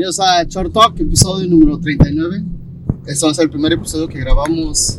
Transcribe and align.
Bienvenidos 0.00 0.20
a 0.20 0.42
Short 0.44 0.72
Talk, 0.72 0.98
episodio 0.98 1.46
número 1.46 1.78
39. 1.78 2.42
Este 3.06 3.26
va 3.26 3.32
a 3.32 3.34
ser 3.34 3.44
el 3.44 3.50
primer 3.50 3.74
episodio 3.74 4.08
que 4.08 4.18
grabamos 4.18 4.98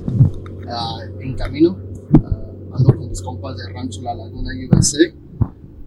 ah, 0.69 0.99
en 1.19 1.33
camino. 1.33 1.75
Ah, 2.23 2.77
ando 2.77 2.95
con 2.95 3.09
mis 3.09 3.19
compas 3.19 3.57
de 3.57 3.67
Rancho 3.73 3.99
La 4.03 4.13
Laguna 4.13 4.51
USA. 4.69 4.99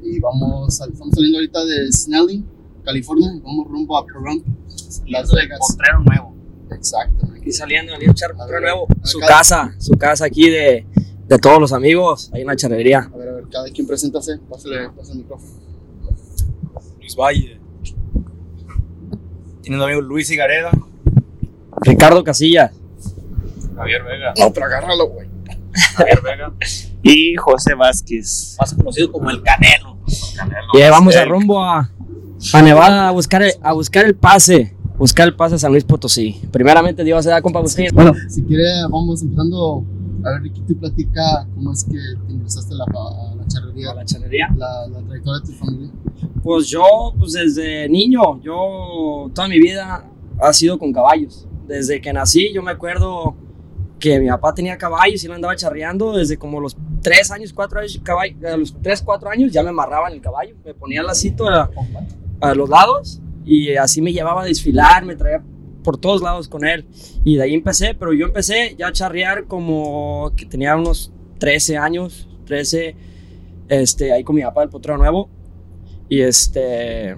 Y 0.03 0.19
vamos, 0.19 0.81
estamos 0.81 1.15
saliendo 1.15 1.39
ahorita 1.39 1.65
de 1.65 1.93
Snelling, 1.93 2.45
California. 2.85 3.31
Vamos 3.45 3.69
rumbo 3.69 3.97
a 3.97 4.05
Pahrump, 4.05 4.45
Las 5.07 5.31
Vegas. 5.31 5.61
Potrero 5.61 6.01
nuevo. 6.01 6.35
Exacto. 6.73 7.29
Aquí 7.37 7.53
saliendo, 7.53 7.93
venía 7.93 8.09
a 8.09 8.11
echar 8.11 8.35
ver, 8.35 8.63
nuevo. 8.63 8.89
Su 9.05 9.21
cada- 9.21 9.33
casa, 9.39 9.75
su 9.79 9.93
casa 9.93 10.25
aquí 10.25 10.51
de, 10.51 10.89
de 11.29 11.39
todos 11.39 11.61
los 11.61 11.73
amigos, 11.73 12.31
ahí 12.35 12.41
en 12.41 12.49
la 12.49 12.57
charrería. 12.57 13.09
A 13.15 13.17
ver, 13.17 13.29
a 13.29 13.33
ver, 13.35 13.45
cada 13.49 13.71
quien 13.71 13.87
preséntase. 13.87 14.39
Pásale, 14.51 14.89
pásale 14.89 15.13
el 15.13 15.19
micrófono. 15.19 15.53
Luis 16.99 17.15
Valle. 17.15 17.54
Tiene 19.65 19.77
un 19.79 19.83
amigo 19.83 20.01
Luis 20.01 20.31
Higareda. 20.31 20.71
Ricardo 21.81 22.23
Casillas. 22.23 22.73
Javier 23.77 24.03
Vega. 24.05 24.33
No, 24.39 24.53
pero 24.53 24.67
agárralo, 24.67 25.09
güey. 25.09 25.29
Javier 25.97 26.21
Vega. 26.23 26.53
Y 27.07 27.35
José 27.37 27.75
Vázquez. 27.75 28.57
Más 28.59 28.73
conocido 28.73 29.13
como 29.13 29.29
el 29.29 29.43
Canelo. 29.43 29.99
Canelo. 30.37 30.69
Y 30.73 30.81
ahí 30.81 30.89
vamos 30.91 31.15
a 31.15 31.23
El- 31.25 31.29
rumbo 31.29 31.63
a, 31.63 31.91
a 32.55 32.63
Nevada 32.63 33.09
a 33.09 33.11
buscar, 33.11 33.43
el, 33.43 33.53
a 33.63 33.75
buscar 33.75 34.07
el 34.07 34.15
pase. 34.15 34.75
Buscar 34.97 35.29
el 35.29 35.35
pase 35.37 35.57
a 35.57 35.59
San 35.59 35.71
Luis 35.73 35.85
Potosí. 35.85 36.41
Primeramente, 36.51 37.05
Dios 37.05 37.23
se 37.25 37.29
da 37.31 37.43
compa 37.43 37.59
Agustín. 37.59 37.89
Bueno, 37.93 38.13
si 38.31 38.43
quiere, 38.45 38.65
vamos 38.91 39.21
empezando. 39.21 39.85
A 40.25 40.31
ver, 40.31 40.43
Ricky, 40.45 40.63
tú 40.63 40.79
platica 40.79 41.47
cómo 41.55 41.73
es 41.75 41.85
que 41.85 41.99
te 42.27 42.33
ingresaste 42.33 42.73
a 42.73 42.79
la, 42.79 42.85
a 42.85 43.35
la 43.35 43.47
charrería, 43.49 43.91
A 43.91 43.95
la 43.97 44.05
charrería. 44.07 44.49
la, 44.57 44.87
la 44.89 45.01
trayectoria 45.03 45.41
de 45.41 45.47
tu 45.47 45.53
familia. 45.59 45.91
Pues 46.45 46.69
yo, 46.69 47.15
pues 47.19 47.33
desde 47.33 47.89
niño, 47.89 48.39
yo 48.43 49.31
toda 49.35 49.49
mi 49.49 49.59
vida 49.59 50.07
ha 50.39 50.53
sido 50.53 50.79
con 50.79 50.93
caballos. 50.93 51.49
Desde 51.67 52.03
que 52.03 52.13
nací, 52.13 52.53
yo 52.53 52.63
me 52.63 52.71
acuerdo 52.71 53.35
que 53.99 54.21
mi 54.21 54.29
papá 54.29 54.53
tenía 54.53 54.77
caballos 54.77 55.25
y 55.25 55.27
lo 55.27 55.33
andaba 55.33 55.57
charreando 55.57 56.13
desde 56.13 56.37
como 56.37 56.61
los 56.61 56.77
3 57.01 57.31
años, 57.31 57.55
4 57.55 57.81
años, 57.81 57.99
caballo, 58.05 58.37
a 58.47 58.59
los 58.59 58.77
3, 58.83 59.01
4 59.01 59.31
años 59.31 59.53
ya 59.53 59.63
me 59.63 59.71
amarraban 59.71 60.13
el 60.13 60.21
caballo, 60.21 60.55
me 60.63 60.75
ponía 60.75 61.01
el 61.01 61.07
lacito 61.07 61.49
a, 61.49 61.71
los 62.55 62.69
lados 62.69 63.23
y 63.47 63.75
así 63.77 64.03
me 64.03 64.13
llevaba 64.13 64.43
a 64.43 64.45
desfilar, 64.45 65.07
me 65.07 65.17
traía 65.17 65.43
por 65.83 65.97
todos 65.97 66.21
lados 66.21 66.47
con 66.47 66.67
él. 66.67 66.87
Y 67.25 67.37
de 67.37 67.45
ahí 67.45 67.55
empecé, 67.55 67.95
pero 67.95 68.13
yo 68.13 68.27
empecé 68.27 68.77
ya 68.79 68.89
a 68.89 68.93
charrear 68.93 69.47
como 69.47 70.31
que 70.37 70.45
tenía 70.45 70.77
unos 70.77 71.11
13 71.39 71.79
años, 71.79 72.29
13, 72.45 72.97
este, 73.71 74.13
ahí 74.13 74.23
con 74.23 74.37
mi 74.37 74.43
papá, 74.43 74.63
el 74.63 74.69
potrero 74.69 74.99
nuevo. 74.99 75.31
Y 76.09 76.21
este, 76.21 77.17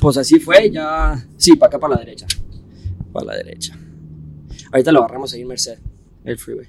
pues 0.00 0.16
así 0.16 0.38
fue, 0.38 0.70
ya, 0.70 1.24
sí, 1.36 1.56
para 1.56 1.68
acá, 1.68 1.78
para 1.78 1.94
la 1.94 2.00
derecha. 2.00 2.26
Para 3.12 3.26
la 3.26 3.36
derecha. 3.36 3.78
Ahorita 4.72 4.92
lo 4.92 5.00
agarramos 5.00 5.32
ahí 5.34 5.42
en 5.42 5.48
Merced, 5.48 5.78
el 6.24 6.38
freeway. 6.38 6.68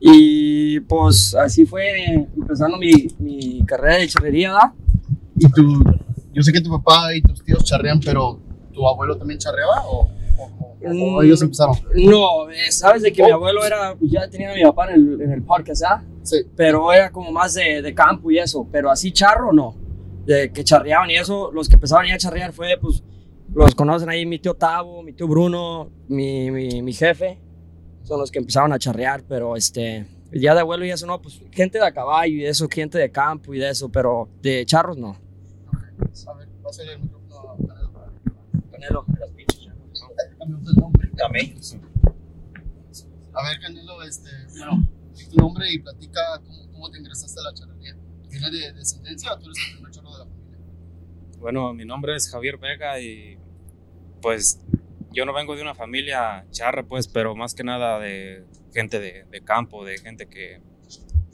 Y 0.00 0.80
pues 0.80 1.34
así 1.34 1.66
fue 1.66 1.90
empezando 2.36 2.78
mi, 2.78 2.92
mi 3.18 3.64
carrera 3.66 3.96
de 3.98 4.08
charrería, 4.08 4.52
¿verdad? 4.52 4.72
Y 5.36 5.50
tú, 5.52 5.84
yo 6.32 6.42
sé 6.42 6.52
que 6.52 6.60
tu 6.60 6.70
papá 6.70 7.14
y 7.14 7.20
tus 7.20 7.44
tíos 7.44 7.64
charrean, 7.64 8.00
pero 8.00 8.40
¿tu 8.72 8.86
abuelo 8.88 9.16
también 9.16 9.38
charreaba 9.38 9.84
o, 9.86 10.02
o- 10.38 10.70
Mm. 10.82 11.22
ellos 11.22 11.42
empezaron? 11.42 11.76
No, 11.94 12.48
eh, 12.48 12.72
sabes 12.72 13.02
de 13.02 13.12
que 13.12 13.22
mi 13.22 13.30
abuelo 13.30 13.62
era, 13.66 13.94
ya 14.00 14.30
tenía 14.30 14.50
a 14.50 14.54
mi 14.54 14.62
papá 14.62 14.88
en 14.90 14.94
el, 14.94 15.20
en 15.20 15.32
el 15.32 15.42
parque, 15.42 15.76
¿sabes? 15.76 16.06
Sí. 16.22 16.36
Pero 16.56 16.90
era 16.90 17.12
como 17.12 17.30
más 17.30 17.52
de, 17.52 17.82
de 17.82 17.92
campo 17.94 18.30
y 18.30 18.38
eso, 18.38 18.66
pero 18.72 18.90
así 18.90 19.12
charro 19.12 19.52
no. 19.52 19.74
De 20.30 20.52
que 20.52 20.62
charreaban 20.62 21.10
y 21.10 21.16
eso, 21.16 21.50
los 21.50 21.68
que 21.68 21.74
empezaban 21.74 22.08
a 22.08 22.16
charrear 22.16 22.52
fue, 22.52 22.78
pues, 22.80 23.02
los 23.52 23.74
conocen 23.74 24.08
ahí 24.10 24.24
mi 24.24 24.38
tío 24.38 24.54
Tavo, 24.54 25.02
mi 25.02 25.12
tío 25.12 25.26
Bruno, 25.26 25.90
mi, 26.06 26.52
mi, 26.52 26.92
jefe, 26.92 27.36
son 28.04 28.20
los 28.20 28.30
que 28.30 28.38
empezaban 28.38 28.72
a 28.72 28.78
charrear, 28.78 29.24
pero 29.24 29.56
este, 29.56 30.06
el 30.30 30.40
día 30.40 30.54
de 30.54 30.60
abuelo 30.60 30.84
y 30.84 30.92
eso 30.92 31.04
no, 31.04 31.20
pues 31.20 31.40
gente 31.50 31.78
de 31.78 31.84
a 31.84 31.92
caballo 31.92 32.32
y 32.32 32.46
eso, 32.46 32.68
gente 32.70 32.96
de 32.96 33.10
campo 33.10 33.52
y 33.54 33.58
de 33.58 33.70
eso, 33.70 33.88
pero 33.88 34.28
de 34.40 34.64
charros 34.66 34.96
no. 34.96 35.16
A 35.72 36.34
ver, 36.36 36.46
a 36.46 36.70
Canelo. 38.70 39.04
Las 39.18 39.30
pinches. 39.30 39.68
A 43.32 43.48
ver, 43.48 43.60
Canelo, 43.60 44.00
este, 44.04 44.30
bueno, 44.56 44.86
tu 45.28 45.36
nombre 45.38 45.72
y 45.72 45.80
platica 45.80 46.20
cómo, 46.46 46.70
cómo 46.70 46.88
te 46.88 46.98
ingresaste 46.98 47.40
a 47.40 47.42
la 47.42 47.52
charrería. 47.52 47.96
¿Tienes 48.28 48.52
de 48.52 48.72
descendencia 48.74 49.32
o 49.32 49.38
tú 49.38 49.46
eres 49.46 49.58
el 49.66 49.72
primer 49.74 49.90
charro? 49.90 50.09
Bueno, 51.40 51.72
mi 51.72 51.86
nombre 51.86 52.14
es 52.14 52.30
Javier 52.30 52.58
Vega 52.58 53.00
y 53.00 53.38
pues 54.20 54.60
yo 55.10 55.24
no 55.24 55.32
vengo 55.32 55.56
de 55.56 55.62
una 55.62 55.74
familia 55.74 56.46
charra, 56.50 56.82
pues, 56.82 57.08
pero 57.08 57.34
más 57.34 57.54
que 57.54 57.64
nada 57.64 57.98
de 57.98 58.44
gente 58.74 59.00
de, 59.00 59.24
de 59.24 59.40
campo, 59.40 59.86
de 59.86 59.96
gente 59.96 60.28
que, 60.28 60.60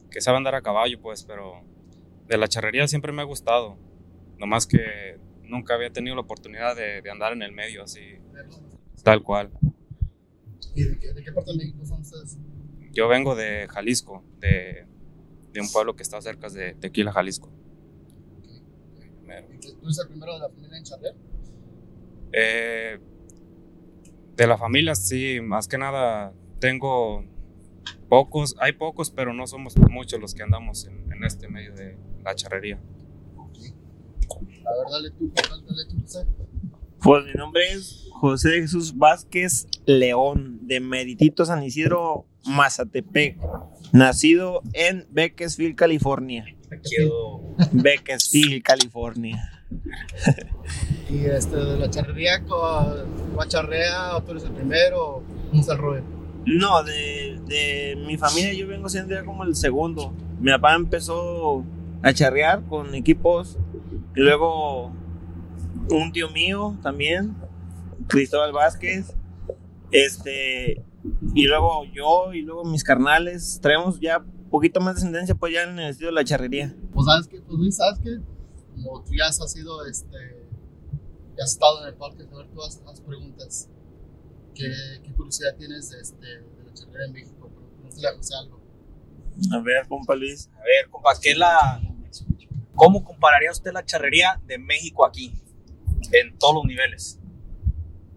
que 0.09 0.21
sabe 0.21 0.37
andar 0.37 0.55
a 0.55 0.63
caballo, 0.63 1.01
pues, 1.01 1.25
pero 1.25 1.61
de 2.29 2.39
la 2.39 2.47
charrería 2.47 2.87
siempre 2.87 3.11
me 3.11 3.23
ha 3.23 3.25
gustado. 3.25 3.79
Nomás 4.39 4.69
que 4.69 5.19
nunca 5.43 5.75
había 5.75 5.91
tenido 5.91 6.15
la 6.15 6.23
oportunidad 6.23 6.77
de, 6.77 7.03
de 7.03 7.11
andar 7.11 7.33
en 7.33 7.43
el 7.43 7.51
medio 7.51 7.83
así, 7.83 8.21
tal 9.03 9.25
cual. 9.25 9.51
¿Y 10.77 10.85
de 10.85 10.99
qué, 11.01 11.13
de 11.13 11.25
qué 11.25 11.33
parte 11.33 11.51
de 11.51 11.59
México 11.59 11.85
son 11.85 12.03
ustedes? 12.03 12.39
Yo 12.93 13.09
vengo 13.09 13.35
de 13.35 13.67
Jalisco, 13.69 14.23
de, 14.39 14.87
de 15.53 15.61
un 15.61 15.71
pueblo 15.73 15.97
que 15.97 16.05
está 16.05 16.21
cerca 16.23 16.49
de 16.49 16.75
Tequila, 16.75 17.11
Jalisco. 17.11 17.51
Mero. 19.27 19.47
¿Y 19.53 19.59
¿Tú 19.59 19.77
eres 19.83 19.99
el 19.99 20.09
primero 20.09 20.35
de 20.35 20.39
la 20.41 20.49
familia 20.49 20.79
en 20.79 20.85
charrear? 20.85 21.15
Eh, 22.33 22.99
de 24.37 24.47
la 24.47 24.59
familia, 24.59 24.95
sí, 24.95 25.41
más 25.41 25.69
que 25.69 25.79
nada 25.79 26.33
tengo 26.59 27.25
pocos, 28.09 28.55
hay 28.59 28.73
pocos, 28.73 29.11
pero 29.11 29.33
no 29.33 29.47
somos 29.47 29.77
muchos 29.91 30.21
los 30.21 30.35
que 30.35 30.43
andamos 30.43 30.87
en, 30.87 31.13
en 31.13 31.25
este 31.25 31.49
medio 31.49 31.75
de 31.75 31.99
la 32.25 32.35
charrería. 32.35 32.79
A 34.29 34.39
ver, 34.39 34.87
dale 34.91 35.11
tú, 35.11 35.33
dale 35.35 35.87
tú, 35.89 36.01
José. 36.01 36.27
Pues 37.01 37.25
mi 37.25 37.33
nombre 37.35 37.63
es 37.73 38.09
José 38.13 38.61
Jesús 38.63 38.97
Vázquez 38.97 39.67
León, 39.85 40.59
de 40.63 40.81
Meritito 40.81 41.45
San 41.45 41.63
Isidro, 41.63 42.27
Mazatepec. 42.47 43.39
Nacido 43.93 44.63
en 44.73 45.07
Bakersfield, 45.11 45.77
California. 45.77 46.45
Quedo. 46.69 47.55
Bakersfield, 47.73 48.63
California. 48.63 49.53
Y 51.09 51.25
este, 51.27 51.57
de 51.57 51.79
la 51.79 51.89
charrería, 51.89 52.43
¿va 52.49 53.47
charrea 53.47 54.17
o 54.17 54.23
tú 54.25 54.33
eres 54.33 54.45
el 54.45 54.51
primero? 54.51 55.23
¿Cómo 55.51 55.61
está 55.61 55.75
el 55.75 55.79
rollo? 55.79 56.03
No, 56.45 56.83
de, 56.83 57.41
de 57.47 57.97
mi 58.07 58.17
familia 58.17 58.53
yo 58.53 58.67
vengo 58.67 58.89
siendo 58.89 59.15
ya 59.15 59.25
como 59.25 59.45
el 59.45 59.55
segundo. 59.55 60.13
Mi 60.41 60.51
papá 60.51 60.75
empezó 60.75 61.65
a 62.03 62.13
charrear 62.13 62.63
con 62.65 62.95
equipos 62.95 63.57
y 64.17 64.21
luego 64.21 64.93
un 65.91 66.13
tío 66.13 66.31
mío 66.31 66.77
también, 66.83 67.37
Cristóbal 68.09 68.53
Vázquez, 68.53 69.15
este, 69.93 70.83
y 71.35 71.47
luego 71.47 71.85
yo 71.93 72.33
y 72.33 72.43
luego 72.43 72.65
mis 72.65 72.85
carnales, 72.85 73.59
traemos 73.63 74.01
ya 74.01 74.25
poquito 74.51 74.81
más 74.81 74.95
descendencia 74.95 75.35
pues 75.35 75.53
ya 75.53 75.65
en 75.65 75.79
el 75.79 75.91
estilo 75.91 76.09
de 76.09 76.15
la 76.15 76.25
charrería. 76.25 76.75
Pues 76.93 77.07
sabes 77.07 77.27
que, 77.29 77.41
pues 77.41 77.59
Luis, 77.59 77.77
sabes 77.77 77.99
que 78.01 78.21
como 78.75 79.03
tú 79.03 79.13
ya 79.15 79.27
has 79.27 79.53
sido, 79.53 79.85
este, 79.87 80.47
ya 81.37 81.45
has 81.45 81.53
estado 81.53 81.83
en 81.83 81.89
el 81.89 81.95
parque, 81.95 82.25
a 82.31 82.37
ver, 82.37 82.49
tú 82.49 82.63
haz, 82.63 82.81
haz 82.87 83.01
preguntas. 83.01 83.69
¿Qué, 84.55 84.73
¿Qué 85.03 85.13
curiosidad 85.13 85.55
tienes 85.57 85.91
de, 85.91 86.01
este, 86.01 86.27
de 86.27 86.65
la 86.65 86.73
charrería 86.73 87.07
en 87.07 87.13
México? 87.13 87.51
Pregúntale 87.51 88.09
a 88.09 88.39
algo. 88.41 88.61
A 89.53 89.61
ver, 89.61 89.87
compa 89.87 90.15
Luis. 90.15 90.49
A 90.55 90.61
ver, 90.61 90.91
compa, 90.91 91.11
¿qué 91.21 91.33
es 91.33 91.39
la. 91.39 91.81
¿Cómo 92.75 93.05
compararía 93.05 93.51
usted 93.51 93.73
la 93.73 93.85
charrería 93.85 94.41
de 94.47 94.59
México 94.59 95.05
aquí? 95.05 95.33
En 96.13 96.39
todos 96.39 96.55
los 96.57 96.65
niveles. 96.65 97.19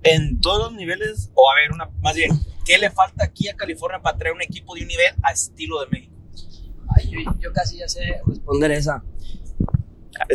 En 0.04 0.40
todos 0.40 0.72
los 0.72 0.74
niveles, 0.74 1.30
O 1.34 1.50
a 1.52 1.56
ver, 1.56 1.72
una, 1.74 1.90
más 2.02 2.16
bien, 2.16 2.32
¿qué 2.66 2.78
le 2.78 2.90
falta 2.90 3.26
aquí 3.26 3.50
a 3.50 3.56
California 3.56 4.02
para 4.02 4.18
traer 4.18 4.34
un 4.34 4.42
equipo 4.42 4.76
de 4.76 4.82
un 4.82 4.88
nivel 4.88 5.14
a 5.24 5.32
estilo 5.32 5.82
de 5.82 5.88
México? 5.88 6.16
Ay, 6.96 7.10
yo, 7.12 7.20
yo 7.40 7.54
casi 7.54 7.78
ya 7.78 7.88
sé 7.88 8.22
responder 8.26 8.72
esa. 8.72 9.04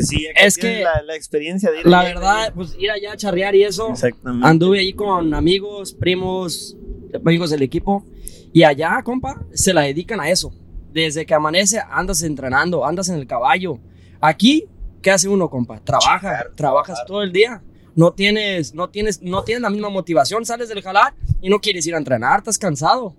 sí, 0.01 0.27
Es 0.37 0.57
que 0.57 0.83
la, 0.83 1.03
la 1.03 1.15
experiencia 1.17 1.71
de 1.71 1.81
ir 1.81 1.87
La 1.87 2.01
allá, 2.01 2.09
verdad, 2.15 2.53
pues 2.55 2.77
ir 2.79 2.91
allá 2.91 3.13
a 3.13 3.17
charrear 3.17 3.55
y 3.55 3.65
eso, 3.65 3.91
Exactamente. 3.91 4.47
anduve 4.47 4.79
ahí 4.81 4.93
con 4.93 5.35
amigos, 5.35 5.93
primos, 5.95 6.77
amigos 7.15 7.51
del 7.51 7.63
equipo, 7.63 8.05
y 8.53 8.63
allá, 8.63 9.03
compa, 9.03 9.45
se 9.53 9.73
la 9.75 9.81
dedican 9.83 10.21
a 10.21 10.31
eso. 10.31 10.53
Desde 10.93 11.27
que 11.27 11.35
amanece 11.35 11.81
andas 11.91 12.23
entrenando, 12.23 12.87
andas 12.87 13.09
en 13.09 13.17
el 13.17 13.27
caballo. 13.27 13.81
Aquí, 14.21 14.65
¿qué 15.03 15.11
hace 15.11 15.29
uno, 15.29 15.51
compa? 15.51 15.81
Trabaja, 15.81 16.47
trabajas 16.55 16.95
claro. 16.99 17.07
todo 17.09 17.23
el 17.25 17.33
día. 17.33 17.63
No 17.97 18.13
tienes, 18.13 18.75
no 18.75 18.89
tienes, 18.91 19.23
no 19.23 19.45
tienes 19.45 19.63
la 19.63 19.71
misma 19.71 19.89
motivación, 19.89 20.45
sales 20.45 20.69
del 20.69 20.83
jalar 20.83 21.15
y 21.41 21.49
no 21.49 21.61
quieres 21.61 21.87
ir 21.87 21.95
a 21.95 21.99
entrenar, 21.99 22.39
estás 22.39 22.59
cansado. 22.59 23.15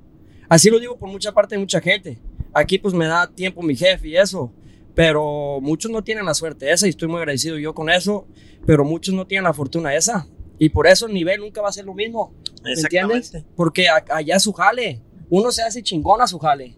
Así 0.50 0.69
lo 0.69 0.80
digo 0.80 0.98
por 0.98 1.10
mucha 1.10 1.31
parte 1.31 1.56
de 1.56 1.60
mucha 1.60 1.80
gente. 1.81 2.19
Aquí 2.54 2.77
pues 2.77 2.94
me 2.94 3.06
da 3.07 3.27
tiempo 3.27 3.62
mi 3.62 3.75
jefe 3.75 4.10
y 4.10 4.18
eso. 4.18 4.51
Pero 4.94 5.60
muchos 5.62 5.92
no 5.92 6.04
tienen 6.04 6.25
la 6.25 6.33
suerte 6.33 6.72
esa 6.72 6.88
y 6.88 6.92
estoy 6.92 7.07
muy 7.10 7.18
agradecido 7.18 7.57
yo 7.57 7.74
con 7.74 7.89
eso, 7.89 8.27
pero 8.66 8.86
muchos 8.86 9.13
no 9.13 9.27
tienen 9.27 9.44
la 9.44 9.54
fortuna 9.54 9.94
esa. 9.94 10.27
Y 10.57 10.69
por 10.69 10.88
eso 10.88 11.07
el 11.07 11.13
nivel 11.13 11.42
nunca 11.42 11.62
va 11.62 11.68
a 11.69 11.74
ser 11.74 11.83
lo 11.86 11.94
mismo. 11.94 12.33
¿Me 12.63 12.72
entiendes? 12.83 13.31
Porque 13.57 13.89
a- 13.89 14.06
allá 14.10 14.39
su 14.39 14.54
jale. 14.54 15.01
Uno 15.30 15.51
se 15.51 15.63
hace 15.63 15.83
chingón 15.83 16.22
a 16.22 16.27
su 16.27 16.39
jale. 16.39 16.77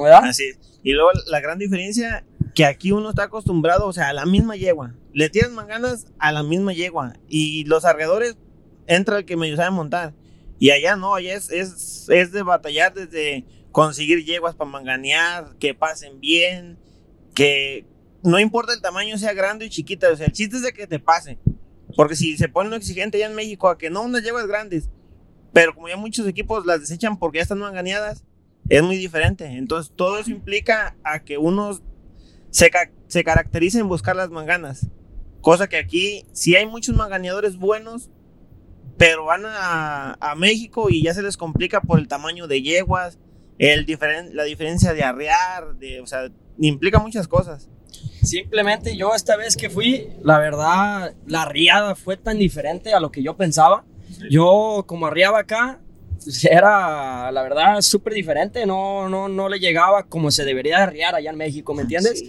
¿Verdad? 0.00 0.24
Así 0.24 0.44
es. 0.44 0.58
Y 0.84 0.92
luego 0.92 1.10
la 1.26 1.40
gran 1.40 1.58
diferencia 1.58 2.24
que 2.54 2.64
aquí 2.64 2.92
uno 2.92 3.10
está 3.10 3.24
acostumbrado, 3.24 3.86
o 3.86 3.92
sea, 3.92 4.08
a 4.08 4.12
la 4.12 4.26
misma 4.26 4.56
yegua. 4.56 4.94
Le 5.12 5.28
tiras 5.28 5.50
manganas 5.50 6.06
a 6.18 6.32
la 6.32 6.42
misma 6.42 6.72
yegua. 6.72 7.14
Y 7.28 7.64
los 7.64 7.84
arreadores 7.84 8.36
entra 8.86 9.18
el 9.18 9.24
que 9.24 9.36
me 9.36 9.54
sabe 9.56 9.70
montar. 9.70 10.14
Y 10.58 10.70
allá 10.70 10.96
no, 10.96 11.14
allá 11.14 11.34
es, 11.34 11.50
es, 11.50 12.06
es 12.08 12.32
de 12.32 12.42
batallar 12.42 12.92
desde 12.92 13.44
conseguir 13.72 14.24
yeguas 14.24 14.54
para 14.54 14.70
manganear, 14.70 15.56
que 15.58 15.74
pasen 15.74 16.20
bien, 16.20 16.78
que 17.34 17.86
no 18.22 18.38
importa 18.38 18.74
el 18.74 18.82
tamaño, 18.82 19.16
sea 19.16 19.32
grande 19.32 19.66
o 19.66 19.68
chiquita, 19.68 20.10
o 20.10 20.16
sea, 20.16 20.26
el 20.26 20.32
chiste 20.32 20.56
es 20.56 20.62
de 20.62 20.72
que 20.72 20.86
te 20.86 20.98
pase. 20.98 21.38
Porque 21.96 22.16
si 22.16 22.36
se 22.36 22.48
pone 22.48 22.68
uno 22.68 22.76
exigente 22.76 23.16
allá 23.16 23.26
en 23.26 23.34
México 23.34 23.68
a 23.68 23.78
que 23.78 23.90
no, 23.90 24.02
unas 24.02 24.22
yeguas 24.22 24.46
grandes, 24.46 24.90
pero 25.52 25.74
como 25.74 25.88
ya 25.88 25.96
muchos 25.96 26.26
equipos 26.28 26.66
las 26.66 26.80
desechan 26.80 27.18
porque 27.18 27.38
ya 27.38 27.42
están 27.42 27.58
manganeadas, 27.58 28.24
es 28.68 28.82
muy 28.82 28.96
diferente. 28.96 29.46
Entonces, 29.46 29.92
todo 29.96 30.18
eso 30.18 30.30
implica 30.30 30.96
a 31.02 31.20
que 31.24 31.38
uno 31.38 31.78
se, 32.50 32.70
ca- 32.70 32.90
se 33.08 33.24
caracterice 33.24 33.78
en 33.78 33.88
buscar 33.88 34.16
las 34.16 34.30
manganas. 34.30 34.86
Cosa 35.40 35.68
que 35.68 35.78
aquí, 35.78 36.24
sí 36.32 36.54
hay 36.56 36.66
muchos 36.66 36.94
manganeadores 36.96 37.56
buenos, 37.56 38.10
pero 38.98 39.24
van 39.24 39.44
a, 39.46 40.14
a 40.20 40.34
México 40.34 40.88
y 40.90 41.02
ya 41.02 41.14
se 41.14 41.22
les 41.22 41.36
complica 41.36 41.80
por 41.80 41.98
el 41.98 42.08
tamaño 42.08 42.46
de 42.46 42.60
yeguas, 42.62 43.18
el 43.58 43.86
diferen- 43.86 44.32
la 44.32 44.44
diferencia 44.44 44.92
de 44.92 45.02
arrear, 45.02 45.74
de, 45.76 46.00
o 46.00 46.06
sea, 46.06 46.28
implica 46.58 46.98
muchas 46.98 47.26
cosas. 47.26 47.68
Simplemente 48.22 48.96
yo 48.96 49.14
esta 49.14 49.36
vez 49.36 49.56
que 49.56 49.70
fui, 49.70 50.08
la 50.22 50.38
verdad, 50.38 51.14
la 51.26 51.46
riada 51.46 51.94
fue 51.94 52.16
tan 52.18 52.38
diferente 52.38 52.92
a 52.92 53.00
lo 53.00 53.10
que 53.10 53.22
yo 53.22 53.36
pensaba. 53.36 53.84
Yo 54.30 54.84
como 54.86 55.06
arriaba 55.06 55.38
acá, 55.40 55.80
era, 56.48 57.30
la 57.32 57.42
verdad, 57.42 57.80
súper 57.80 58.14
diferente. 58.14 58.66
No, 58.66 59.08
no, 59.08 59.28
no 59.28 59.48
le 59.48 59.58
llegaba 59.58 60.04
como 60.06 60.30
se 60.30 60.44
debería 60.44 60.78
de 60.78 60.82
arriar 60.82 61.14
allá 61.14 61.30
en 61.30 61.36
México, 61.36 61.74
¿me 61.74 61.82
entiendes? 61.82 62.24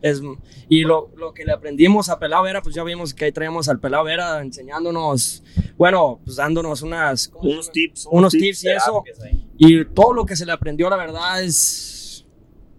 Es, 0.00 0.20
y 0.68 0.82
lo, 0.82 1.10
lo 1.16 1.32
que 1.32 1.44
le 1.44 1.52
aprendimos 1.52 2.08
a 2.08 2.18
Pelao 2.18 2.42
Vera, 2.42 2.62
pues 2.62 2.74
ya 2.74 2.84
vimos 2.84 3.14
que 3.14 3.26
ahí 3.26 3.32
traíamos 3.32 3.68
al 3.68 3.80
Pelao 3.80 4.04
Vera 4.04 4.40
enseñándonos, 4.40 5.42
bueno, 5.76 6.20
pues 6.24 6.36
dándonos 6.36 6.82
unas... 6.82 7.28
¿cómo 7.28 7.44
se 7.44 7.54
Unos 7.54 7.72
tips. 7.72 8.08
Unos 8.10 8.32
tips 8.32 8.64
y 8.64 8.68
eso. 8.68 9.02
Y 9.56 9.84
todo 9.86 10.12
lo 10.12 10.26
que 10.26 10.36
se 10.36 10.44
le 10.44 10.52
aprendió, 10.52 10.90
la 10.90 10.96
verdad, 10.96 11.42
es... 11.42 12.26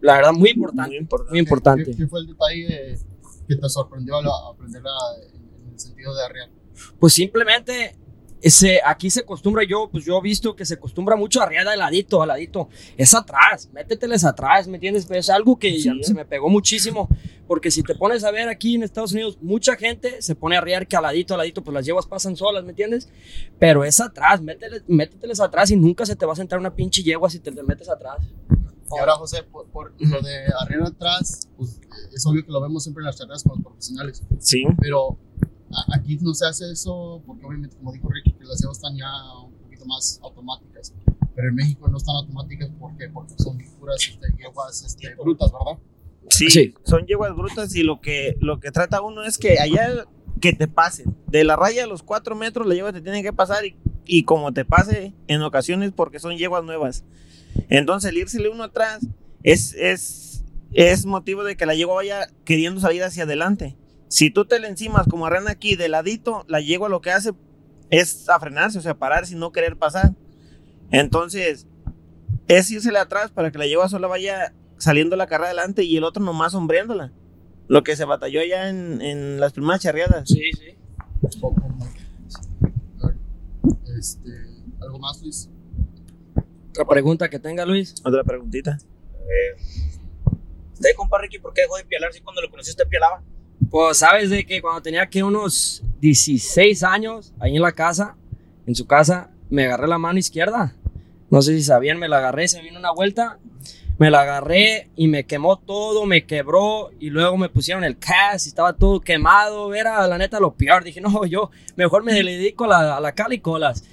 La 0.01 0.17
verdad, 0.17 0.33
muy 0.33 0.51
importante. 0.51 0.89
Muy 0.89 0.97
importante. 0.97 1.31
Muy 1.31 1.39
importante. 1.39 1.85
¿Qué, 1.85 1.97
qué 1.97 2.07
fue 2.07 2.19
el 2.19 2.27
detalle 2.27 3.00
que 3.47 3.56
te 3.56 3.69
sorprendió 3.69 4.17
al 4.17 4.25
aprenderla 4.51 4.91
en, 5.23 5.73
el 5.73 5.79
sentido 5.79 6.15
de 6.15 6.25
arrear? 6.25 6.50
Pues 7.00 7.13
simplemente 7.13 7.95
ese, 8.45 8.80
aquí 8.86 9.09
se 9.09 9.21
acostumbra, 9.21 9.63
yo, 9.63 9.89
pues 9.92 10.06
yo 10.06 10.18
he 10.19 10.21
visto 10.21 10.56
que 10.56 10.65
se 10.65 10.75
acostumbra 10.75 11.15
mucho 11.15 11.42
a 11.42 11.45
arriar 11.45 11.68
de 11.68 11.75
ladito, 11.75 12.21
a 12.21 12.27
ladito. 12.27 12.69
Es 12.95 13.15
atrás, 13.15 13.69
méteteles 13.74 14.24
atrás, 14.24 14.68
¿me 14.68 14.75
entiendes? 14.77 15.07
Pero 15.07 15.19
es 15.19 15.30
algo 15.31 15.57
que 15.57 15.80
ya 15.80 15.94
Sí. 15.94 16.03
se 16.03 16.13
me 16.13 16.25
pegó 16.25 16.47
muchísimo. 16.50 17.09
Porque 17.47 17.71
si 17.71 17.81
te 17.83 17.95
pones 17.95 18.24
a 18.24 18.30
ver 18.31 18.47
aquí 18.50 18.75
en 18.75 18.83
Estados 18.83 19.13
Unidos, 19.13 19.38
mucha 19.42 19.75
gente 19.75 20.21
se 20.21 20.36
pone 20.36 20.56
a 20.56 20.59
arriar 20.59 20.88
que 20.88 20.95
a 20.95 21.01
ladito, 21.01 21.33
a 21.33 21.38
ladito, 21.38 21.63
pues 21.63 21.74
las 21.74 21.86
yeguas 21.86 22.06
pasan 22.06 22.36
solas, 22.36 22.63
¿me 22.63 22.69
entiendes? 22.71 23.09
Pero 23.59 23.83
es 23.83 24.00
atrás, 24.00 24.42
mételes, 24.42 24.83
méteteles 24.88 25.39
atrás 25.39 25.71
y 25.71 25.75
nunca 25.75 26.06
se 26.06 26.15
te 26.15 26.25
va 26.25 26.33
a 26.33 26.36
sentar 26.36 26.59
una 26.59 26.75
pinche 26.75 27.01
yegua 27.03 27.30
si 27.30 27.39
te 27.39 27.50
le 27.51 27.63
metes 27.63 27.89
atrás. 27.89 28.18
Y 28.95 29.00
ahora, 29.00 29.13
José, 29.15 29.41
por, 29.44 29.68
por 29.69 29.94
lo 30.00 30.21
de 30.21 30.36
arrear 30.62 30.83
atrás, 30.83 31.50
pues 31.57 31.80
es 32.13 32.25
obvio 32.27 32.45
que 32.45 32.51
lo 32.51 32.62
vemos 32.62 32.83
siempre 32.83 33.01
en 33.01 33.06
las 33.07 33.18
carreras 33.18 33.41
con 33.44 33.53
los 33.57 33.63
profesionales. 33.63 34.21
Sí. 34.39 34.63
Pero 34.80 35.18
aquí 35.94 36.18
no 36.22 36.33
se 36.33 36.45
hace 36.48 36.72
eso 36.72 37.22
porque 37.25 37.45
obviamente, 37.45 37.75
como 37.77 37.92
dijo 37.92 38.10
Ricky, 38.10 38.33
que 38.33 38.44
las 38.45 38.60
llevas 38.62 38.77
están 38.77 38.95
ya 38.95 39.07
un 39.44 39.54
poquito 39.63 39.86
más 39.86 40.19
automáticas. 40.24 40.94
Pero 41.36 41.50
en 41.50 41.56
México 41.56 41.88
no 41.89 41.98
están 41.98 42.16
automáticas 42.16 42.69
porque, 42.80 43.10
porque 43.10 43.33
son 43.38 43.57
puras 43.80 43.98
este, 44.07 44.27
yeguas 44.38 44.83
este, 44.83 45.16
brutas, 45.16 45.51
¿verdad? 45.51 45.80
Sí, 46.30 46.50
Sí. 46.50 46.74
son 46.86 47.06
yeguas 47.06 47.36
brutas 47.36 47.75
y 47.75 47.83
lo 47.83 48.00
que, 48.01 48.36
lo 48.39 48.60
que 48.60 48.72
trata 48.72 49.01
uno 49.01 49.24
es 49.24 49.38
que 49.38 49.60
allá 49.60 50.06
que 50.42 50.54
te 50.54 50.68
pasen. 50.68 51.16
De 51.27 51.44
la 51.44 51.56
raya 51.56 51.83
a 51.83 51.88
los 51.88 52.04
4 52.04 52.36
metros 52.36 52.66
la 52.68 52.75
yegua 52.75 52.94
te 52.94 53.01
tiene 53.01 53.22
que 53.22 53.33
pasar 53.33 53.66
y, 53.66 53.75
y 54.06 54.24
como 54.24 54.54
te 54.54 54.66
pase 54.66 55.13
en 55.27 55.42
ocasiones 55.42 55.92
porque 55.95 56.19
son 56.19 56.38
yeguas 56.38 56.63
nuevas. 56.63 57.04
Entonces 57.69 58.12
el 58.12 58.18
írsele 58.18 58.50
uno 58.50 58.63
atrás 58.63 59.06
es, 59.44 59.74
es, 59.74 60.44
es 60.74 61.06
motivo 61.06 61.44
de 61.44 61.56
que 61.57 61.66
la 61.66 61.75
yegua 61.75 61.95
vaya 61.95 62.27
queriendo 62.44 62.80
salir 62.81 63.04
hacia 63.04 63.24
adelante. 63.24 63.75
Si 64.07 64.30
tú 64.30 64.46
te 64.46 64.60
le 64.60 64.68
encimas 64.68 65.07
como 65.07 65.25
arran 65.25 65.48
aquí 65.48 65.75
de 65.75 65.90
ladito, 65.90 66.46
la 66.48 66.62
yegua 66.62 66.90
lo 66.90 67.02
que 67.02 67.12
hace 67.12 67.31
es 67.90 68.30
a 68.30 68.40
frenarse, 68.40 68.78
o 68.78 68.81
sea, 68.81 68.98
parar 68.98 69.25
sin 69.25 69.40
no 69.40 69.52
querer 69.52 69.78
pasar. 69.78 70.13
Entonces, 70.92 71.68
es 72.48 72.69
írsele 72.72 73.00
atrás 73.00 73.31
para 73.31 73.52
que 73.52 73.57
la 73.57 73.68
yegua 73.68 73.90
solo 73.90 74.07
vaya 74.10 74.54
saliendo 74.78 75.16
la 75.16 75.28
carrera 75.28 75.48
adelante 75.48 75.84
y 75.84 75.98
el 75.98 76.04
otro 76.04 76.24
nomás 76.24 76.52
sombreándola. 76.52 77.12
Lo 77.68 77.84
que 77.84 77.96
se 77.96 78.06
batalló 78.06 78.44
ya 78.44 78.69
en, 78.69 79.02
en 79.02 79.40
las 79.40 79.54
primeras 79.54 79.81
charreadas. 79.81 80.28
Sí, 80.28 80.51
sí. 80.54 80.78
A 83.01 83.08
ver, 83.08 83.16
Este, 83.98 84.30
¿Algo 84.81 85.00
más, 85.00 85.22
Luis? 85.22 85.50
Otra 86.69 86.86
pregunta 86.86 87.30
que 87.30 87.40
tenga 87.40 87.66
Luis. 87.66 87.96
Otra 88.04 88.24
preguntita. 88.24 88.78
¿Usted, 90.74 90.90
compa 90.96 91.19
Ricky, 91.19 91.40
por 91.40 91.54
qué 91.54 91.62
dejó 91.62 91.78
de 91.78 91.86
pialar 91.86 92.13
si 92.13 92.22
cuando 92.22 92.42
lo 92.42 92.50
conocí 92.50 92.69
usted 92.69 92.88
pialaba? 92.88 93.24
Pues 93.69 93.98
sabes 93.98 94.30
de 94.30 94.46
que 94.46 94.62
cuando 94.62 94.81
tenía 94.81 95.07
que 95.07 95.24
unos 95.24 95.84
16 96.02 96.84
años, 96.84 97.34
ahí 97.40 97.56
en 97.56 97.62
la 97.62 97.72
casa, 97.72 98.16
en 98.66 98.75
su 98.75 98.86
casa, 98.86 99.31
me 99.50 99.66
agarré 99.66 99.88
la 99.88 99.98
mano 99.98 100.19
izquierda. 100.19 100.75
No 101.30 101.42
sé 101.42 101.57
si 101.57 101.63
sabían, 101.63 101.98
me 101.98 102.07
la 102.07 102.18
agarré, 102.18 102.48
se 102.48 102.62
vino 102.62 102.80
una 102.80 102.92
vuelta, 102.92 103.40
me 103.98 104.12
la 104.12 104.22
agarré 104.22 104.90
y 104.96 105.07
me 105.07 105.25
quemó 105.25 105.57
todo, 105.57 106.06
me 106.06 106.25
quebró 106.25 106.92
y 107.00 107.10
luego 107.10 107.38
me 107.38 107.50
pusieron 107.50 107.84
el 107.84 107.98
cast 107.98 108.46
estaba 108.46 108.74
todo 108.74 109.00
quemado. 109.00 109.74
Era 109.74 110.06
la 110.08 110.18
neta 110.18 110.40
lo 110.40 110.54
peor. 110.54 110.84
Dije, 110.84 111.01
no, 111.01 111.25
yo 111.25 111.50
mejor 111.75 112.04
me 112.04 112.13
dedico 112.13 112.65
a 112.65 113.00
la, 113.00 113.08
a 113.08 113.12
cal 113.13 113.34
y 113.34 113.39
colas. 113.39 113.84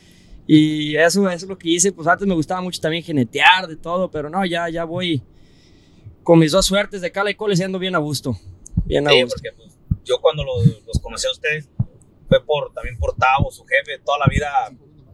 Y 0.46 0.96
eso, 0.96 1.28
eso 1.30 1.44
es 1.44 1.48
lo 1.48 1.56
que 1.56 1.70
hice. 1.70 1.92
Pues 1.92 2.08
antes 2.08 2.26
me 2.26 2.34
gustaba 2.34 2.60
mucho 2.60 2.80
también 2.80 3.04
genetear 3.04 3.66
de 3.68 3.76
todo, 3.76 4.10
pero 4.10 4.28
no, 4.28 4.44
ya, 4.44 4.68
ya 4.68 4.84
voy 4.84 5.22
con 6.22 6.38
mis 6.38 6.52
dos 6.52 6.66
suertes 6.66 7.00
de 7.00 7.10
cal 7.10 7.28
y 7.28 7.34
colas 7.34 7.60
y 7.60 7.62
ando 7.62 7.78
bien 7.78 7.94
a 7.94 7.98
gusto. 7.98 8.36
Bien 8.84 9.06
a 9.06 9.10
Sí, 9.10 9.22
gusto. 9.22 9.36
porque 9.42 9.56
pues, 9.56 9.78
yo 10.04 10.20
cuando 10.20 10.44
los, 10.44 10.64
los 10.86 10.98
conocí 11.00 11.26
a 11.26 11.30
ustedes 11.32 11.68
fue 12.28 12.44
por, 12.44 12.72
también 12.72 12.98
por 12.98 13.14
Tavo, 13.16 13.50
su 13.50 13.64
jefe, 13.64 13.98
toda 14.04 14.18
la 14.18 14.26
vida 14.30 14.50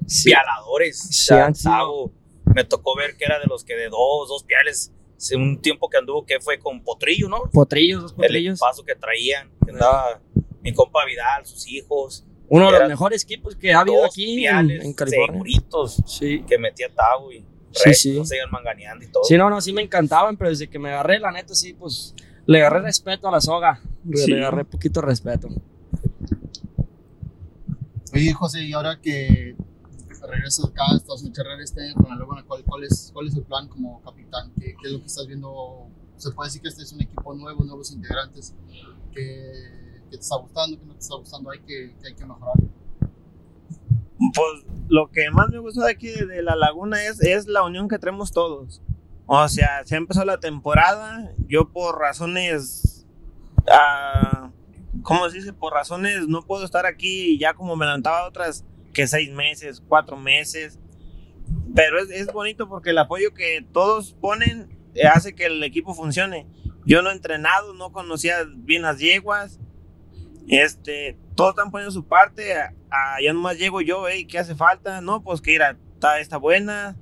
Sí. 0.07 0.31
pialadores. 0.31 1.01
O 1.01 1.07
Sí, 1.09 1.13
sea, 1.25 1.53
sido. 1.55 1.71
Tavo, 1.73 2.13
me 2.55 2.65
tocó 2.65 2.97
ver 2.97 3.17
que 3.17 3.25
era 3.25 3.39
de 3.39 3.47
los 3.47 3.65
que 3.65 3.75
de 3.77 3.89
dos, 3.89 4.29
dos 4.29 4.45
piales. 4.45 4.93
Hace 5.17 5.35
un 5.37 5.61
tiempo 5.61 5.89
que 5.91 5.99
anduvo, 5.99 6.25
que 6.25 6.39
fue 6.41 6.59
con 6.61 6.83
Potrillo, 6.83 7.29
¿no? 7.29 7.51
Potrillos, 7.53 8.03
dos 8.03 8.11
El 8.13 8.17
potrillos. 8.19 8.61
paso 8.61 8.85
que 8.85 8.95
traían, 8.95 9.51
que 9.67 9.73
andaba 9.73 10.21
mi 10.63 10.73
compa 10.73 11.05
Vidal, 11.05 11.45
sus 11.45 11.67
hijos. 11.69 12.25
Uno 12.49 12.71
de 12.73 12.79
los 12.79 12.89
mejores 12.89 13.25
equipos 13.25 13.57
que 13.57 13.73
ha 13.75 13.81
habido 13.81 14.05
aquí 14.05 14.33
en, 14.33 14.39
piales 14.39 14.85
en 14.85 14.93
California. 14.95 15.33
seguritos 15.33 16.03
Sí. 16.07 16.43
que 16.49 16.57
metía 16.57 16.89
Tavo 16.95 17.33
y 17.33 17.45
Sí, 17.73 17.93
sí. 17.95 18.13
no 18.19 18.25
se 18.25 18.37
iban 18.37 18.51
manganeando 18.51 19.05
y 19.05 19.09
todo. 19.09 19.25
Sí, 19.25 19.37
no, 19.37 19.51
no, 19.51 19.61
sí 19.61 19.73
me 19.75 19.83
encantaban, 19.83 20.37
pero 20.39 20.49
desde 20.51 20.71
que 20.71 20.79
me 20.79 20.89
agarré, 20.91 21.19
la 21.19 21.31
neta, 21.33 21.53
sí, 21.55 21.75
pues 21.75 22.15
le 22.49 22.59
agarré 22.61 22.81
respeto 22.81 23.29
a 23.29 23.31
la 23.31 23.41
soga. 23.41 23.81
Le, 24.05 24.17
Sí. 24.17 24.31
le 24.33 24.39
agarré 24.41 24.65
poquito 24.65 25.01
respeto. 25.01 25.49
Oye, 28.15 28.33
José, 28.33 28.65
y 28.65 28.73
ahora 28.73 28.99
que 29.01 29.55
regresas 30.29 30.65
acá, 30.67 30.85
estás 30.97 31.23
en 31.25 31.33
Charrer 31.33 31.61
este 31.61 31.83
año 31.85 31.95
con 31.95 32.09
la 32.09 32.17
Laguna, 32.17 32.43
¿cuál, 32.47 32.65
cuál, 32.65 32.85
es, 32.85 33.11
¿cuál 33.13 33.29
es 33.29 33.37
el 33.37 33.43
plan 33.43 33.69
como 33.69 34.01
capitán? 34.03 34.51
¿Qué, 34.59 34.75
¿Qué 34.81 34.87
es 34.89 34.93
lo 34.93 35.01
que 35.01 35.07
estás 35.07 35.27
viendo? 35.27 35.87
Se 36.17 36.31
puede 36.33 36.49
decir 36.49 36.63
que 36.63 36.69
este 36.69 36.83
es 36.83 36.93
un 36.93 37.03
equipo 37.03 37.35
nuevo, 37.35 37.63
nuevos 37.65 37.93
integrantes. 37.93 38.55
¿Qué, 39.13 39.53
qué 40.11 40.17
te 40.17 40.23
está 40.23 40.37
gustando? 40.37 40.79
¿Qué 40.79 40.85
no 40.87 40.93
te 40.95 40.99
está 41.01 41.17
gustando? 41.17 41.51
Hay 41.51 41.61
que, 41.61 41.95
que 42.01 42.09
hay 42.09 42.15
que 42.15 42.25
mejorar. 42.27 42.55
Pues 44.35 44.65
lo 44.89 45.09
que 45.11 45.31
más 45.31 45.49
me 45.51 45.59
gustó 45.59 45.83
de 45.83 45.93
aquí 45.93 46.09
de, 46.09 46.27
de 46.27 46.43
la 46.43 46.57
laguna 46.57 47.03
es, 47.05 47.21
es 47.23 47.47
la 47.47 47.63
unión 47.63 47.89
que 47.89 47.99
tenemos 47.99 48.33
todos. 48.33 48.83
O 49.31 49.47
sea, 49.49 49.83
se 49.85 49.95
ha 49.95 49.99
empezado 49.99 50.25
la 50.27 50.41
temporada. 50.41 51.31
Yo 51.47 51.69
por 51.71 51.99
razones, 51.99 53.07
ah, 53.71 54.51
¿cómo 55.03 55.29
se 55.29 55.37
dice? 55.37 55.53
Por 55.53 55.75
razones 55.75 56.27
no 56.29 56.43
puedo 56.43 56.65
estar 56.65 56.87
aquí 56.87 57.39
ya 57.39 57.53
como 57.53 57.77
me 57.77 57.85
levantaba 57.85 58.27
otras 58.27 58.65
que 58.95 59.07
seis 59.07 59.31
meses, 59.31 59.83
cuatro 59.87 60.17
meses. 60.17 60.79
Pero 61.75 61.99
es, 62.01 62.33
bonito 62.33 62.69
porque 62.71 62.91
el 62.91 62.99
apoyo 62.99 63.35
que 63.35 63.65
todos 63.73 64.15
ponen 64.15 64.69
eh, 64.95 65.07
hace 65.07 65.35
que 65.35 65.47
el 65.47 65.63
equipo 65.63 65.95
funcione. 65.95 66.47
Yo 66.87 67.03
no 67.03 67.11
he 67.11 67.13
entrenado, 67.13 67.75
no 67.75 67.93
conocía 67.93 68.39
bien 68.57 68.81
las 68.83 68.99
yeguas. 68.99 69.61
Este, 70.49 71.19
todos 71.35 71.51
están 71.51 71.71
poniendo 71.71 71.93
su 71.93 72.07
parte. 72.07 72.55
a- 72.57 72.73
a- 72.91 73.21
ya 73.23 73.35
nomás 73.35 73.59
llego 73.59 73.83
yo, 73.83 74.09
hey, 74.09 74.25
¿qué 74.25 74.39
hace 74.39 74.55
falta? 74.55 75.03
No, 75.03 75.23
pues 75.23 75.43
que 75.43 75.53
ir 75.53 75.61
está, 75.61 76.19
está 76.19 76.39
buena. 76.39 76.97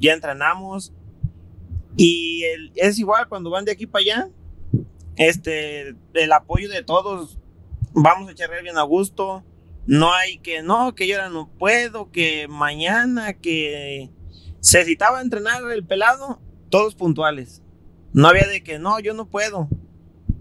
Ya 0.00 0.12
entrenamos. 0.14 0.92
Y 2.02 2.44
el- 2.44 2.72
es 2.76 2.98
igual 2.98 3.28
cuando 3.28 3.50
van 3.50 3.66
de 3.66 3.72
aquí 3.72 3.86
para 3.86 4.02
allá. 4.02 4.28
este, 5.16 5.94
el 6.14 6.32
apoyo 6.32 6.70
de 6.70 6.82
todos, 6.82 7.36
vamos 7.92 8.26
a 8.28 8.32
echarle 8.32 8.62
bien 8.62 8.78
a 8.78 8.82
gusto. 8.84 9.44
No 9.86 10.14
hay 10.14 10.38
que, 10.38 10.62
no, 10.62 10.94
que 10.94 11.06
yo 11.06 11.16
ahora 11.16 11.28
no 11.28 11.50
puedo, 11.58 12.10
que 12.10 12.48
mañana, 12.48 13.34
que 13.34 14.08
se 14.60 14.82
citaba 14.86 15.20
entrenar 15.20 15.62
el 15.72 15.84
pelado, 15.84 16.40
todos 16.70 16.94
puntuales. 16.94 17.62
No 18.14 18.28
había 18.28 18.46
de 18.46 18.62
que, 18.62 18.78
no, 18.78 18.98
yo 18.98 19.12
no 19.12 19.28
puedo. 19.28 19.68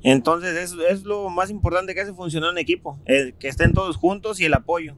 Entonces, 0.01 0.55
es, 0.55 0.73
es 0.89 1.03
lo 1.03 1.29
más 1.29 1.49
importante 1.49 1.93
que 1.93 1.99
hace 2.01 2.13
funcionar 2.13 2.51
un 2.51 2.57
equipo, 2.57 2.97
el 3.03 3.33
que 3.33 3.49
estén 3.49 3.73
todos 3.73 3.97
juntos 3.97 4.39
y 4.39 4.45
el 4.45 4.53
apoyo. 4.53 4.95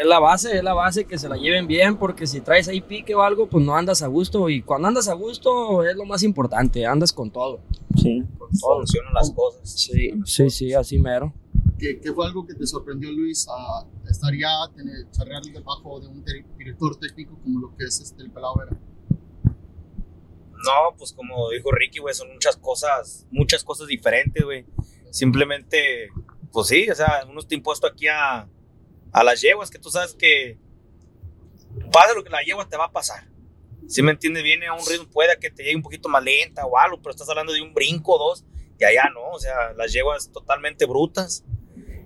Es 0.00 0.06
la 0.06 0.20
base, 0.20 0.56
es 0.58 0.62
la 0.62 0.74
base 0.74 1.04
que 1.06 1.18
se 1.18 1.28
la 1.28 1.36
lleven 1.36 1.66
bien, 1.66 1.96
porque 1.96 2.26
si 2.26 2.40
traes 2.40 2.68
ahí 2.68 2.80
pique 2.80 3.14
o 3.16 3.22
algo, 3.22 3.48
pues 3.48 3.64
no 3.64 3.74
andas 3.74 4.00
a 4.02 4.06
gusto. 4.06 4.48
Y 4.48 4.62
cuando 4.62 4.86
andas 4.88 5.08
a 5.08 5.14
gusto 5.14 5.84
es 5.84 5.96
lo 5.96 6.04
más 6.04 6.22
importante, 6.22 6.86
andas 6.86 7.12
con 7.12 7.30
todo. 7.32 7.60
Sí. 7.96 8.22
Funcionan 8.60 9.12
las 9.14 9.30
cosas. 9.32 9.68
Sí, 9.68 10.12
sí, 10.24 10.50
sí, 10.50 10.72
así 10.72 10.98
mero. 10.98 11.34
¿Qué, 11.78 12.00
qué 12.00 12.12
fue 12.12 12.26
algo 12.26 12.46
que 12.46 12.54
te 12.54 12.66
sorprendió, 12.66 13.10
Luis, 13.12 13.46
a 13.48 13.86
estar 14.08 14.32
ya, 14.34 14.48
tener, 14.76 15.10
charrear 15.10 15.42
debajo 15.42 16.00
de 16.00 16.08
un 16.08 16.24
dir- 16.24 16.44
director 16.56 16.96
técnico 16.96 17.36
como 17.42 17.60
lo 17.60 17.76
que 17.76 17.84
es 17.84 18.00
este, 18.00 18.22
el 18.22 18.30
Pelado 18.30 18.54
Vera? 18.56 18.76
No, 19.44 20.96
pues 20.96 21.12
como 21.12 21.50
dijo 21.50 21.70
Ricky, 21.70 21.98
güey, 22.00 22.14
son 22.14 22.32
muchas 22.32 22.56
cosas, 22.56 23.26
muchas 23.30 23.62
cosas 23.62 23.86
diferentes, 23.86 24.44
güey. 24.44 24.66
Simplemente, 25.10 26.08
pues 26.52 26.66
sí, 26.68 26.90
o 26.90 26.94
sea, 26.94 27.24
uno 27.28 27.40
está 27.40 27.54
impuesto 27.54 27.86
aquí 27.86 28.08
a, 28.08 28.48
a 29.12 29.24
las 29.24 29.40
yeguas, 29.40 29.70
que 29.70 29.78
tú 29.78 29.90
sabes 29.90 30.14
que 30.14 30.58
pasa 31.92 32.14
lo 32.14 32.24
que 32.24 32.30
la 32.30 32.42
yegua 32.42 32.68
te 32.68 32.76
va 32.76 32.86
a 32.86 32.92
pasar. 32.92 33.28
Si 33.86 34.02
me 34.02 34.12
entiendes, 34.12 34.42
viene 34.42 34.66
a 34.66 34.74
un 34.74 34.86
ritmo, 34.86 35.08
puede 35.08 35.38
que 35.38 35.50
te 35.50 35.62
llegue 35.62 35.76
un 35.76 35.82
poquito 35.82 36.08
más 36.08 36.22
lenta 36.22 36.66
o 36.66 36.78
algo, 36.78 37.00
pero 37.00 37.10
estás 37.10 37.28
hablando 37.28 37.52
de 37.52 37.62
un 37.62 37.72
brinco 37.72 38.14
o 38.14 38.18
dos, 38.18 38.44
y 38.78 38.84
allá 38.84 39.08
no, 39.12 39.30
o 39.30 39.38
sea, 39.38 39.72
las 39.74 39.92
yeguas 39.92 40.30
totalmente 40.30 40.86
brutas. 40.86 41.44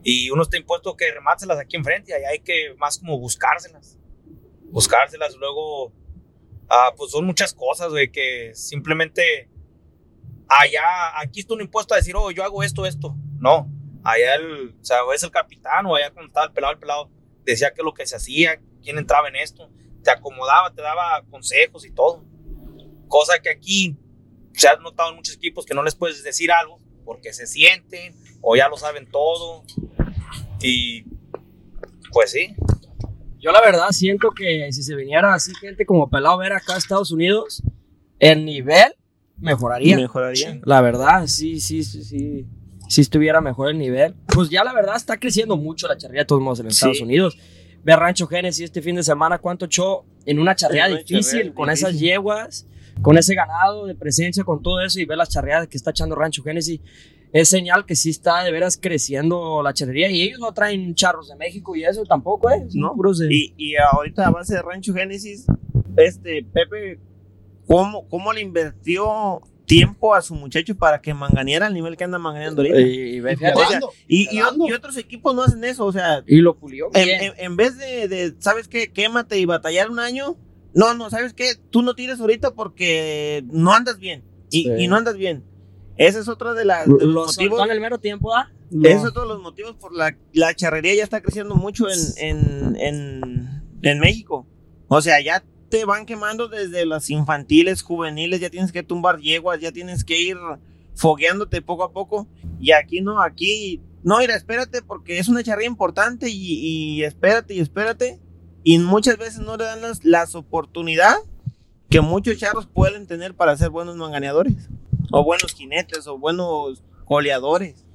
Y 0.05 0.31
uno 0.31 0.43
está 0.43 0.57
impuesto 0.57 0.97
que 0.97 1.13
remátselas 1.13 1.59
aquí 1.59 1.77
enfrente, 1.77 2.13
y 2.13 2.15
allá 2.15 2.29
hay 2.31 2.41
que 2.41 2.75
más 2.79 2.99
como 2.99 3.19
buscárselas. 3.19 3.99
Buscárselas, 4.71 5.37
luego 5.37 5.93
Ah, 6.75 6.95
pues 6.97 7.11
son 7.11 7.27
muchas 7.27 7.53
cosas, 7.53 7.91
güey, 7.91 8.11
que 8.11 8.53
simplemente 8.55 9.51
allá, 10.49 11.21
aquí 11.21 11.41
está 11.41 11.53
un 11.53 11.61
impuesto 11.61 11.93
a 11.93 11.99
decir, 11.99 12.17
oh, 12.17 12.31
yo 12.31 12.43
hago 12.45 12.63
esto, 12.63 12.87
esto. 12.87 13.15
No, 13.39 13.71
allá 14.05 14.35
el, 14.35 14.75
o 14.81 14.85
sea, 14.85 15.05
o 15.05 15.13
es 15.13 15.23
el 15.23 15.31
capitán 15.31 15.87
o 15.87 15.95
allá 15.95 16.11
cuando 16.11 16.29
estaba 16.29 16.47
el 16.47 16.53
pelado, 16.53 16.73
el 16.73 16.79
pelado 16.79 17.11
decía 17.45 17.73
que 17.73 17.83
lo 17.83 17.95
que 17.95 18.07
se 18.07 18.17
hacía, 18.17 18.61
quién 18.83 18.99
entraba 18.99 19.29
en 19.29 19.37
esto, 19.37 19.71
te 20.03 20.11
acomodaba, 20.11 20.73
te 20.75 20.83
daba 20.83 21.23
consejos 21.31 21.87
y 21.87 21.93
todo. 21.93 22.25
Cosa 23.09 23.39
que 23.41 23.51
aquí 23.51 23.97
se 24.55 24.69
ha 24.69 24.77
notado 24.77 25.11
en 25.11 25.17
muchos 25.17 25.37
equipos 25.37 25.65
que 25.65 25.75
no 25.75 25.83
les 25.83 25.95
puedes 25.95 26.23
decir 26.23 26.51
algo 26.53 26.79
porque 27.05 27.33
se 27.33 27.47
sienten 27.47 28.15
o 28.41 28.57
ya 28.57 28.69
lo 28.69 28.77
saben 28.77 29.11
todo. 29.11 29.65
Y 30.61 31.05
pues 32.13 32.31
sí, 32.31 32.55
Yo 33.39 33.53
la 33.53 33.61
verdad 33.61 33.89
siento 33.91 34.31
que 34.31 34.71
si 34.71 34.83
se 34.83 34.95
viniera 34.95 35.35
así 35.35 35.53
gente 35.55 35.87
como 35.87 36.11
Pelado 36.11 36.39
Vera 36.39 36.59
acá 36.59 36.75
a 36.75 36.79
Estados 36.79 37.11
Unidos, 37.11 37.63
el 38.19 38.45
nivel 38.45 38.95
mejoraría. 39.39 39.97
Mejoraría. 39.97 40.61
La 40.65 40.81
verdad, 40.81 41.27
sí, 41.27 41.61
sí, 41.61 41.83
sí, 41.83 42.05
sí. 42.05 42.47
Si 42.93 43.01
estuviera 43.01 43.41
mejor 43.41 43.71
el 43.71 43.79
nivel. 43.79 44.15
Pues 44.27 44.51
ya 44.51 44.63
la 44.65 44.75
verdad 44.75 44.97
está 44.97 45.19
creciendo 45.19 45.57
mucho 45.57 45.89
la 45.89 45.97
charrería 45.97 46.23
de 46.23 46.27
todos 46.27 46.43
modos 46.43 46.61
en 46.61 46.67
Sí. 46.71 46.75
Estados 46.75 47.01
Unidos. 47.01 47.39
Ve 47.85 47.93
a 47.95 47.97
Rancho 47.97 48.27
Genesis 48.27 48.65
este 48.65 48.83
fin 48.83 48.97
de 48.97 49.03
semana 49.03 49.39
cuánto 49.39 49.65
echó 49.65 50.05
en 50.27 50.39
una 50.39 50.55
charreada 50.55 50.89
En 50.89 50.93
una 50.95 51.03
difícil, 51.03 51.55
con 51.55 51.69
difícil. 51.69 51.89
esas 51.89 51.99
yeguas, 52.01 52.67
con 53.01 53.17
ese 53.17 53.35
ganado 53.35 53.87
de 53.87 53.95
presencia, 53.95 54.45
con 54.45 54.63
todo 54.63 54.81
eso, 54.83 55.01
y 55.01 55.07
ve 55.07 55.17
las 55.17 55.31
charreadas 55.31 55.69
que 55.69 55.79
está 55.79 55.91
echando 55.91 56.15
Rancho 56.17 56.43
Genesis. 56.43 56.81
Es 57.33 57.49
señal 57.49 57.87
que 57.87 57.97
sí 57.97 58.11
está 58.11 58.45
de 58.45 58.53
veras 58.53 58.77
creciendo 58.77 59.63
la 59.63 59.73
charrería. 59.73 60.11
Y 60.11 60.21
ellos 60.21 60.39
no 60.39 60.53
traen 60.53 60.95
charros 60.95 61.31
de 61.31 61.37
México 61.37 61.75
y 61.75 61.85
eso 61.85 62.05
tampoco, 62.05 62.51
¿eh? 62.51 62.67
No. 62.75 62.95
de- 63.19 63.35
Y, 63.35 63.55
y 63.57 63.75
ahorita 63.77 64.27
a 64.27 64.31
base 64.33 64.55
de 64.55 64.61
Rancho 64.61 64.93
Génesis, 64.93 65.47
este 65.97 66.45
Pepe, 66.53 67.01
¿cómo, 67.67 68.07
¿cómo 68.11 68.35
le 68.35 68.43
invirtió 68.43 69.41
tiempo 69.77 70.15
a 70.15 70.23
su 70.23 70.35
muchacho 70.35 70.77
para 70.77 71.01
que 71.01 71.15
manganeara 71.15 71.67
al 71.67 71.75
nivel 71.75 71.97
que 71.97 72.05
anda 72.05 72.19
manganeando 72.19 72.63
ahorita? 72.63 72.81
y, 74.09 74.41
otros 74.73 74.97
equipos 74.97 75.35
no 75.35 75.43
hacen 75.43 75.65
eso, 75.65 75.85
o 75.87 75.93
sea, 75.93 76.23
y 76.27 76.37
lo 76.37 76.57
pulió 76.57 76.91
en, 76.95 77.05
bien. 77.07 77.23
en- 77.23 77.33
en 77.39 77.57
vez 77.57 77.79
de, 77.79 78.09
de, 78.09 78.35
¿sabes 78.39 78.69
qué? 78.69 78.93
Quémate 78.93 79.39
y 79.39 79.45
batallar 79.45 79.91
un 79.91 79.99
año. 79.99 80.37
No, 80.75 80.95
no, 80.95 81.11
¿sabes 81.11 81.35
qué? 81.35 81.55
Tú 81.71 81.83
no 81.83 81.95
tires 81.95 82.21
ahorita 82.21 82.55
porque 82.55 83.45
no 83.51 83.73
andas 83.75 83.99
bien. 83.99 84.25
Y, 84.51 84.65
Sí. 84.65 84.71
y 84.79 84.89
no 84.89 84.97
andas 84.97 85.17
bien. 85.17 85.45
Ese 85.97 86.19
es 86.21 86.29
otro 86.29 86.55
de, 86.55 86.65
la- 86.65 86.85
de 86.85 86.91
los 86.93 87.03
lo 87.03 87.25
motivos. 87.27 87.65
en 87.67 87.71
el 87.71 87.81
mero 87.81 87.99
tiempo, 87.99 88.35
¿ah? 88.35 88.51
Esos 88.83 89.03
son 89.03 89.13
todos 89.13 89.29
los 89.29 89.41
motivos 89.43 89.77
por 89.77 89.95
la, 89.95 90.17
la 90.33 90.55
charrería 90.55 90.95
ya 90.95 91.05
está 91.05 91.21
creciendo 91.21 91.55
mucho 91.57 91.87
en, 91.91 91.99
en, 92.17 92.77
en, 92.81 93.63
en 93.83 93.99
México. 93.99 94.47
O 94.89 95.03
sea, 95.03 95.21
ya 95.21 95.43
te 95.73 95.87
van 95.87 96.05
quemando 96.05 96.49
desde 96.49 96.85
las 96.85 97.09
infantiles, 97.09 97.81
juveniles, 97.81 98.43
ya 98.43 98.51
tienes 98.51 98.73
que 98.73 98.83
tumbar 98.83 99.21
yeguas, 99.21 99.59
ya 99.59 99.73
tienes 99.73 100.05
que 100.05 100.21
ir 100.21 100.37
fogueándote 100.95 101.63
poco 101.63 101.83
a 101.83 101.93
poco. 101.93 102.29
Y 102.61 102.73
aquí 102.73 103.01
no, 103.01 103.23
aquí, 103.23 103.81
no, 104.03 104.19
mira, 104.19 104.37
espérate 104.37 104.83
porque 104.83 105.19
es 105.19 105.31
una 105.31 105.43
charrería 105.43 105.71
importante 105.71 106.29
y, 106.29 106.99
y 106.99 107.05
espérate 107.05 107.55
y 107.55 107.61
espérate. 107.61 108.21
Y 108.63 108.81
muchas 108.81 109.17
veces 109.17 109.41
no 109.41 109.57
le 109.57 109.65
dan 109.65 109.81
las, 109.81 110.05
las 110.05 110.35
oportunidad 110.35 111.17
que 111.89 112.03
muchos 112.03 112.37
charros 112.37 112.67
pueden 112.67 113.07
tener 113.07 113.35
para 113.35 113.57
ser 113.57 113.71
buenos 113.71 113.97
manganeadores. 113.97 114.69
O 115.11 115.25
buenos 115.25 115.55
jinetes, 115.55 116.07
o 116.07 116.19
buenos 116.19 116.85
goleadores. 117.07 117.87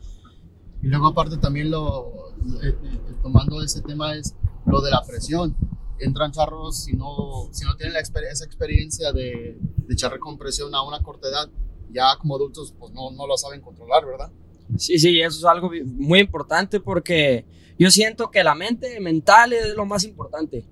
Y 0.82 0.88
luego 0.88 1.10
aparte 1.10 1.38
también 1.38 1.70
lo, 1.70 2.34
eh, 2.64 2.70
eh, 2.70 3.00
tomando 3.22 3.62
ese 3.62 3.84
tema 3.84 4.16
es 4.16 4.36
lo 4.66 4.82
de 4.82 4.90
la 4.90 5.04
presión. 5.06 5.56
Entran 6.00 6.32
charros 6.32 6.84
si 6.84 6.94
no, 6.94 7.50
si 7.51 7.66
no 7.66 7.75
tienen 7.75 7.96
esa 7.98 8.46
experiencia 8.46 9.12
de, 9.12 9.58
de 9.60 10.20
con 10.20 10.38
presión 10.38 10.74
a 10.75 10.84
una 10.84 11.01
corta 11.01 11.30
edad, 11.30 11.50
ya 11.92 12.16
como 12.20 12.36
adultos 12.36 12.74
pues 12.77 12.94
no, 12.94 13.12
no 13.12 13.27
lo 13.27 13.38
saben 13.38 13.62
controlar, 13.62 14.06
¿verdad? 14.06 14.32
Sí, 14.77 15.00
sí, 15.00 15.22
eso 15.22 15.38
es 15.39 15.46
algo 15.46 15.72
muy 15.86 16.20
importante 16.20 16.80
porque 16.80 17.46
yo 17.80 17.89
siento 17.89 18.30
que 18.32 18.44
la 18.44 18.56
mente 18.56 19.00
mental 19.00 19.54
es 19.54 19.75
lo 19.75 19.86
más 19.86 20.04
importante. 20.04 20.66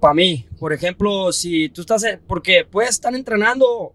Para 0.00 0.14
mí, 0.14 0.46
por 0.58 0.72
ejemplo, 0.72 1.32
si 1.32 1.70
tú 1.70 1.80
estás, 1.80 2.04
porque 2.26 2.66
puedes 2.70 2.90
estar 2.90 3.14
entrenando 3.14 3.94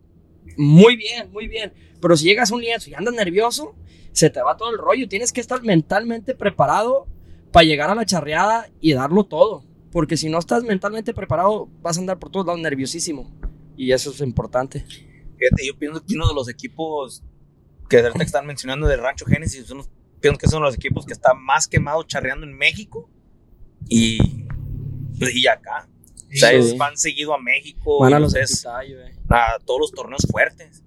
muy 0.58 0.96
bien, 0.96 1.32
muy 1.32 1.48
bien, 1.48 1.74
pero 2.02 2.18
si 2.18 2.26
llegas 2.26 2.52
a 2.52 2.56
un 2.56 2.62
lienzo 2.62 2.90
y 2.90 2.96
andas 2.96 3.14
nervioso, 3.14 3.76
se 4.12 4.30
te 4.30 4.42
va 4.42 4.58
todo 4.58 4.72
el 4.72 4.78
rollo. 4.78 5.08
Tienes 5.08 5.32
que 5.32 5.42
estar 5.42 5.62
mentalmente 5.62 6.36
preparado 6.36 7.06
para 7.52 7.66
llegar 7.66 7.90
a 7.90 7.96
la 7.96 8.06
charreada 8.06 8.70
y 8.80 8.94
darlo 8.94 9.26
todo. 9.26 9.66
Porque 9.96 10.18
si 10.18 10.28
no 10.28 10.40
estás 10.40 10.62
mentalmente 10.66 11.14
preparado, 11.14 11.70
vas 11.82 11.96
a 11.96 12.02
andar 12.02 12.20
por 12.20 12.30
todos 12.30 12.46
lados 12.46 12.60
nerviosísimo. 12.60 13.32
Y 13.78 13.94
eso 13.94 14.10
es 14.12 14.20
importante. 14.20 14.82
Fíjate, 14.82 15.66
yo 15.66 15.78
pienso 15.80 16.04
que 16.06 16.16
uno 16.16 16.28
de 16.28 16.34
los 16.34 16.50
equipos 16.50 17.24
que 17.90 18.00
ahorita 18.00 18.22
están 18.26 18.46
mencionando 18.46 18.88
del 18.88 19.00
Rancho 19.00 19.26
Génesis, 19.26 19.72
uno- 19.72 19.86
pienso 20.20 20.38
que 20.38 20.50
son 20.50 20.62
los 20.62 20.76
equipos 20.76 21.06
que 21.06 21.14
está 21.14 21.34
más 21.34 21.66
quemado 21.70 22.04
charreando 22.04 22.46
en 22.46 22.58
México 22.58 23.10
y, 23.88 24.18
y 25.34 25.48
acá. 25.48 25.88
O 26.14 26.38
sea, 26.38 26.50
Sí. 26.50 26.56
ellos 26.58 26.78
van 26.78 26.98
seguido 26.98 27.34
a 27.34 27.40
México, 27.40 28.00
Van 28.02 28.14
a 28.16 28.20
los 28.20 28.36
es- 28.36 28.66
a 28.66 28.82
todos 29.64 29.80
los 29.80 29.92
torneos 29.94 30.28
fuertes. 30.30 30.84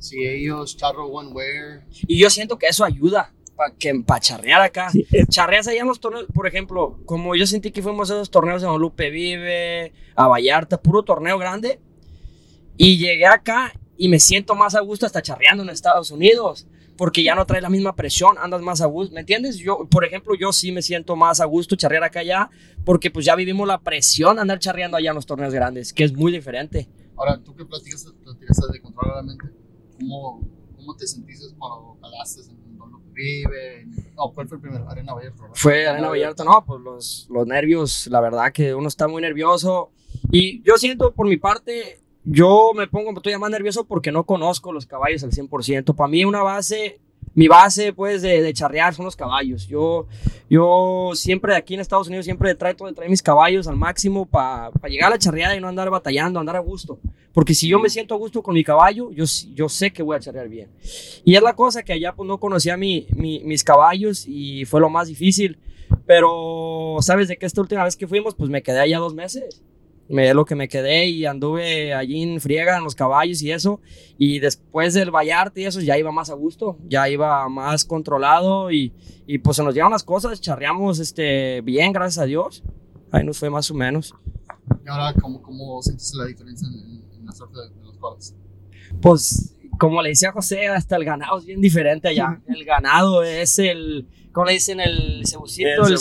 Si 0.00 0.18
ellos 0.26 0.76
charro 0.76 1.06
one 1.06 1.30
wear, 1.30 1.86
Y 2.08 2.18
yo 2.18 2.28
siento 2.28 2.58
que 2.58 2.66
eso 2.66 2.84
ayuda 2.84 3.32
para 3.62 3.74
que 3.76 3.94
pa 4.04 4.18
charrear 4.20 4.60
acá. 4.62 4.90
Sí, 4.90 5.06
es- 5.12 5.28
Charreas 5.28 5.68
allá 5.68 5.80
en 5.82 5.86
los 5.88 6.00
torneos, 6.00 6.26
por 6.34 6.46
ejemplo, 6.46 6.98
como 7.04 7.34
yo 7.36 7.46
sentí 7.46 7.70
que 7.70 7.82
fuimos 7.82 8.10
a 8.10 8.14
esos 8.14 8.30
torneos 8.30 8.62
en 8.62 8.76
Lupe 8.78 9.10
Vive, 9.10 9.92
a 10.16 10.26
Vallarta, 10.28 10.80
puro 10.80 11.02
torneo 11.02 11.38
grande. 11.38 11.80
Y 12.76 12.98
llegué 12.98 13.26
acá 13.26 13.72
y 13.96 14.08
me 14.08 14.18
siento 14.18 14.54
más 14.54 14.74
a 14.74 14.80
gusto 14.80 15.06
hasta 15.06 15.22
charreando 15.22 15.62
en 15.62 15.68
Estados 15.70 16.10
Unidos. 16.10 16.66
Porque 16.96 17.22
ya 17.22 17.34
no 17.34 17.46
traes 17.46 17.62
la 17.62 17.70
misma 17.70 17.96
presión, 17.96 18.36
andas 18.38 18.60
más 18.60 18.80
a 18.82 18.86
gusto, 18.86 19.14
¿me 19.14 19.20
entiendes? 19.20 19.56
Yo, 19.56 19.88
por 19.90 20.04
ejemplo, 20.04 20.34
yo 20.38 20.52
sí 20.52 20.72
me 20.72 20.82
siento 20.82 21.16
más 21.16 21.40
a 21.40 21.46
gusto 21.46 21.74
charrear 21.74 22.04
acá 22.04 22.22
ya, 22.22 22.50
porque 22.84 23.10
pues 23.10 23.24
ya 23.24 23.34
vivimos 23.34 23.66
la 23.66 23.80
presión 23.80 24.36
de 24.36 24.42
andar 24.42 24.58
charreando 24.58 24.98
allá 24.98 25.08
en 25.10 25.16
los 25.16 25.24
torneos 25.26 25.54
grandes, 25.54 25.92
que 25.92 26.04
es 26.04 26.12
muy 26.12 26.30
diferente. 26.30 26.88
ahora 27.16 27.38
tú 27.42 27.56
que 27.56 27.64
platicas, 27.64 28.06
platicas 28.22 28.58
de 28.70 28.80
controladamente, 28.82 29.46
¿cómo, 29.98 30.46
¿cómo 30.76 30.94
te 30.94 31.06
sentiste 31.06 31.46
cuando 31.58 31.96
calaste 32.00 32.42
en 32.42 32.56
En- 33.16 34.14
No, 34.16 34.30
¿cuál 34.34 34.48
fue 34.48 34.56
el 34.56 34.60
primero? 34.62 34.88
Arena 34.88 35.14
Vallarta, 35.14 35.42
¿verdad? 35.42 35.56
Fue 35.56 35.86
Arena 35.86 36.08
Vallarta, 36.08 36.44
no, 36.44 36.64
pues 36.64 36.80
los, 36.80 37.26
los 37.30 37.46
nervios, 37.46 38.06
la 38.08 38.20
verdad 38.20 38.52
que 38.52 38.74
uno 38.74 38.88
está 38.88 39.08
muy 39.08 39.22
nervioso. 39.22 39.90
Y 40.30 40.62
yo 40.62 40.76
siento 40.78 41.12
por 41.12 41.26
mi 41.26 41.36
parte, 41.36 42.00
yo 42.24 42.72
me 42.74 42.86
pongo 42.86 43.12
todavía 43.14 43.38
más 43.38 43.50
nervioso 43.50 43.84
porque 43.84 44.12
no 44.12 44.24
conozco 44.24 44.72
los 44.72 44.86
caballos 44.86 45.22
al 45.24 45.30
100%. 45.32 45.94
Para 45.94 46.08
mí 46.08 46.24
una 46.24 46.42
base 46.42 47.00
mi 47.34 47.48
base, 47.48 47.92
pues, 47.92 48.22
de, 48.22 48.42
de 48.42 48.52
charrear 48.52 48.94
son 48.94 49.04
los 49.04 49.16
caballos. 49.16 49.66
Yo, 49.66 50.06
yo 50.50 51.12
siempre 51.14 51.54
aquí 51.56 51.74
en 51.74 51.80
Estados 51.80 52.08
Unidos, 52.08 52.24
siempre 52.24 52.54
trato 52.54 52.86
de 52.86 52.92
traer 52.92 53.10
mis 53.10 53.22
caballos 53.22 53.66
al 53.66 53.76
máximo 53.76 54.26
para 54.26 54.70
llegar 54.88 55.08
a 55.08 55.14
la 55.14 55.18
charreada 55.18 55.56
y 55.56 55.60
no 55.60 55.68
andar 55.68 55.90
batallando, 55.90 56.40
andar 56.40 56.56
a 56.56 56.60
gusto. 56.60 56.98
Porque 57.32 57.54
si 57.54 57.68
yo 57.68 57.78
me 57.78 57.88
siento 57.88 58.14
a 58.14 58.18
gusto 58.18 58.42
con 58.42 58.54
mi 58.54 58.62
caballo, 58.62 59.10
yo, 59.12 59.24
yo 59.54 59.68
sé 59.68 59.92
que 59.92 60.02
voy 60.02 60.16
a 60.16 60.20
charrear 60.20 60.48
bien. 60.48 60.68
Y 61.24 61.34
es 61.34 61.42
la 61.42 61.54
cosa 61.54 61.82
que 61.82 61.94
allá 61.94 62.14
pues 62.14 62.28
no 62.28 62.38
conocía 62.38 62.76
mi, 62.76 63.06
mi, 63.16 63.40
mis 63.40 63.64
caballos 63.64 64.26
y 64.26 64.64
fue 64.66 64.80
lo 64.80 64.90
más 64.90 65.08
difícil. 65.08 65.58
Pero, 66.06 66.96
¿sabes 67.00 67.28
de 67.28 67.36
qué 67.36 67.46
esta 67.46 67.60
última 67.60 67.84
vez 67.84 67.96
que 67.96 68.06
fuimos? 68.06 68.34
Pues 68.34 68.50
me 68.50 68.62
quedé 68.62 68.80
allá 68.80 68.98
dos 68.98 69.14
meses 69.14 69.62
me 70.08 70.34
lo 70.34 70.44
que 70.44 70.54
me 70.54 70.68
quedé 70.68 71.06
y 71.06 71.26
anduve 71.26 71.94
allí 71.94 72.22
en 72.22 72.40
friega 72.40 72.76
en 72.76 72.84
los 72.84 72.94
caballos 72.94 73.42
y 73.42 73.50
eso. 73.50 73.80
Y 74.18 74.38
después 74.40 74.94
del 74.94 75.10
Vallarte 75.10 75.62
y 75.62 75.64
eso 75.64 75.80
ya 75.80 75.98
iba 75.98 76.12
más 76.12 76.30
a 76.30 76.34
gusto, 76.34 76.78
ya 76.86 77.08
iba 77.08 77.48
más 77.48 77.84
controlado 77.84 78.70
y, 78.70 78.92
y 79.26 79.38
pues 79.38 79.56
se 79.56 79.62
nos 79.62 79.74
llevan 79.74 79.92
las 79.92 80.04
cosas, 80.04 80.40
charreamos 80.40 80.98
este, 80.98 81.60
bien, 81.62 81.92
gracias 81.92 82.22
a 82.22 82.26
Dios. 82.26 82.62
Ahí 83.10 83.24
nos 83.24 83.38
fue 83.38 83.50
más 83.50 83.70
o 83.70 83.74
menos. 83.74 84.14
¿Y 84.84 84.88
ahora 84.88 85.14
cómo, 85.20 85.42
cómo 85.42 85.82
sentiste 85.82 86.16
la 86.16 86.26
diferencia 86.26 86.66
en, 86.66 87.26
la 87.26 87.32
suerte 87.32 87.58
de, 87.58 87.84
los 87.84 87.96
cuadros? 87.98 88.34
Pues 89.00 89.54
como 89.78 90.00
le 90.02 90.10
decía 90.10 90.32
José, 90.32 90.68
hasta 90.68 90.96
el 90.96 91.04
ganado 91.04 91.38
es 91.38 91.44
bien 91.44 91.60
diferente 91.60 92.08
allá. 92.08 92.40
El 92.46 92.64
ganado 92.64 93.22
es 93.22 93.58
el 93.58 94.06
¿cómo 94.32 94.46
le 94.46 94.54
dicen? 94.54 94.80
El 94.80 95.22
cebucito, 95.26 95.86
el, 95.86 95.96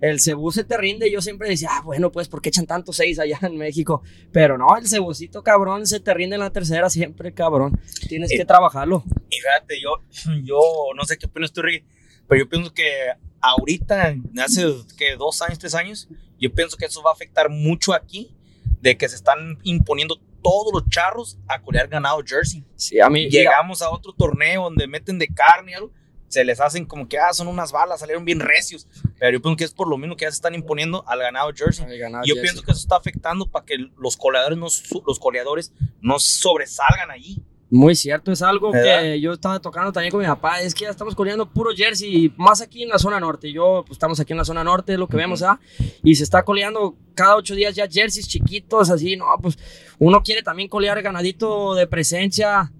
el, 0.00 0.20
cebú 0.20 0.50
se 0.50 0.64
te 0.64 0.76
rinde. 0.76 1.10
Yo 1.10 1.20
siempre 1.22 1.48
decía, 1.48 1.68
ah, 1.72 1.82
bueno, 1.82 2.12
pues, 2.12 2.28
¿por 2.28 2.42
qué 2.42 2.48
echan 2.48 2.66
tantos 2.66 2.96
seis 2.96 3.18
allá 3.18 3.38
en 3.42 3.56
México? 3.56 4.02
Pero 4.32 4.58
no, 4.58 4.76
el 4.76 4.86
cebucito, 4.86 5.42
cabrón, 5.42 5.86
se 5.86 6.00
te 6.00 6.12
rinde 6.14 6.36
en 6.36 6.40
la 6.40 6.50
tercera 6.50 6.90
siempre, 6.90 7.32
cabrón. 7.32 7.80
Tienes 8.08 8.30
que 8.30 8.44
trabajarlo. 8.44 9.04
Y 9.30 9.36
fíjate, 9.36 9.80
yo, 9.80 10.02
yo 10.42 10.60
no 10.96 11.04
sé 11.04 11.16
qué 11.18 11.26
opinas 11.26 11.52
tú, 11.52 11.62
Ricky, 11.62 11.86
pero 12.26 12.44
yo 12.44 12.48
pienso 12.48 12.72
que 12.72 13.12
ahorita, 13.40 14.14
hace 14.42 14.66
que 14.96 15.16
dos 15.16 15.40
años, 15.42 15.58
tres 15.58 15.74
años, 15.74 16.08
yo 16.38 16.52
pienso 16.52 16.76
que 16.76 16.86
eso 16.86 17.02
va 17.02 17.10
a 17.10 17.14
afectar 17.14 17.48
mucho 17.48 17.94
aquí, 17.94 18.34
de 18.80 18.96
que 18.96 19.08
se 19.08 19.16
están 19.16 19.58
imponiendo 19.64 20.20
todos 20.42 20.72
los 20.72 20.88
charros 20.88 21.38
a 21.48 21.60
colear 21.60 21.88
ganado 21.88 22.22
jersey. 22.24 22.64
Sí, 22.76 23.00
a 23.00 23.10
mí. 23.10 23.28
Llegamos 23.28 23.82
a 23.82 23.90
otro 23.90 24.12
torneo 24.12 24.64
donde 24.64 24.86
meten 24.86 25.18
de 25.18 25.28
carne 25.28 25.72
y 25.72 25.74
algo 25.74 25.92
se 26.28 26.44
les 26.44 26.60
hacen 26.60 26.84
como 26.84 27.08
que, 27.08 27.18
ah, 27.18 27.32
son 27.32 27.48
unas 27.48 27.72
balas, 27.72 28.00
salieron 28.00 28.24
bien 28.24 28.40
recios. 28.40 28.86
Pero 29.18 29.32
yo 29.32 29.42
pienso 29.42 29.56
que 29.56 29.64
es 29.64 29.72
por 29.72 29.88
lo 29.88 29.98
mismo 29.98 30.16
que 30.16 30.24
ya 30.24 30.30
se 30.30 30.36
están 30.36 30.54
imponiendo 30.54 31.04
al 31.06 31.18
ganado 31.20 31.50
Jersey. 31.54 31.86
yo 32.24 32.34
pienso 32.40 32.62
que 32.62 32.72
eso 32.72 32.80
está 32.80 32.96
afectando 32.96 33.46
para 33.46 33.64
que 33.64 33.76
los 33.96 34.16
coleadores 34.16 34.58
no, 34.58 34.66
los 35.06 35.18
coleadores 35.18 35.72
no 36.00 36.18
sobresalgan 36.18 37.10
allí. 37.10 37.42
Muy 37.70 37.94
cierto, 37.94 38.32
es 38.32 38.40
algo 38.40 38.72
que 38.72 39.20
yo 39.20 39.34
estaba 39.34 39.60
tocando 39.60 39.92
también 39.92 40.10
con 40.10 40.20
mi 40.20 40.26
papá, 40.26 40.62
es 40.62 40.74
que 40.74 40.84
ya 40.84 40.90
estamos 40.90 41.14
coleando 41.14 41.50
puro 41.50 41.70
jersey, 41.76 42.32
más 42.38 42.62
aquí 42.62 42.82
en 42.82 42.88
la 42.88 42.98
zona 42.98 43.20
norte, 43.20 43.52
yo 43.52 43.84
pues 43.86 43.96
estamos 43.96 44.18
aquí 44.18 44.32
en 44.32 44.38
la 44.38 44.46
zona 44.46 44.64
norte, 44.64 44.94
es 44.94 44.98
lo 44.98 45.06
que 45.06 45.18
vemos, 45.18 45.42
¿ah? 45.42 45.60
Y 46.02 46.14
se 46.14 46.24
está 46.24 46.42
coleando 46.44 46.96
cada 47.14 47.36
ocho 47.36 47.54
días 47.54 47.74
ya 47.74 47.86
jerseys 47.86 48.26
chiquitos, 48.26 48.88
así, 48.88 49.16
no, 49.16 49.26
pues 49.42 49.58
uno 49.98 50.22
quiere 50.22 50.42
también 50.42 50.70
colear 50.70 51.02
ganadito 51.02 51.74
de 51.74 51.86
presencia, 51.86 52.72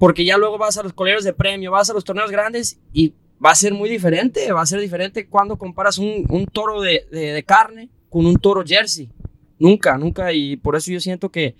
porque 0.00 0.24
ya 0.24 0.38
luego 0.38 0.56
vas 0.56 0.78
a 0.78 0.82
los 0.82 0.94
coleros 0.94 1.24
de 1.24 1.34
premio, 1.34 1.70
vas 1.70 1.90
a 1.90 1.92
los 1.92 2.04
torneos 2.04 2.30
grandes 2.30 2.80
y 2.90 3.12
va 3.44 3.50
a 3.50 3.54
ser 3.54 3.74
muy 3.74 3.90
diferente, 3.90 4.50
va 4.50 4.62
a 4.62 4.66
ser 4.66 4.80
diferente 4.80 5.26
cuando 5.26 5.58
comparas 5.58 5.98
un, 5.98 6.24
un 6.30 6.46
toro 6.46 6.80
de, 6.80 7.06
de, 7.10 7.42
carne 7.42 7.90
con 8.08 8.24
un 8.24 8.36
toro 8.36 8.64
jersey. 8.66 9.10
Nunca, 9.58 9.98
nunca, 9.98 10.32
y 10.32 10.56
por 10.56 10.74
eso 10.74 10.90
yo 10.90 11.00
siento 11.00 11.28
que 11.28 11.54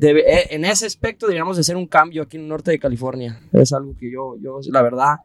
eh, 0.00 0.46
en 0.48 0.64
ese 0.64 0.86
aspecto 0.86 1.26
deberíamos 1.26 1.58
de 1.58 1.60
hacer 1.60 1.76
un 1.76 1.86
cambio 1.86 2.22
aquí 2.22 2.38
en 2.38 2.44
el 2.44 2.48
norte 2.48 2.70
de 2.70 2.78
California. 2.78 3.38
Es 3.52 3.74
algo 3.74 3.94
que 3.94 4.10
yo, 4.10 4.36
yo 4.40 4.60
la 4.70 4.80
verdad, 4.80 5.16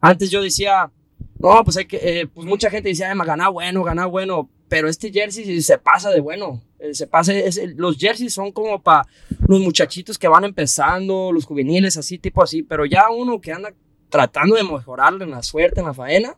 antes 0.00 0.28
yo 0.28 0.42
decía, 0.42 0.90
no, 1.38 1.62
pues 1.62 1.76
hay 1.76 1.84
que, 1.84 2.00
eh, 2.02 2.26
pues 2.26 2.44
mucha 2.44 2.70
gente 2.70 2.88
decía, 2.88 3.14
gana 3.14 3.50
bueno, 3.50 3.84
gana 3.84 4.06
bueno, 4.06 4.50
pero 4.68 4.88
este 4.88 5.12
jersey 5.12 5.62
se 5.62 5.78
pasa 5.78 6.10
de 6.10 6.20
bueno. 6.20 6.62
Eh, 6.78 6.94
se 6.94 7.06
pasa, 7.06 7.32
los 7.76 7.96
jerseys 7.96 8.34
son 8.34 8.52
como 8.52 8.82
para 8.82 9.06
los 9.46 9.60
muchachitos 9.60 10.18
que 10.18 10.28
van 10.28 10.44
empezando, 10.44 11.32
los 11.32 11.46
juveniles, 11.46 11.96
así, 11.96 12.18
tipo 12.18 12.42
así, 12.42 12.62
pero 12.62 12.84
ya 12.84 13.10
uno 13.10 13.40
que 13.40 13.52
anda 13.52 13.72
tratando 14.08 14.56
de 14.56 14.64
mejorarle 14.64 15.24
en 15.24 15.30
la 15.30 15.42
suerte, 15.42 15.80
en 15.80 15.86
la 15.86 15.94
faena, 15.94 16.36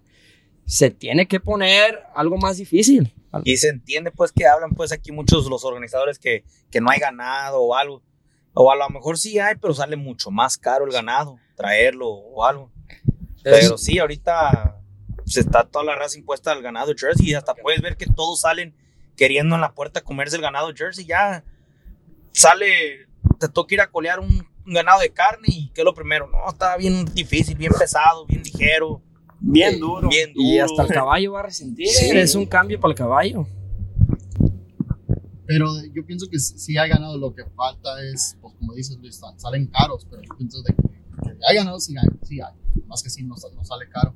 se 0.64 0.90
tiene 0.90 1.26
que 1.26 1.40
poner 1.40 2.00
algo 2.14 2.36
más 2.36 2.58
difícil. 2.58 3.14
Y 3.44 3.56
se 3.56 3.68
entiende 3.68 4.10
pues 4.10 4.32
que 4.32 4.46
hablan 4.46 4.70
pues 4.70 4.92
aquí 4.92 5.12
muchos 5.12 5.46
los 5.48 5.64
organizadores 5.64 6.18
que, 6.18 6.44
que 6.70 6.80
no 6.80 6.90
hay 6.90 6.98
ganado 6.98 7.60
o 7.60 7.74
algo. 7.74 8.02
O 8.54 8.72
a 8.72 8.76
lo 8.76 8.88
mejor 8.88 9.18
sí 9.18 9.38
hay, 9.38 9.54
pero 9.56 9.74
sale 9.74 9.96
mucho 9.96 10.30
más 10.30 10.58
caro 10.58 10.84
el 10.84 10.92
ganado, 10.92 11.38
traerlo 11.56 12.08
o 12.08 12.44
algo. 12.44 12.70
Pero 13.42 13.78
sí, 13.78 13.98
ahorita 13.98 14.77
se 15.28 15.40
está 15.40 15.64
toda 15.64 15.84
la 15.84 15.94
raza 15.94 16.18
impuesta 16.18 16.52
al 16.52 16.62
ganado 16.62 16.92
Jersey 16.96 17.30
y 17.30 17.34
hasta 17.34 17.54
puedes 17.54 17.82
ver 17.82 17.96
que 17.96 18.06
todos 18.06 18.40
salen 18.40 18.74
queriendo 19.16 19.54
en 19.56 19.60
la 19.60 19.74
puerta 19.74 20.00
comerse 20.00 20.36
el 20.36 20.42
ganado 20.42 20.72
Jersey. 20.74 21.04
Ya 21.04 21.44
sale, 22.32 23.06
te 23.38 23.48
toca 23.48 23.74
ir 23.74 23.80
a 23.80 23.90
colear 23.90 24.20
un, 24.20 24.46
ganado 24.64 25.00
de 25.00 25.10
carne 25.10 25.46
y 25.48 25.68
¿qué 25.70 25.80
es 25.80 25.84
lo 25.84 25.94
primero? 25.94 26.28
No, 26.28 26.48
está 26.48 26.76
bien 26.76 27.04
difícil, 27.14 27.56
bien 27.56 27.72
pesado, 27.78 28.26
bien 28.26 28.42
ligero. 28.42 29.02
Bien 29.40 29.78
duro. 29.78 30.08
Bien 30.08 30.32
duro. 30.32 30.46
Y 30.46 30.58
hasta 30.58 30.82
el 30.82 30.88
caballo 30.88 31.32
va 31.32 31.40
a 31.40 31.44
resentir. 31.44 31.88
Es 31.88 32.34
un 32.34 32.46
cambio 32.46 32.80
para 32.80 32.92
el 32.92 32.98
caballo. 32.98 33.46
Pero 35.46 35.66
yo 35.94 36.04
pienso 36.04 36.26
que 36.28 36.38
si 36.38 36.76
hay 36.76 36.90
ganado, 36.90 37.16
lo 37.16 37.34
que 37.34 37.44
falta 37.56 38.02
es, 38.12 38.36
pues 38.42 38.54
como 38.58 38.74
dices 38.74 38.98
Luis, 38.98 39.18
salen 39.36 39.66
caros, 39.68 40.06
pero 40.10 40.20
yo 40.22 40.36
pienso 40.36 40.60
de 40.62 40.74
que, 40.74 41.36
hay 41.48 41.56
ganado, 41.56 41.80
sí 41.80 41.94
hay, 41.96 42.08
sí 42.22 42.40
hay. 42.40 42.52
Más 42.86 43.02
que 43.02 43.08
sí, 43.08 43.22
no, 43.22 43.34
no 43.54 43.64
sale 43.64 43.88
caro. 43.88 44.14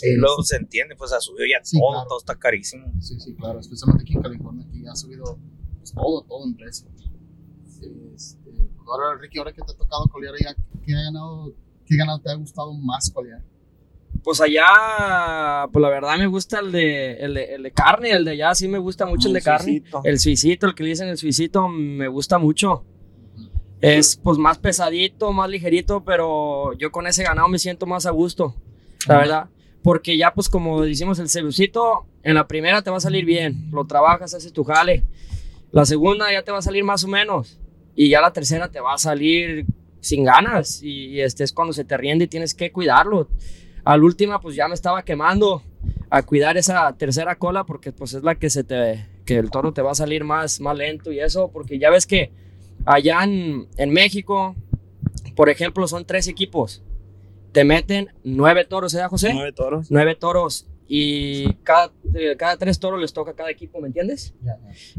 Sí, 0.00 0.14
luego 0.16 0.42
se 0.42 0.56
entiende, 0.56 0.96
pues 0.96 1.12
ha 1.12 1.20
subido 1.20 1.44
ya 1.44 1.60
todo, 1.78 2.06
todo 2.08 2.18
está 2.18 2.34
carísimo. 2.34 2.90
Sí, 3.00 3.20
sí, 3.20 3.34
claro, 3.34 3.60
especialmente 3.60 4.02
aquí 4.02 4.14
en 4.14 4.22
California, 4.22 4.66
que 4.72 4.80
ya 4.82 4.92
ha 4.92 4.96
subido 4.96 5.38
pues, 5.76 5.92
todo, 5.92 6.22
todo 6.22 6.46
en 6.46 6.56
precio. 6.56 6.88
Este, 6.96 7.90
pues 8.14 8.38
ahora, 8.88 9.20
Ricky, 9.20 9.38
ahora 9.38 9.52
que 9.52 9.60
te 9.60 9.72
ha 9.72 9.76
tocado 9.76 10.06
colear 10.06 10.34
allá, 10.34 10.56
¿qué, 10.86 10.94
ha 10.94 11.02
ganado, 11.02 11.52
¿qué 11.84 11.96
ganado 11.96 12.18
te 12.18 12.30
ha 12.30 12.34
gustado 12.34 12.72
más 12.72 13.10
colear? 13.10 13.42
Pues 14.24 14.40
allá, 14.40 15.68
pues 15.70 15.82
la 15.82 15.90
verdad 15.90 16.16
me 16.16 16.26
gusta 16.28 16.60
el 16.60 16.72
de, 16.72 17.12
el 17.14 17.34
de, 17.34 17.54
el 17.56 17.62
de 17.62 17.70
carne, 17.70 18.12
el 18.12 18.24
de 18.24 18.30
allá 18.30 18.54
sí 18.54 18.68
me 18.68 18.78
gusta 18.78 19.04
mucho 19.04 19.28
el, 19.28 19.34
de 19.34 19.42
carne. 19.42 19.82
El 20.04 20.18
suicito, 20.18 20.66
el 20.66 20.74
que 20.74 20.82
le 20.82 20.88
dicen 20.88 21.08
el 21.08 21.18
suicito, 21.18 21.68
me 21.68 22.08
gusta 22.08 22.38
mucho. 22.38 22.86
Es 23.82 24.16
pues 24.16 24.38
más 24.38 24.58
pesadito, 24.58 25.30
más 25.32 25.50
ligerito, 25.50 26.04
pero 26.04 26.72
yo 26.78 26.90
con 26.90 27.06
ese 27.06 27.22
ganado 27.22 27.48
me 27.48 27.58
siento 27.58 27.84
más 27.84 28.06
a 28.06 28.10
gusto, 28.10 28.54
la 29.06 29.18
verdad 29.18 29.50
porque 29.82 30.16
ya 30.16 30.32
pues 30.34 30.48
como 30.48 30.82
decimos 30.82 31.18
el 31.18 31.28
cebucito, 31.28 32.06
en 32.22 32.34
la 32.34 32.46
primera 32.46 32.82
te 32.82 32.90
va 32.90 32.98
a 32.98 33.00
salir 33.00 33.24
bien, 33.24 33.70
lo 33.72 33.86
trabajas, 33.86 34.34
haces 34.34 34.52
tu 34.52 34.64
jale, 34.64 35.04
la 35.72 35.86
segunda 35.86 36.30
ya 36.30 36.42
te 36.42 36.52
va 36.52 36.58
a 36.58 36.62
salir 36.62 36.84
más 36.84 37.04
o 37.04 37.08
menos 37.08 37.58
y 37.94 38.08
ya 38.08 38.20
la 38.20 38.32
tercera 38.32 38.70
te 38.70 38.80
va 38.80 38.94
a 38.94 38.98
salir 38.98 39.66
sin 40.00 40.24
ganas 40.24 40.82
y 40.82 41.20
este 41.20 41.44
es 41.44 41.52
cuando 41.52 41.72
se 41.72 41.84
te 41.84 41.96
riende 41.96 42.24
y 42.24 42.28
tienes 42.28 42.54
que 42.54 42.72
cuidarlo. 42.72 43.28
Al 43.84 44.02
última 44.04 44.40
pues 44.40 44.56
ya 44.56 44.68
me 44.68 44.74
estaba 44.74 45.04
quemando 45.04 45.62
a 46.10 46.22
cuidar 46.22 46.56
esa 46.56 46.92
tercera 46.96 47.36
cola 47.36 47.64
porque 47.64 47.92
pues 47.92 48.14
es 48.14 48.22
la 48.22 48.34
que 48.34 48.50
se 48.50 48.64
te 48.64 49.06
que 49.24 49.38
el 49.38 49.50
toro 49.50 49.72
te 49.72 49.80
va 49.80 49.92
a 49.92 49.94
salir 49.94 50.24
más 50.24 50.60
más 50.60 50.76
lento 50.76 51.12
y 51.12 51.20
eso 51.20 51.50
porque 51.52 51.78
ya 51.78 51.88
ves 51.90 52.06
que 52.06 52.32
allá 52.84 53.22
en 53.22 53.90
México 53.90 54.54
por 55.36 55.48
ejemplo 55.48 55.86
son 55.86 56.04
tres 56.04 56.26
equipos 56.26 56.82
te 57.52 57.64
meten 57.64 58.08
nueve 58.24 58.64
toros, 58.64 58.94
¿eh, 58.94 59.06
José? 59.08 59.32
Nueve 59.34 59.52
toros. 59.52 59.90
Nueve 59.90 60.14
toros. 60.14 60.66
Y 60.92 61.52
cada, 61.62 61.92
eh, 62.14 62.34
cada 62.36 62.56
tres 62.56 62.80
toros 62.80 63.00
les 63.00 63.12
toca 63.12 63.30
a 63.30 63.34
cada 63.34 63.50
equipo, 63.50 63.80
¿me 63.80 63.86
entiendes? 63.86 64.34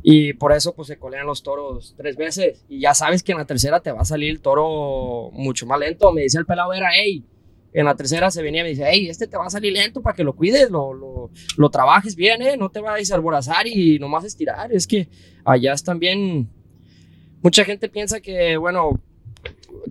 Y 0.02 0.32
por 0.34 0.54
eso 0.54 0.74
pues 0.74 0.88
se 0.88 0.98
colean 0.98 1.26
los 1.26 1.44
toros 1.44 1.96
tres 1.98 2.16
veces. 2.16 2.64
Y 2.70 2.80
ya 2.80 2.94
sabes 2.94 3.24
que 3.24 3.34
en 3.34 3.40
la 3.40 3.46
tercera 3.46 3.82
te 3.82 3.92
va 3.92 4.00
a 4.02 4.06
salir 4.06 4.30
el 4.30 4.40
toro 4.40 5.32
mucho 5.34 5.66
más 5.66 5.80
lento. 5.80 6.14
Me 6.14 6.22
dice 6.22 6.38
el 6.38 6.46
pelado 6.46 6.72
era, 6.72 6.92
hey, 6.94 7.26
en 7.74 7.86
la 7.86 7.96
tercera 7.96 8.32
se 8.32 8.42
venía 8.42 8.62
y 8.62 8.64
me 8.64 8.70
dice, 8.70 8.86
hey, 8.88 9.10
este 9.10 9.28
te 9.28 9.36
va 9.36 9.48
a 9.48 9.50
salir 9.50 9.74
lento 9.74 10.02
para 10.02 10.16
que 10.16 10.24
lo 10.24 10.34
cuides, 10.34 10.70
lo, 10.70 10.94
lo, 10.94 11.30
lo 11.58 11.70
trabajes 11.70 12.16
bien, 12.16 12.42
¿eh? 12.42 12.56
No 12.56 12.70
te 12.70 12.80
vayas 12.80 13.12
a 13.12 13.16
alborazar 13.16 13.68
y 13.68 14.00
nomás 14.00 14.24
estirar. 14.24 14.72
Es 14.72 14.88
que 14.88 15.10
allá 15.44 15.74
es 15.74 15.84
también... 15.84 16.50
Mucha 17.44 17.66
gente 17.66 17.90
piensa 17.90 18.22
que, 18.22 18.56
bueno, 18.56 19.02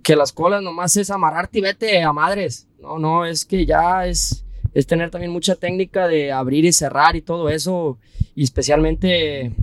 que 0.03 0.17
las 0.17 0.33
colas 0.33 0.63
nomás 0.63 0.97
es 0.97 1.11
amarrarte 1.11 1.59
y 1.59 1.63
vete 1.63 2.03
a 2.03 2.13
madres. 2.13 2.69
No, 2.81 2.99
no, 2.99 3.25
es 3.25 3.45
que 3.45 3.67
ya 3.67 4.07
es, 4.07 4.45
es 4.73 4.87
tener 4.87 5.11
también 5.11 5.33
mucha 5.33 5.57
técnica 5.57 6.09
de 6.09 6.33
abrir 6.33 6.65
y 6.65 6.73
cerrar 6.73 7.17
y 7.17 7.23
todo 7.23 7.49
eso, 7.49 7.99
y 8.35 8.45
especialmente 8.45 9.55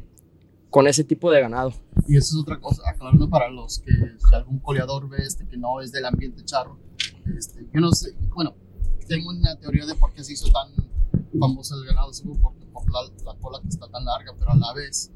con 0.69 0.87
ese 0.87 1.03
tipo 1.03 1.31
de 1.31 1.41
ganado. 1.41 1.73
Y 2.07 2.17
eso 2.17 2.37
es 2.37 2.41
otra 2.41 2.59
cosa, 2.59 2.83
aclarando 2.87 3.29
para 3.29 3.49
los 3.49 3.79
que 3.79 3.91
si 3.91 4.35
algún 4.35 4.59
coleador 4.59 5.09
ve 5.09 5.17
este 5.19 5.47
que 5.47 5.57
no 5.57 5.81
es 5.81 5.91
del 5.91 6.05
ambiente 6.05 6.43
charro. 6.45 6.77
Este, 7.37 7.65
yo 7.73 7.81
no 7.81 7.91
sé, 7.91 8.15
bueno, 8.35 8.55
tengo 9.07 9.29
una 9.29 9.55
teoría 9.57 9.85
de 9.85 9.95
por 9.95 10.13
qué 10.13 10.23
se 10.23 10.33
hizo 10.33 10.51
tan 10.51 10.71
famoso 11.39 11.75
el 11.75 11.85
ganado, 11.85 12.13
seguro 12.13 12.39
por, 12.71 12.91
la, 12.91 13.33
la 13.33 13.39
cola 13.39 13.59
que 13.61 13.69
está 13.69 13.87
tan 13.87 14.05
larga, 14.05 14.33
pero 14.37 14.51
a 14.51 14.55
la 14.55 14.73
vez 14.73 15.11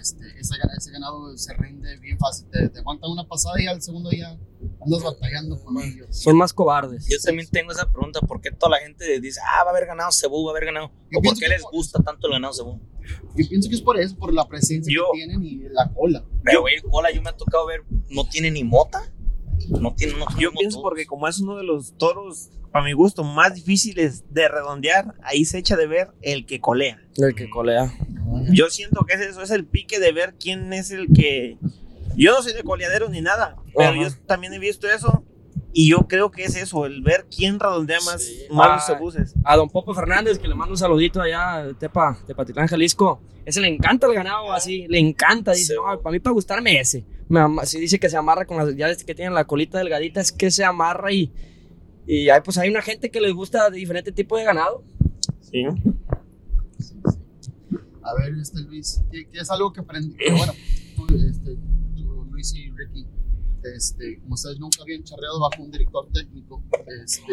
este, 0.00 0.24
ese, 0.38 0.54
ese, 0.76 0.90
ganado 0.90 1.36
se 1.36 1.54
rinde 1.54 1.96
bien 1.98 2.18
fácil. 2.18 2.48
Te, 2.50 2.68
te, 2.68 2.78
aguanta 2.80 3.08
una 3.08 3.26
pasada 3.26 3.60
y 3.60 3.66
al 3.66 3.80
segundo 3.82 4.10
día 4.10 4.38
andas 4.80 5.02
batallando 5.02 5.62
con 5.62 5.78
ellos. 5.82 6.06
Son 6.10 6.36
más 6.36 6.52
cobardes. 6.52 7.06
Yo 7.08 7.18
también 7.24 7.48
tengo 7.50 7.72
esa 7.72 7.90
pregunta, 7.90 8.20
¿por 8.20 8.40
qué 8.40 8.50
toda 8.50 8.70
la 8.70 8.78
gente 8.78 9.20
dice, 9.20 9.40
ah, 9.44 9.64
va 9.64 9.70
a 9.70 9.72
haber 9.72 9.86
ganado 9.86 10.10
Cebú, 10.12 10.44
va 10.44 10.50
a 10.50 10.52
haber 10.52 10.66
ganado? 10.66 10.88
Yo 11.10 11.18
¿O 11.18 11.20
por 11.20 11.22
pienso 11.22 11.40
qué 11.40 11.46
que 11.46 11.52
les 11.52 11.62
por- 11.62 11.72
gusta 11.72 12.02
tanto 12.02 12.26
el 12.26 12.32
ganado 12.34 12.52
Cebú? 12.54 12.80
Yo 13.36 13.48
pienso 13.48 13.68
que 13.68 13.74
es 13.74 13.82
por 13.82 13.98
eso, 13.98 14.16
por 14.16 14.32
la 14.32 14.46
presencia 14.46 14.92
Yo- 14.94 15.06
que 15.12 15.18
tienen 15.18 15.42
y 15.42 15.68
la 15.70 15.92
cola. 15.92 16.24
Pero, 16.44 16.60
güey, 16.62 16.80
cola, 16.82 17.10
yo 17.10 17.22
me 17.22 17.30
ha 17.30 17.36
tocado 17.36 17.66
ver, 17.66 17.84
no 18.10 18.28
tiene 18.28 18.50
ni 18.50 18.64
mota. 18.64 19.12
No 19.68 19.94
tiene, 19.94 20.14
no 20.14 20.26
Yo 20.38 20.50
no 20.50 20.58
pienso 20.58 20.82
porque 20.82 21.06
como 21.06 21.28
es 21.28 21.38
uno 21.40 21.56
de 21.56 21.62
los 21.64 21.96
toros, 21.96 22.50
a 22.72 22.82
mi 22.82 22.92
gusto, 22.92 23.22
más 23.24 23.54
difíciles 23.54 24.24
de 24.30 24.48
redondear, 24.48 25.14
ahí 25.22 25.44
se 25.44 25.58
echa 25.58 25.76
de 25.76 25.86
ver 25.86 26.08
el 26.22 26.46
que 26.46 26.60
colea. 26.60 27.00
El 27.16 27.34
que 27.34 27.50
colea. 27.50 27.92
Yo 28.50 28.70
siento 28.70 29.04
que 29.06 29.14
es 29.14 29.20
eso, 29.20 29.42
es 29.42 29.50
el 29.50 29.66
pique 29.66 29.98
de 30.00 30.12
ver 30.12 30.34
quién 30.40 30.72
es 30.72 30.90
el 30.90 31.08
que... 31.14 31.58
Yo 32.16 32.32
no 32.32 32.42
soy 32.42 32.52
de 32.54 32.62
coleadero 32.62 33.08
ni 33.08 33.20
nada, 33.20 33.56
pero 33.76 33.90
Ajá. 33.90 34.02
yo 34.02 34.08
también 34.26 34.52
he 34.54 34.58
visto 34.58 34.88
eso 34.88 35.24
y 35.74 35.88
yo 35.90 36.06
creo 36.08 36.30
que 36.30 36.44
es 36.44 36.56
eso, 36.56 36.84
el 36.86 37.02
ver 37.02 37.26
quién 37.34 37.58
redondea 37.58 37.98
más, 38.04 38.22
Sí. 38.22 38.42
más 38.50 38.68
Ah. 38.70 38.74
los 38.76 38.86
cebuses. 38.86 39.34
A 39.44 39.56
don 39.56 39.68
Popo 39.70 39.94
Fernández, 39.94 40.38
que 40.38 40.48
le 40.48 40.54
mando 40.54 40.72
un 40.72 40.78
saludito 40.78 41.20
allá 41.22 41.64
de 41.66 41.74
Tepa, 41.74 42.18
Tepatitlán, 42.26 42.66
Jalisco. 42.68 43.20
Ese 43.44 43.60
le 43.60 43.68
encanta 43.68 44.06
el 44.06 44.14
ganado, 44.14 44.52
así, 44.52 44.86
le 44.88 44.98
encanta. 44.98 45.52
Dice, 45.52 45.72
Sí. 45.74 45.78
no, 45.78 46.00
para 46.00 46.12
mí, 46.12 46.20
para 46.20 46.32
gustarme 46.34 46.78
ese. 46.78 47.04
Me 47.28 47.40
ama- 47.40 47.64
si 47.66 47.80
dice 47.80 47.98
que 47.98 48.08
se 48.10 48.16
amarra 48.16 48.44
con 48.46 48.56
las, 48.58 48.76
ya 48.76 48.94
que 48.94 49.14
tienen 49.14 49.34
la 49.34 49.44
colita 49.46 49.78
delgadita, 49.78 50.20
es 50.20 50.30
que 50.32 50.50
se 50.50 50.64
amarra 50.64 51.10
y, 51.12 51.32
y 52.06 52.28
hay, 52.28 52.40
pues 52.40 52.58
hay 52.58 52.68
una 52.68 52.82
gente 52.82 53.10
que 53.10 53.20
les 53.20 53.32
gusta 53.32 53.70
de 53.70 53.78
diferente 53.78 54.12
tipo 54.12 54.36
de 54.36 54.44
ganado. 54.44 54.84
Sí. 55.40 55.64
A 58.02 58.14
ver, 58.20 58.34
este 58.40 58.60
Luis, 58.62 59.02
¿qué, 59.10 59.28
qué 59.28 59.38
es 59.38 59.50
algo 59.50 59.72
que 59.72 59.80
aprendí? 59.80 60.16
Bueno, 60.36 60.52
tú, 60.96 61.06
este, 61.14 61.56
tú, 61.96 62.26
Luis 62.30 62.52
y 62.54 62.70
Ricky, 62.70 63.06
este, 63.76 64.20
como 64.20 64.34
ustedes 64.34 64.58
nunca 64.58 64.82
habían 64.82 65.04
charreado 65.04 65.40
bajo 65.40 65.62
un 65.62 65.70
director 65.70 66.08
técnico, 66.12 66.64
este, 67.04 67.32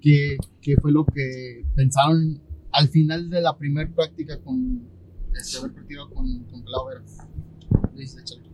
¿qué, 0.00 0.36
qué 0.60 0.76
fue 0.76 0.92
lo 0.92 1.04
que 1.04 1.64
pensaron 1.74 2.40
al 2.72 2.88
final 2.88 3.30
de 3.30 3.40
la 3.40 3.56
primera 3.58 3.90
práctica 3.92 4.40
con 4.40 4.88
este, 5.34 5.58
haber 5.58 5.72
partido 5.72 6.08
con, 6.10 6.44
con 6.44 6.64
Vera? 6.64 7.02
Luis, 7.94 8.16
échale. 8.16 8.49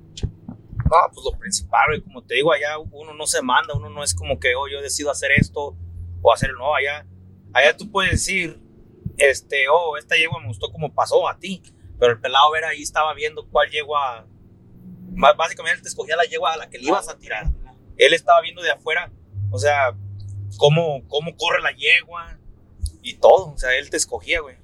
No, 0.91 0.97
pues 1.13 1.25
lo 1.25 1.39
principal, 1.39 1.83
güey, 1.89 2.01
como 2.01 2.23
te 2.23 2.37
digo, 2.37 2.53
allá 2.53 2.79
uno 2.79 3.13
no 3.13 3.27
se 3.27 3.43
manda, 3.43 3.75
uno 3.75 3.91
no 3.91 4.05
es 4.05 4.15
como 4.15 4.39
que, 4.39 4.55
oh, 4.55 4.69
yo 4.69 4.81
decido 4.81 5.11
hacer 5.11 5.33
esto 5.33 5.77
o 6.23 6.33
hacer, 6.33 6.53
no, 6.53 6.75
allá, 6.75 7.05
allá 7.53 7.77
tú 7.77 7.91
puedes 7.91 8.13
decir, 8.13 8.61
este, 9.17 9.69
oh, 9.69 9.97
esta 9.97 10.17
yegua 10.17 10.41
me 10.41 10.47
gustó 10.47 10.71
como 10.71 10.95
pasó 10.95 11.29
a 11.29 11.39
ti, 11.39 11.63
pero 11.99 12.13
el 12.13 12.21
pelado 12.21 12.53
ver 12.53 12.65
ahí 12.65 12.83
estaba 12.83 13.15
viendo 13.15 13.49
cuál 13.49 13.69
yegua, 13.71 14.27
básicamente 15.37 15.83
te 15.83 15.89
escogía 15.89 16.15
la 16.17 16.25
yegua 16.25 16.53
a 16.53 16.57
la 16.57 16.71
que 16.71 16.79
le 16.79 16.87
ibas 16.87 17.09
a 17.09 17.19
tirar. 17.19 17.51
Él 17.97 18.13
estaba 18.13 18.41
viendo 18.43 18.63
de 18.63 18.71
afuera, 18.71 19.11
o 19.51 19.59
sea, 19.59 19.97
cómo, 20.57 21.03
cómo 21.09 21.37
corre 21.37 21.63
la 21.63 21.73
yegua 21.73 22.39
y 23.03 23.15
todo, 23.15 23.53
o 23.53 23.59
sea, 23.59 23.75
él 23.77 23.91
te 23.91 23.97
escogía, 23.97 24.41
güey. 24.41 24.57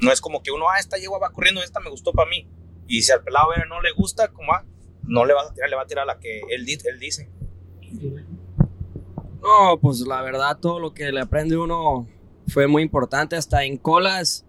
No 0.00 0.12
es 0.12 0.20
como 0.20 0.42
que 0.42 0.52
uno, 0.52 0.68
ah, 0.68 0.78
esta 0.78 0.98
yegua 0.98 1.18
va 1.18 1.32
corriendo, 1.32 1.62
esta 1.62 1.80
me 1.80 1.90
gustó 1.90 2.12
para 2.12 2.30
mí. 2.30 2.48
Y 2.86 3.02
si 3.02 3.10
al 3.10 3.24
pelado 3.24 3.48
ver 3.50 3.66
no 3.66 3.82
le 3.82 3.90
gusta, 3.92 4.28
como, 4.28 4.52
ah, 4.52 4.64
no 5.08 5.24
le 5.24 5.34
vas 5.34 5.50
a 5.50 5.54
tirar, 5.54 5.70
le 5.70 5.76
va 5.76 5.82
a 5.82 5.86
tirar 5.86 6.06
la 6.06 6.18
que 6.18 6.40
él, 6.50 6.66
él 6.68 6.98
dice. 7.00 7.28
No, 9.42 9.78
pues 9.80 10.00
la 10.00 10.22
verdad, 10.22 10.58
todo 10.60 10.78
lo 10.78 10.92
que 10.92 11.10
le 11.10 11.20
aprende 11.20 11.56
uno 11.56 12.06
fue 12.46 12.66
muy 12.66 12.82
importante. 12.82 13.34
Hasta 13.34 13.64
en 13.64 13.78
colas, 13.78 14.44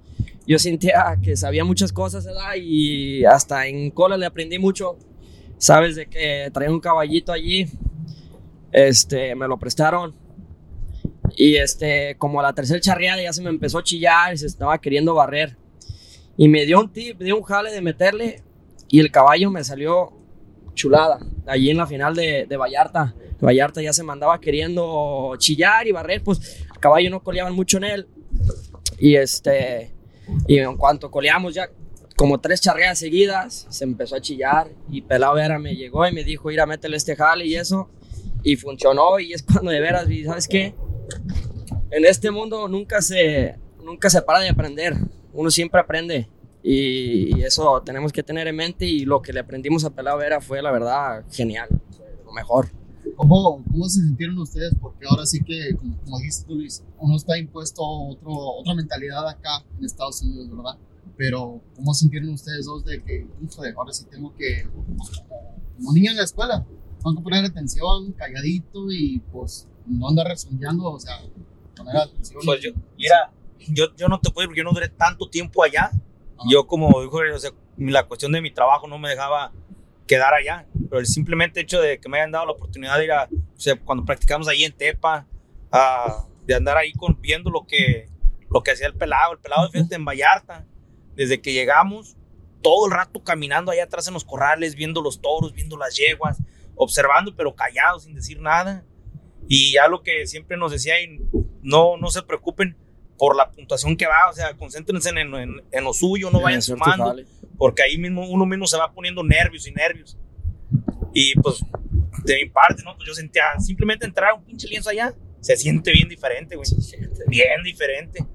yo 0.46 0.60
sentía 0.60 1.18
que 1.24 1.38
sabía 1.38 1.64
muchas 1.64 1.94
cosas, 1.94 2.26
¿verdad? 2.26 2.56
Y 2.58 3.24
hasta 3.26 3.68
en 3.68 3.90
colas 3.92 4.20
le 4.20 4.26
aprendí 4.26 4.60
mucho. 4.60 4.98
Sabes 5.58 5.96
de 5.96 6.08
que 6.08 6.50
traía 6.54 6.72
un 6.72 6.80
caballito 6.80 7.32
allí, 7.32 7.68
este, 8.72 9.36
me 9.36 9.48
lo 9.48 9.58
prestaron. 9.58 10.14
Y 11.36 11.56
este, 11.56 12.16
como 12.18 12.40
a 12.40 12.44
la 12.44 12.54
tercera 12.54 12.80
charreada 12.80 13.22
ya 13.22 13.32
se 13.32 13.42
me 13.42 13.50
empezó 13.50 13.78
a 13.80 13.84
chillar 13.84 14.34
y 14.34 14.38
se 14.38 14.48
estaba 14.48 14.78
queriendo 14.80 15.16
barrer. 15.16 15.58
Y 16.36 16.48
me 16.48 16.66
dio 16.66 16.80
un 16.80 16.92
tip, 16.92 17.20
dio 17.20 17.38
un 17.38 17.44
jale 17.44 17.72
de 17.72 17.82
meterle 17.82 18.44
y 18.88 19.00
el 19.00 19.12
caballo 19.12 19.52
me 19.52 19.64
salió 19.64 20.19
chulada. 20.74 21.20
Allí 21.46 21.70
en 21.70 21.78
la 21.78 21.88
final 21.88 22.16
de, 22.16 22.46
de 22.48 22.58
Vallarta. 22.58 23.14
Vallarta 23.42 23.82
ya 23.82 23.94
se 23.94 24.04
mandaba 24.04 24.40
queriendo 24.40 25.34
chillar 25.38 25.88
y 25.88 25.92
barrer, 25.92 26.22
pues 26.24 26.62
el 26.72 26.80
caballo 26.80 27.10
no 27.10 27.24
coleaban 27.24 27.54
mucho 27.54 27.78
en 27.78 27.84
él. 27.86 28.08
Y 28.98 29.16
este, 29.16 29.94
y 30.48 30.60
en 30.60 30.76
cuanto 30.78 31.10
coleamos 31.10 31.54
ya 31.54 31.70
como 32.16 32.40
tres 32.40 32.60
charreadas 32.60 33.00
seguidas, 33.00 33.66
se 33.70 33.86
empezó 33.86 34.18
a 34.18 34.22
chillar 34.22 34.68
y 34.92 35.02
Pelao 35.02 35.36
Vera 35.36 35.58
me 35.58 35.76
llegó 35.76 36.06
y 36.06 36.12
me 36.12 36.26
dijo, 36.26 36.52
ir 36.52 36.60
a 36.60 36.66
meterle 36.66 36.98
este 36.98 37.16
jale 37.16 37.46
y 37.46 37.56
eso. 37.56 37.90
Y 38.44 38.58
funcionó 38.58 39.20
y 39.20 39.34
es 39.34 39.44
cuando 39.44 39.72
de 39.72 39.80
veras 39.80 40.06
¿sabes 40.26 40.48
qué? 40.48 40.76
En 41.92 42.06
este 42.06 42.30
mundo 42.30 42.68
nunca 42.68 43.02
se, 43.02 43.56
nunca 43.84 44.10
se 44.10 44.22
para 44.22 44.40
de 44.40 44.50
aprender, 44.50 44.96
uno 45.34 45.50
siempre 45.50 45.80
aprende. 45.80 46.28
Y, 46.62 47.38
y 47.38 47.44
eso 47.44 47.82
tenemos 47.84 48.12
que 48.12 48.22
tener 48.22 48.48
en 48.48 48.56
mente 48.56 48.86
y 48.86 49.06
lo 49.06 49.22
que 49.22 49.32
le 49.32 49.40
aprendimos 49.40 49.86
a 49.86 49.92
Pelao 49.92 50.18
Vera 50.18 50.42
fue 50.42 50.62
la 50.62 50.72
verdad 50.72 51.24
genial, 51.32 51.70
lo 52.26 52.32
mejor. 52.34 52.70
¿Cómo, 53.16 53.64
¿Cómo 53.70 53.90
se 53.90 54.02
sintieron 54.02 54.38
ustedes? 54.38 54.74
Porque 54.80 55.06
ahora 55.10 55.26
sí 55.26 55.44
que, 55.44 55.76
como, 55.76 55.98
como 56.04 56.20
dijiste 56.20 56.48
tú, 56.48 56.56
Luis, 56.56 56.84
uno 57.00 57.16
está 57.18 57.38
impuesto 57.38 57.82
otro, 57.84 58.32
otra 58.32 58.74
mentalidad 58.76 59.28
acá 59.28 59.66
en 59.78 59.86
Estados 59.86 60.22
Unidos, 60.22 60.50
¿verdad? 60.50 60.78
Pero, 61.18 61.62
¿cómo 61.76 61.94
sintieron 61.94 62.30
ustedes 62.30 62.66
dos 62.66 62.86
de 62.86 63.04
que, 63.04 63.28
híjole, 63.44 63.74
ahora 63.76 63.92
sí 63.92 64.06
tengo 64.10 64.34
que, 64.38 64.66
como, 65.78 65.94
niño 65.94 66.12
en 66.12 66.18
la 66.18 66.24
escuela, 66.24 66.66
tengo 67.04 67.18
que 67.18 67.22
poner 67.22 67.44
atención, 67.44 68.14
calladito 68.14 68.90
y 68.90 69.20
pues 69.32 69.68
no 69.86 70.08
andar 70.08 70.28
resondeando, 70.28 70.86
o 70.86 71.00
sea, 71.00 71.20
poner 71.76 71.98
atención. 71.98 72.42
Pues 72.46 72.62
yo, 72.62 72.72
mira, 72.98 73.34
yo, 73.68 73.94
yo 73.98 74.08
no 74.08 74.20
te 74.22 74.32
puedo, 74.32 74.48
porque 74.48 74.60
yo 74.60 74.64
no 74.64 74.72
duré 74.72 74.88
tanto 74.88 75.30
tiempo 75.30 75.62
allá. 75.62 75.92
Yo 76.48 76.68
como 76.68 77.02
dijo, 77.02 77.20
o 77.34 77.40
sea, 77.40 77.52
la 77.78 78.06
cuestión 78.08 78.32
de 78.32 78.42
mi 78.42 78.52
trabajo 78.52 78.88
no 78.88 78.98
me 78.98 79.10
dejaba 79.10 79.52
quedar 80.08 80.34
allá, 80.34 80.66
pero 80.90 81.00
el 81.00 81.06
simplemente 81.06 81.60
hecho 81.60 81.82
de 81.82 82.00
que 82.00 82.10
me 82.10 82.18
hayan 82.18 82.32
dado 82.32 82.46
la 82.48 82.52
oportunidad 82.54 82.98
de 82.98 83.04
ir 83.06 83.12
a, 83.12 83.26
o 83.26 83.60
sea, 83.60 83.76
cuando 83.80 84.06
practicamos 84.06 84.48
ahí 84.48 84.64
en 84.64 84.72
Tepa, 84.74 85.28
a- 85.72 86.26
de 86.46 86.56
andar 86.56 86.78
ahí 86.78 86.94
con, 86.94 87.20
viendo 87.22 87.52
lo 87.52 87.66
que, 87.68 88.10
lo 88.50 88.64
que 88.64 88.72
hacía 88.72 88.88
el 88.88 88.96
pelado, 88.96 89.34
el 89.34 89.40
pelado 89.40 89.70
fíjate, 89.70 89.96
en 89.96 90.06
Vallarta, 90.06 90.66
desde 91.16 91.42
que 91.42 91.54
llegamos, 91.54 92.16
todo 92.64 92.88
el 92.88 92.92
rato 92.92 93.24
caminando 93.24 93.72
allá 93.72 93.84
atrás 93.84 94.08
en 94.08 94.14
los 94.16 94.26
corrales, 94.26 94.74
viendo 94.76 95.02
los 95.02 95.22
toros, 95.22 95.54
viendo 95.54 95.78
las 95.78 95.96
yeguas, 95.96 96.42
observando, 96.76 97.36
pero 97.36 97.54
callados, 97.56 98.04
sin 98.04 98.16
decir 98.16 98.40
nada. 98.42 98.84
Y 99.48 99.74
ya 99.74 99.88
lo 99.88 100.02
que 100.02 100.26
siempre 100.26 100.58
nos 100.58 100.72
decía, 100.72 100.96
no, 101.62 101.98
no 101.98 102.10
se 102.10 102.24
preocupen 102.24 102.76
por 103.20 103.36
la 103.36 103.52
puntuación 103.52 103.96
que 103.96 104.08
va, 104.08 104.30
o 104.32 104.34
sea, 104.34 104.56
concéntrense 104.58 105.10
en, 105.10 105.18
en- 105.20 105.62
en 105.72 105.84
lo 105.84 105.94
suyo, 105.94 106.32
no 106.32 106.42
vayan 106.42 106.62
sumando, 106.62 107.04
porque 107.58 107.84
ahí 107.84 107.98
mismo 108.00 108.28
uno 108.28 108.46
mismo 108.48 108.66
se 108.66 108.78
va 108.78 108.92
poniendo 108.92 109.24
nervios 109.24 109.68
y 109.68 109.72
nervios. 109.74 110.18
Y 111.14 111.36
pues, 111.40 111.60
de 112.24 112.36
mi 112.44 112.50
parte, 112.50 112.82
¿no? 112.84 112.96
Pues 112.96 113.08
yo 113.08 113.14
sentía, 113.14 113.44
simplemente 113.60 114.06
entrar 114.06 114.32
a 114.32 114.34
un 114.36 114.44
pinche 114.46 114.68
lienzo 114.68 114.90
allá, 114.90 115.14
se 115.42 115.56
siente 115.58 115.92
bien 115.92 116.08
diferente, 116.10 116.56
güey. 116.56 116.68
Bien 117.28 117.62
diferente. 117.64 118.26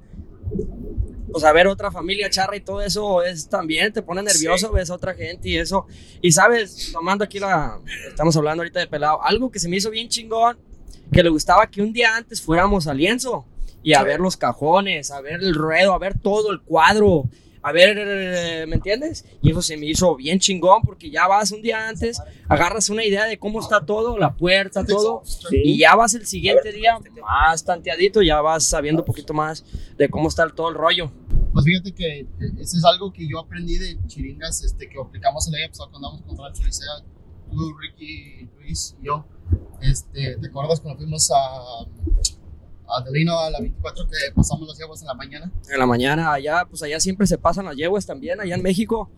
pues 1.33 1.43
a 1.45 1.53
ver 1.53 1.67
otra 1.67 1.91
familia 1.91 2.31
charra 2.31 2.57
y 2.57 2.61
todo 2.61 2.81
eso 2.81 3.23
es 3.23 3.49
también 3.49 3.93
te 3.93 4.03
pone 4.03 4.23
nervioso, 4.23 4.71
ves 4.71 4.91
a 4.91 4.95
otra 4.95 5.15
gente 5.15 5.49
y 5.49 5.57
eso. 5.59 5.87
Y 6.23 6.31
sabes, 6.33 6.91
tomando 6.93 7.25
aquí 7.25 7.39
la 7.41 7.81
estamos 8.09 8.37
hablando 8.37 8.63
ahorita 8.63 8.79
de 8.81 8.87
pelado, 8.87 9.21
algo 9.23 9.51
que 9.51 9.59
se 9.59 9.69
me 9.69 9.77
hizo 9.77 9.91
bien 9.91 10.09
chingón, 10.09 10.59
que 11.13 11.23
le 11.23 11.31
gustaba 11.31 11.67
que 11.69 11.83
un 11.83 11.93
día 11.93 12.17
antes 12.17 12.41
fuéramos 12.41 12.87
al 12.87 12.99
lienzo 12.99 13.47
y 13.85 13.93
a 13.93 14.03
ver 14.03 14.19
los 14.19 14.37
cajones, 14.37 15.11
a 15.13 15.21
ver 15.21 15.43
el 15.43 15.55
ruedo, 15.55 15.93
a 15.93 15.99
ver 15.99 16.19
todo 16.19 16.51
el 16.51 16.63
cuadro, 16.63 17.29
a 17.63 17.73
ver, 17.73 18.67
¿me 18.67 18.77
entiendes? 18.77 19.25
Y 19.41 19.51
eso 19.51 19.63
se 19.63 19.77
me 19.77 19.87
hizo 19.87 20.17
bien 20.17 20.39
chingón 20.39 20.83
porque 20.83 21.11
ya 21.11 21.27
vas 21.27 21.53
un 21.53 21.63
día 21.63 21.89
antes, 21.89 22.21
agarras 22.49 22.91
una 22.91 23.05
idea 23.05 23.25
de 23.25 23.39
cómo 23.39 23.61
está 23.61 23.87
todo, 23.87 24.19
la 24.19 24.35
puerta, 24.35 24.85
todo, 24.85 25.23
y 25.51 25.79
ya 25.79 25.95
vas 25.95 26.15
el 26.15 26.27
siguiente 26.27 26.73
día 26.73 26.99
más 27.23 27.65
tanteadito, 27.65 28.21
ya 28.21 28.41
vas 28.41 28.65
sabiendo 28.65 29.03
un 29.03 29.07
poquito 29.07 29.33
más 29.33 29.65
de 29.97 30.09
cómo 30.09 30.29
está 30.29 30.49
todo 30.49 30.69
el 30.69 30.75
rollo. 30.75 31.11
Pues 31.53 31.65
fíjate 31.65 31.93
que 31.93 32.21
eh, 32.21 32.27
ese 32.59 32.79
es 32.79 32.85
algo 32.85 33.13
que 33.13 33.29
yo 33.29 33.39
aprendí 33.39 33.79
de 33.79 33.97
chiringas, 34.09 34.65
este, 34.65 34.89
que 34.89 35.01
aplicamos 35.01 35.47
el 35.49 35.55
año 35.55 35.69
pasado 35.69 35.91
cuando 35.91 36.09
andamos 36.09 36.27
con 36.27 36.45
Rancho 36.45 36.65
Licea, 36.65 37.05
tú, 37.51 37.77
Ricky, 37.79 38.49
Luis 38.59 38.97
y 39.01 39.07
yo. 39.07 39.25
Este, 39.81 40.37
¿Te 40.37 40.49
acuerdas 40.49 40.81
cuando 40.81 40.99
fuimos 40.99 41.31
a, 41.31 41.87
a 42.89 43.03
Delino 43.03 43.39
a 43.39 43.51
la 43.51 43.61
24 43.61 44.07
que 44.07 44.35
pasamos 44.35 44.69
las 44.69 44.81
aguas 44.81 45.01
en 45.03 45.09
la 45.09 45.15
mañana? 45.15 45.53
En 45.71 45.79
la 45.79 45.87
mañana, 45.87 46.33
allá, 46.33 46.65
pues 46.69 46.83
allá 46.83 47.01
siempre 47.01 47.27
se 47.27 47.39
pasan 47.39 47.65
las 47.65 47.77
yeguas 47.77 48.07
también, 48.07 48.41
allá 48.41 48.55
en 48.55 48.63
México. 48.63 49.11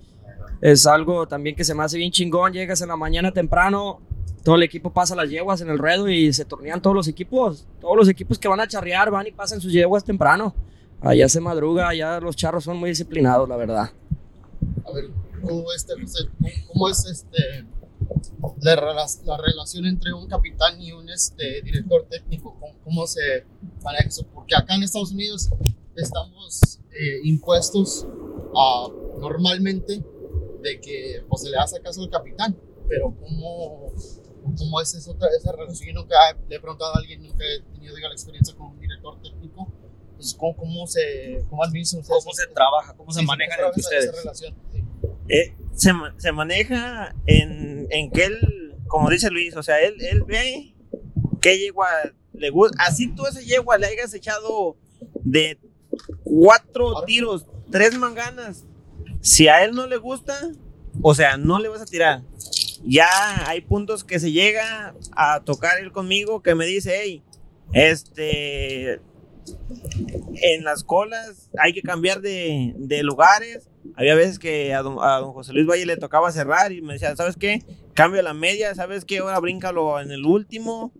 Es 0.60 0.86
algo 0.86 1.26
también 1.26 1.54
que 1.54 1.64
se 1.64 1.74
me 1.74 1.82
hace 1.82 1.98
bien 1.98 2.10
chingón. 2.10 2.52
Llegas 2.52 2.80
en 2.80 2.88
la 2.88 2.96
mañana 2.96 3.32
temprano, 3.32 4.00
todo 4.42 4.54
el 4.54 4.62
equipo 4.62 4.90
pasa 4.92 5.16
las 5.16 5.28
yeguas 5.28 5.60
en 5.60 5.70
el 5.70 5.78
ruedo 5.78 6.08
y 6.08 6.32
se 6.32 6.44
tornean 6.44 6.80
todos 6.80 6.94
los 6.94 7.08
equipos. 7.08 7.66
Todos 7.80 7.96
los 7.96 8.08
equipos 8.08 8.38
que 8.38 8.48
van 8.48 8.60
a 8.60 8.68
charrear 8.68 9.10
van 9.10 9.26
y 9.26 9.32
pasan 9.32 9.60
sus 9.60 9.72
yeguas 9.72 10.04
temprano. 10.04 10.54
Allá 11.00 11.28
se 11.28 11.40
madruga, 11.40 11.88
allá 11.88 12.20
los 12.20 12.36
charros 12.36 12.64
son 12.64 12.76
muy 12.78 12.90
disciplinados, 12.90 13.48
la 13.48 13.56
verdad. 13.56 13.90
A 14.84 14.92
ver, 14.92 15.10
este, 15.74 15.94
José, 16.00 16.28
¿cómo, 16.38 16.50
cómo 16.68 16.88
es 16.88 17.06
este, 17.06 17.64
la, 18.60 19.06
la 19.24 19.36
relación 19.36 19.86
entre 19.86 20.12
un 20.12 20.26
capitán 20.26 20.80
y 20.80 20.92
un 20.92 21.08
este, 21.08 21.62
director 21.62 22.06
técnico, 22.08 22.56
cómo, 22.58 22.74
cómo 22.82 23.06
se 23.06 23.44
maneja 23.82 24.08
eso, 24.08 24.26
porque 24.34 24.54
acá 24.56 24.74
en 24.74 24.82
Estados 24.82 25.12
Unidos 25.12 25.50
estamos 25.94 26.80
eh, 26.92 27.20
impuestos 27.24 28.06
a 28.54 28.88
normalmente 29.18 30.02
de 30.62 30.80
que 30.80 31.24
pues, 31.28 31.42
se 31.42 31.50
le 31.50 31.56
hace 31.56 31.80
caso 31.80 32.02
al 32.02 32.10
capitán, 32.10 32.56
pero 32.88 33.14
cómo, 33.20 33.92
cómo 34.58 34.80
es 34.80 34.94
esa, 34.94 35.12
esa 35.36 35.52
relación, 35.52 35.88
yo 35.88 35.94
nunca 36.00 36.16
le 36.48 36.56
he 36.56 36.60
preguntado 36.60 36.94
a 36.94 36.98
alguien, 36.98 37.22
nunca 37.22 37.44
he 37.44 37.60
tenido 37.72 37.94
diga, 37.94 38.08
la 38.08 38.14
experiencia 38.14 38.54
con 38.54 38.68
un 38.68 38.80
director 38.80 39.20
técnico, 39.22 39.68
pues 40.16 40.34
cómo, 40.34 40.56
cómo 40.56 40.86
se, 40.86 41.44
cómo 41.50 41.62
administran 41.62 42.00
ustedes 42.00 42.24
¿Cómo 42.24 42.34
se 42.34 42.46
trabaja? 42.48 42.94
¿Cómo 42.96 43.12
se 43.12 43.20
sí, 43.20 43.26
manejan 43.26 43.60
entre 43.60 43.80
ustedes? 43.80 44.04
esa 44.04 44.16
relación? 44.16 44.54
Eh, 45.28 45.54
se, 45.74 45.92
se 46.18 46.32
maneja 46.32 47.14
en, 47.26 47.86
en 47.90 48.10
que 48.10 48.24
él, 48.24 48.74
como 48.86 49.10
dice 49.10 49.30
Luis, 49.30 49.56
o 49.56 49.62
sea, 49.62 49.80
él, 49.80 49.96
él 50.00 50.22
ve 50.22 50.74
qué 51.40 51.58
yegua 51.58 51.88
le 52.32 52.50
gusta. 52.50 52.82
Así 52.82 53.08
tú 53.08 53.26
a 53.26 53.30
esa 53.30 53.40
yegua 53.40 53.78
le 53.78 53.86
hayas 53.86 54.14
echado 54.14 54.76
de 55.24 55.58
cuatro 56.24 57.04
tiros, 57.04 57.46
tres 57.70 57.96
manganas. 57.98 58.64
Si 59.20 59.48
a 59.48 59.64
él 59.64 59.72
no 59.72 59.86
le 59.86 59.96
gusta, 59.96 60.38
o 61.02 61.14
sea, 61.14 61.36
no 61.36 61.58
le 61.58 61.68
vas 61.68 61.82
a 61.82 61.86
tirar. 61.86 62.22
Ya 62.84 63.08
hay 63.48 63.60
puntos 63.60 64.04
que 64.04 64.20
se 64.20 64.30
llega 64.30 64.94
a 65.12 65.40
tocar 65.40 65.78
él 65.80 65.90
conmigo 65.90 66.42
que 66.42 66.54
me 66.54 66.66
dice, 66.66 67.00
hey, 67.02 67.22
este, 67.72 69.00
en 70.42 70.64
las 70.64 70.84
colas 70.84 71.50
hay 71.58 71.72
que 71.72 71.82
cambiar 71.82 72.20
de, 72.20 72.74
de 72.76 73.02
lugares. 73.02 73.68
Había 73.94 74.14
veces 74.14 74.38
que 74.38 74.74
a 74.74 74.82
don, 74.82 74.96
José 75.32 75.52
Luis 75.52 75.66
Valle 75.66 75.86
le 75.86 75.96
tocaba 75.96 76.30
cerrar 76.32 76.72
y 76.72 76.82
me 76.82 76.94
decía, 76.94 77.14
¿sabes 77.16 77.36
qué? 77.36 77.62
Cambio 77.94 78.22
la 78.22 78.34
media, 78.34 78.74
¿sabes 78.74 79.04
qué? 79.04 79.18
Ahora 79.18 79.40
bríncalo 79.40 80.00
en 80.00 80.10
el 80.10 80.24
último. 80.24 80.92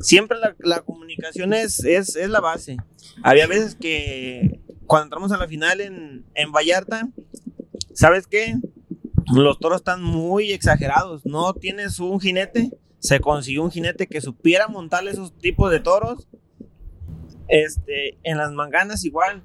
Siempre 0.00 0.38
la, 0.58 0.80
comunicación 0.80 1.54
es, 1.54 1.84
es, 1.84 2.16
es 2.16 2.28
la 2.28 2.40
base. 2.40 2.76
Había 3.22 3.46
veces 3.46 3.76
que 3.76 4.60
cuando 4.86 5.04
entramos 5.04 5.32
a 5.32 5.38
la 5.38 5.48
final 5.48 5.80
en, 5.80 6.24
en 6.34 6.52
Vallarta, 6.52 7.08
¿sabes 7.94 8.26
qué? 8.26 8.56
Los 9.34 9.58
toros 9.58 9.78
están 9.78 10.02
muy 10.02 10.52
exagerados. 10.52 11.24
No 11.24 11.54
tienes 11.54 11.98
un 11.98 12.20
jinete. 12.20 12.70
Se 12.98 13.20
consiguió 13.20 13.62
un 13.62 13.70
jinete 13.70 14.06
que 14.06 14.20
supiera 14.20 14.68
montar 14.68 15.06
esos 15.08 15.36
tipos 15.38 15.70
de 15.70 15.80
toros. 15.80 16.28
Este, 17.48 18.18
en 18.22 18.38
las 18.38 18.52
manganas 18.52 19.04
igual. 19.04 19.42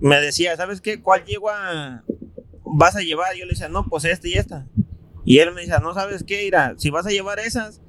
Me 0.00 0.20
decía, 0.20 0.56
¿sabes 0.56 0.80
qué? 0.80 1.02
¿Cuál 1.02 1.24
yegua 1.24 2.04
vas 2.64 2.96
a 2.96 3.00
llevar? 3.00 3.34
Yo 3.34 3.44
le 3.44 3.50
decía, 3.50 3.68
no, 3.68 3.86
pues 3.86 4.04
esta 4.04 4.28
y 4.28 4.34
esta. 4.34 4.66
Y 5.24 5.40
él 5.40 5.52
me 5.52 5.62
decía, 5.62 5.78
no 5.78 5.92
sabes 5.94 6.22
qué, 6.24 6.46
Ira, 6.46 6.74
si 6.78 6.90
vas 6.90 7.06
a 7.06 7.10
llevar 7.10 7.38
esas, 7.40 7.82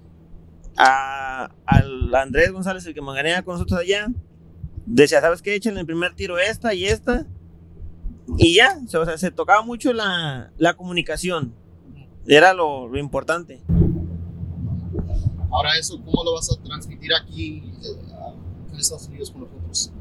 a, 0.78 1.52
al 1.66 2.14
Andrés 2.16 2.52
González, 2.52 2.86
el 2.86 2.94
que 2.94 3.02
manganea 3.02 3.44
con 3.44 3.54
nosotros 3.56 3.80
allá, 3.80 4.08
decía, 4.86 5.22
¿sabes 5.22 5.42
qué? 5.42 5.56
Échenle 5.56 5.82
el 5.82 5.86
primer 5.86 6.16
tiro 6.16 6.38
esta 6.40 6.74
y 6.74 6.86
esta. 6.86 7.28
Y 8.38 8.56
ya, 8.56 8.80
o 8.84 9.06
sea, 9.06 9.18
se 9.18 9.32
tocaba 9.32 9.62
mucho 9.62 9.94
la, 9.94 10.52
la 10.58 10.76
comunicación. 10.76 11.54
Era 12.28 12.54
lo, 12.54 12.96
importante. 12.98 13.62
Ahora 15.52 15.78
eso, 15.80 16.00
¿cómo 16.04 16.24
lo 16.24 16.34
vas 16.34 16.52
a 16.52 16.64
transmitir 16.64 17.12
aquí 17.14 17.64
Estados 18.82 19.08
Unidos 19.08 19.32
con 19.32 19.42
nosotros? 19.42 19.92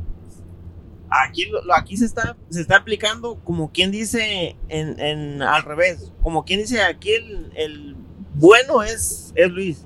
Aquí, 1.10 1.46
aquí 1.74 1.96
se 1.96 2.04
está, 2.04 2.36
se 2.50 2.60
está 2.60 2.76
aplicando 2.76 3.36
como 3.42 3.72
quien 3.72 3.90
dice 3.90 4.56
en, 4.68 5.00
en- 5.00 5.42
al 5.42 5.62
revés. 5.62 6.12
Como 6.22 6.44
quien 6.44 6.60
dice 6.60 6.82
aquí 6.82 7.12
el, 7.12 7.50
el 7.56 7.96
bueno 8.34 8.82
es, 8.82 9.32
es 9.34 9.50
Luis. 9.50 9.84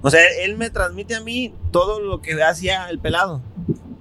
O 0.00 0.10
sea, 0.10 0.20
él 0.42 0.56
me 0.56 0.70
transmite 0.70 1.14
a 1.16 1.20
mí 1.20 1.52
todo 1.70 2.00
lo 2.00 2.22
que 2.22 2.42
hacía 2.42 2.88
el 2.88 2.98
pelado. 2.98 3.42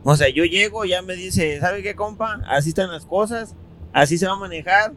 O 0.04 0.16
sea, 0.16 0.30
yo 0.30 0.46
llego, 0.46 0.86
ya 0.86 1.02
me 1.02 1.16
dice, 1.16 1.60
¿sabe 1.60 1.84
qué, 1.84 1.96
compa? 1.96 2.40
Así 2.48 2.70
están 2.70 2.90
las 2.92 3.06
cosas, 3.06 3.56
así 3.92 4.18
se 4.18 4.26
va 4.28 4.34
a 4.34 4.38
manejar. 4.38 4.94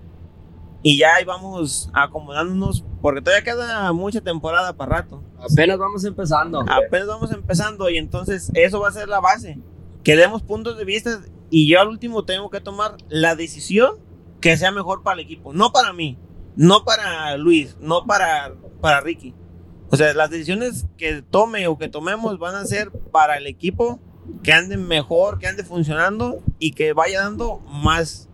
Y 0.83 0.99
ya 0.99 1.17
ahí 1.17 1.25
vamos 1.25 1.91
acomodándonos, 1.93 2.85
porque 3.03 3.21
todavía 3.23 3.43
queda 3.45 3.93
mucha 3.93 4.21
temporada 4.21 4.73
para 4.75 4.99
rato. 4.99 5.23
Apenas 5.41 5.79
vamos 5.79 6.05
empezando. 6.05 6.65
Apenas 6.69 7.07
vamos 7.07 7.33
empezando 7.33 7.89
y 7.91 7.99
entonces 7.99 8.51
eso 8.55 8.81
va 8.81 8.89
a 8.89 8.93
ser 8.93 9.09
la 9.09 9.21
base. 9.21 9.59
Que 10.05 10.17
demos 10.17 10.43
puntos 10.43 10.77
de 10.77 10.85
vista 10.85 11.21
y 11.51 11.69
yo 11.69 11.81
al 11.81 11.89
último 11.89 12.25
tengo 12.25 12.51
que 12.51 12.61
tomar 12.61 12.97
la 13.09 13.35
decisión 13.37 13.97
que 14.41 14.57
sea 14.57 14.71
mejor 14.71 15.03
para 15.03 15.21
el 15.21 15.27
equipo. 15.27 15.53
No 15.53 15.73
para 15.73 15.93
mí, 15.93 16.19
no 16.57 16.85
para 16.85 17.37
Luis, 17.37 17.77
no 17.81 18.07
para, 18.07 18.55
para 18.81 19.01
Ricky. 19.01 19.35
O 19.91 19.97
sea, 19.97 20.15
las 20.15 20.31
decisiones 20.31 20.87
que 20.97 21.23
tome 21.23 21.67
o 21.67 21.77
que 21.77 21.89
tomemos 21.89 22.39
van 22.39 22.55
a 22.55 22.65
ser 22.65 22.91
para 22.91 23.37
el 23.37 23.47
equipo 23.47 24.01
que 24.43 24.53
ande 24.53 24.77
mejor, 24.77 25.39
que 25.39 25.49
ande 25.49 25.65
funcionando 25.65 26.43
y 26.59 26.73
que 26.73 26.93
vaya 26.93 27.23
dando 27.23 27.59
más. 27.59 28.29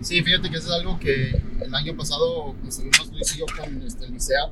Sí, 0.00 0.22
fíjate 0.22 0.50
que 0.50 0.56
eso 0.56 0.68
es 0.68 0.80
algo 0.80 0.98
que 0.98 1.42
el 1.60 1.74
año 1.74 1.96
pasado 1.96 2.54
estuvimos 2.66 3.12
Luis 3.12 3.36
y 3.36 3.38
yo 3.38 3.46
con 3.56 3.82
este, 3.82 4.06
el 4.06 4.12
Licea. 4.12 4.50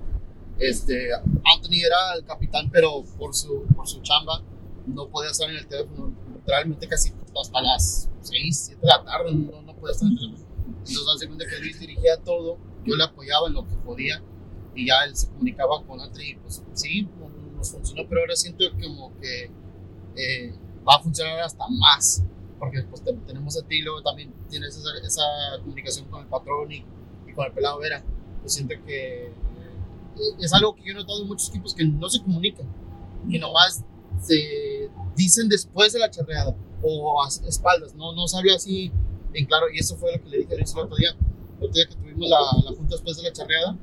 Este, 0.59 1.09
Anthony 1.15 1.85
era 1.87 2.15
el 2.17 2.25
capitán, 2.25 2.69
pero 2.71 3.05
por 3.19 3.35
su, 3.35 3.65
por 3.77 3.87
su 3.87 4.01
chamba 4.03 4.43
no 4.87 5.09
podía 5.09 5.31
estar 5.31 5.49
en 5.51 5.57
el 5.57 5.67
teléfono. 5.67 6.13
Literalmente 6.35 6.89
casi 6.89 7.13
hasta 7.41 7.61
las 7.63 8.09
6, 8.23 8.59
7 8.67 8.81
de 8.81 8.87
la 8.89 9.05
tarde 9.05 9.33
no, 9.35 9.63
no 9.63 9.75
podía 9.77 9.93
estar 9.93 10.07
en 10.09 10.13
el 10.15 10.19
teléfono. 10.19 10.49
Entonces, 10.79 11.05
hace 11.17 11.27
cuenta 11.27 11.47
que 11.47 11.59
Luis 11.61 11.79
dirigía 11.79 12.17
todo, 12.25 12.59
yo 12.85 12.97
le 12.97 13.05
apoyaba 13.05 13.49
en 13.49 13.55
lo 13.55 13.67
que 13.69 13.75
podía 13.77 14.23
y 14.75 14.87
ya 14.87 15.05
él 15.05 15.15
se 15.17 15.29
comunicaba 15.29 15.83
con 15.85 16.01
Anthony. 16.01 16.23
y, 16.33 16.35
Pues 16.37 16.63
sí, 16.75 17.03
no- 17.19 17.29
nos 17.57 17.73
funcionó, 17.73 18.09
pero 18.09 18.21
ahora 18.21 18.37
siento 18.37 18.65
como 18.81 19.13
que 19.21 19.51
eh, 20.17 20.55
va 20.89 20.95
a 20.97 21.01
funcionar 21.01 21.41
hasta 21.41 21.65
más 21.69 22.23
porque 22.59 22.83
pues 22.85 23.03
te- 23.05 23.13
tenemos 23.27 23.57
a 23.61 23.67
ti 23.67 23.81
luego 23.83 24.01
también 24.03 24.33
tienes 24.49 24.77
esa, 24.77 24.89
esa 25.05 25.23
comunicación 25.63 26.07
con 26.07 26.23
el 26.23 26.29
patrón 26.29 26.71
y, 26.73 26.85
y 27.27 27.33
con 27.35 27.47
el 27.47 27.53
pelado 27.53 27.79
Vera. 27.81 28.03
Yo 28.43 28.49
siento 28.49 28.75
que 28.87 29.33
es 30.41 30.53
algo 30.53 30.75
que 30.75 30.83
yo 30.85 30.93
he 30.93 30.95
notado 30.95 31.23
en 31.23 31.29
muchos 31.29 31.49
equipos 31.51 31.75
que 31.75 31.85
no 31.85 32.09
se 32.09 32.23
comunican, 32.23 32.67
que 33.31 33.39
nomás 33.39 33.85
se 34.21 34.91
dicen 35.17 35.49
después 35.49 35.93
de 35.93 35.99
la 36.01 36.11
charreada 36.11 36.57
o 36.83 37.23
a 37.23 37.29
espaldas, 37.29 37.95
no, 37.95 38.13
no 38.15 38.27
se 38.29 38.37
habla 38.37 38.55
así 38.55 38.91
en 39.35 39.47
claro. 39.47 39.67
Y 39.73 39.79
eso 39.79 39.97
fue 39.97 40.17
lo 40.17 40.23
que 40.23 40.29
le 40.29 40.39
dije 40.39 40.55
a 40.55 40.57
Luis 40.57 40.73
el 40.75 40.81
otro 40.81 40.97
día, 40.97 41.11
el 41.11 41.65
otro 41.67 41.73
día 41.75 41.87
que 41.89 41.95
tuvimos 41.97 42.29
la, 42.29 42.39
la 42.65 42.77
junta 42.77 42.95
después 42.95 43.17
de 43.17 43.23
la 43.25 43.33
charreada. 43.33 43.77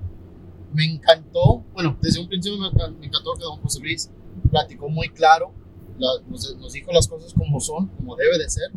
Me 0.74 0.86
encantó, 0.86 1.64
bueno, 1.74 1.98
desde 2.02 2.20
un 2.20 2.28
principio 2.28 2.60
me, 2.60 2.70
me 3.00 3.06
encantó 3.08 3.34
que 3.34 3.44
don 3.44 3.58
José 3.62 3.80
Luis 3.80 4.10
platicó 4.52 4.90
muy 4.90 5.08
claro 5.10 5.54
la- 5.98 6.22
nos, 6.28 6.54
nos 6.58 6.74
dijo 6.74 6.92
las 6.92 7.08
cosas 7.08 7.34
como 7.34 7.60
son, 7.62 7.88
como 7.88 8.16
debe 8.18 8.38
de 8.38 8.50
ser. 8.50 8.72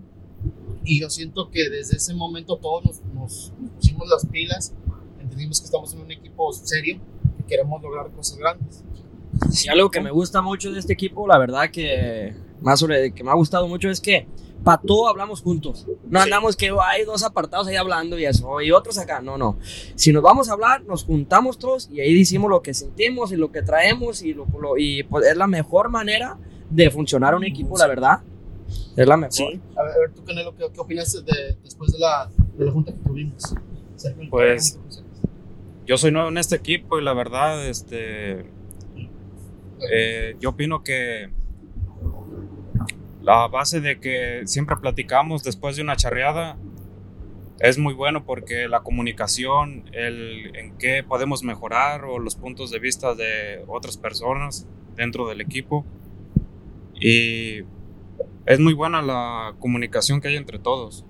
Y 0.84 1.00
yo 1.00 1.10
siento 1.10 1.50
que 1.50 1.68
desde 1.68 1.96
ese 1.96 2.14
momento 2.14 2.56
todos 2.56 2.84
nos, 2.84 3.00
nos- 3.14 3.52
nos 3.60 3.70
pusimos 3.72 4.08
las 4.08 4.26
pilas, 4.26 4.74
entendimos 5.20 5.58
que 5.60 5.64
estamos 5.66 5.92
en 5.92 6.00
un 6.00 6.10
equipo 6.12 6.52
serio, 6.52 7.00
queremos 7.48 7.82
lograr 7.82 8.10
cosas 8.12 8.38
grandes. 8.38 8.84
Y 9.64 9.68
algo 9.68 9.90
que 9.90 10.00
me 10.00 10.10
gusta 10.10 10.40
mucho 10.42 10.70
de 10.72 10.78
este 10.80 10.92
equipo, 10.92 11.26
la 11.26 11.38
verdad 11.38 11.70
que 11.70 12.34
más 12.60 12.78
sobre 12.80 13.12
que 13.12 13.22
me 13.24 13.30
ha 13.30 13.34
gustado 13.34 13.66
mucho 13.68 13.88
es 13.90 14.00
que 14.00 14.26
para 14.64 14.80
todo 14.82 15.06
hablamos 15.08 15.40
juntos. 15.42 15.86
No 16.08 16.18
Sí. 16.20 16.24
andamos 16.24 16.56
que 16.56 16.70
hay 16.84 17.04
dos 17.04 17.22
apartados 17.22 17.68
ahí 17.68 17.76
hablando 17.76 18.18
y 18.18 18.24
eso, 18.26 18.60
y 18.60 18.72
otros 18.72 18.98
acá. 18.98 19.20
No, 19.20 19.38
no. 19.38 19.56
Si 19.94 20.12
nos 20.12 20.22
vamos 20.22 20.48
a 20.48 20.52
hablar, 20.54 20.82
nos 20.84 21.04
juntamos 21.04 21.58
todos 21.58 21.88
y 21.90 22.00
ahí 22.00 22.18
decimos 22.18 22.50
lo 22.50 22.60
que 22.62 22.74
sentimos 22.74 23.30
y 23.32 23.36
lo 23.36 23.52
que 23.52 23.62
traemos 23.62 24.22
y, 24.22 24.34
lo, 24.34 24.46
lo- 24.60 24.76
y 24.76 25.04
pues 25.04 25.26
es 25.26 25.36
la 25.36 25.46
mejor 25.46 25.88
manera 25.90 26.36
de 26.68 26.90
funcionar 26.90 27.34
un 27.36 27.44
equipo, 27.44 27.78
la 27.78 27.86
verdad. 27.86 28.18
Es 28.96 29.06
la 29.06 29.16
mejor. 29.16 29.32
Sí. 29.32 29.60
A 29.76 29.82
ver, 29.84 29.92
a 29.92 29.98
ver, 30.00 30.12
tú, 30.12 30.24
Canelo, 30.24 30.54
¿qué, 30.56 30.66
qué 30.74 30.80
opinas 30.80 31.12
de, 31.24 31.56
después 31.62 31.92
de 31.92 31.98
la, 32.00 32.28
de 32.58 32.64
la 32.64 32.72
junta 32.72 32.92
que 32.92 32.98
tuvimos? 32.98 33.54
Pues-. 34.30 34.78
Yo 35.88 35.96
soy 35.96 36.12
nuevo 36.12 36.28
en 36.28 36.36
este 36.36 36.54
equipo 36.54 36.98
y 36.98 37.02
la 37.02 37.14
verdad, 37.14 37.66
este, 37.66 38.44
eh, 39.90 40.36
yo 40.38 40.50
opino 40.50 40.84
que 40.84 41.30
la 43.22 43.48
base 43.48 43.80
de 43.80 43.98
que 43.98 44.42
siempre 44.44 44.76
platicamos 44.76 45.42
después 45.42 45.76
de 45.76 45.82
una 45.82 45.96
charreada 45.96 46.58
es 47.60 47.78
muy 47.78 47.94
bueno 47.94 48.26
porque 48.26 48.68
la 48.68 48.80
comunicación, 48.80 49.88
el 49.92 50.54
en 50.56 50.76
qué 50.76 51.02
podemos 51.02 51.42
mejorar 51.42 52.04
o 52.04 52.18
los 52.18 52.36
puntos 52.36 52.70
de 52.70 52.80
vista 52.80 53.14
de 53.14 53.64
otras 53.66 53.96
personas 53.96 54.68
dentro 54.94 55.26
del 55.26 55.40
equipo. 55.40 55.86
Y 57.00 57.60
es 58.44 58.60
muy 58.60 58.74
buena 58.74 59.00
la 59.00 59.54
comunicación 59.58 60.20
que 60.20 60.28
hay 60.28 60.36
entre 60.36 60.58
todos. 60.58 61.06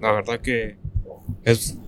La 0.00 0.10
verdad 0.10 0.40
que 0.40 0.78
es, 1.44 1.78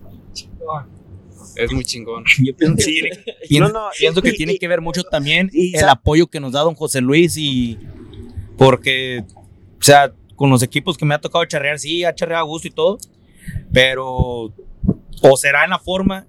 es 1.55 1.71
muy 1.71 1.83
chingón. 1.85 2.23
Yo 2.43 2.55
pienso 2.55 2.83
Sí. 2.85 3.01
No, 3.59 3.69
no, 3.69 3.89
pienso 3.97 4.21
que 4.21 4.29
y- 4.29 4.35
tiene 4.37 4.53
y- 4.53 4.59
que 4.59 4.67
ver 4.67 4.81
mucho 4.81 5.03
también 5.03 5.49
y 5.53 5.75
el 5.77 5.87
apoyo 5.89 6.27
que 6.27 6.39
nos 6.39 6.51
da 6.53 6.61
don 6.61 6.75
José 6.75 7.01
Luis 7.01 7.35
y 7.37 7.77
porque, 8.57 9.23
o 9.79 9.83
sea, 9.83 10.13
con 10.35 10.49
los 10.49 10.61
equipos 10.63 10.97
que 10.97 11.05
me 11.05 11.13
ha 11.15 11.21
tocado 11.21 11.43
charrear, 11.45 11.79
sí, 11.79 12.03
ha 12.03 12.13
charreado 12.15 12.43
a 12.43 12.47
gusto 12.47 12.67
y 12.67 12.71
todo, 12.71 12.97
pero 13.71 14.53
o 15.21 15.37
será 15.37 15.63
en 15.63 15.69
la 15.71 15.79
forma 15.79 16.27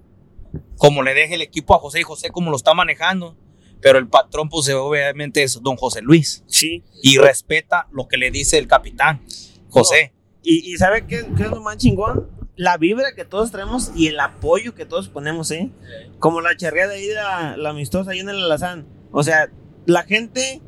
como 0.77 1.03
le 1.03 1.13
deje 1.13 1.35
el 1.35 1.41
equipo 1.41 1.75
a 1.75 1.79
José 1.79 1.99
y 2.01 2.03
José 2.03 2.29
como 2.29 2.49
lo 2.51 2.57
está 2.57 2.73
manejando. 2.73 3.37
Pero 3.81 3.99
el 3.99 4.07
patrón, 4.07 4.49
pues 4.49 4.67
obviamente 4.69 5.43
es 5.43 5.61
don 5.61 5.75
José 5.75 6.01
Luis. 6.01 6.43
Sí. 6.47 6.83
Y 7.03 7.17
respeta 7.17 7.87
lo 7.91 8.07
que 8.07 8.17
le 8.17 8.31
dice 8.31 8.57
el 8.57 8.67
capitán, 8.67 9.21
José. 9.69 10.11
Y, 10.41 10.73
y 10.73 10.77
¿sabe 10.77 11.05
qué, 11.05 11.23
qué 11.37 11.43
es 11.43 11.49
lo 11.49 11.61
más 11.61 11.77
chingón? 11.77 12.27
La 12.55 12.77
vibra 12.77 13.13
que 13.15 13.25
todos 13.25 13.51
traemos 13.51 13.91
y 13.95 14.07
el 14.07 14.19
apoyo 14.19 14.75
que 14.75 14.85
todos 14.85 15.09
ponemos, 15.09 15.51
¿eh? 15.51 15.71
Como 16.19 16.41
la 16.41 16.55
charreada 16.55 16.93
ahí, 16.93 17.07
la, 17.13 17.57
la 17.57 17.71
amistosa 17.71 18.11
ahí 18.11 18.19
en 18.19 18.29
el 18.29 18.43
Alazán. 18.43 18.85
O 19.11 19.23
sea, 19.23 19.49
la 19.85 20.03
gente 20.03 20.61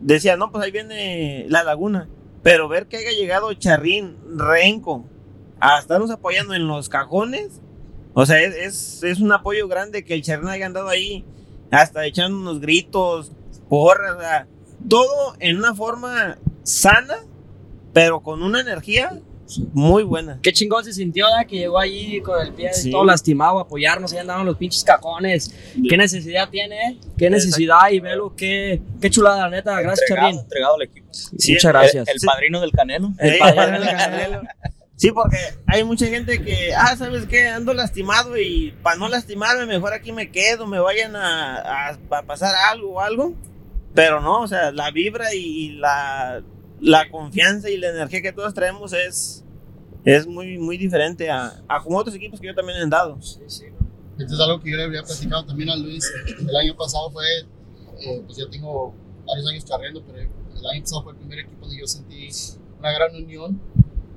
decía, 0.00 0.36
no, 0.36 0.50
pues 0.50 0.64
ahí 0.64 0.70
viene 0.70 1.46
la 1.48 1.62
laguna. 1.62 2.08
Pero 2.42 2.68
ver 2.68 2.86
que 2.86 2.96
haya 2.96 3.12
llegado 3.12 3.52
Charrín, 3.54 4.16
Renco, 4.36 5.04
a 5.60 5.78
estarnos 5.78 6.10
apoyando 6.10 6.54
en 6.54 6.66
los 6.66 6.88
cajones, 6.88 7.60
o 8.14 8.26
sea, 8.26 8.40
es, 8.40 8.54
es, 8.54 9.02
es 9.02 9.20
un 9.20 9.32
apoyo 9.32 9.68
grande 9.68 10.04
que 10.04 10.14
el 10.14 10.22
Charrín 10.22 10.48
haya 10.48 10.66
andado 10.66 10.88
ahí, 10.88 11.24
hasta 11.70 12.04
echando 12.06 12.38
unos 12.38 12.60
gritos, 12.60 13.32
porras, 13.68 14.16
o 14.16 14.20
sea, 14.20 14.46
todo 14.88 15.34
en 15.40 15.58
una 15.58 15.74
forma 15.74 16.38
sana, 16.62 17.16
pero 17.92 18.20
con 18.20 18.42
una 18.42 18.60
energía 18.60 19.20
muy 19.72 20.02
buena. 20.02 20.38
Qué 20.42 20.52
chingón 20.52 20.84
se 20.84 20.92
sintió, 20.92 21.26
¿verdad? 21.26 21.46
Que 21.46 21.56
llegó 21.56 21.78
allí 21.78 22.20
con 22.20 22.40
el 22.46 22.52
pie 22.52 22.72
Sí. 22.74 22.90
todo 22.90 23.04
lastimado 23.04 23.58
a 23.58 23.62
apoyarnos. 23.62 24.12
Ahí 24.12 24.18
andaban 24.18 24.44
los 24.46 24.56
pinches 24.56 24.84
cajones. 24.84 25.54
¿Qué 25.88 25.96
necesidad 25.96 26.48
tiene, 26.50 26.76
eh? 26.76 26.98
¿Qué 27.16 27.30
necesidad? 27.30 27.90
Y 27.90 28.00
velo, 28.00 28.34
qué, 28.36 28.80
qué 29.00 29.10
chulada, 29.10 29.42
la 29.42 29.50
neta. 29.50 29.80
Gracias, 29.80 30.06
Charlín. 30.08 30.38
entregado 30.40 30.74
al 30.76 30.82
equipo. 30.82 31.08
Sí, 31.12 31.52
Muchas 31.54 31.72
gracias. 31.72 32.08
El, 32.08 32.14
el 32.14 32.20
padrino 32.26 32.60
del 32.60 32.72
Canelo. 32.72 33.12
El 33.18 33.32
Sí, 33.34 33.38
padre 33.38 33.78
del 33.78 33.88
Canelo. 33.88 34.42
Sí, 34.96 35.12
porque 35.12 35.36
hay 35.68 35.84
mucha 35.84 36.06
gente 36.06 36.42
que, 36.42 36.74
ah, 36.74 36.96
¿sabes 36.96 37.24
qué? 37.26 37.46
Ando 37.46 37.72
lastimado 37.72 38.36
y 38.36 38.74
para 38.82 38.96
no 38.96 39.08
lastimarme, 39.08 39.64
mejor 39.64 39.92
aquí 39.92 40.10
me 40.10 40.30
quedo, 40.32 40.66
me 40.66 40.80
vayan 40.80 41.14
a, 41.14 41.56
a- 41.90 41.98
a 42.10 42.22
pasar 42.24 42.52
algo 42.72 42.94
o 42.94 43.00
algo. 43.00 43.32
Pero 43.94 44.20
no, 44.20 44.42
o 44.42 44.48
sea, 44.48 44.72
la 44.72 44.90
vibra 44.90 45.32
y, 45.34 45.38
y 45.38 45.68
la, 45.76 46.42
la 46.80 47.10
confianza 47.10 47.70
y 47.70 47.76
la 47.76 47.90
energía 47.90 48.22
que 48.22 48.32
todos 48.32 48.54
traemos 48.54 48.92
es, 48.92 49.44
es 50.04 50.26
muy, 50.26 50.58
muy 50.58 50.76
diferente 50.76 51.30
a, 51.30 51.62
a 51.68 51.82
como 51.82 51.98
otros 51.98 52.14
equipos 52.16 52.40
que 52.40 52.46
yo 52.46 52.54
también 52.54 52.78
he 52.78 52.86
dado. 52.88 53.18
Esto 53.20 54.34
es 54.34 54.40
algo 54.40 54.60
que 54.60 54.70
yo 54.70 54.76
le 54.76 54.84
había 54.84 55.02
platicado 55.02 55.44
también 55.44 55.70
a 55.70 55.76
Luis. 55.76 56.10
El 56.40 56.56
año 56.56 56.76
pasado 56.76 57.10
fue, 57.10 57.24
eh, 58.00 58.22
pues 58.26 58.36
ya 58.36 58.48
tengo 58.50 58.92
varios 59.26 59.46
años 59.48 59.64
cargando, 59.64 60.02
pero 60.04 60.18
el 60.18 60.66
año 60.66 60.82
pasado 60.82 61.02
fue 61.02 61.12
el 61.12 61.18
primer 61.18 61.38
equipo 61.40 61.60
donde 61.60 61.78
yo 61.78 61.86
sentí 61.86 62.28
una 62.78 62.92
gran 62.92 63.14
unión, 63.14 63.60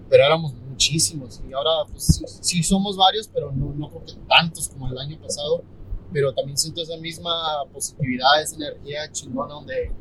pero 0.09 0.23
éramos 0.25 0.53
muchísimos. 0.53 1.41
Y 1.47 1.53
ahora, 1.53 1.89
pues 1.91 2.03
sí, 2.03 2.25
sí 2.41 2.63
somos 2.63 2.97
varios, 2.97 3.27
pero 3.27 3.51
no, 3.51 3.73
no 3.73 3.89
creo 3.89 4.05
que 4.05 4.13
tantos 4.27 4.69
como 4.69 4.87
el 4.87 4.97
año 4.97 5.19
pasado. 5.19 5.63
Pero 6.13 6.33
también 6.33 6.57
siento 6.57 6.81
esa 6.81 6.97
misma 6.97 7.31
positividad, 7.71 8.41
esa 8.41 8.55
energía 8.55 9.09
chingona 9.11 9.53
donde 9.53 9.91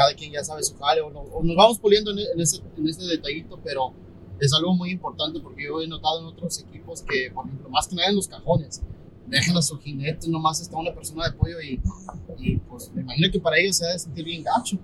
cada 0.00 0.14
quien 0.14 0.32
ya 0.32 0.42
sabe 0.42 0.62
su 0.62 0.74
jale 0.78 1.00
o, 1.02 1.10
no- 1.10 1.20
o 1.20 1.42
nos 1.42 1.56
vamos 1.56 1.78
puliendo 1.78 2.10
en, 2.12 2.18
en 2.18 2.40
ese, 2.40 2.60
en 2.78 2.88
ese 2.88 3.02
detallito, 3.04 3.58
pero 3.62 3.92
es 4.38 4.52
algo 4.54 4.74
muy 4.74 4.90
importante 4.90 5.40
porque 5.40 5.64
yo 5.64 5.80
he 5.82 5.86
notado 5.88 6.20
en 6.20 6.26
otros 6.26 6.58
equipos 6.60 7.02
que, 7.02 7.30
por 7.34 7.44
ejemplo, 7.46 7.68
más 7.68 7.86
que 7.86 7.96
nada 7.96 8.08
en 8.08 8.16
los 8.16 8.26
cajones, 8.28 8.82
dejan 9.26 9.56
a 9.56 9.62
su 9.62 9.78
jinete, 9.78 10.28
nomás 10.28 10.60
está 10.60 10.76
una 10.78 10.92
persona 10.94 11.24
de 11.24 11.30
apoyo 11.30 11.60
y, 11.60 11.80
y 12.38 12.56
pues 12.56 12.90
me 12.94 13.02
imagino 13.02 13.28
que 13.30 13.38
para 13.40 13.58
ellos 13.58 13.76
se 13.76 13.84
ha 13.86 13.92
de 13.92 13.98
sentir 13.98 14.24
bien 14.24 14.42
gacho. 14.42 14.78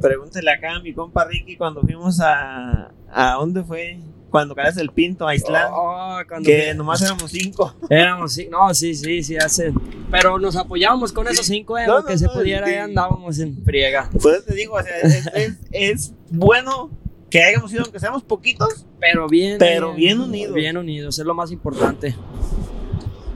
Pregúntele 0.00 0.50
acá 0.50 0.76
a 0.76 0.80
mi 0.80 0.92
compa 0.92 1.24
Ricky 1.24 1.56
cuando 1.56 1.80
fuimos 1.82 2.20
a. 2.20 2.92
¿A 3.10 3.34
dónde 3.38 3.62
fue? 3.64 3.98
Cuando 4.30 4.54
caes 4.54 4.76
el 4.76 4.90
pinto 4.90 5.26
a 5.26 5.34
Isla. 5.34 5.70
Oh, 5.72 6.18
que 6.44 6.74
nomás 6.74 7.00
éramos 7.02 7.30
cinco. 7.30 7.74
éramos, 7.88 8.32
sí, 8.32 8.48
no, 8.50 8.74
sí, 8.74 8.94
sí, 8.94 9.22
sí, 9.22 9.36
hace. 9.36 9.72
Pero 10.10 10.38
nos 10.38 10.56
apoyábamos 10.56 11.12
con 11.12 11.26
esos 11.28 11.46
cinco, 11.46 11.78
eh, 11.78 11.86
No, 11.86 11.98
lo 12.00 12.04
que 12.04 12.12
no, 12.14 12.18
se 12.18 12.26
no, 12.26 12.32
pudiera, 12.32 12.66
sí. 12.66 12.72
ahí 12.72 12.78
andábamos 12.78 13.38
en 13.38 13.62
friega. 13.64 14.10
Pues 14.20 14.44
te 14.44 14.54
digo, 14.54 14.74
o 14.74 14.82
sea, 14.82 14.98
es, 15.00 15.26
es- 15.34 15.58
es 15.70 16.12
bueno 16.30 16.90
que 17.30 17.42
hayamos 17.42 17.70
sido, 17.70 17.82
aunque 17.84 17.98
seamos 18.00 18.22
poquitos, 18.24 18.84
Pero 19.00 19.28
bien. 19.28 19.58
Pero 19.58 19.92
eh, 19.92 19.96
bien 19.96 20.20
unidos. 20.20 20.54
Bien 20.54 20.76
unidos, 20.76 21.18
es 21.18 21.24
lo 21.24 21.34
más 21.34 21.50
importante. 21.52 22.14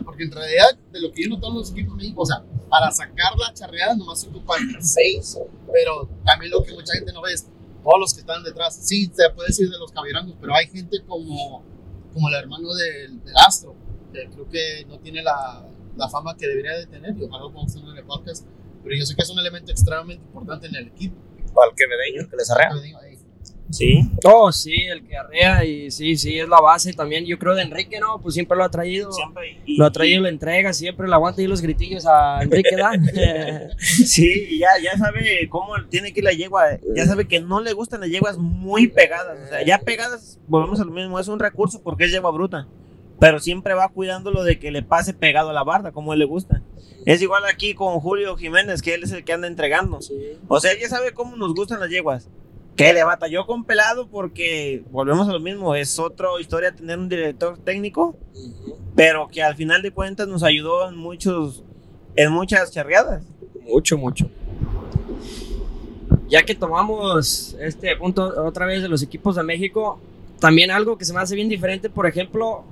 Porque 0.05 0.25
en 0.25 0.33
realidad, 0.33 0.79
de 0.93 1.01
lo 1.01 1.13
que 1.13 1.23
yo 1.23 1.27
he 1.27 1.31
notado 1.31 1.53
en 1.53 1.59
los 1.59 1.71
equipos 1.71 1.93
de 1.97 2.03
México, 2.05 2.23
o 2.23 2.27
sea, 2.27 2.43
para 2.69 2.91
sacar 2.91 3.37
la 3.39 3.53
charreada 3.55 3.95
nomás 3.97 4.21
se 4.21 4.29
ocupan 4.29 4.61
seis, 4.81 5.39
pero 5.73 6.09
también 6.25 6.51
lo 6.53 6.63
que 6.63 6.73
mucha 6.73 6.93
gente 6.95 7.13
no 7.13 7.23
ve 7.23 7.33
es 7.33 7.47
todos 7.83 8.01
los 8.01 8.15
que 8.15 8.21
están 8.21 8.43
detrás. 8.43 8.79
Sí, 8.83 9.11
se 9.13 9.31
puede 9.31 9.49
decir 9.49 9.71
de 9.71 9.79
los 9.79 9.93
cabirangos, 9.93 10.37
pero 10.41 10.55
hay 10.55 10.67
gente 10.67 11.03
como, 11.07 11.65
como 12.13 12.29
el 12.29 12.35
hermano 12.35 12.75
del, 12.75 13.23
del 13.23 13.37
Astro, 13.37 13.75
que 14.13 14.29
creo 14.29 14.49
que 14.49 14.85
no 14.87 14.99
tiene 14.99 15.23
la, 15.23 15.67
la 15.97 16.09
fama 16.09 16.37
que 16.37 16.47
debería 16.47 16.77
de 16.77 16.87
tener, 16.87 17.17
y 17.17 17.25
ojalá 17.25 17.45
lo 17.45 17.53
podamos 17.53 17.73
tener 17.73 17.91
en 17.91 17.97
el 17.99 18.05
podcast, 18.05 18.47
pero 18.83 18.97
yo 18.97 19.05
sé 19.05 19.15
que 19.15 19.23
es 19.23 19.31
un 19.31 19.39
elemento 19.39 19.73
extremadamente 19.73 20.25
importante 20.25 20.67
en 20.67 20.77
el 20.77 20.89
equipo. 20.89 21.17
Para 21.55 21.71
el 21.71 21.77
quevedeño, 21.77 22.29
que 22.29 22.37
les 22.37 22.51
arrea. 22.51 22.71
Que 23.79 23.85
digo, 23.85 24.01
"Ey, 24.01 24.05
sí. 24.05 24.11
Oh, 24.25 24.53
sí, 24.53 24.73
el 24.93 25.03
que 25.07 25.17
arrea 25.17 25.65
y 25.65 25.91
sí, 25.91 26.17
sí, 26.17 26.39
es 26.39 26.49
la 26.49 26.61
base 26.61 26.93
también. 26.93 27.25
Yo 27.27 27.39
creo 27.39 27.55
de 27.55 27.63
Enrique, 27.63 27.99
¿no? 28.01 28.21
Pues 28.21 28.35
siempre 28.35 28.57
lo 28.57 28.65
ha 28.65 28.71
traído. 28.71 29.13
Siempre. 29.13 29.59
y- 29.67 29.77
Lo 29.77 29.87
ha 29.87 29.91
traído, 29.93 30.23
la 30.23 30.29
entrega, 30.29 30.73
siempre 30.73 31.09
le 31.09 31.15
aguanta 31.15 31.41
y 31.43 31.47
los 31.47 31.61
gritillos 31.63 32.07
a 32.07 32.43
Enrique, 32.43 32.77
¿da? 32.77 32.93
Sí, 33.79 34.47
y 34.51 34.59
ya, 34.59 34.69
ya 34.83 34.97
sabe 34.99 35.49
cómo 35.49 35.75
tiene 35.89 36.13
que 36.13 36.21
ir 36.21 36.25
la 36.25 36.33
yegua. 36.33 36.65
Ya 36.95 37.07
sabe 37.07 37.27
que 37.27 37.41
no 37.41 37.61
le 37.61 37.73
gustan 37.73 38.01
las 38.01 38.11
yeguas 38.11 38.39
muy 38.39 38.89
pegadas. 38.89 39.39
O 39.45 39.49
sea, 39.49 39.65
ya 39.65 39.79
pegadas, 39.79 40.39
volvemos 40.49 40.81
a 40.81 40.85
lo 40.85 40.91
mismo, 40.93 41.19
es 41.19 41.29
un 41.29 41.39
recurso 41.39 41.81
porque 41.83 42.05
es 42.05 42.13
yegua 42.13 42.31
bruta. 42.31 42.67
Pero 43.19 43.39
siempre 43.39 43.75
va 43.75 43.89
cuidándolo 43.91 44.45
de 44.45 44.59
que 44.59 44.71
le 44.71 44.83
pase 44.83 45.13
pegado 45.13 45.51
a 45.51 45.53
la 45.53 45.63
barda, 45.63 45.93
como 45.93 46.13
a 46.13 46.15
él 46.15 46.21
le 46.21 46.25
gusta. 46.25 46.63
Es 47.05 47.21
igual 47.23 47.43
aquí 47.47 47.75
con 47.75 48.01
Julio 48.01 48.37
Jiménez, 48.37 48.81
que 48.83 48.95
él 48.95 49.03
es 49.05 49.13
el 49.13 49.25
que 49.25 49.33
anda 49.35 49.47
entregando. 49.47 50.01
O 50.49 50.61
sea, 50.61 50.73
ya 50.79 50.89
sabe 50.89 51.13
cómo 51.13 51.37
nos 51.37 51.55
gustan 51.55 51.81
las 51.81 51.91
yeguas. 51.91 52.29
Que 52.77 52.93
le 52.93 53.05
batalló 53.05 53.47
con 53.47 53.65
pelado 53.65 54.09
porque, 54.09 54.83
volvemos 54.91 55.29
a 55.29 55.33
lo 55.33 55.41
mismo, 55.41 55.75
es 55.75 55.99
otra 55.99 56.29
historia 56.41 56.75
tener 56.75 56.99
un 56.99 57.09
director 57.09 57.59
técnico, 57.59 58.17
pero 58.95 59.29
que 59.29 59.43
al 59.43 59.55
final 59.55 59.83
de 59.83 59.91
cuentas 59.91 60.29
nos 60.29 60.43
ayudó 60.43 60.89
en 60.89 60.97
muchos, 60.97 61.63
en 62.17 62.33
muchas 62.33 62.71
charreadas. 62.71 63.23
Mucho, 63.63 63.99
mucho. 63.99 64.31
Ya 66.29 66.43
que 66.43 66.55
tomamos 66.55 67.57
este 67.61 67.95
punto 67.97 68.45
otra 68.45 68.65
vez 68.65 68.83
de 68.83 68.89
los 68.89 69.03
equipos 69.03 69.37
de 69.37 69.43
México, 69.43 70.01
también 70.39 70.71
algo 70.71 70.97
que 70.97 71.05
se 71.05 71.13
me 71.13 71.21
hace 71.21 71.35
bien 71.35 71.49
diferente, 71.49 71.91
por 71.91 72.07
ejemplo, 72.07 72.65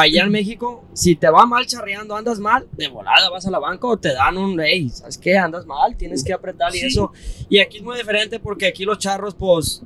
allá 0.00 0.24
en 0.24 0.30
México, 0.30 0.84
si 0.92 1.14
te 1.16 1.28
va 1.28 1.46
mal 1.46 1.66
charreando, 1.66 2.16
andas 2.16 2.38
mal, 2.38 2.66
de 2.72 2.88
volada 2.88 3.30
vas 3.30 3.46
a 3.46 3.50
la 3.50 3.58
banca 3.58 3.86
o 3.86 3.96
te 3.96 4.12
dan 4.12 4.36
un, 4.36 4.60
hey, 4.60 4.88
¿sabes 4.90 5.18
qué? 5.18 5.36
Andas 5.38 5.66
mal, 5.66 5.96
tienes 5.96 6.24
que 6.24 6.32
apretar 6.32 6.74
y 6.74 6.78
Sí. 6.80 6.86
eso. 6.86 7.12
Y 7.48 7.58
aquí 7.60 7.78
es 7.78 7.82
muy 7.82 7.96
diferente 7.96 8.38
porque 8.40 8.66
aquí 8.66 8.84
los 8.84 8.98
charros, 8.98 9.34
pues, 9.34 9.82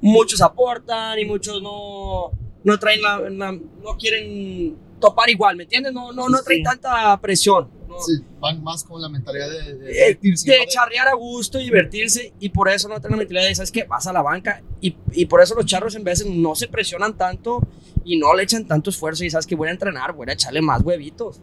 muchos 0.00 0.40
aportan 0.40 1.18
y 1.18 1.24
muchos 1.24 1.62
no, 1.62 2.30
no 2.64 2.78
traen 2.78 3.02
la, 3.02 3.18
la- 3.30 3.52
no 3.52 3.96
quieren 3.98 4.76
topar 5.00 5.30
igual, 5.30 5.56
¿me 5.56 5.62
entiendes? 5.64 5.92
No, 5.92 6.12
no, 6.12 6.28
no 6.28 6.42
traen 6.42 6.58
Sí. 6.60 6.64
tanta 6.64 7.16
presión. 7.20 7.68
Sí, 8.06 8.22
van 8.40 8.62
más 8.62 8.84
con 8.84 9.00
la 9.02 9.08
mentalidad 9.08 9.48
de, 9.50 9.74
de 9.74 9.90
Eh, 9.90 10.18
divertirse, 10.20 10.50
de 10.52 10.66
charrear 10.68 11.08
a 11.08 11.14
gusto, 11.14 11.58
divertirse, 11.58 12.32
y 12.40 12.48
por 12.50 12.68
eso 12.68 12.88
no 12.88 12.94
tienen 13.00 13.12
la 13.12 13.16
mentalidad 13.18 13.48
de, 13.48 13.54
¿sabes 13.54 13.70
qué? 13.72 13.84
Vas 13.84 14.06
a 14.06 14.12
la 14.12 14.22
banca, 14.22 14.62
y, 14.80 14.96
y 15.12 15.26
por 15.26 15.40
eso 15.42 15.54
los 15.54 15.66
charros 15.66 15.94
en 15.94 16.04
veces 16.04 16.26
no 16.26 16.54
se 16.54 16.68
presionan 16.68 17.16
tanto 17.16 17.60
y 18.04 18.16
no 18.18 18.34
le 18.34 18.42
echan 18.44 18.66
tanto 18.66 18.90
esfuerzo, 18.90 19.24
y 19.24 19.30
sabes 19.30 19.46
que 19.46 19.54
voy 19.56 19.68
a 19.68 19.72
entrenar, 19.72 20.12
voy 20.12 20.26
a 20.28 20.32
echarle 20.32 20.62
más 20.62 20.82
huevitos. 20.82 21.40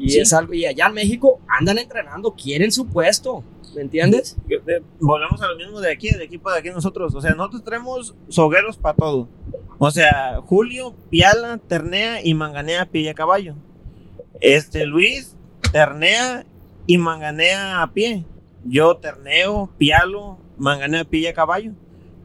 Y 0.00 0.10
Sí. 0.10 0.20
es 0.20 0.32
algo, 0.32 0.54
y 0.54 0.64
allá 0.64 0.86
en 0.86 0.94
México 0.94 1.40
andan 1.48 1.78
entrenando, 1.78 2.32
quieren 2.32 2.70
su 2.70 2.86
puesto, 2.86 3.42
¿me 3.74 3.82
entiendes? 3.82 4.36
Volvemos 5.00 5.42
a 5.42 5.48
lo 5.48 5.56
mismo 5.56 5.80
de 5.80 5.90
aquí, 5.92 6.08
del 6.10 6.22
equipo 6.22 6.50
de 6.52 6.58
aquí 6.60 6.70
nosotros. 6.70 7.14
O 7.16 7.20
sea, 7.20 7.32
nosotros 7.32 7.64
tenemos 7.64 8.14
sogueros 8.28 8.76
para 8.76 8.94
todo. 8.96 9.28
O 9.78 9.90
sea, 9.90 10.40
Julio, 10.46 10.94
Piala, 11.10 11.58
Ternea 11.58 12.24
y 12.24 12.32
Manganea 12.34 12.86
pilla 12.86 13.10
a 13.10 13.14
caballo. 13.14 13.56
Este 14.40 14.86
Luis, 14.86 15.36
Ternea 15.72 16.44
y 16.86 16.98
Manganea 16.98 17.82
a 17.82 17.92
pie. 17.92 18.24
Yo 18.64 18.96
terneo, 18.96 19.70
pialo, 19.78 20.38
manganea, 20.56 21.04
pilla 21.04 21.30
a 21.30 21.34
caballo. 21.34 21.72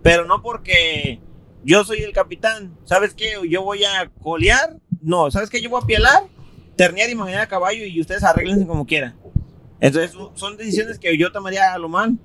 Pero 0.01 0.25
no 0.25 0.41
porque 0.41 1.19
yo 1.63 1.83
soy 1.83 1.99
el 1.99 2.13
capitán. 2.13 2.75
¿Sabes 2.85 3.13
qué? 3.13 3.33
Yo 3.49 3.63
voy 3.63 3.83
a 3.83 4.09
colear. 4.21 4.77
No, 5.01 5.29
¿sabes 5.31 5.49
qué? 5.49 5.61
Yo 5.61 5.69
voy 5.69 5.81
a 5.83 5.85
pialar, 5.85 6.23
ternear 6.75 7.09
y 7.09 7.15
manganear 7.15 7.43
a 7.43 7.47
caballo 7.47 7.85
y 7.85 7.99
ustedes 8.01 8.23
arreglense 8.23 8.65
como 8.65 8.85
quieran. 8.85 9.15
Entonces 9.79 10.17
son 10.35 10.57
decisiones 10.57 10.97
que 10.97 11.17
yo 11.17 11.31
tomaría 11.31 11.73
a 11.73 11.77
lo 11.77 11.89
mal. 11.89 12.17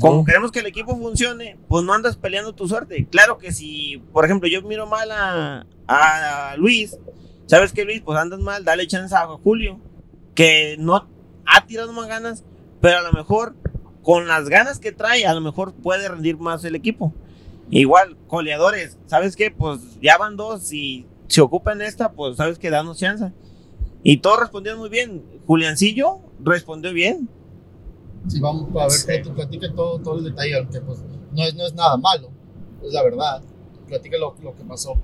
Como 0.00 0.24
queremos 0.24 0.52
que 0.52 0.60
el 0.60 0.66
equipo 0.66 0.96
funcione, 0.96 1.58
pues 1.66 1.84
no 1.84 1.92
andas 1.92 2.16
peleando 2.16 2.54
tu 2.54 2.68
suerte. 2.68 3.08
Claro 3.10 3.38
que 3.38 3.50
si, 3.50 4.00
por 4.12 4.24
ejemplo, 4.24 4.48
yo 4.48 4.62
miro 4.62 4.86
mal 4.86 5.10
a, 5.10 5.66
a 5.88 6.56
Luis, 6.56 6.96
¿sabes 7.46 7.72
qué, 7.72 7.84
Luis? 7.84 8.00
Pues 8.00 8.16
andas 8.16 8.38
mal, 8.38 8.64
dale 8.64 8.86
chance 8.86 9.12
a 9.12 9.26
Julio, 9.26 9.80
que 10.34 10.76
no 10.78 11.08
ha 11.46 11.66
tirado 11.66 11.92
más 11.92 12.06
ganas, 12.08 12.44
pero 12.80 12.98
a 12.98 13.02
lo 13.02 13.12
mejor 13.12 13.54
con 14.02 14.26
las 14.26 14.48
ganas 14.48 14.78
que 14.78 14.92
trae, 14.92 15.26
a 15.26 15.34
lo 15.34 15.40
mejor 15.40 15.74
puede 15.74 16.08
rendir 16.08 16.38
más 16.38 16.64
el 16.64 16.74
equipo. 16.74 17.12
Igual, 17.70 18.16
coleadores, 18.26 18.98
¿sabes 19.06 19.36
qué? 19.36 19.50
Pues 19.50 19.80
ya 20.00 20.18
van 20.18 20.36
dos 20.36 20.72
y 20.72 21.06
se 21.28 21.40
ocupan 21.40 21.80
esta, 21.80 22.12
pues 22.12 22.36
sabes 22.36 22.58
que 22.58 22.70
danos 22.70 22.98
chance. 22.98 23.32
Y 24.02 24.18
todos 24.18 24.40
respondieron 24.40 24.80
muy 24.80 24.88
bien. 24.88 25.22
Juliancillo 25.46 26.18
respondió 26.40 26.92
bien. 26.92 27.28
Sí, 28.28 28.40
vamos 28.40 28.68
a 28.76 28.88
ver, 29.06 29.22
platica 29.34 29.72
todo, 29.74 29.98
todo 29.98 30.18
el 30.18 30.24
detalle, 30.24 30.56
aunque 30.56 30.80
pues 30.80 31.00
no 31.34 31.42
es, 31.42 31.54
no 31.54 31.66
es 31.66 31.74
nada 31.74 31.96
malo, 31.96 32.28
es 32.82 32.92
la 32.92 33.02
verdad. 33.02 33.42
Platica 33.86 34.18
lo, 34.18 34.34
lo 34.42 34.54
que 34.54 34.64
pasó 34.64 34.96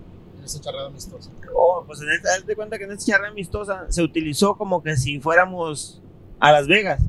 esa 0.49 0.61
charla 0.61 0.87
amistosa. 0.87 1.31
Oh, 1.55 1.85
pues 1.87 2.01
en 2.01 2.11
esta, 2.11 2.41
de 2.41 2.57
cuenta 2.57 2.79
que 2.79 2.85
en 2.85 2.93
esta 2.93 3.13
charla 3.13 3.29
amistosa 3.29 3.87
se 3.89 4.03
utilizó 4.03 4.57
como 4.57 4.83
que 4.83 4.97
si 4.97 5.21
fuéramos 5.21 6.03
a 6.41 6.53
Las 6.53 6.67
Vegas. 6.67 7.03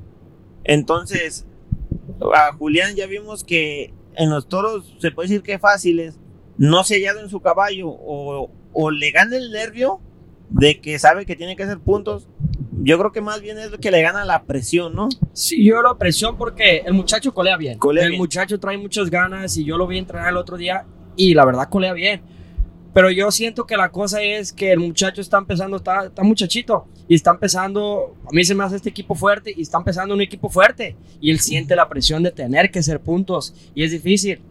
Entonces, 0.64 1.46
a 2.34 2.54
Julián 2.54 2.96
ya 2.96 3.08
vimos 3.08 3.44
que 3.44 3.94
en 4.16 4.30
los 4.30 4.48
toros 4.48 4.96
se 5.00 5.12
puede 5.12 5.30
decir 5.30 5.44
que 5.44 5.60
fáciles, 5.60 6.20
no 6.58 6.84
se 6.84 6.96
ha 6.96 6.98
hallado 6.98 7.22
en 7.22 7.30
su 7.30 7.40
caballo 7.40 7.90
o, 7.90 8.52
o 8.74 8.92
le 8.92 9.12
gana 9.12 9.38
el 9.38 9.52
nervio 9.52 10.02
de 10.50 10.82
que 10.82 11.00
sabe 11.00 11.26
que 11.26 11.36
tiene 11.36 11.56
que 11.56 11.64
hacer 11.64 11.80
puntos. 11.80 12.28
Yo 12.82 12.98
creo 12.98 13.12
que 13.12 13.22
más 13.22 13.42
bien 13.42 13.58
es 13.58 13.72
lo 13.72 13.78
que 13.78 13.92
le 13.92 14.02
gana 14.02 14.26
la 14.26 14.44
presión, 14.44 14.96
¿no? 14.96 15.10
Sí, 15.34 15.64
yo 15.66 15.82
la 15.82 15.96
presión 15.96 16.38
porque 16.38 16.78
el 16.86 16.94
muchacho 16.94 17.34
colea 17.34 17.58
bien. 17.58 17.78
Colea 17.78 18.06
el 18.06 18.12
bien. 18.12 18.22
muchacho 18.22 18.60
trae 18.60 18.78
muchas 18.78 19.10
ganas 19.10 19.56
y 19.58 19.66
yo 19.66 19.78
lo 19.78 19.86
vi 19.88 19.98
entrenar 19.98 20.30
el 20.30 20.38
otro 20.38 20.58
día 20.58 20.86
y 21.16 21.34
la 21.34 21.46
verdad 21.46 21.70
colea 21.70 21.94
bien. 21.94 22.22
Pero 23.00 23.12
yo 23.12 23.32
siento 23.32 23.66
que 23.66 23.78
la 23.78 23.94
cosa 23.94 24.22
es 24.22 24.52
que 24.52 24.74
el 24.74 24.80
muchacho 24.80 25.22
está 25.22 25.38
empezando, 25.38 25.78
está, 25.78 26.08
está 26.08 26.22
muchachito 26.22 26.86
y 27.08 27.16
está 27.16 27.32
empezando, 27.32 28.14
a 28.28 28.32
mí 28.34 28.44
se 28.44 28.54
me 28.54 28.66
hace 28.66 28.76
este 28.76 28.90
equipo 28.90 29.16
fuerte 29.16 29.54
y 29.56 29.62
está 29.62 29.78
empezando 29.78 30.14
un 30.14 30.20
equipo 30.20 30.50
fuerte 30.50 30.98
y 31.22 31.32
él 31.32 31.40
siente 31.40 31.78
la 31.78 31.88
presión 31.88 32.24
de 32.24 32.32
tener 32.32 32.70
que 32.70 32.80
hacer 32.80 33.00
puntos 33.00 33.56
y 33.74 33.86
es 33.86 33.92
difícil. 33.92 34.42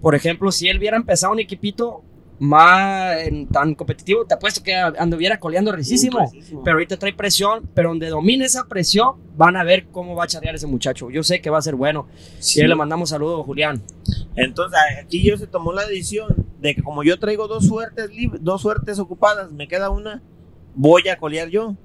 Por 0.00 0.14
ejemplo, 0.14 0.50
si 0.50 0.68
él 0.70 0.78
hubiera 0.78 0.96
empezado 0.96 1.34
un 1.34 1.40
equipito 1.40 2.02
más 2.38 3.18
en, 3.26 3.46
tan 3.46 3.74
competitivo, 3.74 4.24
te 4.24 4.32
apuesto 4.32 4.62
que 4.62 4.74
anduviera 4.74 5.38
coleando 5.38 5.70
risísimo. 5.72 6.32
Pero 6.64 6.76
ahorita 6.76 6.96
trae 6.96 7.12
presión, 7.12 7.68
pero 7.74 7.90
donde 7.90 8.08
domine 8.08 8.46
esa 8.46 8.64
presión, 8.64 9.16
van 9.36 9.54
a 9.54 9.64
ver 9.64 9.88
cómo 9.88 10.14
va 10.14 10.24
a 10.24 10.26
charrear 10.28 10.54
ese 10.54 10.66
muchacho. 10.66 11.10
Yo 11.10 11.22
sé 11.22 11.42
que 11.42 11.50
va 11.50 11.58
a 11.58 11.62
ser 11.62 11.74
bueno. 11.74 12.06
Sí. 12.38 12.62
Y 12.62 12.66
le 12.66 12.74
mandamos 12.74 13.10
saludos, 13.10 13.44
Julián. 13.44 13.82
Entonces 14.34 14.80
aquí 15.04 15.22
yo 15.22 15.36
se 15.36 15.46
tomó 15.46 15.74
la 15.74 15.84
decisión 15.84 16.47
de 16.60 16.74
que 16.74 16.82
como 16.82 17.02
yo 17.02 17.18
traigo 17.18 17.48
dos 17.48 17.66
suertes 17.66 18.10
dos 18.40 18.62
suertes 18.62 18.98
ocupadas, 18.98 19.52
me 19.52 19.68
queda 19.68 19.90
una, 19.90 20.22
voy 20.74 21.08
a 21.08 21.18
colear 21.18 21.48
yo. 21.48 21.76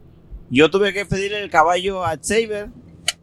Yo 0.49 0.69
tuve 0.69 0.93
que 0.93 1.05
pedirle 1.05 1.41
el 1.41 1.49
caballo 1.49 2.03
a 2.03 2.17
Saber 2.21 2.69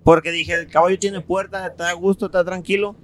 porque 0.03 0.32
dije, 0.32 0.55
el 0.55 0.66
caballo 0.68 0.98
tiene 0.98 1.20
puerta, 1.20 1.66
está 1.66 1.90
a 1.90 1.92
gusto, 1.92 2.26
está 2.26 2.44
tranquilo. 2.44 2.96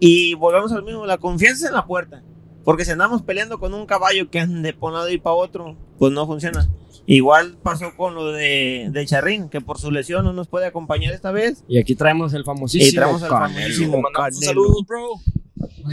Y 0.00 0.34
volvemos 0.34 0.72
al 0.72 0.82
mismo, 0.82 1.06
la 1.06 1.18
confianza 1.18 1.68
en 1.68 1.74
la 1.74 1.86
puerta. 1.86 2.22
Porque 2.64 2.84
si 2.84 2.90
andamos 2.90 3.22
peleando 3.22 3.60
con 3.60 3.74
un 3.74 3.86
caballo 3.86 4.28
que 4.30 4.40
ande 4.40 4.72
por 4.72 4.90
un 4.90 4.98
lado 4.98 5.10
y 5.10 5.18
para 5.18 5.36
otro, 5.36 5.76
pues 5.98 6.12
no 6.12 6.26
funciona. 6.26 6.68
Igual 7.06 7.56
pasó 7.62 7.96
con 7.96 8.14
lo 8.16 8.32
de, 8.32 8.88
de 8.90 9.06
Charrín, 9.06 9.48
que 9.48 9.60
por 9.60 9.78
su 9.78 9.92
lesión 9.92 10.24
no 10.24 10.32
nos 10.32 10.48
puede 10.48 10.66
acompañar 10.66 11.14
esta 11.14 11.30
vez. 11.30 11.62
Y 11.68 11.78
aquí 11.78 11.94
traemos 11.94 12.34
el 12.34 12.44
famosísimo. 12.44 12.90
Y 12.90 12.94
traemos 12.94 13.20
famosísimo 13.24 13.98
un 13.98 14.32
saludo, 14.32 14.82
bro. 14.84 15.10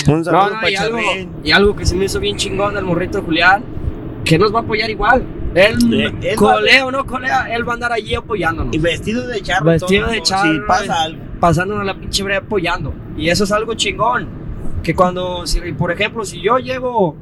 Un 0.08 0.24
saludo 0.26 0.50
No, 0.50 0.62
no, 0.62 0.70
y 0.70 0.76
algo, 0.76 0.98
y 1.44 1.52
algo 1.52 1.76
que 1.76 1.86
se 1.86 1.96
me 1.96 2.06
hizo 2.06 2.20
bien 2.20 2.38
chingón 2.38 2.74
del 2.76 2.86
morrito 2.86 3.22
Julián, 3.22 3.64
que 4.26 4.38
nos 4.38 4.54
va 4.54 4.60
a 4.60 4.62
apoyar 4.64 4.90
igual. 4.90 5.24
Él, 5.56 5.78
Eh, 5.94 6.12
él 6.32 6.36
colea 6.36 6.86
o 6.86 6.92
no 6.92 7.06
colea, 7.06 7.54
él 7.54 7.68
va 7.68 7.74
a 7.74 7.76
andar 7.76 7.92
allí 7.92 8.16
apoyándonos. 8.16 8.74
Y 8.76 8.80
vestido 8.80 9.28
de 9.28 9.42
charro. 9.42 9.66
Vestido 9.66 10.06
todo, 10.06 10.14
de 10.16 10.22
charro, 10.24 10.52
Si 10.54 10.60
pasa 10.68 11.04
algo. 11.04 11.22
pasándonos 11.40 11.86
la 11.86 11.96
pinche 12.00 12.24
brea 12.24 12.40
apoyando. 12.40 12.94
Y 13.18 13.30
eso 13.30 13.44
es 13.44 13.52
algo 13.52 13.74
chingón. 13.76 14.28
Que 14.82 14.96
cuando, 14.96 15.46
si, 15.46 15.60
por 15.74 15.92
ejemplo, 15.92 16.26
si 16.26 16.42
yo 16.42 16.58
llego 16.58 17.16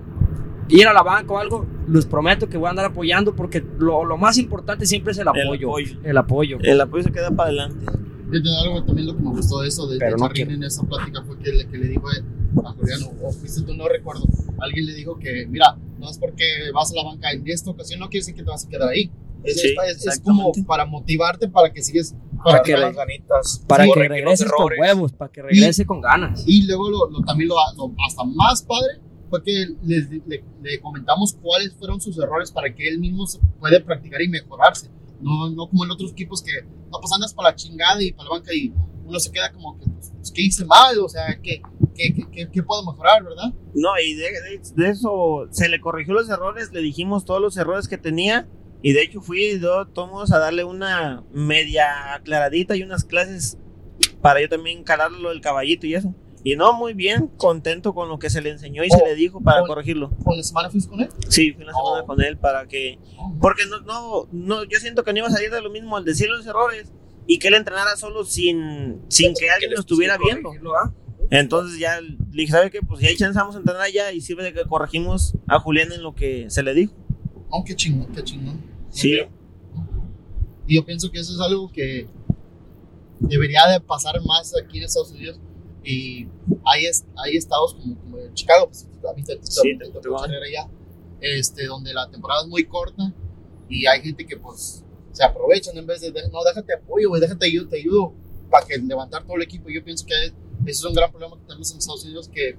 ir 0.70 0.88
a 0.88 0.94
la 0.94 1.04
banca 1.04 1.34
o 1.34 1.38
algo, 1.38 1.66
les 1.90 2.06
prometo 2.06 2.48
que 2.48 2.58
voy 2.58 2.68
a 2.68 2.70
andar 2.70 2.86
apoyando 2.86 3.36
porque 3.36 3.62
lo, 3.78 4.06
lo 4.06 4.18
más 4.18 4.38
importante 4.38 4.86
siempre 4.86 5.12
es 5.12 5.18
el 5.18 5.28
El 5.34 5.44
apoyo. 5.44 5.68
apoyo. 5.70 5.96
El 6.04 6.18
apoyo. 6.18 6.58
El 6.62 6.80
apoyo 6.82 7.04
se 7.04 7.12
queda 7.12 7.30
para 7.32 7.50
adelante. 7.50 7.86
Fíjate, 8.32 8.50
algo 8.64 8.84
también 8.86 9.08
lo 9.08 9.16
que 9.18 9.22
me 9.24 9.30
gustó 9.32 9.62
de 9.62 9.68
eso 9.68 9.88
de, 9.88 9.98
Pero 10.00 10.12
de 10.16 10.18
no 10.22 10.28
Charrín 10.28 10.46
quiero. 10.48 10.52
en 10.62 10.64
esa 10.64 10.84
plática 10.84 11.24
fue 11.24 11.38
que 11.40 11.52
le, 11.52 11.68
que 11.68 11.78
le 11.78 11.88
dijo 11.90 12.08
a 12.66 12.72
Julián, 12.74 13.00
o, 13.04 13.28
o 13.28 13.32
fuiste 13.32 13.62
tú, 13.64 13.74
no 13.76 13.88
recuerdo, 13.88 14.24
alguien 14.60 14.86
le 14.86 14.94
dijo 14.94 15.18
que, 15.20 15.46
mira, 15.48 15.78
no 16.00 16.10
es 16.10 16.18
porque 16.18 16.44
vas 16.74 16.92
a 16.92 16.96
la 16.96 17.04
banca 17.04 17.32
en 17.32 17.44
esta 17.48 17.70
ocasión, 17.72 18.00
no 18.00 18.10
quiere 18.10 18.22
decir 18.22 18.36
que 18.36 18.44
te 18.44 18.50
vas 18.50 18.66
a 18.66 18.70
quedar 18.70 18.90
ahí. 18.90 19.12
Es, 19.44 19.60
Sí, 19.62 19.76
es- 19.90 20.06
es 20.06 20.20
como 20.20 20.52
para 20.68 20.86
motivarte 20.86 21.48
para 21.48 21.72
que 21.74 21.82
sigues. 21.82 22.14
Para 22.44 22.58
Para 22.58 22.64
que 22.64 22.74
le- 22.74 22.80
las 22.80 22.96
ganitas. 22.96 23.64
Para 23.68 23.84
Sí, 23.86 23.92
que 23.94 24.08
regreses 24.08 24.52
con 24.52 24.60
errores. 24.62 24.80
huevos, 24.80 25.12
para 25.14 25.32
que 25.32 25.42
regrese 25.42 25.86
con 25.86 26.00
ganas. 26.02 26.44
Y 26.48 26.66
luego 26.68 26.90
lo, 26.90 27.10
lo- 27.10 27.22
también 27.22 27.50
lo, 27.50 27.56
lo 27.76 27.92
hasta 28.08 28.24
más 28.24 28.62
padre 28.64 29.00
fue 29.32 29.44
que 29.44 29.66
les- 29.84 30.10
le, 30.28 30.44
le 30.62 30.80
comentamos 30.82 31.36
cuáles 31.42 31.74
fueron 31.74 32.00
sus 32.00 32.18
errores 32.20 32.52
para 32.52 32.74
que 32.74 32.88
él 32.88 33.00
mismo 33.00 33.26
se 33.28 33.40
puede 33.60 33.80
practicar 33.82 34.22
y 34.22 34.28
mejorarse. 34.28 34.90
No, 35.22 35.50
no 35.50 35.68
como 35.70 35.86
en 35.86 35.92
otros 35.92 36.12
equipos 36.12 36.42
que 36.42 36.52
no 36.64 37.00
pues 37.00 37.12
andas 37.14 37.34
para 37.34 37.50
la 37.50 37.56
chingada 37.56 38.02
y 38.02 38.12
para 38.12 38.30
la 38.30 38.36
banca 38.36 38.54
y 38.54 38.74
uno 39.06 39.20
se 39.20 39.32
queda 39.32 39.52
como 39.52 39.78
que, 39.80 39.86
pues, 39.88 40.12
pues, 40.16 40.32
¿qué 40.32 40.42
hice 40.44 40.66
mal? 40.66 40.98
O 41.00 41.10
sea, 41.10 41.40
¿qué, 41.42 41.62
qué, 41.96 42.14
qué, 42.32 42.50
qué- 42.52 42.64
puedo 42.64 42.84
mejorar, 42.86 43.24
verdad? 43.24 43.54
No, 43.74 43.90
y 44.00 44.14
de, 44.16 44.62
eso 44.90 45.48
se 45.52 45.68
le 45.70 45.82
corrigió 45.82 46.14
los 46.14 46.30
errores, 46.30 46.72
le 46.72 46.82
dijimos 46.82 47.26
todos 47.26 47.42
los 47.42 47.58
errores 47.58 47.88
que 47.88 47.98
tenía. 47.98 48.48
Y 48.84 48.94
de 48.94 49.04
hecho 49.04 49.22
fui 49.22 49.60
yo, 49.60 49.86
tomos 49.88 50.32
a 50.32 50.40
darle 50.40 50.64
una 50.64 51.24
media 51.34 52.16
aclaradita 52.16 52.76
y 52.76 52.84
unas 52.84 53.04
clases 53.04 53.58
para 54.22 54.42
yo 54.42 54.50
también 54.50 54.84
calarlo 54.84 55.20
lo 55.20 55.30
del 55.30 55.42
caballito 55.42 55.86
y 55.86 55.94
eso. 55.96 56.16
Y 56.44 56.56
no, 56.56 56.74
muy 56.74 56.94
bien, 56.94 57.28
contento 57.38 57.94
con 57.94 58.10
lo 58.10 58.18
que 58.18 58.30
se 58.30 58.42
le 58.42 58.50
enseñó 58.50 58.84
y 58.84 58.90
se 58.90 58.98
Oh, 59.02 59.06
le 59.06 59.16
dijo 59.16 59.42
para 59.42 59.62
oh. 59.64 59.68
corregirlo. 59.68 60.10
¿Con 60.24 60.38
la 60.38 60.44
semana 60.44 60.70
fuiste 60.70 60.90
con 60.90 61.02
él? 61.02 61.10
Sí, 61.30 61.52
fui 61.54 61.64
una 61.64 61.74
semana 61.74 62.02
Oh. 62.02 62.06
con 62.08 62.22
él 62.22 62.38
para 62.38 62.68
que... 62.68 62.98
Porque 63.40 63.64
no, 63.70 63.80
no, 63.82 64.28
no, 64.32 64.64
yo 64.64 64.80
siento 64.80 65.04
que 65.04 65.14
no 65.14 65.20
iba 65.20 65.28
a 65.28 65.32
salir 65.32 65.52
de 65.52 65.62
lo 65.62 65.70
mismo 65.70 65.98
al 65.98 66.06
decir 66.06 66.30
los 66.30 66.46
errores 66.48 66.92
y 67.28 67.38
que 67.38 67.50
él 67.50 67.54
entrenara 67.54 67.96
solo 67.96 68.24
sin, 68.26 69.02
sin 69.08 69.34
que 69.36 69.52
alguien 69.52 69.70
les 69.70 69.78
lo 69.78 69.82
estuviera 69.82 70.18
viendo. 70.18 70.52
¿ah? 70.76 70.92
Entonces 71.30 71.80
ya 71.80 72.02
le 72.02 72.18
dije, 72.32 72.52
¿sabe 72.52 72.72
qué? 72.72 72.82
Pues 72.82 73.02
ya 73.02 73.10
hay 73.10 73.16
chance, 73.18 73.38
vamos 73.38 73.56
a 73.56 73.60
entrenar 73.60 73.84
allá 73.84 74.12
y 74.12 74.20
sirve 74.22 74.44
de 74.44 74.54
que 74.54 74.66
corregimos 74.66 75.36
a 75.48 75.60
Julián 75.60 75.92
en 75.92 76.02
lo 76.02 76.16
que 76.16 76.50
se 76.50 76.64
le 76.64 76.74
dijo. 76.74 76.94
Oh, 77.50 77.64
qué 77.64 77.76
chingón, 77.76 78.08
qué 78.14 78.24
chingón. 78.24 78.60
Sí. 78.90 79.20
Y 80.68 80.76
yo 80.76 80.86
pienso 80.86 81.12
que 81.12 81.20
eso 81.20 81.34
es 81.34 81.40
algo 81.40 81.72
que 81.72 82.08
debería 83.20 83.68
de 83.68 83.80
pasar 83.80 84.16
más 84.26 84.54
aquí 84.62 84.80
en 84.80 84.86
Estados 84.86 85.12
Unidos. 85.12 85.40
Y 85.84 86.28
hay, 86.66 86.86
es- 86.86 87.06
hay 87.18 87.36
estados 87.38 87.74
como, 87.76 87.98
como 88.00 88.18
en 88.20 88.34
Chicago, 88.34 88.68
pues 88.68 88.88
a 89.10 89.14
mí 89.14 89.24
te, 89.24 89.36
te- 89.36 89.46
Sí, 89.64 89.78
te- 89.78 89.86
te- 90.02 90.10
allá, 90.44 90.70
este, 91.22 91.66
donde 91.66 91.94
la 91.94 92.10
temporada 92.10 92.42
es 92.44 92.48
muy 92.48 92.66
corta 92.66 93.14
y 93.70 93.86
hay 93.88 94.02
gente 94.02 94.26
que 94.26 94.38
pues 94.38 94.84
se 95.12 95.24
aprovechan 95.24 95.78
en 95.78 95.86
vez 95.88 96.02
de, 96.02 96.12
de- 96.12 96.30
no, 96.30 96.44
déjate 96.44 96.74
apoyo, 96.76 97.10
güey, 97.10 97.22
déjate 97.22 97.46
ayudo, 97.48 97.68
te 97.70 97.78
ayudo 97.78 98.14
para 98.50 98.66
que 98.66 98.78
levantar 98.78 99.24
todo 99.24 99.38
el 99.38 99.44
equipo. 99.44 99.70
Yo 99.70 99.84
pienso 99.84 100.06
que 100.06 100.14
es- 100.26 100.34
ese 100.64 100.70
es 100.72 100.84
un 100.86 100.94
gran 100.94 101.10
problema 101.12 101.36
que 101.38 101.46
tenemos 101.48 101.72
en 101.72 101.78
Estados 101.80 102.06
Unidos, 102.06 102.30
que, 102.30 102.56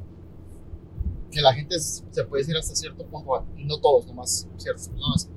que 1.30 1.40
la 1.40 1.54
gente 1.54 1.78
se 1.78 2.24
puede 2.24 2.42
decir 2.42 2.56
hasta 2.56 2.74
cierto 2.74 3.04
punto, 3.06 3.46
y 3.56 3.64
no 3.64 3.78
todos, 3.80 4.06
nomás 4.06 4.48
ciertas 4.58 4.88
personas, 4.88 5.30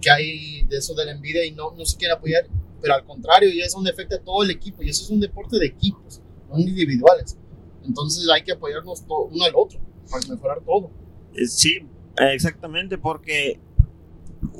que 0.00 0.10
hay 0.10 0.62
de 0.64 0.78
eso 0.78 0.94
de 0.94 1.04
la 1.04 1.12
envidia 1.12 1.44
y 1.44 1.52
no, 1.52 1.70
no 1.72 1.84
se 1.84 1.96
quiere 1.96 2.14
apoyar, 2.14 2.46
pero 2.80 2.94
al 2.94 3.04
contrario, 3.04 3.48
y 3.50 3.60
eso 3.60 3.78
afecta 3.88 4.16
a 4.16 4.20
todo 4.20 4.42
el 4.42 4.50
equipo, 4.50 4.82
y 4.82 4.88
eso 4.90 5.04
es 5.04 5.10
un 5.10 5.20
deporte 5.20 5.58
de 5.58 5.66
equipos, 5.66 6.20
individuales. 6.56 7.36
Entonces 7.84 8.28
hay 8.28 8.42
que 8.42 8.52
apoyarnos 8.52 9.04
uno 9.08 9.44
al 9.44 9.52
otro 9.54 9.80
para 10.10 10.26
mejorar 10.28 10.60
todo. 10.64 10.90
Eh, 11.34 11.46
Sí, 11.46 11.86
exactamente, 12.18 12.98
porque 12.98 13.60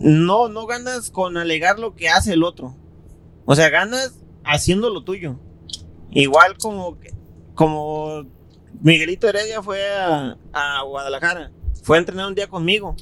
no, 0.00 0.48
no 0.48 0.66
ganas 0.66 1.10
con 1.10 1.36
alegar 1.36 1.78
lo 1.78 1.94
que 1.94 2.08
hace 2.08 2.32
el 2.32 2.42
otro. 2.42 2.76
O 3.44 3.54
sea, 3.54 3.68
ganas 3.70 4.24
haciendo 4.44 4.90
lo 4.90 5.04
tuyo. 5.04 5.38
Igual 6.10 6.56
como, 6.58 6.98
como 7.54 8.24
Miguelito 8.80 9.28
Heredia 9.28 9.62
fue 9.62 9.80
a, 9.88 10.36
a 10.52 10.82
Guadalajara, 10.82 11.52
fue 11.82 11.96
a 11.96 12.00
entrenar 12.00 12.26
un 12.26 12.34
día 12.34 12.48
conmigo. 12.48 12.96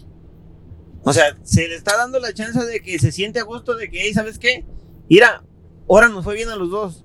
O 1.05 1.13
sea, 1.13 1.37
se 1.43 1.69
le 1.69 1.75
está 1.75 1.97
dando 1.97 2.19
la 2.19 2.33
chance 2.33 2.65
de 2.65 2.81
que 2.81 2.99
se 2.99 3.13
siente 3.13 3.39
a 3.39 3.45
gusto 3.45 3.75
de 3.75 3.91
que, 3.91 4.03
hey, 4.03 4.15
¿sabes 4.15 4.39
qué? 4.39 4.65
Mira, 5.09 5.45
ahora 5.89 6.09
nos 6.09 6.25
fue 6.25 6.35
bien 6.35 6.49
a 6.49 6.57
los 6.57 6.71
dos. 6.71 7.05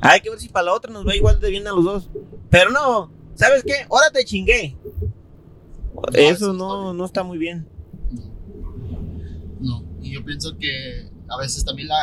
Hay 0.00 0.20
que 0.20 0.30
ver 0.30 0.38
si 0.38 0.48
para 0.48 0.66
la 0.66 0.74
otra 0.74 0.92
nos 0.92 1.06
va 1.06 1.14
igual 1.14 1.40
de 1.40 1.50
bien 1.50 1.66
a 1.66 1.72
los 1.72 1.84
dos. 1.84 2.10
Pero 2.50 2.70
no, 2.70 3.10
¿sabes 3.34 3.62
qué? 3.64 3.86
Ahora 3.90 4.10
te 4.12 4.24
chingué. 4.24 4.76
Eso 6.12 6.52
no, 6.52 6.92
no 6.92 7.04
está 7.04 7.22
muy 7.22 7.38
bien. 7.38 7.66
No, 9.60 9.82
y 10.02 10.12
yo 10.12 10.24
pienso 10.24 10.56
que 10.58 11.10
a 11.28 11.38
veces 11.38 11.64
también 11.64 11.88
la, 11.88 11.96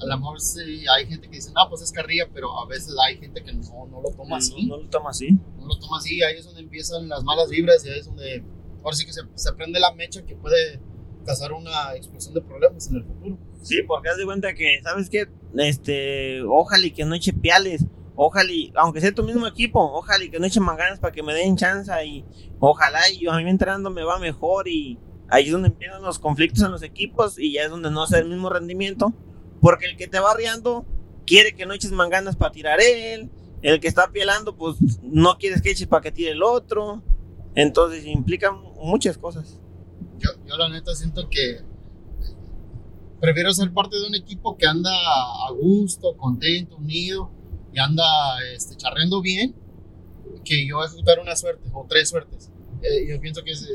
a 0.00 0.06
lo 0.06 0.18
mejor 0.18 0.40
sí 0.40 0.84
hay 0.94 1.06
gente 1.06 1.28
que 1.28 1.36
dice, 1.36 1.50
no, 1.52 1.68
pues 1.68 1.82
es 1.82 1.90
carrilla, 1.90 2.28
pero 2.32 2.60
a 2.60 2.66
veces 2.66 2.94
hay 3.04 3.18
gente 3.18 3.42
que 3.42 3.52
no, 3.52 3.86
no 3.90 4.02
lo 4.02 4.10
toma 4.10 4.36
así. 4.36 4.66
No, 4.66 4.76
no 4.76 4.82
lo 4.84 4.90
toma 4.90 5.10
así. 5.10 5.30
no 5.58 5.66
lo 5.66 5.78
toma 5.78 5.98
así, 5.98 6.22
ahí 6.22 6.36
es 6.36 6.44
donde 6.44 6.60
empiezan 6.60 7.08
las 7.08 7.24
malas 7.24 7.50
vibras 7.50 7.84
y 7.84 7.90
ahí 7.90 7.98
es 7.98 8.06
donde 8.06 8.44
ahora 8.84 8.96
sí 8.96 9.04
que 9.04 9.12
se, 9.12 9.22
se 9.34 9.52
prende 9.54 9.80
la 9.80 9.92
mecha 9.94 10.24
que 10.24 10.36
puede 10.36 10.80
causar 11.28 11.52
una 11.52 11.94
explosión 11.94 12.32
de 12.32 12.40
problemas 12.40 12.88
en 12.88 12.96
el 12.96 13.04
futuro. 13.04 13.38
Sí, 13.62 13.82
porque 13.86 14.08
haz 14.08 14.16
de 14.16 14.24
cuenta 14.24 14.54
que, 14.54 14.80
¿sabes 14.82 15.10
qué? 15.10 15.28
Este, 15.56 16.40
ojalá 16.42 16.86
y 16.86 16.90
que 16.90 17.04
no 17.04 17.14
eche 17.14 17.34
piales. 17.34 17.84
Ojalá, 18.16 18.50
y, 18.50 18.72
aunque 18.74 19.02
sea 19.02 19.12
tu 19.12 19.22
mismo 19.22 19.46
equipo, 19.46 19.78
ojalá 19.78 20.24
y 20.24 20.30
que 20.30 20.38
no 20.38 20.46
eche 20.46 20.58
manganas 20.58 20.98
para 20.98 21.12
que 21.12 21.22
me 21.22 21.34
den 21.34 21.56
chance 21.56 21.92
y 22.04 22.24
ojalá 22.58 23.00
y 23.10 23.18
yo 23.20 23.30
a 23.30 23.36
mí 23.36 23.48
entrando 23.48 23.90
me 23.90 24.02
va 24.02 24.18
mejor 24.18 24.68
y 24.68 24.98
ahí 25.28 25.44
es 25.44 25.52
donde 25.52 25.68
empiezan 25.68 26.02
los 26.02 26.18
conflictos 26.18 26.64
en 26.64 26.72
los 26.72 26.82
equipos 26.82 27.38
y 27.38 27.52
ya 27.52 27.64
es 27.64 27.70
donde 27.70 27.90
no 27.90 28.02
hace 28.02 28.18
el 28.18 28.28
mismo 28.28 28.48
rendimiento. 28.48 29.12
Porque 29.60 29.86
el 29.86 29.96
que 29.96 30.08
te 30.08 30.18
va 30.18 30.30
arriando 30.30 30.86
quiere 31.26 31.54
que 31.54 31.66
no 31.66 31.74
eches 31.74 31.92
manganas 31.92 32.36
para 32.36 32.52
tirar 32.52 32.80
él. 32.80 33.30
El 33.60 33.80
que 33.80 33.88
está 33.88 34.10
pielando, 34.10 34.56
pues 34.56 34.76
no 35.02 35.36
quieres 35.36 35.60
que 35.60 35.70
eches 35.70 35.88
para 35.88 36.02
que 36.02 36.12
tire 36.12 36.30
el 36.30 36.42
otro. 36.42 37.02
Entonces 37.54 38.06
implica 38.06 38.50
muchas 38.52 39.18
cosas. 39.18 39.60
Yo, 40.18 40.56
la 40.56 40.68
neta 40.68 40.94
siento 40.94 41.28
que 41.28 41.60
prefiero 43.20 43.52
ser 43.52 43.72
parte 43.72 43.96
de 43.96 44.06
un 44.06 44.14
equipo 44.14 44.56
que 44.56 44.66
anda 44.66 44.90
a 44.90 45.50
gusto, 45.52 46.16
contento, 46.16 46.76
unido 46.76 47.30
y 47.72 47.78
anda 47.78 48.04
este, 48.54 48.76
charreando 48.76 49.20
bien 49.20 49.54
que 50.44 50.66
yo 50.66 50.82
ejecutar 50.84 51.18
una 51.20 51.36
suerte 51.36 51.68
o 51.72 51.86
tres 51.88 52.08
suertes. 52.08 52.50
Eh, 52.82 53.06
yo 53.08 53.20
pienso 53.20 53.42
que 53.42 53.54
se, 53.54 53.66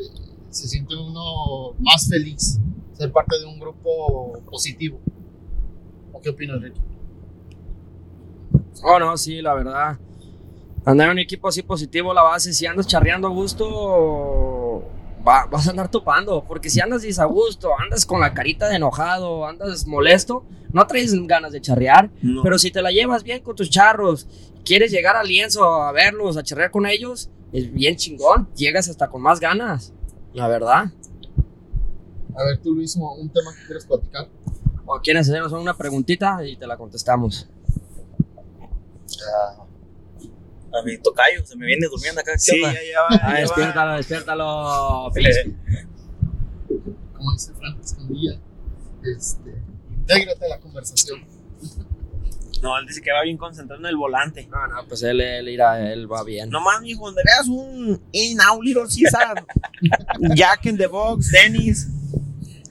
se 0.49 0.67
siente 0.67 0.95
uno 0.95 1.73
más 1.79 2.07
feliz 2.09 2.59
ser 2.93 3.11
parte 3.11 3.39
de 3.39 3.45
un 3.45 3.59
grupo 3.59 4.41
positivo. 4.49 4.99
¿O 6.11 6.21
qué 6.21 6.29
opinas, 6.29 6.61
Ricky? 6.61 6.79
Oh, 8.83 8.99
no, 8.99 9.15
sí, 9.17 9.41
la 9.41 9.53
verdad. 9.53 9.99
Andar 10.85 11.07
en 11.07 11.13
un 11.13 11.19
equipo 11.19 11.47
así 11.47 11.61
positivo, 11.61 12.13
la 12.13 12.23
base, 12.23 12.53
si 12.53 12.65
andas 12.65 12.87
charreando 12.87 13.27
a 13.27 13.31
gusto, 13.31 13.65
va- 15.27 15.45
vas 15.45 15.67
a 15.67 15.71
andar 15.71 15.89
topando. 15.89 16.43
Porque 16.43 16.69
si 16.69 16.79
andas 16.81 17.01
desagusto, 17.03 17.69
andas 17.79 18.05
con 18.05 18.19
la 18.21 18.33
carita 18.33 18.67
de 18.69 18.75
enojado, 18.77 19.45
andas 19.45 19.85
molesto, 19.87 20.43
no 20.71 20.85
traes 20.87 21.13
ganas 21.27 21.51
de 21.51 21.61
charrear. 21.61 22.09
No. 22.21 22.41
Pero 22.43 22.57
si 22.57 22.71
te 22.71 22.81
la 22.81 22.91
llevas 22.91 23.23
bien 23.23 23.41
con 23.41 23.55
tus 23.55 23.69
charros, 23.69 24.27
quieres 24.65 24.91
llegar 24.91 25.15
al 25.15 25.27
lienzo 25.27 25.63
a 25.65 25.91
verlos, 25.91 26.37
a 26.37 26.43
charrear 26.43 26.71
con 26.71 26.85
ellos, 26.85 27.29
es 27.51 27.71
bien 27.71 27.95
chingón. 27.95 28.47
Llegas 28.55 28.87
hasta 28.89 29.09
con 29.09 29.21
más 29.21 29.39
ganas, 29.39 29.93
la 30.33 30.47
verdad. 30.47 30.85
A 32.35 32.43
ver, 32.45 32.57
tú, 32.63 32.73
Luis, 32.73 32.95
un 32.95 33.29
tema 33.29 33.51
que 33.53 33.65
quieres 33.67 33.85
platicar. 33.85 34.27
O 34.85 34.99
quieres 35.01 35.29
hacernos 35.29 35.51
una 35.53 35.75
preguntita 35.77 36.43
y 36.45 36.57
te 36.57 36.65
la 36.67 36.75
contestamos. 36.77 37.47
A 40.73 40.81
mi 40.83 40.97
tocayo, 40.97 41.45
se 41.45 41.55
me 41.55 41.65
viene 41.67 41.85
durmiendo 41.87 42.21
acá. 42.21 42.33
¿qué 42.33 42.39
Sí, 42.39 42.61
ya, 42.61 42.71
ya 42.73 43.01
va. 43.01 43.07
Ah, 43.11 43.19
ya 43.21 43.33
va. 43.33 43.39
despiértalo, 43.39 43.93
despiértalo, 43.95 45.11
Feliz. 45.13 45.37
Eh, 45.37 45.55
Como 47.13 47.31
dice 47.33 47.53
Franco 47.53 47.81
Escamilla, 47.81 48.39
este, 49.03 49.51
intégrate 49.91 50.45
a 50.45 50.49
la 50.49 50.59
conversación. 50.59 51.23
No, 52.63 52.77
él 52.79 52.87
dice 52.87 53.01
que 53.01 53.11
va 53.11 53.23
bien 53.23 53.37
concentrado 53.37 53.81
en 53.81 53.87
el 53.87 53.97
volante. 53.97 54.47
No, 54.49 54.65
no, 54.67 54.87
pues 54.87 55.03
él, 55.03 55.19
él 55.19 55.49
irá, 55.49 55.91
él 55.91 56.11
va 56.11 56.23
bien. 56.23 56.49
Nomás, 56.49 56.81
mijo, 56.81 57.05
donde 57.05 57.21
veas 57.25 57.47
un 57.47 58.01
in 58.13 58.39
out 58.41 58.63
little 58.63 58.83
Caesar, 58.83 59.45
Jack 60.35 60.65
in 60.65 60.77
the 60.77 60.87
box, 60.87 61.29
tenis. 61.29 61.87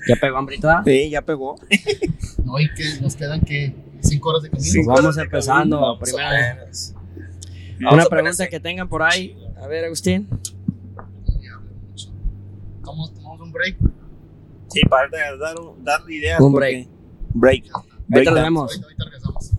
¿Ya 0.09 0.17
pegó 0.17 0.39
hambrita? 0.39 0.83
Sí, 0.85 1.11
ya 1.11 1.23
pegó. 1.23 1.57
No, 2.45 2.59
y 2.59 2.73
que 2.75 3.01
nos 3.01 3.15
quedan 3.15 3.43
que 3.43 3.75
cinco 4.01 4.31
horas 4.31 4.43
de 4.43 4.51
camino. 4.51 4.73
Pues 4.75 4.87
vamos 4.87 5.19
empezando. 5.19 5.99
Primero. 6.01 6.67
Una 7.81 8.05
pregunta 8.07 8.49
que 8.49 8.61
tengan 8.61 8.89
por 8.89 9.03
ahí. 9.03 9.37
A 9.63 9.67
ver, 9.67 9.85
Agustín. 9.85 10.29
Tomamos, 12.83 13.15
tomamos 13.15 13.41
un 13.41 13.53
break. 13.53 13.77
Sí, 14.69 14.81
para 14.89 15.09
dar, 15.11 15.55
dar 15.79 16.01
ideas. 16.11 16.41
Un 16.41 16.53
break. 16.53 16.89
Break. 17.35 17.65
Ahorita 17.73 18.31
Break 18.31 18.45
vemos. 18.45 18.83
Ahorita, 18.83 19.05
regresamos. 19.05 19.53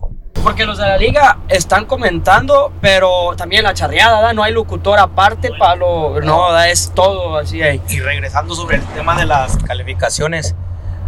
Porque 0.44 0.66
los 0.66 0.76
de 0.76 0.84
la 0.84 0.98
liga 0.98 1.38
están 1.48 1.86
comentando, 1.86 2.70
pero 2.82 3.34
también 3.34 3.64
la 3.64 3.72
charreada, 3.72 4.20
¿da? 4.20 4.34
no 4.34 4.42
hay 4.42 4.52
locutor 4.52 4.98
aparte 4.98 5.50
para 5.58 5.74
lo. 5.76 6.20
No, 6.20 6.52
¿da? 6.52 6.68
es 6.68 6.92
todo 6.94 7.38
así 7.38 7.62
ahí. 7.62 7.80
Y 7.88 8.00
regresando 8.00 8.54
sobre 8.54 8.76
el 8.76 8.82
tema 8.88 9.16
de 9.18 9.24
las 9.24 9.56
calificaciones, 9.56 10.54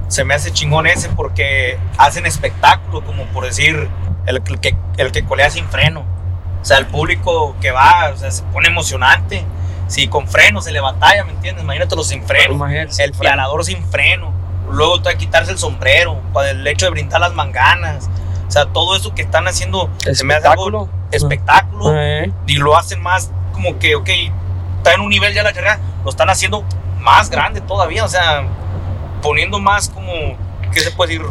se 0.08 0.24
me 0.24 0.34
hace 0.34 0.52
chingón 0.52 0.86
ese 0.86 1.10
porque 1.10 1.78
hacen 1.98 2.24
espectáculo, 2.24 3.04
como 3.04 3.24
por 3.26 3.44
decir, 3.44 3.88
el, 4.24 4.36
el 4.36 4.60
que, 4.60 4.74
el 4.96 5.12
que 5.12 5.24
colea 5.24 5.50
sin 5.50 5.66
freno. 5.66 6.15
O 6.60 6.64
sea, 6.64 6.78
el 6.78 6.86
público 6.86 7.54
que 7.60 7.70
va, 7.70 8.10
o 8.12 8.16
sea, 8.16 8.30
se 8.30 8.42
pone 8.44 8.68
emocionante. 8.68 9.44
Si 9.86 10.08
con 10.08 10.26
freno 10.26 10.60
se 10.60 10.72
le 10.72 10.80
batalla, 10.80 11.24
¿me 11.24 11.30
entiendes? 11.30 11.62
Imagínate 11.62 11.94
los 11.94 12.08
sin 12.08 12.24
freno. 12.24 12.66
El 12.68 13.12
pialador 13.12 13.64
sin 13.64 13.84
freno, 13.84 14.32
luego 14.70 15.00
te 15.00 15.16
quitarse 15.16 15.52
el 15.52 15.58
sombrero, 15.58 16.20
el 16.48 16.66
hecho 16.66 16.86
de 16.86 16.90
brindar 16.90 17.20
las 17.20 17.34
manganas, 17.34 18.08
o 18.46 18.50
sea, 18.50 18.66
todo 18.66 18.96
eso 18.96 19.14
que 19.14 19.22
están 19.22 19.48
haciendo 19.48 19.90
se 19.98 20.24
me 20.24 20.34
hace 20.34 20.48
algo 20.48 20.88
Espectáculo. 21.10 21.90
espectáculo 21.90 21.94
Eh, 21.96 22.32
y 22.46 22.56
lo 22.56 22.76
hacen 22.76 23.02
más 23.02 23.30
como 23.52 23.78
que, 23.78 23.94
ok, 23.94 24.08
está 24.78 24.94
en 24.94 25.00
un 25.00 25.08
nivel 25.08 25.32
ya 25.34 25.42
la 25.42 25.52
carrera, 25.52 25.78
lo 26.04 26.10
están 26.10 26.30
haciendo 26.30 26.64
más 27.00 27.30
grande 27.30 27.60
todavía, 27.60 28.04
o 28.04 28.08
sea, 28.08 28.44
poniendo 29.22 29.58
más 29.58 29.88
como, 29.88 30.12
¿qué 30.72 30.80
se 30.80 30.90
puede 30.90 31.18
decir? 31.18 31.26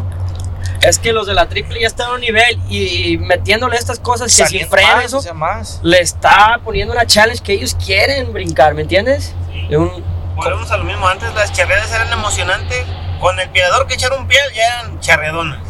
Es 0.88 0.98
que 0.98 1.12
los 1.12 1.26
de 1.26 1.34
la 1.34 1.48
triple 1.48 1.80
ya 1.80 1.86
están 1.86 2.10
a 2.10 2.14
un 2.14 2.20
nivel 2.20 2.58
y 2.68 3.18
metiéndole 3.18 3.76
estas 3.76 3.98
cosas 3.98 4.34
que 4.34 4.46
sin 4.46 4.68
freno, 4.68 5.00
eso, 5.00 5.18
o 5.18 5.22
sea, 5.22 5.32
más. 5.34 5.80
le 5.82 6.00
está 6.00 6.60
poniendo 6.64 6.92
una 6.94 7.06
challenge 7.06 7.42
que 7.42 7.52
ellos 7.54 7.74
quieren 7.74 8.32
brincar, 8.32 8.74
¿me 8.74 8.82
entiendes? 8.82 9.34
De 9.68 9.76
un- 9.76 10.04
Volvemos 10.36 10.70
a 10.70 10.76
lo 10.76 10.84
mismo. 10.84 11.08
Antes 11.08 11.34
las 11.34 11.50
charreadas 11.52 11.90
eran 11.92 12.12
emocionantes. 12.12 12.84
Con 13.20 13.40
el 13.40 13.48
piador 13.48 13.86
que 13.86 13.94
echaron 13.94 14.20
un 14.20 14.28
pie 14.28 14.38
ya 14.54 14.66
eran 14.66 15.00
charreadonas. 15.00 15.60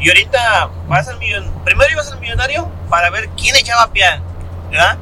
Y 0.00 0.08
ahorita 0.08 0.68
vas 0.88 1.06
al 1.06 1.18
millonario. 1.18 1.52
Primero 1.64 1.90
ibas 1.92 2.10
al 2.10 2.18
millonario 2.18 2.68
para 2.90 3.10
ver 3.10 3.28
quién 3.40 3.54
echaba 3.54 3.92
pial. 3.92 4.20
¿Verdad? 4.70 4.98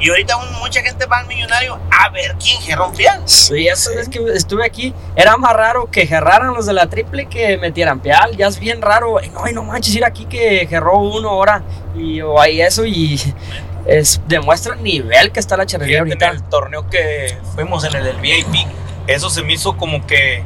Y 0.00 0.10
ahorita 0.10 0.34
aún 0.34 0.52
mucha 0.58 0.82
gente 0.82 1.06
va 1.06 1.18
al 1.18 1.26
millonario 1.28 1.78
a 1.90 2.08
ver 2.10 2.34
quién 2.42 2.60
gerró 2.60 2.88
un 2.88 2.94
pial. 2.96 3.22
Sí, 3.26 3.68
esa 3.68 3.90
vez 3.94 4.08
que 4.08 4.18
estuve 4.34 4.66
aquí, 4.66 4.92
era 5.16 5.36
más 5.36 5.52
raro 5.54 5.88
que 5.90 6.06
gerraran 6.06 6.52
los 6.52 6.66
de 6.66 6.72
la 6.72 6.88
triple 6.88 7.26
que 7.26 7.56
metieran 7.58 8.00
peal. 8.00 8.36
Ya 8.36 8.48
es 8.48 8.58
bien 8.58 8.82
raro. 8.82 9.18
"Ay, 9.18 9.30
No, 9.30 9.44
ay, 9.44 9.52
no 9.52 9.62
manches, 9.62 9.94
ir 9.94 10.04
aquí 10.04 10.26
que 10.26 10.66
gerró 10.68 10.98
uno 10.98 11.30
ahora. 11.30 11.62
Y 11.96 12.20
o 12.20 12.40
ahí 12.40 12.60
eso 12.60 12.84
y 12.84 13.18
es, 13.86 14.20
demuestra 14.26 14.74
el 14.74 14.82
nivel 14.82 15.30
que 15.32 15.40
está 15.40 15.56
la 15.56 15.64
charrería 15.64 16.02
Fíjate, 16.04 16.24
en 16.24 16.30
ahorita. 16.30 16.44
el 16.44 16.50
torneo 16.50 16.90
que 16.90 17.38
fuimos 17.54 17.84
en 17.84 17.94
el 17.94 18.04
del 18.04 18.16
VIP, 18.16 18.66
eso 19.06 19.30
se 19.30 19.42
me 19.42 19.52
hizo 19.52 19.76
como 19.76 20.06
que 20.06 20.42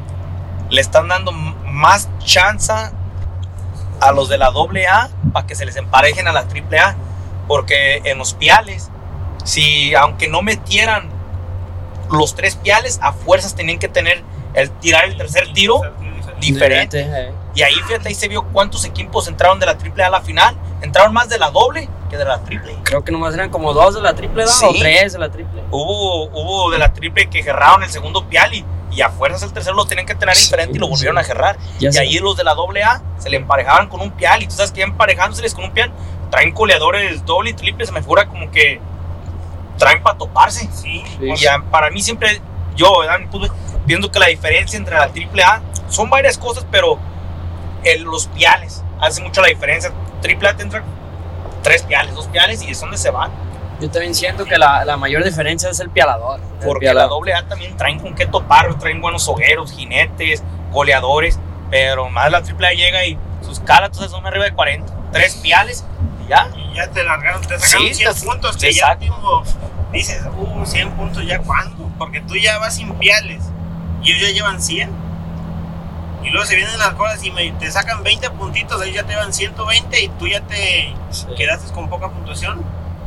le 0.70 0.80
están 0.80 1.08
dando 1.08 1.32
más 1.32 2.08
chance 2.22 2.70
a 2.72 4.12
los 4.12 4.28
de 4.28 4.36
la 4.38 4.48
AA 4.48 5.08
para 5.32 5.46
que 5.46 5.54
se 5.54 5.64
les 5.64 5.74
emparejen 5.76 6.28
a 6.28 6.32
la 6.32 6.40
AAA. 6.46 6.96
Porque 7.48 8.02
en 8.04 8.18
los 8.18 8.34
piales, 8.34 8.90
si 9.48 9.94
aunque 9.94 10.28
no 10.28 10.42
metieran 10.42 11.08
los 12.10 12.34
tres 12.34 12.56
piales, 12.56 12.98
a 13.02 13.12
fuerzas 13.12 13.54
tenían 13.54 13.78
que 13.78 13.88
tener 13.88 14.22
el 14.54 14.70
tirar 14.70 15.04
el 15.04 15.16
tercer 15.16 15.52
tiro 15.52 15.80
diferente. 16.40 17.00
eh. 17.00 17.32
Y 17.54 17.62
ahí 17.62 17.74
fíjate, 17.86 18.08
ahí 18.08 18.14
se 18.14 18.28
vio 18.28 18.44
cuántos 18.44 18.84
equipos 18.84 19.26
entraron 19.28 19.58
de 19.58 19.66
la 19.66 19.72
AAA 19.72 20.06
a 20.06 20.10
la 20.10 20.20
final. 20.20 20.56
Entraron 20.80 21.12
más 21.12 21.28
de 21.28 21.38
la 21.38 21.50
doble 21.50 21.88
que 22.08 22.16
de 22.16 22.24
la 22.24 22.38
triple. 22.40 22.74
Creo 22.84 23.02
que 23.04 23.10
nomás 23.12 23.34
eran 23.34 23.50
como 23.50 23.72
dos 23.72 23.94
de 23.94 24.00
la 24.00 24.14
triple, 24.14 24.44
¿no? 24.44 24.50
Sí. 24.50 24.64
O 24.66 24.72
tres 24.78 25.12
de 25.14 25.18
la 25.18 25.30
triple. 25.30 25.62
Hubo, 25.70 26.24
hubo 26.26 26.70
de 26.70 26.78
la 26.78 26.92
triple 26.92 27.28
que 27.28 27.42
gerraron 27.42 27.82
el 27.82 27.90
segundo 27.90 28.26
pial 28.26 28.54
y, 28.54 28.64
y 28.92 29.00
a 29.02 29.10
fuerzas 29.10 29.42
el 29.42 29.52
tercero 29.52 29.74
lo 29.76 29.86
tenían 29.86 30.06
que 30.06 30.14
tener 30.14 30.36
Sí, 30.36 30.44
diferente 30.44 30.76
y 30.76 30.80
lo 30.80 30.88
volvieron 30.88 31.16
sí. 31.16 31.20
a 31.20 31.24
gerrar. 31.24 31.58
Ya 31.80 31.88
y 31.90 31.92
sé. 31.92 32.00
ahí 32.00 32.18
los 32.18 32.36
de 32.36 32.44
la 32.44 32.54
doble 32.54 32.84
A 32.84 33.02
se 33.18 33.28
le 33.28 33.36
emparejaban 33.38 33.88
con 33.88 34.00
un 34.00 34.12
pial 34.12 34.42
y 34.42 34.46
tú 34.46 34.54
sabes 34.54 34.70
que 34.72 34.82
emparejándoseles 34.82 35.54
con 35.54 35.64
un 35.64 35.72
pial 35.72 35.90
traen 36.30 36.52
coleadores 36.52 37.24
doble 37.26 37.50
y 37.50 37.54
triple, 37.54 37.84
se 37.86 37.92
me 37.92 38.00
figura 38.02 38.28
como 38.28 38.50
que 38.50 38.80
traen 39.78 40.02
para 40.02 40.18
toparse. 40.18 40.68
Sí. 40.72 41.02
Sí. 41.18 41.32
Y 41.42 41.46
ah, 41.46 41.62
para 41.70 41.90
mí 41.90 42.02
siempre, 42.02 42.40
yo 42.76 43.00
¿verdad? 43.00 43.18
Punto, 43.30 43.54
pienso 43.86 44.10
que 44.10 44.18
la 44.18 44.26
diferencia 44.26 44.76
entre 44.76 44.96
la 44.96 45.08
triple 45.08 45.42
A 45.42 45.60
son 45.88 46.10
varias 46.10 46.36
cosas, 46.36 46.66
pero 46.70 46.98
el- 47.84 48.02
los 48.02 48.26
piales 48.26 48.82
hace 49.00 49.22
mucho 49.22 49.40
la 49.40 49.48
diferencia. 49.48 49.92
Triple 50.20 50.48
A 50.48 50.56
te 50.56 50.62
entra 50.64 50.82
tres 51.62 51.82
piales, 51.82 52.14
dos 52.14 52.26
piales 52.26 52.62
y 52.62 52.70
es 52.70 52.80
donde 52.80 52.96
se 52.98 53.10
van. 53.10 53.30
Yo 53.80 53.88
también 53.90 54.12
siento 54.14 54.44
que 54.44 54.58
la, 54.58 54.84
la 54.84 54.96
mayor 54.96 55.22
diferencia 55.22 55.70
es 55.70 55.78
el 55.78 55.88
pialador. 55.90 56.40
Porque 56.64 56.86
la 56.86 56.92
pialador. 56.92 57.10
doble 57.10 57.34
A 57.34 57.46
también 57.46 57.76
traen 57.76 58.00
con 58.00 58.14
qué 58.14 58.26
topar, 58.26 58.74
traen 58.78 59.00
buenos 59.00 59.28
hogueros, 59.28 59.70
jinetes, 59.72 60.42
goleadores, 60.72 61.38
pero 61.70 62.08
más 62.10 62.30
la 62.32 62.42
triple 62.42 62.66
A 62.66 62.72
llega 62.72 63.04
y 63.04 63.16
sus 63.42 63.60
calas 63.60 63.92
todas 63.92 64.10
son 64.10 64.26
arriba 64.26 64.44
de 64.46 64.52
40, 64.52 64.92
tres 65.12 65.36
piales 65.36 65.84
ya. 66.28 66.48
Y 66.56 66.74
ya 66.76 66.88
te 66.90 67.02
largaron, 67.04 67.40
te 67.42 67.58
sacaron 67.58 67.88
Sí, 67.88 67.94
100 67.94 68.14
te- 68.14 68.20
puntos. 68.26 68.56
Que 68.56 68.68
exacto. 68.70 69.04
ya 69.06 69.12
tipo, 69.14 69.42
dices, 69.92 70.22
uh, 70.36 70.64
100 70.66 70.90
puntos, 70.92 71.26
¿ya 71.26 71.38
cuándo? 71.40 71.90
Porque 71.98 72.20
tú 72.20 72.36
ya 72.36 72.58
vas 72.58 72.74
sin 72.76 72.92
piales 72.94 73.42
y 74.02 74.12
ellos 74.12 74.28
ya 74.28 74.34
llevan 74.34 74.60
100. 74.62 74.90
Y 76.22 76.30
luego 76.30 76.46
se 76.46 76.56
vienen 76.56 76.78
las 76.78 76.94
cosas 76.94 77.22
y 77.24 77.30
me- 77.30 77.52
te 77.52 77.70
sacan 77.70 78.02
20 78.02 78.28
puntitos, 78.30 78.82
ellos 78.82 78.96
ya 78.96 79.02
te 79.04 79.12
llevan 79.14 79.32
120 79.32 80.02
y 80.02 80.08
tú 80.10 80.26
ya 80.28 80.40
te 80.42 80.92
Sí, 81.10 81.26
quedaste 81.36 81.72
con 81.72 81.88
poca 81.88 82.10
puntuación. 82.10 82.60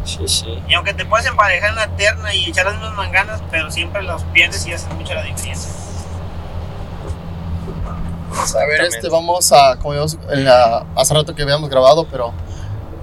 sí, 0.05 0.27
sí. 0.27 0.63
Y 0.67 0.73
aunque 0.73 0.93
te 0.93 1.05
puedes 1.05 1.27
emparejar 1.27 1.69
en 1.69 1.75
la 1.75 1.87
terna 1.89 2.33
y 2.33 2.49
echar 2.49 2.65
las 2.65 2.75
mismas 2.75 2.93
manganas, 2.95 3.41
pero 3.51 3.69
siempre 3.69 4.01
los 4.01 4.23
pierdes 4.25 4.65
y 4.65 4.73
hacen 4.73 4.95
mucho 4.97 5.13
la 5.13 5.23
diferencia. 5.23 5.69
A 8.55 8.65
ver, 8.65 8.81
este, 8.81 9.07
vamos 9.09 9.51
a, 9.51 9.75
como 9.77 9.93
vimos 9.93 10.17
en 10.31 10.45
la- 10.45 10.85
hace 10.95 11.13
rato 11.13 11.35
que 11.35 11.43
habíamos 11.43 11.69
grabado, 11.69 12.05
pero 12.09 12.33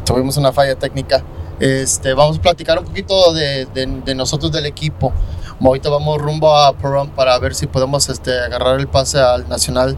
tuvimos 0.09 0.37
una 0.39 0.53
falla 0.53 0.75
técnica. 0.75 1.23
Este, 1.61 2.15
vamos 2.15 2.39
a 2.39 2.43
platicar 2.43 2.79
un 2.79 2.85
poquito 2.87 3.33
de, 3.35 3.67
de- 3.67 4.01
de 4.05 4.15
nosotros 4.15 4.51
del 4.51 4.67
equipo. 4.67 5.13
Ahorita 5.61 5.91
vamos 5.91 6.19
rumbo 6.19 6.57
a 6.57 6.73
Perón 6.77 7.11
para 7.11 7.39
ver 7.39 7.55
si 7.55 7.67
podemos 7.67 8.09
este, 8.09 8.33
agarrar 8.39 8.79
el 8.81 8.89
pase 8.89 9.19
al 9.21 9.49
Nacional 9.49 9.97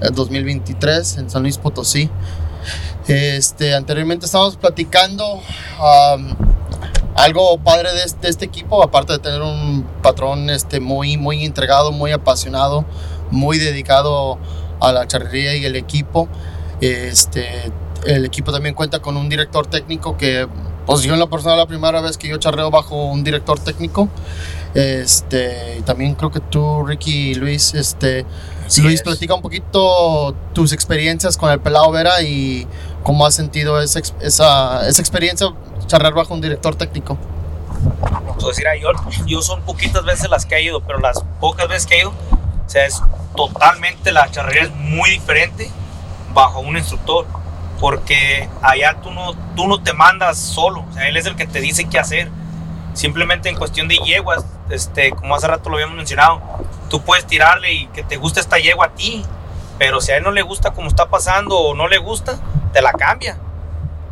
eh, 0.00 0.08
2023 0.12 1.18
en 1.18 1.30
San 1.30 1.42
Luis 1.42 1.58
Potosí. 1.58 2.08
Este, 3.08 3.74
anteriormente 3.74 4.26
estábamos 4.26 4.56
platicando 4.56 5.24
um, 5.34 6.34
algo 7.16 7.58
padre 7.58 7.92
de 7.92 8.04
este, 8.04 8.20
de 8.22 8.28
este 8.30 8.44
equipo, 8.44 8.82
aparte 8.82 9.14
de 9.14 9.18
tener 9.18 9.42
un 9.42 9.84
patrón 10.02 10.48
este, 10.48 10.78
muy, 10.80 11.16
muy 11.16 11.44
entregado, 11.44 11.90
muy 11.92 12.12
apasionado, 12.12 12.84
muy 13.30 13.58
dedicado 13.58 14.38
a 14.80 14.92
la 14.92 15.06
charrería 15.06 15.56
y 15.56 15.64
el 15.64 15.74
equipo. 15.76 16.28
Este, 16.80 17.72
el 18.06 18.24
equipo 18.24 18.52
también 18.52 18.74
cuenta 18.74 19.00
con 19.00 19.16
un 19.16 19.28
director 19.28 19.66
técnico 19.66 20.16
que, 20.16 20.46
pues 20.86 21.02
yo 21.02 21.14
en 21.14 21.20
la 21.20 21.26
persona 21.26 21.56
la 21.56 21.66
primera 21.66 22.00
vez 22.00 22.16
que 22.16 22.28
yo 22.28 22.38
charreo 22.38 22.70
bajo 22.70 23.06
un 23.06 23.24
director 23.24 23.58
técnico. 23.58 24.08
Este, 24.74 25.78
y 25.78 25.82
también 25.82 26.14
creo 26.14 26.30
que 26.30 26.40
tú, 26.40 26.84
Ricky 26.84 27.30
y 27.30 27.34
Luis, 27.34 27.74
este, 27.74 28.24
Así 28.66 28.82
Luis, 28.82 29.00
es. 29.00 29.02
platica 29.02 29.34
un 29.34 29.42
poquito 29.42 30.34
tus 30.52 30.72
experiencias 30.72 31.36
con 31.36 31.50
el 31.50 31.58
Pelado 31.58 31.90
Vera 31.90 32.22
y 32.22 32.68
cómo 33.02 33.26
has 33.26 33.34
sentido 33.34 33.80
esa, 33.80 34.00
esa, 34.20 34.86
esa 34.86 35.00
experiencia 35.02 35.48
charlar 35.86 36.14
bajo 36.14 36.34
un 36.34 36.40
director 36.40 36.76
técnico. 36.76 37.18
Pues 38.38 38.58
mira, 38.58 38.76
yo, 38.76 38.90
yo 39.26 39.42
son 39.42 39.62
poquitas 39.62 40.04
veces 40.04 40.30
las 40.30 40.46
que 40.46 40.54
he 40.56 40.62
ido, 40.62 40.80
pero 40.82 41.00
las 41.00 41.20
pocas 41.40 41.68
veces 41.68 41.86
que 41.86 41.96
he 41.96 42.00
ido, 42.00 42.10
o 42.10 42.68
sea, 42.68 42.86
es 42.86 43.02
totalmente, 43.36 44.12
la 44.12 44.30
charrería 44.30 44.62
es 44.62 44.74
muy 44.74 45.10
diferente 45.10 45.70
bajo 46.32 46.60
un 46.60 46.76
instructor, 46.76 47.26
porque 47.80 48.48
allá 48.60 48.98
tú 49.02 49.10
no, 49.10 49.34
tú 49.56 49.66
no 49.66 49.82
te 49.82 49.94
mandas 49.94 50.38
solo, 50.38 50.84
o 50.88 50.92
sea, 50.92 51.08
él 51.08 51.16
es 51.16 51.26
el 51.26 51.34
que 51.34 51.46
te 51.46 51.60
dice 51.60 51.88
qué 51.88 51.98
hacer. 51.98 52.30
Simplemente 52.92 53.48
en 53.48 53.56
cuestión 53.56 53.88
de 53.88 53.96
yeguas, 53.96 54.44
este, 54.68 55.12
como 55.12 55.34
hace 55.34 55.46
rato 55.46 55.70
lo 55.70 55.76
habíamos 55.76 55.96
mencionado, 55.96 56.42
tú 56.90 57.02
puedes 57.02 57.26
tirarle 57.26 57.72
y 57.72 57.86
que 57.86 58.02
te 58.02 58.16
guste 58.16 58.40
esta 58.40 58.58
yegua 58.58 58.86
a 58.86 58.90
ti, 58.90 59.24
pero 59.78 60.00
si 60.00 60.12
a 60.12 60.18
él 60.18 60.22
no 60.22 60.30
le 60.30 60.42
gusta 60.42 60.72
como 60.72 60.88
está 60.88 61.08
pasando 61.08 61.56
o 61.56 61.74
no 61.74 61.88
le 61.88 61.98
gusta, 61.98 62.38
te 62.72 62.82
la 62.82 62.92
cambia. 62.92 63.38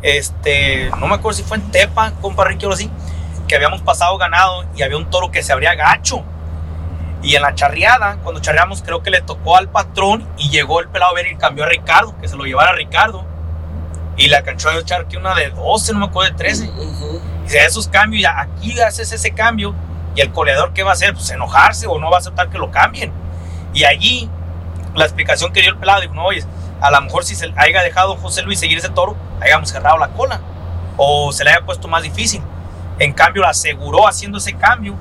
Este, 0.01 0.91
no 0.99 1.07
me 1.07 1.17
acuerdo 1.17 1.37
si 1.37 1.43
fue 1.43 1.59
en 1.59 1.71
Tepa, 1.71 2.13
compa 2.23 2.45
Ricky 2.45 2.67
o 2.67 2.73
así, 2.73 2.91
que 3.47 3.57
habíamos 3.57 3.83
pasado 3.83 4.17
ganado 4.17 4.65
y 4.75 4.83
había 4.83 4.97
un 4.97 5.11
toro 5.11 5.31
que 5.31 5.43
se 5.43 5.53
abría 5.53 5.75
gacho. 5.75 6.25
Y 7.21 7.35
en 7.35 7.43
la 7.43 7.55
charreada, 7.55 8.19
cuando 8.23 8.41
charreamos, 8.41 8.81
creo 8.81 9.03
que 9.03 9.11
le 9.11 9.21
tocó 9.21 9.57
al 9.57 9.69
patrón 9.69 10.27
y 10.39 10.51
llegó 10.51 10.81
el 10.81 10.89
pelado 10.89 11.11
a 11.11 11.15
ver 11.15 11.27
y 11.27 11.37
cambió 11.37 11.65
a 11.65 11.69
Ricardo, 11.69 12.17
que 12.21 12.29
se 12.29 12.37
lo 12.37 12.45
llevara 12.45 12.71
a 12.71 12.75
Ricardo. 12.75 13.27
Y 14.19 14.29
le 14.29 14.37
alcanzó 14.37 14.69
a 14.69 14.75
echar 14.75 15.07
que 15.07 15.17
una 15.17 15.35
de 15.35 15.51
12, 15.51 15.95
no 15.95 16.01
me 16.01 16.07
acuerdo, 16.07 16.33
de 16.33 16.37
13. 16.37 16.71
Y 17.47 17.51
de 17.51 17.65
esos 17.65 17.89
cambios, 17.89 18.23
ya 18.23 18.39
aquí 18.39 18.79
haces 18.81 19.13
ese 19.13 19.31
cambio 19.31 19.75
y 20.15 20.21
el 20.21 20.33
coleador, 20.33 20.73
¿qué 20.73 20.83
va 20.83 20.91
a 20.91 20.95
hacer? 20.95 21.15
Pues 21.15 21.31
enojarse 21.31 21.87
o 21.87 21.99
no 21.99 22.11
va 22.11 22.17
a 22.17 22.21
aceptar 22.21 22.51
que 22.51 22.59
lo 22.59 22.71
cambien. 22.71 23.13
Y 23.73 23.85
allí, 23.85 24.29
la 24.95 25.05
explicación 25.05 25.53
que 25.53 25.61
dio 25.61 25.71
el 25.71 25.79
pelado, 25.79 26.01
dijo, 26.01 26.15
no, 26.15 26.25
oye, 26.25 26.45
a 26.81 26.91
lo 26.91 27.01
mejor 27.01 27.25
si 27.25 27.37
se 27.37 27.53
haya 27.57 27.83
dejado 27.83 28.17
José 28.17 28.43
Luis 28.43 28.59
seguir 28.59 28.79
ese 28.79 28.89
toro, 28.89 29.17
hayamos 29.41 29.71
cerrado 29.71 29.97
la 29.99 30.09
cola 30.09 30.41
o 30.97 31.33
se 31.33 31.45
le 31.45 31.51
haya 31.51 31.65
puesto 31.65 31.87
más 31.87 32.03
difícil. 32.03 32.43
En 32.99 33.13
cambio, 33.13 33.43
la 33.43 33.51
aseguró 33.51 34.09
haciendo 34.09 34.39
ese 34.39 34.55
cambio, 34.55 34.97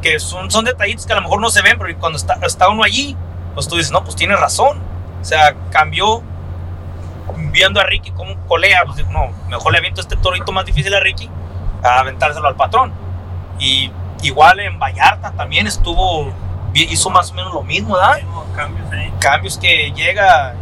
que 0.00 0.18
son, 0.18 0.50
son 0.50 0.64
detallitos 0.64 1.06
que 1.06 1.12
a 1.12 1.16
lo 1.16 1.22
mejor 1.22 1.40
no 1.40 1.50
se 1.50 1.60
ven, 1.60 1.78
pero 1.78 1.96
cuando 1.98 2.16
está, 2.16 2.38
está 2.42 2.68
uno 2.70 2.82
allí, 2.82 3.16
pues 3.54 3.68
tú 3.68 3.76
dices, 3.76 3.92
no, 3.92 4.02
pues 4.02 4.16
tiene 4.16 4.34
razón. 4.36 4.80
O 5.20 5.24
sea, 5.24 5.54
cambió 5.70 6.22
viendo 7.36 7.80
a 7.80 7.84
Ricky 7.84 8.10
como 8.12 8.32
un 8.32 8.38
colea, 8.46 8.82
pues 8.84 8.96
dijo, 8.98 9.10
no, 9.12 9.30
mejor 9.48 9.72
le 9.72 9.78
aviento 9.78 10.00
este 10.00 10.16
torito 10.16 10.52
más 10.52 10.64
difícil 10.64 10.94
a 10.94 11.00
Ricky 11.00 11.28
a 11.82 12.00
aventárselo 12.00 12.46
al 12.48 12.56
patrón. 12.56 12.92
Y 13.58 13.90
igual 14.22 14.60
en 14.60 14.78
Vallarta 14.78 15.32
también 15.32 15.66
estuvo, 15.66 16.32
hizo 16.74 17.10
más 17.10 17.30
o 17.30 17.34
menos 17.34 17.52
lo 17.52 17.62
mismo, 17.62 17.94
¿verdad? 17.94 18.20
cambios 18.56 18.90
ahí. 18.92 19.12
Cambios 19.20 19.58
que 19.58 19.92
llega 19.92 20.54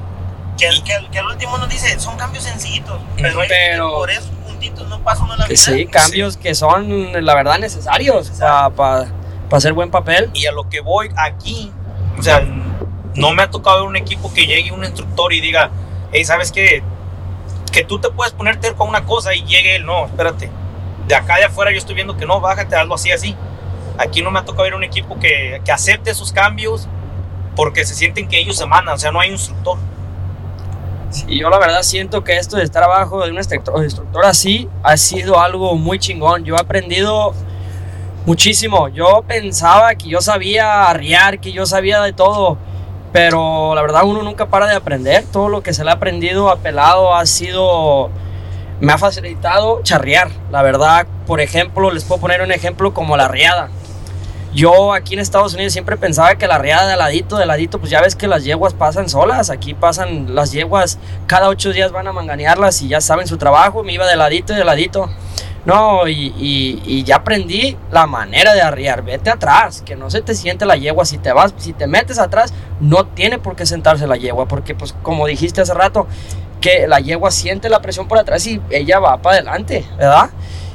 Que, 0.59 0.67
el- 0.69 0.83
que, 0.83 0.95
el- 0.95 1.09
que 1.11 1.19
al 1.19 1.27
último 1.27 1.57
nos 1.59 1.69
dice, 1.69 1.99
son 2.01 2.17
cambios 2.17 2.45
sencillitos, 2.45 3.01
pero, 3.17 3.41
hay 3.41 3.49
Pero- 3.49 3.89
que 3.89 3.95
por 3.95 4.11
esos 4.11 4.27
puntitos 4.47 4.89
no 4.89 4.99
pasa 5.01 5.25
uno 5.25 5.33
a 5.33 5.37
la 5.39 5.47
Que 5.47 5.57
final. 5.57 5.79
sí, 5.81 5.87
cambios 5.87 6.37
que 6.37 6.55
son, 6.55 7.25
la 7.25 7.35
verdad, 7.35 7.59
necesarios 7.59 8.31
para 8.77 9.07
hacer 9.53 9.73
buen 9.73 9.91
papel. 9.91 10.31
Y 10.35 10.47
a 10.47 10.53
lo 10.53 10.69
que 10.69 10.81
voy 10.81 11.11
aquí, 11.17 11.73
o 12.19 12.23
sea, 12.23 12.43
no 13.15 13.33
me 13.33 13.43
ha 13.43 13.51
tocado 13.51 13.79
ver 13.81 13.89
un 13.89 13.97
equipo 13.97 14.33
que 14.35 14.47
llegue 14.47 14.71
un 14.73 14.85
instructor 14.85 15.33
y 15.33 15.41
diga, 15.41 15.71
hey, 16.13 16.25
¿sabes 16.25 16.53
qué? 16.53 16.83
Que 17.73 17.85
tú 17.85 17.99
te 17.99 18.11
puedes 18.11 18.33
poner 18.33 18.59
terco 18.59 18.85
a 18.85 18.87
una 18.87 19.05
cosa 19.05 19.35
y 19.35 19.43
llegue 19.43 19.77
él, 19.77 19.87
no, 19.87 20.07
espérate. 20.07 20.51
De 21.07 21.15
acá 21.15 21.37
de 21.37 21.45
afuera 21.45 21.71
yo 21.73 21.79
estoy 21.79 21.95
viendo 21.95 22.17
que 22.17 22.27
no, 22.27 22.41
bájate, 22.41 22.77
algo 22.77 22.95
así, 22.95 23.11
así. 23.11 23.37
Aquí 23.99 24.23
no 24.23 24.31
me 24.31 24.39
ha 24.39 24.45
tocado 24.45 24.65
ver 24.65 24.75
un 24.75 24.85
equipo 24.85 25.19
que, 25.19 25.61
que 25.65 25.73
acepte 25.73 26.11
esos 26.11 26.33
cambios 26.33 26.89
porque 27.57 27.85
se 27.85 27.95
sienten 27.95 28.29
que 28.29 28.39
ellos 28.39 28.57
se 28.57 28.67
mandan, 28.67 28.95
o 28.95 28.99
sea, 28.99 29.13
no 29.13 29.21
hay 29.21 29.31
instructor. 29.31 29.79
Y 31.27 31.41
yo 31.41 31.51
la 31.51 31.59
verdad 31.59 31.83
siento 31.83 32.23
que 32.23 32.37
esto 32.37 32.57
de 32.57 32.65
estar 32.65 32.83
abajo 32.83 33.25
de 33.25 33.31
un 33.31 33.37
instructor, 33.37 33.83
instructor 33.83 34.25
así 34.25 34.69
ha 34.83 34.97
sido 34.97 35.41
algo 35.41 35.75
muy 35.77 35.99
chingón. 35.99 36.45
Yo 36.45 36.55
he 36.55 36.61
aprendido 36.61 37.35
muchísimo. 38.27 38.89
Yo 38.89 39.25
pensaba 39.27 39.95
que 39.95 40.09
yo 40.09 40.21
sabía 40.21 40.85
arriar, 40.89 41.41
que 41.41 41.53
yo 41.53 41.67
sabía 41.67 42.01
de 42.01 42.13
todo. 42.13 42.59
Pero 43.13 43.75
la 43.75 43.83
verdad 43.83 44.05
uno 44.05 44.23
nunca 44.23 44.47
para 44.47 44.67
de 44.67 44.75
aprender. 44.75 45.25
Todo 45.33 45.49
lo 45.49 45.63
que 45.63 45.73
se 45.73 45.85
le 45.85 45.91
ha 45.91 45.95
aprendido 45.95 46.51
a 46.51 46.57
pelado 46.57 47.15
ha 47.15 47.27
sido... 47.27 48.11
Me 48.81 48.93
ha 48.93 48.99
facilitado 48.99 49.83
charrear. 49.83 50.31
La 50.51 50.63
verdad, 50.63 51.07
por 51.27 51.41
ejemplo, 51.41 51.91
les 51.91 52.05
puedo 52.05 52.21
poner 52.21 52.41
un 52.41 52.53
ejemplo 52.53 52.95
como 52.95 53.17
la 53.17 53.29
riada. 53.29 53.69
Yo 54.53 54.93
aquí 54.93 55.15
en 55.15 55.21
Estados 55.21 55.55
Unidos 55.55 55.73
siempre 55.73 55.97
pensaba 55.97 56.35
que 56.35 56.47
la 56.49 56.59
riada 56.59 56.89
de 56.89 56.97
ladito, 56.97 57.37
de 57.37 57.47
ladito, 57.47 57.79
pues 57.79 57.91
ya 57.91 58.01
ves 58.01 58.17
que 58.17 58.27
las 58.27 58.43
yeguas 58.45 58.75
pasan 58.75 59.09
solas. 59.09 59.49
Aquí 59.49 59.75
pasan 59.75 60.35
las 60.35 60.51
yeguas, 60.53 60.99
cada 61.29 61.49
ocho 61.49 61.73
días 61.73 61.93
van 61.93 62.09
a 62.09 62.13
manganearlas 62.13 62.83
y 62.83 62.89
ya 62.89 63.01
saben 63.01 63.29
su 63.29 63.37
trabajo. 63.37 63.85
Me 63.85 63.93
iba 63.93 64.07
de 64.09 64.17
ladito 64.17 64.53
y 64.53 64.57
de 64.57 64.65
ladito. 64.65 65.09
No, 65.67 66.09
y, 66.09 66.35
y- 66.39 66.83
y 66.87 67.05
ya 67.05 67.17
aprendí 67.17 67.77
la 67.93 68.07
manera 68.07 68.55
de 68.55 68.63
arriar. 68.63 69.03
Vete 69.03 69.31
atrás, 69.31 69.83
que 69.85 69.95
no 69.95 70.11
se 70.11 70.23
te 70.23 70.35
siente 70.35 70.65
la 70.67 70.75
yegua. 70.77 71.05
Si 71.05 71.19
te 71.19 71.33
vas, 71.33 71.55
si 71.59 71.73
te 71.73 71.87
metes 71.87 72.19
atrás, 72.19 72.53
no 72.81 73.05
tiene 73.07 73.39
por 73.39 73.55
qué 73.57 73.67
sentarse 73.67 74.07
la 74.07 74.17
yegua, 74.17 74.49
porque 74.49 74.75
pues 74.75 74.95
como 75.03 75.27
dijiste 75.27 75.61
hace 75.61 75.75
rato, 75.75 76.07
que 76.61 76.89
la 76.89 76.99
yegua 76.99 77.31
siente 77.31 77.69
la 77.69 77.81
presión 77.83 78.09
por 78.09 78.19
atrás 78.19 78.47
y 78.47 78.61
ella 78.71 78.99
va 78.99 79.19
para 79.23 79.37
adelante, 79.37 79.85
¿verdad? 79.99 80.31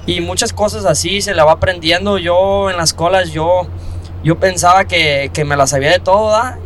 Y 0.06 0.22
muchas 0.22 0.54
cosas 0.54 0.86
así 0.86 1.22
se 1.22 1.34
la 1.34 1.46
va 1.46 1.54
aprendiendo. 1.54 2.18
Yo 2.18 2.70
en 2.70 2.78
las 2.78 2.94
colas, 2.94 3.32
yo, 3.32 3.68
yo 4.24 4.40
pensaba 4.40 4.86
que, 4.86 5.32
que 5.34 5.46
me 5.46 5.56
la 5.56 5.66
sabía 5.66 5.90
de 5.92 6.00
¿verdad? 6.00 6.58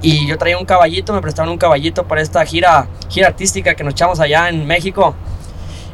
Y 0.00 0.26
yo 0.26 0.36
traía 0.36 0.58
un 0.58 0.64
caballito, 0.64 1.12
me 1.12 1.20
prestaron 1.20 1.52
un 1.52 1.58
caballito 1.58 2.08
para 2.08 2.22
esta 2.22 2.44
gira, 2.44 2.88
gira 3.08 3.28
artística 3.28 3.74
que 3.74 3.84
nos 3.84 3.92
echamos 3.92 4.18
allá 4.18 4.48
en 4.48 4.66
México. 4.66 5.14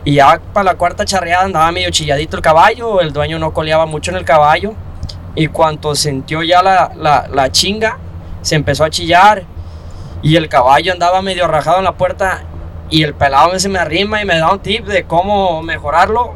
Y 0.04 0.14
ya 0.14 0.40
para 0.54 0.64
la 0.64 0.74
cuarta 0.76 1.04
charreada 1.04 1.44
andaba 1.44 1.70
medio 1.72 1.90
chilladito 1.90 2.36
el 2.36 2.42
caballo, 2.42 3.00
el 3.02 3.12
dueño 3.12 3.38
no 3.38 3.52
coleaba 3.52 3.84
mucho 3.84 4.10
en 4.10 4.16
el 4.16 4.24
caballo. 4.24 4.72
Y 5.34 5.48
cuando 5.48 5.94
sintió 5.94 6.42
ya 6.42 6.62
la, 6.62 6.92
la, 6.96 7.28
la 7.28 7.52
chinga, 7.52 7.98
se 8.40 8.54
empezó 8.54 8.84
a 8.84 8.90
chillar. 8.90 9.44
Y 10.22 10.36
el 10.36 10.48
caballo 10.48 10.92
andaba 10.92 11.20
medio 11.20 11.46
rajado 11.46 11.78
en 11.78 11.84
la 11.84 11.92
puerta. 11.92 12.44
Y 12.88 13.02
el 13.02 13.14
pelado 13.14 13.58
se 13.58 13.68
me 13.68 13.78
arrima 13.78 14.22
y 14.22 14.24
me 14.24 14.38
da 14.38 14.50
un 14.50 14.60
tip 14.60 14.86
de 14.86 15.04
cómo 15.04 15.62
mejorarlo. 15.62 16.34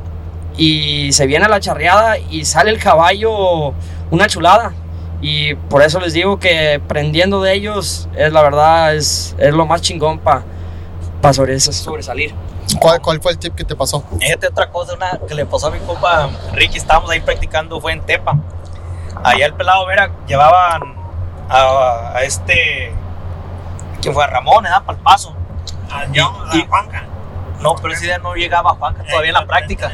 Y 0.57 1.13
se 1.13 1.27
viene 1.27 1.49
la 1.49 1.61
charreada 1.61 2.19
y 2.19 2.45
sale 2.45 2.71
el 2.71 2.79
caballo 2.79 3.73
una 4.11 4.27
chulada. 4.27 4.73
Y 5.21 5.55
por 5.55 5.83
eso 5.83 6.01
les 6.01 6.13
digo 6.13 6.39
que 6.39 6.81
prendiendo 6.89 7.41
de 7.43 7.55
ellos 7.55 8.09
es 8.17 8.33
la 8.33 8.43
verdad, 8.43 8.95
es, 8.95 9.35
es 9.39 9.55
lo 9.55 9.65
más 9.67 9.81
chingón 9.81 10.19
para 10.19 10.43
pa 11.21 11.33
sobresalir. 11.33 12.35
¿Cuál, 12.81 13.01
¿Cuál 13.01 13.21
fue 13.23 13.33
el 13.33 13.39
tip 13.39 13.55
que 13.55 13.65
te 13.65 13.77
pasó? 13.77 14.03
Fíjate 14.19 14.49
otra 14.49 14.69
cosa 14.71 14.95
una 14.95 15.21
que 15.29 15.35
le 15.35 15.47
pasó 15.47 15.69
a 15.69 15.71
mi 15.71 15.79
compa 15.81 16.29
Ricky, 16.55 16.79
estábamos 16.79 17.11
ahí 17.11 17.21
practicando, 17.21 17.81
fue 17.81 17.93
en 17.93 18.01
Tepa. 18.03 18.37
Allá 19.23 19.47
el 19.47 19.55
pelado 19.55 19.87
Vera 19.87 20.11
llevaban 20.27 20.83
a, 21.49 22.13
a 22.17 22.23
este, 22.25 22.93
¿quién 24.01 24.13
fue? 24.15 24.25
A 24.25 24.27
Ramón, 24.27 24.67
¿eh? 24.67 24.71
Para 24.85 24.99
el 24.99 25.05
paso. 25.05 25.37
Ya, 26.13 26.29
Y- 26.53 26.63
a 26.63 26.67
Juanca. 26.67 27.05
No, 27.61 27.77
pero 27.77 27.95
ese 27.95 28.07
día 28.07 28.19
no 28.19 28.35
llegaba 28.35 28.71
Juanca 28.75 29.05
todavía 29.09 29.29
en 29.31 29.35
la 29.35 29.47
práctica. 29.47 29.89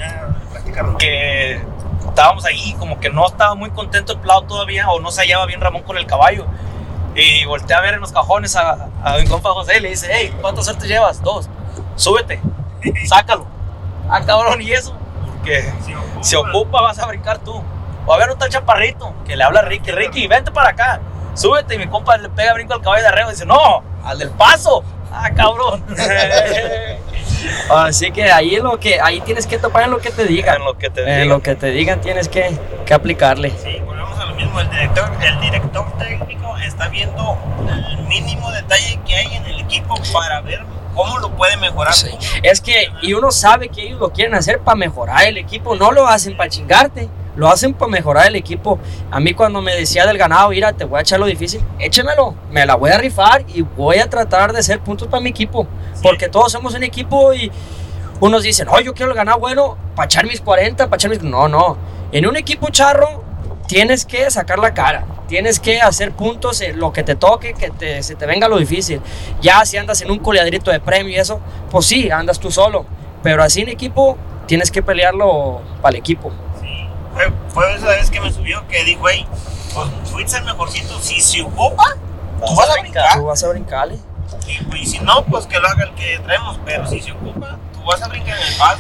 No. 0.82 0.98
Que 0.98 1.60
estábamos 2.08 2.44
ahí, 2.44 2.74
como 2.78 2.98
que 3.00 3.10
no 3.10 3.26
estaba 3.26 3.54
muy 3.54 3.70
contento 3.70 4.12
el 4.12 4.18
pelado 4.20 4.42
todavía, 4.42 4.88
o 4.90 5.00
no 5.00 5.10
se 5.10 5.22
hallaba 5.22 5.46
bien 5.46 5.60
Ramón 5.60 5.82
con 5.82 5.96
el 5.98 6.06
caballo. 6.06 6.46
Y 7.14 7.44
volteé 7.46 7.74
a 7.76 7.80
ver 7.80 7.94
en 7.94 8.00
los 8.00 8.12
cajones 8.12 8.54
a, 8.56 8.88
a 9.02 9.16
mi 9.18 9.26
compa 9.26 9.50
José 9.50 9.78
y 9.78 9.80
le 9.80 9.90
dice, 9.90 10.08
hey, 10.12 10.32
¿cuántos 10.40 10.64
suertes 10.66 10.88
llevas? 10.88 11.20
Dos. 11.22 11.48
Súbete, 11.96 12.40
sácalo. 13.08 13.46
Ah, 14.08 14.20
cabrón, 14.24 14.60
¿y 14.62 14.72
eso? 14.72 14.94
Porque 15.26 15.62
Se 15.84 15.94
ocupa. 15.96 16.22
se 16.22 16.36
ocupa, 16.36 16.80
vas 16.82 16.98
a 16.98 17.06
brincar 17.06 17.38
tú. 17.38 17.62
O 18.06 18.12
a 18.14 18.16
ver, 18.18 18.30
un 18.30 18.38
tal 18.38 18.48
chaparrito 18.48 19.12
que 19.26 19.36
le 19.36 19.44
habla 19.44 19.60
a 19.60 19.62
Ricky, 19.64 19.90
Ricky, 19.90 20.26
vente 20.28 20.50
para 20.50 20.70
acá, 20.70 21.00
súbete. 21.34 21.74
Y 21.74 21.78
mi 21.78 21.88
compa 21.88 22.16
le 22.16 22.28
pega 22.30 22.54
brinco 22.54 22.74
al 22.74 22.80
caballo 22.82 23.02
de 23.02 23.08
arreo 23.08 23.28
y 23.28 23.32
dice, 23.32 23.44
no, 23.46 23.82
al 24.04 24.18
del 24.18 24.30
paso. 24.30 24.82
Ah, 25.12 25.30
cabrón. 25.34 25.84
Así 27.70 28.10
que 28.10 28.30
ahí 28.30 28.54
es 28.56 28.62
lo 28.62 28.78
que 28.80 29.00
ahí 29.00 29.20
tienes 29.20 29.46
que 29.46 29.58
topar 29.58 29.84
en 29.84 29.90
lo 29.90 29.98
que 29.98 30.10
te 30.10 30.24
digan. 30.24 30.56
En 30.56 30.64
lo 30.64 30.76
que 30.78 30.90
te 30.90 31.00
En 31.02 31.06
digan. 31.22 31.28
lo 31.28 31.40
que 31.42 31.54
te 31.54 31.70
digan 31.70 32.00
tienes 32.00 32.28
que, 32.28 32.56
que 32.86 32.94
aplicarle. 32.94 33.50
Sí, 33.62 33.78
volvemos 33.84 34.18
a 34.18 34.24
lo 34.26 34.34
mismo. 34.34 34.60
El 34.60 34.70
director, 34.70 35.10
el 35.22 35.40
director 35.40 35.98
técnico 35.98 36.56
está 36.58 36.88
viendo 36.88 37.38
el 37.90 37.98
mínimo 38.06 38.50
detalle 38.52 38.98
que 39.06 39.14
hay 39.16 39.34
en 39.36 39.46
el 39.46 39.60
equipo 39.60 39.94
para 40.12 40.40
ver 40.40 40.60
cómo 40.94 41.18
lo 41.18 41.30
puede 41.30 41.56
mejorar. 41.56 41.92
Sí. 41.94 42.10
Es 42.42 42.60
que, 42.60 42.88
y 43.02 43.12
uno 43.14 43.30
sabe 43.30 43.68
que 43.68 43.82
ellos 43.82 44.00
lo 44.00 44.10
quieren 44.12 44.34
hacer 44.34 44.58
para 44.60 44.74
mejorar 44.76 45.24
el 45.26 45.36
equipo, 45.38 45.76
no 45.76 45.92
lo 45.92 46.06
hacen 46.08 46.36
para 46.36 46.50
chingarte, 46.50 47.08
lo 47.38 47.48
hacen 47.48 47.72
para 47.72 47.90
mejorar 47.90 48.26
el 48.26 48.36
equipo. 48.36 48.78
A 49.10 49.20
mí 49.20 49.32
cuando 49.32 49.62
me 49.62 49.74
decía 49.74 50.04
del 50.04 50.18
ganado, 50.18 50.50
mira, 50.50 50.72
te 50.72 50.84
voy 50.84 50.98
a 50.98 51.02
echar 51.02 51.20
lo 51.20 51.26
difícil, 51.26 51.62
échemelo, 51.78 52.34
me 52.50 52.66
la 52.66 52.74
voy 52.74 52.90
a 52.90 52.98
rifar 52.98 53.44
y 53.48 53.62
voy 53.62 53.98
a 53.98 54.10
tratar 54.10 54.52
de 54.52 54.58
hacer 54.58 54.80
puntos 54.80 55.08
para 55.08 55.22
mi 55.22 55.30
equipo, 55.30 55.66
porque 56.02 56.28
todos 56.28 56.52
somos 56.52 56.74
un 56.74 56.82
equipo 56.82 57.32
y 57.32 57.50
unos 58.20 58.42
dicen, 58.42 58.66
oh, 58.68 58.80
yo 58.80 58.92
quiero 58.92 59.12
el 59.12 59.16
ganado 59.16 59.38
bueno, 59.38 59.78
para 59.94 60.06
echar 60.06 60.26
mis 60.26 60.40
40, 60.40 60.86
para 60.86 60.96
echar 60.96 61.10
mis... 61.10 61.22
No, 61.22 61.46
no, 61.46 61.78
en 62.10 62.26
un 62.26 62.36
equipo 62.36 62.68
charro 62.70 63.22
tienes 63.68 64.04
que 64.04 64.28
sacar 64.30 64.58
la 64.58 64.74
cara. 64.74 65.06
Tienes 65.28 65.60
que 65.60 65.78
hacer 65.80 66.12
puntos 66.12 66.62
en 66.62 66.80
lo 66.80 66.90
que 66.90 67.02
te 67.04 67.14
toque, 67.14 67.52
que 67.52 67.68
te, 67.70 68.02
se 68.02 68.14
te 68.14 68.24
venga 68.24 68.48
lo 68.48 68.56
difícil. 68.56 69.00
Ya 69.42 69.64
si 69.66 69.76
andas 69.76 70.00
en 70.00 70.10
un 70.10 70.18
coleadrito 70.18 70.70
de 70.70 70.80
premio 70.80 71.12
y 71.12 71.16
eso, 71.16 71.38
pues 71.70 71.84
sí, 71.84 72.10
andas 72.10 72.40
tú 72.40 72.50
solo. 72.50 72.86
Pero 73.22 73.42
así 73.42 73.60
en 73.60 73.68
equipo, 73.68 74.16
tienes 74.46 74.70
que 74.70 74.82
pelearlo 74.82 75.60
para 75.82 75.90
el 75.90 76.00
equipo. 76.00 76.32
Fue, 77.18 77.32
fue 77.48 77.74
esa 77.74 77.88
vez 77.88 78.10
que 78.10 78.20
me 78.20 78.32
subió 78.32 78.64
que 78.68 78.84
dijo, 78.84 79.08
hey, 79.08 79.26
pues 79.74 79.88
fuiste 80.04 80.38
el 80.38 80.44
mejorcito. 80.44 81.00
Si 81.00 81.20
se 81.20 81.42
ocupa, 81.42 81.96
tú 82.46 82.54
vas 82.54 82.70
a 82.70 82.80
brincar. 82.80 83.16
Tú 83.16 83.24
vas 83.24 83.42
a 83.42 83.48
brincarle. 83.48 83.98
Y, 84.46 84.76
y 84.76 84.86
si 84.86 85.00
no, 85.00 85.24
pues 85.24 85.46
que 85.46 85.58
lo 85.58 85.66
haga 85.66 85.82
el 85.82 85.94
que 85.94 86.20
traemos. 86.20 86.60
Pero 86.64 86.86
si 86.86 87.00
se 87.00 87.10
ocupa, 87.10 87.58
tú 87.72 87.82
vas 87.84 88.00
a 88.02 88.06
brincar 88.06 88.38
en 88.38 88.46
el 88.46 88.56
paso. 88.56 88.78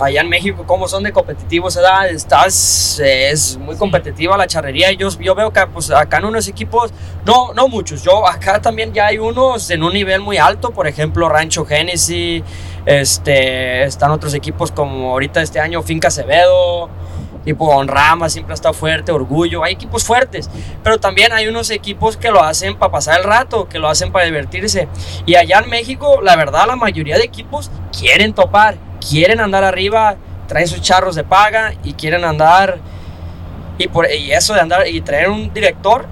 Allá 0.00 0.20
en 0.20 0.28
México, 0.28 0.64
como 0.64 0.86
son 0.86 1.02
de 1.02 1.12
competitivos, 1.12 1.74
¿verdad? 1.74 2.08
Estás, 2.08 3.00
eh, 3.00 3.30
es 3.30 3.56
muy 3.56 3.76
competitiva 3.76 4.36
la 4.36 4.46
charrería. 4.46 4.92
Yo, 4.92 5.08
yo 5.18 5.34
veo 5.34 5.52
que 5.52 5.66
pues, 5.66 5.90
acá 5.90 6.18
en 6.18 6.26
unos 6.26 6.46
equipos, 6.46 6.92
no, 7.24 7.52
no 7.52 7.66
muchos, 7.68 8.02
yo 8.02 8.26
acá 8.26 8.60
también 8.60 8.92
ya 8.92 9.06
hay 9.06 9.18
unos 9.18 9.70
en 9.70 9.82
un 9.82 9.92
nivel 9.92 10.20
muy 10.20 10.38
alto, 10.38 10.70
por 10.70 10.86
ejemplo, 10.86 11.28
Rancho 11.28 11.64
Genesis, 11.64 12.42
este, 12.86 13.84
están 13.84 14.10
otros 14.10 14.34
equipos 14.34 14.72
como 14.72 15.10
ahorita 15.12 15.42
este 15.42 15.60
año 15.60 15.82
Finca 15.82 16.08
Acevedo, 16.08 16.88
tipo 17.44 17.66
Honrama 17.66 18.28
siempre 18.28 18.54
estado 18.54 18.74
fuerte, 18.74 19.12
Orgullo, 19.12 19.64
hay 19.64 19.74
equipos 19.74 20.04
fuertes, 20.04 20.50
pero 20.82 20.98
también 20.98 21.32
hay 21.32 21.48
unos 21.48 21.70
equipos 21.70 22.16
que 22.16 22.30
lo 22.30 22.42
hacen 22.42 22.76
para 22.76 22.92
pasar 22.92 23.20
el 23.20 23.24
rato, 23.24 23.68
que 23.68 23.78
lo 23.78 23.88
hacen 23.88 24.12
para 24.12 24.24
divertirse. 24.24 24.88
Y 25.26 25.34
allá 25.34 25.60
en 25.60 25.70
México, 25.70 26.20
la 26.22 26.36
verdad, 26.36 26.66
la 26.66 26.76
mayoría 26.76 27.16
de 27.16 27.24
equipos 27.24 27.70
quieren 27.96 28.32
topar, 28.32 28.76
quieren 29.06 29.40
andar 29.40 29.64
arriba, 29.64 30.16
traen 30.46 30.68
sus 30.68 30.80
charros 30.80 31.14
de 31.14 31.24
paga 31.24 31.74
y 31.82 31.94
quieren 31.94 32.24
andar. 32.24 32.78
Y, 33.78 33.88
por, 33.88 34.06
y 34.10 34.32
eso 34.32 34.54
de 34.54 34.60
andar 34.60 34.86
y 34.86 35.00
traer 35.00 35.30
un 35.30 35.52
director 35.52 36.06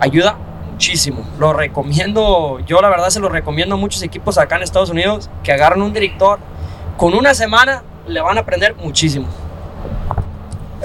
ayuda 0.00 0.36
muchísimo. 0.70 1.26
Lo 1.38 1.52
recomiendo, 1.54 2.60
yo 2.66 2.80
la 2.82 2.90
verdad 2.90 3.08
se 3.08 3.20
lo 3.20 3.28
recomiendo 3.28 3.76
a 3.76 3.78
muchos 3.78 4.02
equipos 4.02 4.36
acá 4.36 4.56
en 4.56 4.62
Estados 4.62 4.90
Unidos 4.90 5.30
que 5.42 5.52
agarran 5.52 5.82
un 5.82 5.92
director. 5.92 6.38
Con 6.98 7.14
una 7.14 7.34
semana 7.34 7.82
le 8.06 8.20
van 8.20 8.36
a 8.36 8.42
aprender 8.42 8.74
muchísimo. 8.74 9.26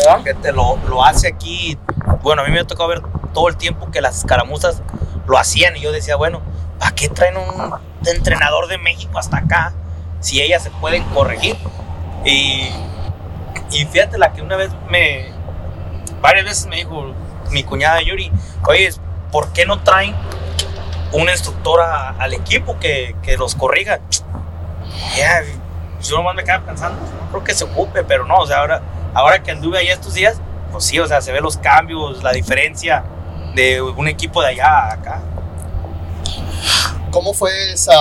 ¿Verdad? 0.04 0.24
que 0.24 0.34
te 0.34 0.52
lo, 0.52 0.78
lo 0.88 1.04
hace 1.04 1.28
aquí. 1.28 1.78
Bueno, 2.22 2.42
a 2.42 2.46
mí 2.46 2.52
me 2.52 2.60
ha 2.60 2.68
tocado 2.68 2.90
ver 2.90 3.02
todo 3.34 3.48
el 3.48 3.58
tiempo 3.58 3.92
que 3.92 4.02
las 4.02 4.18
escaramuzas 4.18 4.82
lo 5.28 5.38
hacían 5.38 5.76
y 5.78 5.82
yo 5.82 5.92
decía, 5.92 6.16
bueno, 6.16 6.42
¿para 6.80 6.94
qué 6.94 7.10
traen 7.10 7.36
un 7.38 7.74
entrenador 8.06 8.68
de 8.68 8.78
México 8.78 9.18
hasta 9.18 9.38
acá 9.38 9.74
si 10.20 10.42
ellas 10.42 10.64
se 10.64 10.72
pueden 10.72 11.04
corregir? 11.06 11.56
Y, 12.26 12.70
y 13.72 13.86
fíjate 13.86 14.18
la 14.18 14.34
que 14.34 14.42
una 14.42 14.56
vez 14.56 14.72
me, 14.90 15.32
varias 16.22 16.46
veces 16.46 16.68
me 16.68 16.78
dijo 16.78 17.14
mi 17.50 17.64
cuñada 17.64 18.02
Yuri, 18.02 18.32
oye, 18.68 18.90
¿por 19.32 19.52
qué 19.54 19.66
no 19.66 19.82
traen 19.82 20.16
un 21.12 21.30
instructor 21.30 21.82
al 21.82 22.34
equipo 22.34 22.80
que, 22.80 23.16
que 23.22 23.38
los 23.38 23.56
corrija? 23.56 24.00
Ya, 25.16 25.42
yo 26.02 26.18
nomás 26.18 26.36
me 26.36 26.44
quedaba 26.44 26.66
pensando, 26.66 27.00
no 27.02 27.30
creo 27.30 27.44
que 27.44 27.54
se 27.54 27.64
ocupe, 27.64 28.04
pero 28.04 28.26
no, 28.26 28.38
o 28.38 28.48
sea, 28.48 28.60
ahora, 28.60 28.82
ahora 29.14 29.42
que 29.44 29.52
anduve 29.52 29.78
allá 29.80 29.94
estos 29.94 30.14
días, 30.14 30.38
pues 30.72 30.84
sí, 30.86 31.00
o 31.00 31.08
sea, 31.08 31.22
se 31.22 31.32
ven 31.32 31.44
los 31.44 31.58
cambios, 31.58 32.24
la 32.24 32.32
diferencia 32.32 33.04
de 33.56 33.82
un 33.82 34.08
equipo 34.08 34.42
de 34.42 34.48
allá 34.50 34.68
a 34.68 34.94
acá. 34.94 35.22
¿Cómo 37.12 37.34
fue 37.34 37.74
esa, 37.74 37.94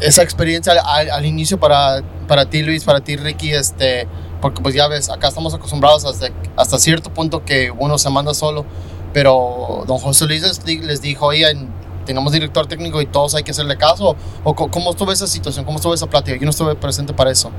esa 0.00 0.22
experiencia 0.22 0.72
al, 0.72 1.10
al- 1.10 1.26
inicio 1.26 1.58
para, 1.58 2.02
para 2.28 2.46
ti, 2.48 2.62
Luis, 2.62 2.84
para 2.84 3.00
ti, 3.00 3.16
Ricky? 3.16 3.52
Este, 3.52 4.06
porque 4.40 4.60
pues 4.62 4.74
ya 4.74 4.86
ves, 4.86 5.10
acá 5.10 5.28
estamos 5.28 5.52
acostumbrados 5.54 6.04
hasta, 6.04 6.28
hasta 6.56 6.78
cierto 6.78 7.10
punto 7.12 7.44
que 7.44 7.72
uno 7.76 7.98
se 7.98 8.08
manda 8.10 8.32
solo, 8.34 8.64
pero 9.12 9.82
don 9.88 9.98
José 9.98 10.26
Luis 10.26 10.42
les, 10.42 10.64
les 10.84 11.02
dijo, 11.02 11.26
oye, 11.26 11.46
tengamos 12.04 12.32
director 12.32 12.66
técnico 12.68 13.00
y 13.02 13.06
todos 13.06 13.34
hay 13.34 13.42
que 13.42 13.50
hacerle 13.50 13.76
caso. 13.76 14.14
¿O 14.44 14.54
co- 14.54 14.70
cómo 14.70 14.90
estuvo 14.90 15.10
esa 15.10 15.26
situación? 15.26 15.64
¿Cómo 15.64 15.78
estuvo 15.78 15.92
esa 15.94 16.06
plática? 16.06 16.36
Yo 16.38 16.44
no 16.44 16.50
estuve 16.50 16.76
presente 16.76 17.12
para 17.12 17.32
eso. 17.32 17.50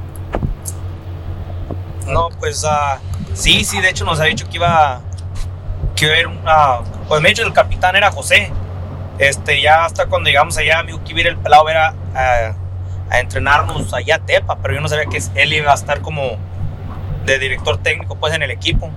No, 2.07 2.29
pues 2.39 2.65
ah, 2.65 2.99
sí, 3.33 3.63
sí, 3.63 3.81
de 3.81 3.89
hecho 3.89 4.05
nos 4.05 4.19
ha 4.19 4.23
dicho 4.25 4.47
que 4.49 4.57
iba, 4.57 5.01
que 5.95 6.05
iba 6.05 6.13
a 6.13 6.15
haber 6.15 6.27
una, 6.27 6.77
pues 7.07 7.21
me 7.21 7.27
ha 7.27 7.31
dicho 7.31 7.43
el 7.43 7.53
capitán 7.53 7.95
era 7.95 8.11
José. 8.11 8.51
Este, 9.19 9.61
ya 9.61 9.85
hasta 9.85 10.05
cuando 10.05 10.29
llegamos 10.29 10.57
allá, 10.57 10.83
me 10.83 10.91
dijo 10.91 11.03
que 11.03 11.11
iba 11.11 11.17
a 11.17 11.21
ir 11.21 11.27
el 11.27 11.37
pelado 11.37 11.67
era 11.69 11.93
a, 12.13 12.53
a 13.09 13.19
entrenarnos 13.19 13.93
allá 13.93 14.15
a 14.15 14.19
Tepa, 14.19 14.57
pero 14.57 14.75
yo 14.75 14.81
no 14.81 14.87
sabía 14.87 15.05
que 15.05 15.21
él 15.35 15.53
iba 15.53 15.71
a 15.71 15.75
estar 15.75 16.01
como 16.01 16.37
de 17.25 17.39
director 17.39 17.77
técnico 17.77 18.15
pues 18.15 18.33
en 18.33 18.43
el 18.43 18.51
equipo. 18.51 18.89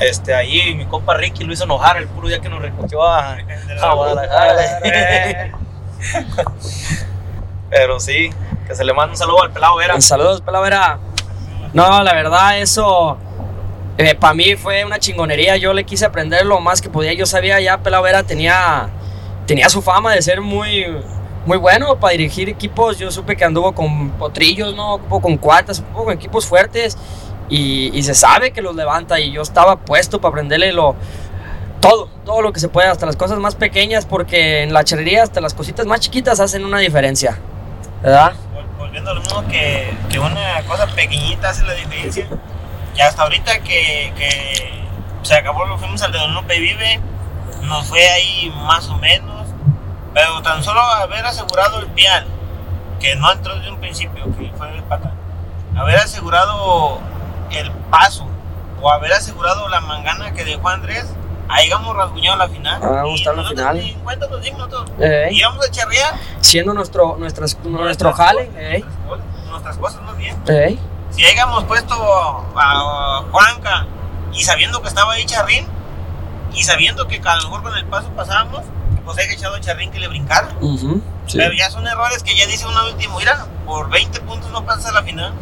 Este, 0.00 0.34
ahí 0.34 0.74
mi 0.74 0.84
compa 0.86 1.14
Ricky 1.14 1.42
lo 1.44 1.52
hizo 1.52 1.64
enojar 1.64 1.96
el 1.96 2.06
puro 2.06 2.28
día 2.28 2.38
que 2.38 2.48
nos 2.48 2.62
recogió 2.62 3.04
a, 3.04 3.36
a 3.82 3.94
Guadalajara. 3.94 5.58
Pero 7.70 8.00
sí, 8.00 8.30
que 8.66 8.74
se 8.74 8.84
le 8.84 8.92
manda 8.92 9.12
un 9.12 9.16
saludo 9.16 9.42
al 9.42 9.50
pelado 9.50 9.76
Vera. 9.76 10.00
Saludos, 10.00 10.40
Pelavera. 10.40 10.98
No, 11.72 12.02
la 12.02 12.14
verdad, 12.14 12.58
eso 12.60 13.18
para 14.20 14.34
mí 14.34 14.54
fue 14.56 14.84
una 14.84 14.98
chingonería. 14.98 15.56
Yo 15.56 15.72
le 15.72 15.84
quise 15.84 16.04
aprender 16.06 16.46
lo 16.46 16.60
más 16.60 16.80
que 16.80 16.88
podía. 16.88 17.12
Yo 17.14 17.26
sabía 17.26 17.60
ya, 17.60 17.78
Pelavera 17.78 18.22
tenía, 18.22 18.88
tenía 19.46 19.68
su 19.68 19.82
fama 19.82 20.14
de 20.14 20.22
ser 20.22 20.40
muy, 20.40 20.86
muy 21.46 21.58
bueno 21.58 21.98
para 21.98 22.12
dirigir 22.12 22.48
equipos. 22.48 22.98
Yo 22.98 23.10
supe 23.10 23.36
que 23.36 23.44
anduvo 23.44 23.72
con 23.72 24.10
potrillos, 24.10 24.74
¿no? 24.74 24.98
Con 25.08 25.36
cuartas, 25.36 25.80
ocupo 25.80 26.04
con 26.04 26.14
equipos 26.14 26.46
fuertes. 26.46 26.96
Y, 27.48 28.02
se 28.02 28.14
sabe 28.14 28.52
que 28.52 28.62
los 28.62 28.76
levanta. 28.76 29.18
Y 29.18 29.32
yo 29.32 29.42
estaba 29.42 29.76
puesto 29.76 30.20
para 30.20 30.30
aprenderle 30.30 30.72
lo, 30.72 30.94
todo, 31.80 32.08
todo 32.24 32.40
lo 32.40 32.52
que 32.52 32.60
se 32.60 32.68
puede, 32.68 32.88
hasta 32.88 33.04
las 33.04 33.16
cosas 33.16 33.38
más 33.38 33.56
pequeñas, 33.56 34.06
porque 34.06 34.62
en 34.62 34.72
la 34.72 34.84
charrería 34.84 35.24
hasta 35.24 35.40
las 35.40 35.54
cositas 35.54 35.86
más 35.86 36.00
chiquitas 36.00 36.38
hacen 36.38 36.64
una 36.64 36.78
diferencia. 36.78 37.38
¿Verdad? 38.00 38.34
Vol- 38.88 39.04
Volviendo 39.04 39.10
a 39.10 39.14
lo 39.14 39.20
mismo 39.20 39.46
que, 39.48 39.96
que 40.08 40.18
una 40.18 40.62
cosa 40.66 40.86
pequeñita 40.86 41.50
hace 41.50 41.62
la 41.64 41.74
diferencia. 41.74 42.26
Y 42.96 43.00
hasta 43.00 43.22
ahorita 43.22 43.60
que, 43.60 44.12
que 44.16 44.82
se 45.22 45.34
acabó, 45.34 45.64
lo 45.66 45.78
fuimos 45.78 46.02
al 46.02 46.12
de 46.12 46.18
Don 46.18 46.34
Lupe 46.34 46.58
Vive, 46.58 47.00
nos 47.62 47.86
fue 47.86 48.08
ahí 48.08 48.52
más 48.64 48.88
o 48.88 48.96
menos. 48.96 49.46
Pero 50.14 50.42
tan 50.42 50.64
solo 50.64 50.80
haber 50.80 51.24
asegurado 51.26 51.80
el 51.80 51.86
pial, 51.88 52.26
que 52.98 53.14
no 53.16 53.30
entró 53.30 53.54
desde 53.56 53.70
un 53.70 53.78
principio, 53.78 54.24
que 54.36 54.50
fue 54.56 54.72
de 54.72 54.82
pata. 54.82 55.12
Haber 55.76 55.96
asegurado 55.96 56.98
el 57.50 57.70
paso, 57.90 58.26
o 58.80 58.90
haber 58.90 59.12
asegurado 59.12 59.68
la 59.68 59.80
mangana 59.80 60.32
que 60.32 60.44
dejó 60.44 60.68
Andrés, 60.70 61.06
ahí 61.48 61.70
hemos 61.70 61.96
rasguñado 61.96 62.36
la 62.36 62.48
final. 62.48 62.80
Ah, 62.82 62.88
vamos 63.02 63.26
a 63.26 63.32
la 63.32 63.44
final. 63.48 63.76
en 63.78 63.98
cuenta 64.00 64.26
nos 64.28 64.42
dimos 64.42 64.58
nosotros. 64.68 64.90
Eh, 65.00 65.28
Y 65.32 65.38
íbamos 65.40 65.66
a 65.66 65.70
charrear. 65.70 66.14
siendo 66.40 66.72
nuestro, 66.74 67.16
nuestras, 67.18 67.58
nuestro 67.64 68.12
jale. 68.12 68.50
eh, 68.56 68.84
Nuestras, 69.50 69.78
cosas 69.78 70.02
más 70.02 70.16
bien. 70.16 70.36
eh. 70.48 70.78
Si 71.10 71.24
hayamos 71.24 71.64
puesto 71.64 71.94
a, 71.94 73.18
a 73.20 73.22
Juanca 73.32 73.86
y 74.32 74.42
sabiendo 74.44 74.82
que 74.82 74.88
estaba 74.88 75.14
ahí 75.14 75.24
Charrín 75.24 75.66
y 76.52 76.62
sabiendo 76.62 77.08
que 77.08 77.20
a 77.24 77.36
lo 77.36 77.44
mejor 77.44 77.62
con 77.62 77.76
el 77.76 77.86
paso 77.86 78.08
pasábamos, 78.10 78.62
pues 79.06 79.18
hay 79.18 79.26
que 79.28 79.34
echado 79.34 79.54
a 79.56 79.60
Charrín 79.60 79.90
que 79.90 79.98
le 80.00 80.08
brincara. 80.08 80.50
Sí. 81.26 81.36
Pero 81.38 81.52
ya 81.54 81.70
son 81.70 81.86
errores 81.86 82.22
que 82.22 82.36
ya 82.36 82.46
dice 82.46 82.66
una 82.66 82.84
última, 82.84 83.16
mira, 83.18 83.46
por 83.66 83.88
20 83.90 84.20
puntos 84.20 84.50
no 84.50 84.64
pasas 84.66 84.86
a 84.86 84.92
la 84.92 85.02
final. 85.02 85.32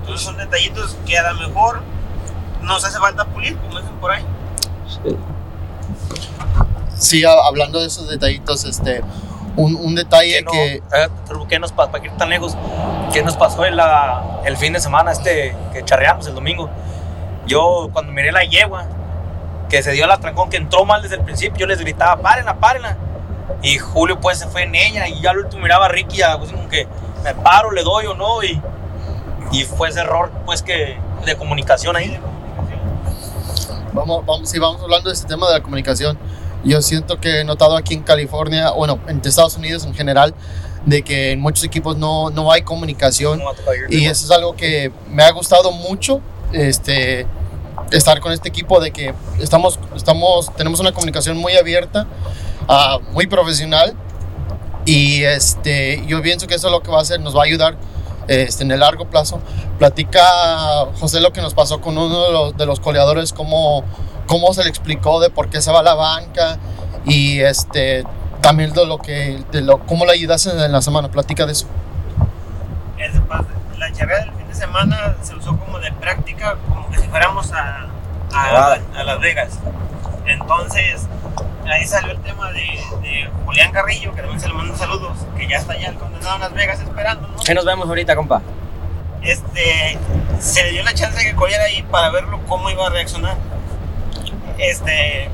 Entonces 0.00 0.24
son 0.24 0.36
detallitos 0.38 0.96
que 1.06 1.18
a 1.18 1.32
lo 1.32 1.48
mejor 1.48 1.82
nos 2.62 2.84
hace 2.84 2.98
falta 2.98 3.24
pulir, 3.26 3.56
como 3.58 3.78
dicen 3.78 3.94
por 3.96 4.10
ahí. 4.10 4.24
Sí. 6.98 7.24
Hablando 7.24 7.80
de 7.80 7.86
esos 7.86 8.08
detallitos, 8.08 8.64
este, 8.64 9.02
un, 9.56 9.76
un 9.76 9.94
detalle 9.94 10.38
¿Qué, 10.38 10.42
no, 10.42 10.50
que... 10.50 10.74
eh, 10.76 11.08
pero 11.26 11.46
¿qué 11.46 11.58
nos 11.58 11.72
pasó, 11.72 11.90
para 11.90 12.04
ir 12.04 12.12
tan 12.12 12.28
lejos? 12.28 12.56
¿Qué 13.12 13.22
nos 13.22 13.36
pasó 13.36 13.64
en 13.64 13.76
la, 13.76 14.40
el 14.44 14.56
fin 14.56 14.72
de 14.72 14.80
semana 14.80 15.12
este 15.12 15.56
que 15.72 15.84
charreamos 15.84 16.26
el 16.26 16.34
domingo? 16.34 16.68
Yo 17.46 17.88
cuando 17.92 18.12
miré 18.12 18.32
la 18.32 18.44
yegua, 18.44 18.86
que 19.68 19.82
se 19.82 19.92
dio 19.92 20.06
la 20.06 20.18
trancón, 20.18 20.50
que 20.50 20.56
entró 20.56 20.84
mal 20.84 21.02
desde 21.02 21.16
el 21.16 21.22
principio, 21.22 21.58
yo 21.58 21.66
les 21.66 21.80
gritaba, 21.80 22.20
párenla, 22.20 22.58
párenla. 22.58 22.96
Y 23.62 23.78
Julio 23.78 24.20
pues 24.20 24.38
se 24.38 24.46
fue 24.46 24.62
en 24.64 24.74
ella 24.74 25.08
y 25.08 25.20
ya 25.20 25.30
al 25.30 25.38
último 25.38 25.62
miraba 25.62 25.86
a 25.86 25.88
Ricky 25.88 26.18
ya 26.18 26.38
pues 26.38 26.52
como 26.52 26.68
que 26.68 26.86
me 27.24 27.34
paro, 27.34 27.70
le 27.70 27.82
doy 27.82 28.06
o 28.06 28.14
no 28.14 28.42
y, 28.42 28.60
y 29.52 29.64
fue 29.64 29.88
ese 29.88 30.00
error 30.00 30.30
pues 30.44 30.62
que 30.62 30.98
de 31.24 31.36
comunicación 31.36 31.96
ahí. 31.96 32.20
Vamos, 33.92 34.24
vamos, 34.26 34.48
si 34.48 34.58
vamos 34.58 34.82
hablando 34.82 35.08
de 35.08 35.14
este 35.14 35.26
tema 35.26 35.46
de 35.48 35.54
la 35.54 35.62
comunicación, 35.62 36.18
yo 36.64 36.82
siento 36.82 37.18
que 37.20 37.40
he 37.40 37.44
notado 37.44 37.76
aquí 37.76 37.94
en 37.94 38.02
California, 38.02 38.70
bueno, 38.70 38.98
en 39.08 39.20
Estados 39.24 39.56
Unidos 39.56 39.84
en 39.84 39.94
general, 39.94 40.34
de 40.86 41.02
que 41.02 41.32
en 41.32 41.40
muchos 41.40 41.64
equipos 41.64 41.96
no, 41.96 42.30
no 42.30 42.50
hay 42.50 42.62
comunicación. 42.62 43.40
Y 43.88 44.06
eso 44.06 44.24
es 44.24 44.30
algo 44.30 44.54
que 44.56 44.92
me 45.08 45.22
ha 45.22 45.30
gustado 45.32 45.70
mucho, 45.70 46.20
este, 46.52 47.26
estar 47.92 48.20
con 48.20 48.32
este 48.32 48.48
equipo, 48.48 48.80
de 48.80 48.90
que 48.90 49.14
estamos, 49.38 49.78
estamos, 49.94 50.54
tenemos 50.56 50.80
una 50.80 50.92
comunicación 50.92 51.36
muy 51.36 51.56
abierta, 51.56 52.06
ah, 52.68 52.98
muy 53.12 53.26
profesional. 53.26 53.94
Y 54.84 55.22
este, 55.24 56.02
yo 56.06 56.22
pienso 56.22 56.46
que 56.46 56.54
eso 56.54 56.68
es 56.68 56.72
lo 56.72 56.82
que 56.82 56.90
va 56.90 56.98
a 56.98 57.02
hacer, 57.02 57.20
nos 57.20 57.36
va 57.36 57.42
a 57.42 57.44
ayudar 57.44 57.76
este, 58.28 58.62
en 58.62 58.70
el 58.70 58.80
largo 58.80 59.06
plazo. 59.06 59.40
Platica 59.78 60.24
José 61.00 61.20
lo 61.20 61.32
que 61.32 61.40
nos 61.40 61.54
pasó 61.54 61.80
con 61.80 61.98
uno 61.98 62.24
de 62.24 62.32
los, 62.32 62.56
de 62.56 62.66
los 62.66 62.78
coleadores, 62.78 63.32
cómo, 63.32 63.84
cómo 64.26 64.54
se 64.54 64.62
le 64.62 64.68
explicó 64.68 65.20
de 65.20 65.30
por 65.30 65.48
qué 65.48 65.60
se 65.60 65.72
va 65.72 65.80
a 65.80 65.82
la 65.82 65.94
banca 65.94 66.58
y 67.04 67.40
este, 67.40 68.04
también 68.40 68.72
de 68.72 68.86
lo 68.86 68.98
que, 68.98 69.42
de 69.50 69.62
lo, 69.62 69.78
cómo 69.80 70.04
le 70.04 70.12
ayudaste 70.12 70.50
en 70.50 70.72
la 70.72 70.82
semana. 70.82 71.10
Platica 71.10 71.46
de 71.46 71.52
eso. 71.52 71.66
La 73.78 73.92
charreada 73.92 74.24
del 74.24 74.34
fin 74.34 74.48
de 74.48 74.54
semana 74.54 75.16
se 75.22 75.34
usó 75.34 75.56
como 75.56 75.78
de 75.78 75.92
práctica, 75.92 76.56
como 76.68 76.90
que 76.90 76.98
si 76.98 77.06
fuéramos 77.08 77.52
a, 77.52 77.86
a, 78.34 78.78
a 78.96 79.04
Las 79.04 79.20
Vegas. 79.20 79.58
Entonces, 80.30 81.06
ahí 81.66 81.86
salió 81.86 82.12
el 82.12 82.20
tema 82.20 82.50
de, 82.52 82.60
de 83.02 83.30
Julián 83.44 83.72
Carrillo, 83.72 84.14
que 84.14 84.20
también 84.20 84.40
se 84.40 84.48
le 84.48 84.54
manda 84.54 84.76
saludos, 84.76 85.18
que 85.36 85.46
ya 85.48 85.56
está 85.58 85.72
allá 85.74 85.88
el 85.88 85.94
condenado 85.96 86.34
en 86.36 86.40
Las 86.42 86.52
Vegas 86.54 86.80
esperando, 86.80 87.28
¿no? 87.28 87.36
Ahí 87.46 87.54
nos 87.54 87.64
vemos 87.64 87.88
ahorita, 87.88 88.14
compa. 88.16 88.42
este, 89.22 89.98
se 90.40 90.62
le 90.62 90.72
dio 90.72 90.82
la 90.82 90.94
chance 90.94 91.18
de 91.18 91.24
que 91.24 91.34
corriera 91.34 91.64
ahí 91.64 91.82
para 91.82 92.10
verlo 92.10 92.40
cómo 92.46 92.70
iba 92.70 92.86
a 92.86 92.90
reaccionar. 92.90 93.36
Este, 94.58 95.30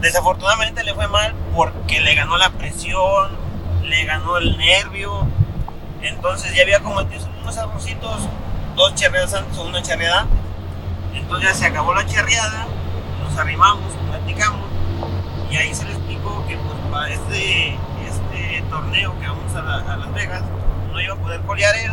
desafortunadamente 0.00 0.84
le 0.84 0.94
fue 0.94 1.08
mal 1.08 1.34
porque 1.54 2.00
le 2.00 2.14
ganó 2.14 2.36
la 2.36 2.50
presión, 2.50 3.30
le 3.84 4.04
ganó 4.04 4.38
el 4.38 4.56
nervio. 4.58 5.26
Entonces 6.02 6.54
ya 6.54 6.62
había 6.62 6.80
cometido 6.80 7.26
unos 7.42 7.56
arrocitos, 7.58 8.28
dos 8.74 8.94
charreadas 8.94 9.34
antes 9.34 9.58
o 9.58 9.64
una 9.64 9.82
charreada 9.82 10.20
antes. 10.20 10.38
Entonces 11.14 11.48
ya 11.48 11.54
se 11.54 11.66
acabó 11.66 11.94
la 11.94 12.06
charreada, 12.06 12.66
nos 13.36 13.44
arrimamos, 13.44 13.92
platicamos 14.08 14.66
y 15.50 15.56
ahí 15.56 15.74
se 15.74 15.84
le 15.84 15.92
explicó 15.92 16.42
que 16.48 16.56
pues, 16.56 16.78
para 16.90 17.08
este, 17.10 17.74
este 18.08 18.62
torneo 18.70 19.18
que 19.20 19.26
vamos 19.28 19.54
a, 19.54 19.60
la- 19.62 19.92
a 19.92 19.96
Las 19.98 20.12
Vegas 20.14 20.42
no 20.90 21.00
iba 21.00 21.12
a 21.14 21.16
poder 21.18 21.40
colear 21.42 21.74
él 21.76 21.92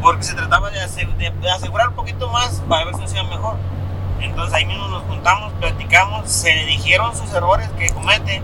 porque 0.00 0.22
se 0.22 0.34
trataba 0.34 0.70
de, 0.70 0.80
ase- 0.80 1.06
de- 1.18 1.30
de 1.30 1.50
asegurar 1.50 1.88
un 1.88 1.94
poquito 1.94 2.30
más 2.30 2.62
para 2.68 2.86
ver 2.86 2.94
si 2.96 3.04
hacía 3.04 3.22
mejor. 3.24 3.56
Entonces 4.20 4.54
ahí 4.54 4.64
mismo 4.64 4.88
nos 4.88 5.02
juntamos, 5.02 5.52
platicamos, 5.54 6.30
se 6.30 6.54
le 6.54 6.64
dijeron 6.64 7.14
sus 7.14 7.30
errores 7.34 7.68
que 7.78 7.90
comete, 7.90 8.40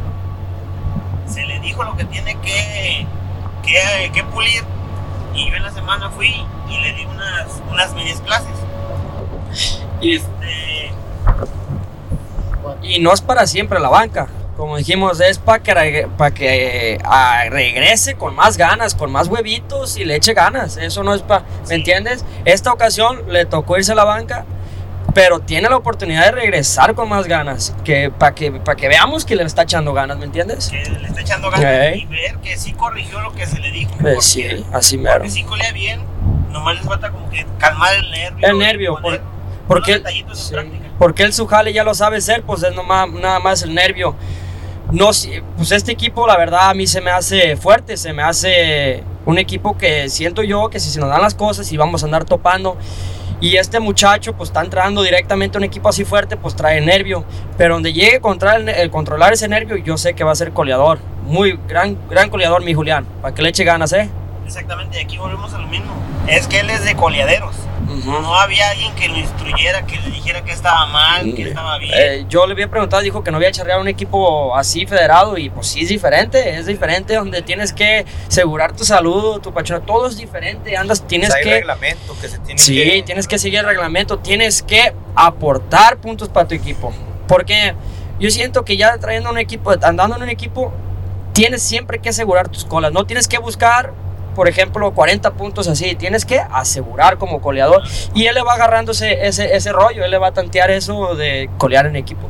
se 1.27 1.47
le 1.47 1.61
dijo 1.61 1.83
lo 1.83 1.97
que 1.97 2.05
tiene 2.05 2.35
que, 2.41 3.07
que, 3.63 4.11
que 4.13 4.25
pulir 4.25 4.63
y 5.35 5.49
yo 5.49 5.57
en 5.57 5.63
la 5.63 5.71
semana 5.71 6.11
fui 6.11 6.45
y 6.69 6.79
le 6.79 6.93
di 6.93 7.07
unas, 7.07 7.63
unas 7.71 7.95
medias 7.95 8.21
clases. 8.21 8.53
Y, 10.03 10.17
Este, 10.17 10.82
y 12.83 12.99
no 13.01 13.13
es 13.13 13.21
para 13.21 13.47
siempre 13.47 13.79
la 13.81 13.89
banca. 13.89 14.29
Como 14.57 14.77
dijimos, 14.77 15.19
es 15.21 15.39
para 15.39 15.63
que, 15.63 15.75
reg- 15.75 16.09
pa' 16.17 16.31
que 16.31 16.99
ah, 17.05 17.45
regrese 17.49 18.15
con 18.15 18.35
más 18.37 18.57
ganas, 18.59 18.95
con 18.95 19.11
más 19.11 19.29
huevitos 19.29 19.97
y 19.97 20.05
le 20.05 20.17
eche 20.17 20.35
ganas. 20.35 20.77
Eso 20.77 21.03
no 21.03 21.15
es 21.15 21.23
para. 21.23 21.41
¿Me 21.63 21.67
Sí. 21.69 21.75
entiendes? 21.75 22.25
Esta 22.45 22.73
ocasión 22.73 23.23
le 23.29 23.47
tocó 23.47 23.79
irse 23.79 23.93
a 23.93 23.95
la 23.95 24.05
banca, 24.05 24.45
pero 25.15 25.41
tiene 25.41 25.69
la 25.71 25.77
oportunidad 25.79 26.27
de 26.27 26.33
regresar 26.33 26.95
con 26.95 27.09
más 27.09 27.27
ganas. 27.27 27.75
Que, 27.83 28.11
para 28.11 28.35
que, 28.35 28.53
pa' 28.53 28.77
que 28.77 28.89
veamos 28.89 29.25
que 29.25 29.37
le 29.37 29.43
está 29.45 29.63
echando 29.63 29.95
ganas, 29.95 30.19
¿me 30.19 30.27
entiendes? 30.27 30.69
que 30.69 30.85
le 30.91 31.09
está 31.09 31.23
echando 31.23 31.51
ganas 31.51 31.65
Ok. 31.93 31.97
y 31.97 32.05
ver 32.07 32.37
que 32.37 32.57
sí 32.59 32.73
corrigió 32.75 33.21
lo 33.21 33.33
que 33.33 33.47
se 33.47 33.59
le 33.59 33.71
dijo. 33.71 33.91
Pues 34.01 34.15
porque- 34.15 34.21
sí, 34.59 34.67
así 34.73 34.99
mero. 34.99 35.17
Porque 35.17 35.31
sí 35.31 35.45
colea 35.45 35.73
bien, 35.73 36.03
nomás 36.51 36.77
les 36.77 36.85
falta 36.85 37.11
como 37.11 37.29
que 37.31 37.47
calmar 37.59 37.95
el 37.95 38.11
nervio. 38.11 38.47
El 38.49 38.59
nervio, 38.59 38.99
por- 39.01 39.21
porque- 39.67 39.93
detallitos 39.95 40.39
en 40.39 40.45
sí. 40.47 40.53
práctica. 40.53 40.85
Porque 41.03 41.25
él 41.25 41.33
su 41.33 41.49
jale 41.49 41.73
ya 41.73 41.83
lo 41.83 41.95
sabe 41.95 42.21
ser, 42.21 42.45
pues 42.45 42.63
es 42.63 42.73
nomás, 42.77 43.11
nada 43.11 43.41
más 43.41 43.65
el 43.65 43.75
nervio. 43.75 44.15
No, 44.93 45.07
pues 45.57 45.73
este 45.73 45.91
equipo, 45.91 46.29
la 46.29 46.37
verdad, 46.37 46.71
a 46.71 46.75
mí 46.75 46.87
se 46.87 47.01
me 47.01 47.11
hace 47.11 47.57
fuerte, 47.57 47.97
se 47.97 48.13
me 48.13 48.23
hace 48.23 49.03
un 49.27 49.37
equipo 49.37 49.77
que 49.77 50.09
siento 50.09 50.45
yo 50.45 50.71
que 50.71 50.79
si 50.79 50.91
se 50.91 51.01
nos 51.01 51.09
dan 51.09 51.21
las 51.21 51.35
cosas 51.35 51.73
y 51.73 51.77
vamos 51.77 52.05
a 52.05 52.07
andar 52.07 52.25
topando. 52.25 52.77
Y 53.41 53.57
este 53.57 53.81
muchacho, 53.81 54.35
pues 54.35 54.51
está 54.51 54.61
entrando 54.61 55.03
directamente 55.03 55.57
a 55.57 55.59
un 55.59 55.65
equipo 55.65 55.89
así 55.89 56.05
fuerte, 56.05 56.37
pues 56.37 56.55
trae 56.55 56.81
nervio. 56.81 57.25
Pero 57.59 57.75
donde 57.75 57.93
llegue 57.93 58.19
a 58.19 58.21
controlar, 58.21 58.61
el, 58.61 58.69
el 58.69 58.91
controlar 58.93 59.33
ese 59.33 59.49
nervio, 59.49 59.79
yo 59.79 59.97
sé 59.97 60.15
que 60.15 60.23
va 60.23 60.31
a 60.31 60.37
ser 60.37 60.53
coleador. 60.53 61.01
Muy 61.25 61.59
gran, 61.67 61.99
gran 62.11 62.31
coleador, 62.31 62.63
mi 62.63 62.75
Julián. 62.75 63.07
Para 63.21 63.35
que 63.35 63.43
le 63.43 63.49
eche 63.49 63.65
ganas, 63.65 63.93
¿eh? 63.93 64.09
Exactamente, 64.47 64.99
y 64.99 65.05
aquí 65.05 65.19
volvemos 65.19 65.53
a 65.55 65.59
lo 65.59 65.67
mismo. 65.69 65.93
Es 66.27 66.47
que 66.47 66.61
él 66.61 66.71
es 66.71 66.85
de 66.85 66.95
coleaderos. 66.95 67.55
No 68.05 68.35
había 68.37 68.71
alguien 68.71 68.95
que 68.95 69.09
lo 69.09 69.19
instruyera, 69.19 69.85
que 69.87 69.97
le 70.01 70.11
dijera 70.11 70.43
que 70.43 70.53
estaba 70.53 70.87
mal, 70.87 71.35
que 71.35 71.43
estaba 71.49 71.79
bien. 71.79 71.93
Eh, 71.95 72.25
yo 72.29 72.47
le 72.47 72.53
había 72.53 72.69
preguntado, 72.69 73.03
dijo 73.03 73.23
que 73.23 73.31
no 73.31 73.37
había 73.37 73.53
charreado 73.53 73.81
un 73.81 73.89
equipo 73.89 74.57
así 74.57 74.87
federado 74.87 75.37
y 75.37 75.51
pues 75.51 75.67
sí 75.67 75.83
es 75.83 75.89
diferente, 75.91 76.57
es 76.57 76.67
diferente 76.67 77.15
donde 77.15 77.43
tienes 77.43 77.73
que 77.73 78.07
asegurar 78.27 78.73
tu 78.75 78.85
salud, 78.85 79.41
tu 79.41 79.53
pachón, 79.53 79.85
todo 79.85 80.07
es 80.09 80.17
diferente, 80.17 80.77
andas, 80.77 81.07
tienes 81.07 81.29
Pues 81.31 81.39
hay 81.39 81.45
que... 81.45 81.51
reglamento 81.57 82.17
que 82.21 82.29
se 82.29 82.39
tiene 82.39 82.59
Sí, 82.59 82.75
que... 82.83 83.03
tienes 83.05 83.29
que 83.29 83.39
seguir 83.39 83.61
el 83.61 83.67
reglamento, 83.67 84.19
tienes 84.19 84.63
que 84.63 84.95
aportar 85.15 85.99
puntos 85.99 86.29
para 86.29 86.49
tu 86.49 86.55
equipo. 86.55 86.93
Porque 87.29 87.75
yo 88.19 88.31
siento 88.31 88.65
que 88.65 88.77
ya 88.77 88.97
trayendo 88.99 89.31
un 89.31 89.39
equipo, 89.39 89.73
andando 89.83 90.17
en 90.17 90.23
un 90.23 90.29
equipo, 90.31 90.73
tienes 91.33 91.63
siempre 91.63 91.99
que 91.99 92.09
asegurar 92.09 92.49
tus 92.49 92.65
colas. 92.65 92.93
No 92.93 93.05
tienes 93.05 93.29
que 93.29 93.39
buscar, 93.39 93.93
por 94.35 94.49
ejemplo, 94.49 94.93
40 94.95 95.33
puntos 95.35 95.69
así. 95.69 95.95
Tienes 95.95 96.25
que 96.25 96.39
asegurar 96.41 97.19
como 97.19 97.41
coleador. 97.41 97.83
Y 98.15 98.27
él 98.27 98.35
le 98.35 98.43
va 98.43 98.55
agarrando 98.55 98.93
ese, 98.93 99.27
ese, 99.27 99.55
ese 99.55 99.73
rollo, 99.73 100.05
él 100.05 100.11
le 100.11 100.19
va 100.19 100.29
a 100.29 100.33
tantear 100.33 100.71
eso 100.71 101.15
de 101.15 101.49
colear 101.59 101.87
en 101.87 101.97
equipo. 101.97 102.27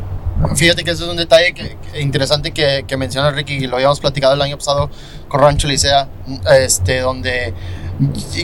Fíjate 0.57 0.82
que 0.82 0.90
eso 0.90 1.05
es 1.05 1.11
un 1.11 1.16
detalle 1.16 1.53
que- 1.55 1.76
que- 1.92 2.00
interesante 2.00 2.50
que, 2.53 2.84
que 2.86 2.96
menciona 2.96 3.30
Ricky 3.30 3.55
y 3.55 3.66
lo 3.68 3.76
habíamos 3.76 4.00
platicado 4.00 4.34
el 4.34 4.42
año 4.42 4.57
pasado 4.59 4.90
con 5.28 5.40
Rancho 5.40 5.68
Licea, 5.68 6.09
este, 6.59 7.00
donde 7.00 7.55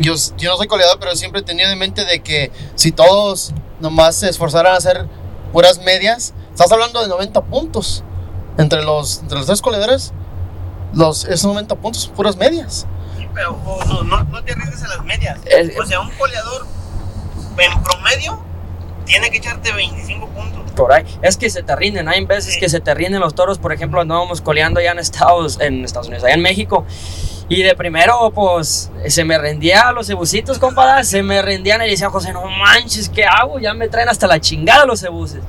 yo, 0.01 0.15
yo 0.37 0.51
no 0.51 0.57
soy 0.57 0.69
coleador, 0.69 0.99
pero 1.01 1.17
siempre 1.17 1.41
he 1.41 1.45
tenido 1.45 1.69
en 1.71 1.79
mente 1.79 2.05
de 2.05 2.21
que 2.21 2.53
si 2.77 2.93
todos 2.93 3.53
nomás 3.81 4.15
se 4.15 4.29
esforzaran 4.29 4.75
a 4.75 4.77
hacer 4.77 5.07
puras 5.53 5.81
medias, 5.83 6.35
estás 6.53 6.71
hablando 6.71 7.03
de 7.03 7.09
90 7.09 7.41
puntos. 7.45 8.05
Entre 8.59 8.83
los, 8.83 9.19
entre 9.23 9.39
los 9.39 9.47
tres 9.47 9.61
coleadores, 9.63 10.13
los, 10.93 11.25
esos 11.25 11.47
90 11.47 11.75
puntos 11.77 12.03
son 12.03 12.15
puras 12.15 12.37
medias. 12.37 12.87
Oh, 13.47 14.03
no, 14.05 14.45
te 14.45 14.53
arriesgues 14.53 14.83
a 14.83 14.89
las 14.89 15.05
medias. 15.05 15.39
Eh, 15.47 15.75
O 15.81 15.87
sea, 15.87 16.01
un 16.01 16.11
coleador 16.11 16.67
en 17.59 17.83
promedio 17.83 18.43
tiene 19.05 19.31
que 19.31 19.39
echarte 19.39 19.73
25 19.73 20.29
puntos. 20.29 20.71
Por 20.73 20.93
ahí. 20.93 21.05
Es 21.23 21.37
que 21.37 21.51
se 21.51 21.63
te 21.63 21.75
rinden, 21.75 22.09
hay 22.09 22.25
veces 22.25 22.57
que 22.59 22.69
se 22.69 22.81
te 22.81 22.95
rinden 22.95 23.21
los 23.21 23.35
toros, 23.35 23.59
por 23.59 23.73
ejemplo, 23.73 24.01
andábamos 24.01 24.41
coleando 24.41 24.81
allá 24.81 24.93
en 24.93 24.99
Estados, 24.99 25.59
en 25.61 25.85
Estados 25.85 26.09
Unidos, 26.09 26.25
allá 26.25 26.35
en 26.35 26.43
México. 26.43 26.85
Y 27.49 27.63
de 27.63 27.75
primero, 27.75 28.31
pues, 28.35 28.91
se 29.07 29.25
me 29.25 29.39
rendía 29.39 29.91
los 29.93 30.07
cebucitos, 30.07 30.59
compadre, 30.59 31.03
se 31.05 31.23
me 31.23 31.41
rendían 31.41 31.83
y 31.83 31.91
decía, 31.91 32.11
José, 32.11 32.33
no 32.33 32.45
manches, 32.45 33.09
¿qué 33.09 33.25
hago? 33.25 33.59
Ya 33.59 33.73
me 33.73 33.89
traen 33.89 34.09
hasta 34.11 34.27
la 34.27 34.39
chingada 34.39 34.85
los 34.85 35.01
cebuces. 35.01 35.41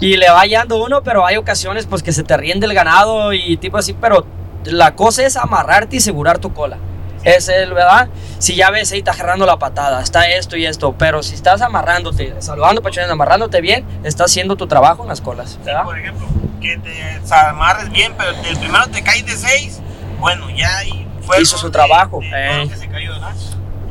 Y 0.00 0.16
le 0.16 0.28
va 0.28 0.40
hallando 0.40 0.82
uno, 0.84 1.02
pero 1.04 1.24
hay 1.24 1.36
ocasiones, 1.36 1.86
pues, 1.86 2.02
que 2.02 2.12
se 2.12 2.24
te 2.24 2.36
rinde 2.36 2.66
el 2.66 2.74
ganado 2.74 3.32
y 3.32 3.56
tipo 3.56 3.78
así, 3.78 3.92
pero 3.92 4.26
la 4.64 4.96
cosa 4.96 5.24
es 5.24 5.36
amarrarte 5.36 5.96
y 5.96 5.98
asegurar 6.00 6.38
tu 6.38 6.52
cola. 6.52 6.76
Es 7.24 7.48
el, 7.48 7.72
¿verdad? 7.72 8.08
Si 8.38 8.54
ya 8.56 8.70
ves 8.70 8.90
ahí 8.92 8.98
está 8.98 9.12
agarrando 9.12 9.46
la 9.46 9.58
patada, 9.58 10.02
está 10.02 10.28
esto 10.28 10.56
y 10.56 10.66
esto, 10.66 10.94
pero 10.98 11.22
si 11.22 11.34
estás 11.34 11.60
amarrándote, 11.62 12.34
saludando 12.40 12.82
pachones, 12.82 13.10
amarrándote 13.10 13.60
bien, 13.60 13.84
estás 14.02 14.30
haciendo 14.30 14.56
tu 14.56 14.66
trabajo 14.66 15.02
en 15.04 15.08
las 15.08 15.20
colas, 15.20 15.58
¿verdad? 15.64 15.84
Por 15.84 15.98
ejemplo, 15.98 16.26
que 16.60 16.78
te 16.78 17.34
amarres 17.34 17.90
bien, 17.90 18.14
pero 18.18 18.30
el 18.30 18.56
primero 18.58 18.86
te 18.88 19.02
caes 19.02 19.24
de 19.26 19.32
6, 19.36 19.80
bueno, 20.18 20.48
ya 20.50 20.78
ahí 20.78 21.06
fue. 21.24 21.40
Hizo 21.40 21.56
su 21.56 21.66
de- 21.66 21.72
trabajo, 21.72 22.18
de 22.20 22.26
eh. 22.28 22.48
todo 22.50 22.64
lo 22.64 22.68
que 22.70 22.76
se 22.76 22.88
cayó, 22.88 23.12
¿verdad? 23.12 23.34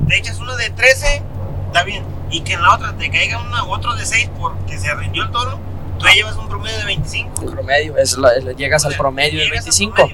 Te 0.08 0.18
echas 0.18 0.40
uno 0.40 0.56
de 0.58 0.70
13, 0.70 1.22
está 1.68 1.84
bien. 1.84 2.04
Y 2.30 2.42
que 2.42 2.54
en 2.54 2.62
la 2.62 2.74
otra 2.76 2.94
te 2.98 3.10
caiga 3.10 3.40
una, 3.42 3.64
otro 3.66 3.94
de 3.96 4.06
6 4.06 4.30
porque 4.40 4.78
se 4.78 4.94
rindió 4.96 5.24
el 5.24 5.32
toro, 5.32 5.58
tú 6.00 6.06
ya 6.08 6.14
llevas 6.14 6.36
un 6.36 6.50
promedio 6.50 6.78
de 6.80 6.86
25. 6.86 7.42
El 7.44 7.50
promedio, 7.52 7.98
es 7.98 8.18
la- 8.18 8.34
llegas 8.58 8.84
O 8.84 8.88
al 8.88 8.94
sea, 8.94 9.00
promedio 9.00 9.40
del 9.40 9.50
llegas 9.50 9.66
al 9.66 9.72
25. 9.72 10.10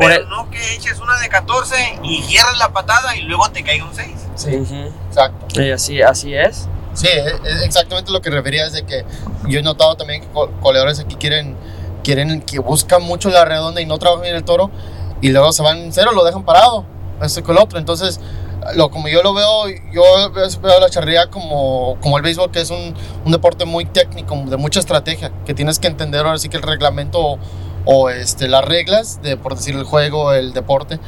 Pero 0.00 0.14
el- 0.22 0.28
no 0.28 0.50
que 0.50 0.74
eches 0.74 0.98
una 0.98 1.16
de 1.18 1.28
14 1.28 1.76
y 2.02 2.22
cierres 2.22 2.58
la 2.58 2.72
patada 2.72 3.14
y 3.16 3.22
luego 3.22 3.48
te 3.50 3.62
caiga 3.62 3.84
un 3.84 3.94
6. 3.94 4.10
Ujú. 4.60 4.92
Exacto. 5.08 5.60
Y 5.62 5.70
así, 5.70 6.02
así 6.02 6.34
es. 6.34 6.66
Sí, 6.94 7.06
es 7.06 7.34
es 7.44 7.62
exactamente 7.62 8.10
lo 8.10 8.20
que 8.20 8.30
refería 8.30 8.66
es 8.66 8.72
de 8.72 8.84
que 8.84 9.04
yo 9.46 9.60
he 9.60 9.62
notado 9.62 9.96
también 9.96 10.22
que 10.22 10.28
co- 10.28 10.50
coleadores 10.60 10.98
aquí 10.98 11.14
quieren 11.16 11.56
quieren, 12.02 12.40
que 12.40 12.58
buscan 12.58 13.02
mucho 13.02 13.28
la 13.28 13.44
redonda 13.44 13.80
y 13.82 13.86
no 13.86 13.98
trabajan 13.98 14.22
bien 14.22 14.34
el 14.34 14.42
toro, 14.42 14.70
y 15.20 15.28
luego 15.28 15.52
se 15.52 15.62
van 15.62 15.76
en 15.78 15.92
cero, 15.92 16.12
lo 16.12 16.24
dejan 16.24 16.44
parado, 16.44 16.84
este 17.22 17.42
con 17.42 17.56
el 17.58 17.62
otro. 17.62 17.78
Entonces, 17.78 18.18
lo, 18.74 18.90
como 18.90 19.08
yo 19.08 19.22
lo 19.22 19.34
veo, 19.34 19.68
yo 19.92 20.02
veo, 20.32 20.48
veo 20.62 20.80
la 20.80 20.88
charrería 20.88 21.26
como, 21.28 21.98
como 22.00 22.16
el 22.16 22.22
béisbol, 22.22 22.50
que 22.50 22.62
es 22.62 22.70
un, 22.70 22.94
un 23.26 23.30
deporte 23.32 23.66
muy 23.66 23.84
técnico, 23.84 24.34
de 24.46 24.56
mucha 24.56 24.80
estrategia, 24.80 25.30
que 25.44 25.52
tienes 25.52 25.78
que 25.78 25.88
entender 25.88 26.24
ahora 26.24 26.38
sí 26.38 26.48
que 26.48 26.56
el 26.56 26.62
reglamento 26.62 27.38
o 27.84 28.10
este, 28.10 28.48
las 28.48 28.64
reglas, 28.64 29.20
de, 29.22 29.36
por 29.36 29.56
decir 29.56 29.74
el 29.74 29.84
juego, 29.84 30.32
el 30.32 30.52
deporte, 30.52 30.98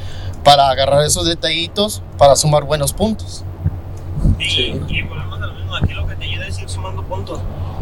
para 0.43 0.69
agarrar 0.69 1.03
esos 1.03 1.25
detallitos 1.25 2.01
para 2.17 2.35
sumar 2.35 2.63
buenos 2.63 2.93
puntos. 2.93 3.45
Y, 4.39 4.81
y 4.87 5.01
volvemos 5.03 5.41
a 5.41 5.47
lo 5.47 5.53
mismo, 5.53 5.75
aquí 5.75 5.93
lo 5.93 6.07
que 6.07 6.15
te 6.15 6.25
ayuda 6.25 6.47
es 6.47 6.59
ir 6.59 6.69
sumando 6.69 7.03
puntos. 7.03 7.39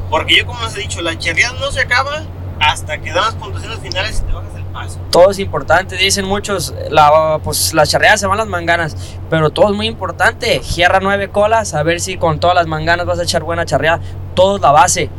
Porque 0.10 0.38
yo 0.38 0.46
como 0.46 0.62
les 0.64 0.76
he 0.76 0.82
dicho, 0.82 1.02
la 1.02 1.18
charreada 1.18 1.58
no 1.60 1.72
se 1.72 1.82
acaba 1.82 2.24
hasta 2.60 3.00
que 3.02 3.12
dan 3.12 3.24
las 3.24 3.36
puntuaciones 3.36 3.80
finales 3.80 4.20
y 4.20 4.28
te 4.28 4.34
bajas 4.34 4.56
el 4.56 4.64
paso. 4.66 5.00
Todo 5.10 5.32
es 5.32 5.40
importante, 5.40 5.96
dicen 5.98 6.26
muchos, 6.26 6.74
la, 6.90 7.40
pues 7.44 7.74
las 7.74 7.90
charreadas 7.90 8.20
se 8.20 8.28
van 8.28 8.38
las 8.38 8.48
manganas, 8.48 8.96
pero 9.30 9.50
todo 9.50 9.72
es 9.72 9.76
muy 9.76 9.88
importante. 9.88 10.60
Gierra 10.60 11.00
nueve 11.02 11.30
colas, 11.30 11.74
a 11.74 11.82
ver 11.84 12.00
si 12.00 12.18
con 12.18 12.40
todas 12.40 12.56
las 12.56 12.68
manganas 12.68 13.06
vas 13.06 13.20
a 13.20 13.24
echar 13.24 13.44
buena 13.44 13.66
charreada. 13.66 14.00
Todo 14.36 14.56
es 14.56 14.62
la 14.62 14.72
base. 14.72 15.10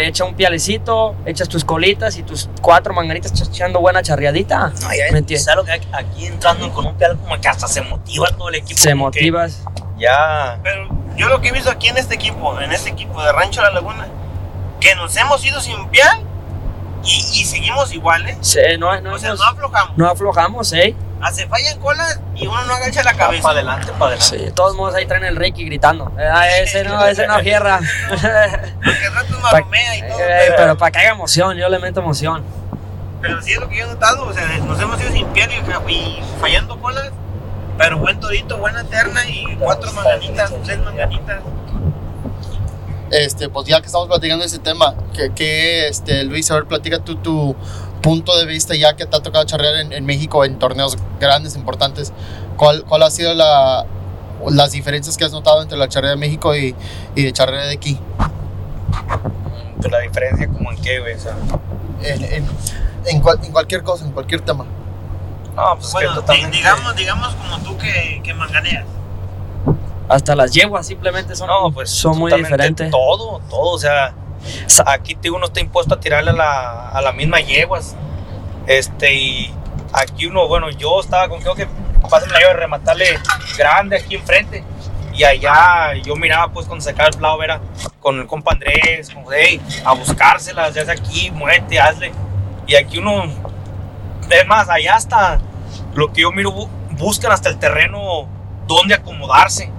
Echa 0.00 0.24
un 0.24 0.34
pialecito, 0.34 1.14
echas 1.24 1.48
tus 1.48 1.64
colitas 1.64 2.18
y 2.18 2.22
tus 2.22 2.50
cuatro 2.60 2.92
manganitas 2.92 3.32
echando 3.40 3.80
buena 3.80 4.02
charreadita. 4.02 4.72
No, 4.80 4.88
ya, 4.92 5.12
¿Me 5.12 5.18
entiendes? 5.18 5.44
¿sabes 5.44 5.56
lo 5.56 5.64
que 5.64 5.72
aquí 5.72 6.26
entrando 6.26 6.70
con 6.74 6.86
un 6.86 6.94
pial 6.96 7.16
como 7.16 7.40
que 7.40 7.48
hasta 7.48 7.66
se 7.68 7.80
motiva 7.80 8.28
todo 8.36 8.50
el 8.50 8.56
equipo. 8.56 8.78
Se 8.78 8.94
motivas. 8.94 9.62
Ya. 9.96 10.58
Pero 10.62 10.88
yo 11.16 11.28
lo 11.28 11.40
que 11.40 11.48
he 11.48 11.52
visto 11.52 11.70
aquí 11.70 11.88
en 11.88 11.96
este 11.96 12.16
equipo, 12.16 12.60
en 12.60 12.70
este 12.72 12.90
equipo 12.90 13.22
de 13.22 13.32
Rancho 13.32 13.62
La 13.62 13.70
Laguna, 13.70 14.08
que 14.80 14.94
nos 14.94 15.16
hemos 15.16 15.42
ido 15.44 15.60
sin 15.60 15.88
pial 15.88 16.20
y, 17.04 17.40
y 17.40 17.44
seguimos 17.44 17.92
iguales. 17.94 18.36
Sí, 18.42 18.60
no, 18.78 19.00
no, 19.00 19.14
o 19.14 19.18
sea, 19.18 19.34
no 19.34 19.44
aflojamos. 19.44 19.96
no 19.96 20.06
aflojamos, 20.08 20.72
¿eh? 20.74 20.94
Hace 21.20 21.48
fallan 21.48 21.78
colas 21.80 22.20
y 22.36 22.46
uno 22.46 22.64
no 22.64 22.74
agacha 22.74 23.02
la 23.02 23.14
cabeza. 23.14 23.42
Para 23.42 23.54
adelante, 23.58 23.86
para 23.98 24.12
adelante. 24.12 24.24
Sí, 24.24 24.36
de 24.36 24.52
todos 24.52 24.76
modos 24.76 24.94
ahí 24.94 25.06
traen 25.06 25.24
el 25.24 25.36
Reiki 25.36 25.64
gritando. 25.64 26.12
Ah, 26.16 26.48
ese 26.48 26.84
no, 26.84 27.04
ese 27.04 27.26
no 27.26 27.38
fierra. 27.40 27.80
Porque 28.08 29.10
rato 29.12 29.40
maromea 29.40 29.96
y 29.96 30.00
todo. 30.02 30.20
Eh, 30.20 30.54
pero, 30.56 30.78
para 30.78 30.92
que 30.92 30.98
haya 30.98 31.10
emoción, 31.10 31.56
yo 31.56 31.68
le 31.68 31.78
meto 31.80 32.00
emoción. 32.00 32.44
pero 33.20 33.42
sí 33.42 33.52
es 33.52 33.58
lo 33.58 33.68
que 33.68 33.78
yo 33.78 33.84
he 33.84 33.88
notado. 33.88 34.26
O 34.26 34.32
sea, 34.32 34.46
nos 34.58 34.80
hemos 34.80 35.00
ido 35.00 35.10
sin 35.10 35.26
pial 35.28 35.50
y, 35.50 35.92
y 35.92 36.22
fallando 36.40 36.80
colas. 36.80 37.10
Pero 37.76 37.98
buen 37.98 38.18
todito, 38.18 38.58
buena 38.58 38.84
terna 38.84 39.24
y 39.28 39.56
cuatro 39.56 39.92
manganitas, 39.92 40.52
tres 40.64 40.78
manganitas. 40.80 41.40
Este, 43.10 43.48
pues 43.48 43.66
ya 43.66 43.80
que 43.80 43.86
estamos 43.86 44.08
platicando 44.08 44.44
ese 44.44 44.58
tema, 44.58 44.94
que, 45.14 45.32
que 45.32 45.88
este, 45.88 46.24
Luis, 46.24 46.50
a 46.50 46.56
ver, 46.56 46.66
platica 46.66 46.98
tú 46.98 47.16
tu 47.16 47.56
punto 48.08 48.38
de 48.38 48.46
vista 48.46 48.74
ya 48.74 48.94
que 48.96 49.04
te 49.06 49.16
ha 49.16 49.20
tocado 49.20 49.44
charrear 49.44 49.76
en, 49.76 49.92
en 49.92 50.04
México 50.06 50.44
en 50.44 50.58
torneos 50.58 50.96
grandes, 51.20 51.56
importantes. 51.56 52.12
¿Cuál, 52.56 52.84
cuál 52.84 53.02
ha 53.02 53.10
sido 53.10 53.34
la, 53.34 53.84
las 54.50 54.72
diferencias 54.72 55.16
que 55.18 55.24
has 55.24 55.32
notado 55.32 55.60
entre 55.62 55.76
la 55.76 55.88
charrería 55.88 56.12
de 56.12 56.16
México 56.16 56.56
y, 56.56 56.74
y 57.14 57.22
de 57.22 57.32
charrería 57.32 57.66
de 57.66 57.74
aquí? 57.74 57.98
Pues 59.80 59.92
la 59.92 59.98
diferencia 60.00 60.48
como 60.48 60.72
en 60.72 60.80
qué, 60.82 61.00
güey. 61.00 61.14
O 61.14 61.18
sea, 61.20 61.36
En, 62.02 62.24
en, 62.24 62.46
en, 63.06 63.20
cual- 63.20 63.40
en 63.42 63.52
cualquier 63.52 63.82
cosa, 63.82 64.04
en 64.04 64.12
cualquier 64.12 64.40
tema. 64.40 64.64
no, 65.54 65.74
pues 65.76 65.86
es 65.88 65.92
Bueno, 65.92 66.10
que 66.10 66.16
totalmente. 66.20 66.56
digamos, 66.56 66.96
digamos 66.96 67.34
como 67.34 67.58
tú 67.60 67.76
que, 67.76 68.20
que 68.24 68.34
manganeas. 68.34 68.84
Hasta 70.08 70.34
las 70.34 70.52
yeguas 70.52 70.86
simplemente 70.86 71.36
son, 71.36 71.48
No, 71.48 71.70
pues 71.70 71.90
son 71.90 72.18
muy 72.18 72.32
diferentes. 72.32 72.90
Todo, 72.90 73.40
todo. 73.50 73.72
O 73.72 73.78
sea, 73.78 74.14
aquí 74.86 75.16
uno 75.28 75.46
está 75.46 75.60
impuesto 75.60 75.94
a 75.94 76.00
tirarle 76.00 76.30
a 76.30 76.34
la, 76.34 76.88
a 76.90 77.00
la 77.02 77.12
misma 77.12 77.40
yeguas. 77.40 77.96
Este, 78.66 79.14
y 79.14 79.54
aquí 79.92 80.26
uno, 80.26 80.46
bueno, 80.46 80.70
yo 80.70 81.00
estaba 81.00 81.28
con 81.28 81.40
que 81.40 81.66
pásame 82.08 82.32
la 82.32 82.40
llave 82.40 82.54
de 82.54 82.60
rematarle 82.60 83.18
grande 83.56 83.96
aquí 83.96 84.14
enfrente. 84.14 84.62
Y 85.14 85.24
allá 85.24 85.94
yo 86.04 86.14
miraba 86.14 86.52
pues 86.52 86.66
cuando 86.66 86.84
sacaba 86.84 87.08
el 87.08 87.16
plow 87.16 87.42
era 87.42 87.60
con 87.98 88.20
el 88.20 88.26
compa 88.26 88.52
Andrés, 88.52 89.10
como 89.10 89.32
hey, 89.32 89.60
a 89.84 89.92
buscárselas, 89.92 90.74
ya 90.74 90.84
sea 90.84 90.94
aquí, 90.94 91.30
muévete, 91.32 91.80
hazle. 91.80 92.12
Y 92.66 92.76
aquí 92.76 92.98
uno, 92.98 93.24
es 94.30 94.46
más, 94.46 94.68
allá 94.68 94.94
hasta 94.94 95.40
lo 95.94 96.12
que 96.12 96.20
yo 96.20 96.30
miro, 96.30 96.52
bu- 96.52 96.68
buscan 96.92 97.32
hasta 97.32 97.48
el 97.48 97.58
terreno 97.58 98.28
donde 98.68 98.94
acomodarse. 98.94 99.72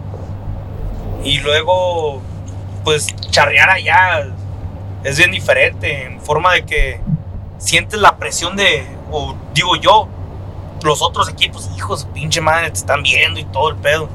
Y 1.24 1.40
luego, 1.40 2.22
pues 2.84 3.08
charrear 3.30 3.70
allá 3.70 4.28
es 5.04 5.18
bien 5.18 5.32
diferente, 5.32 6.06
en 6.06 6.22
forma 6.22 6.54
de 6.54 6.66
que 6.66 7.00
sientes 7.58 8.00
la 8.00 8.18
presión 8.18 8.56
de, 8.56 8.86
o 9.12 9.36
digo 9.54 9.76
yo, 9.76 10.08
los 10.84 11.02
otros 11.02 11.30
equipos, 11.30 11.70
hijos, 11.76 12.08
pinche 12.14 12.42
madre, 12.42 12.68
te 12.72 12.80
están 12.80 13.04
viendo 13.04 13.40
y 13.40 13.46
todo 13.46 13.70
el 13.70 13.76
pedo. 13.76 14.10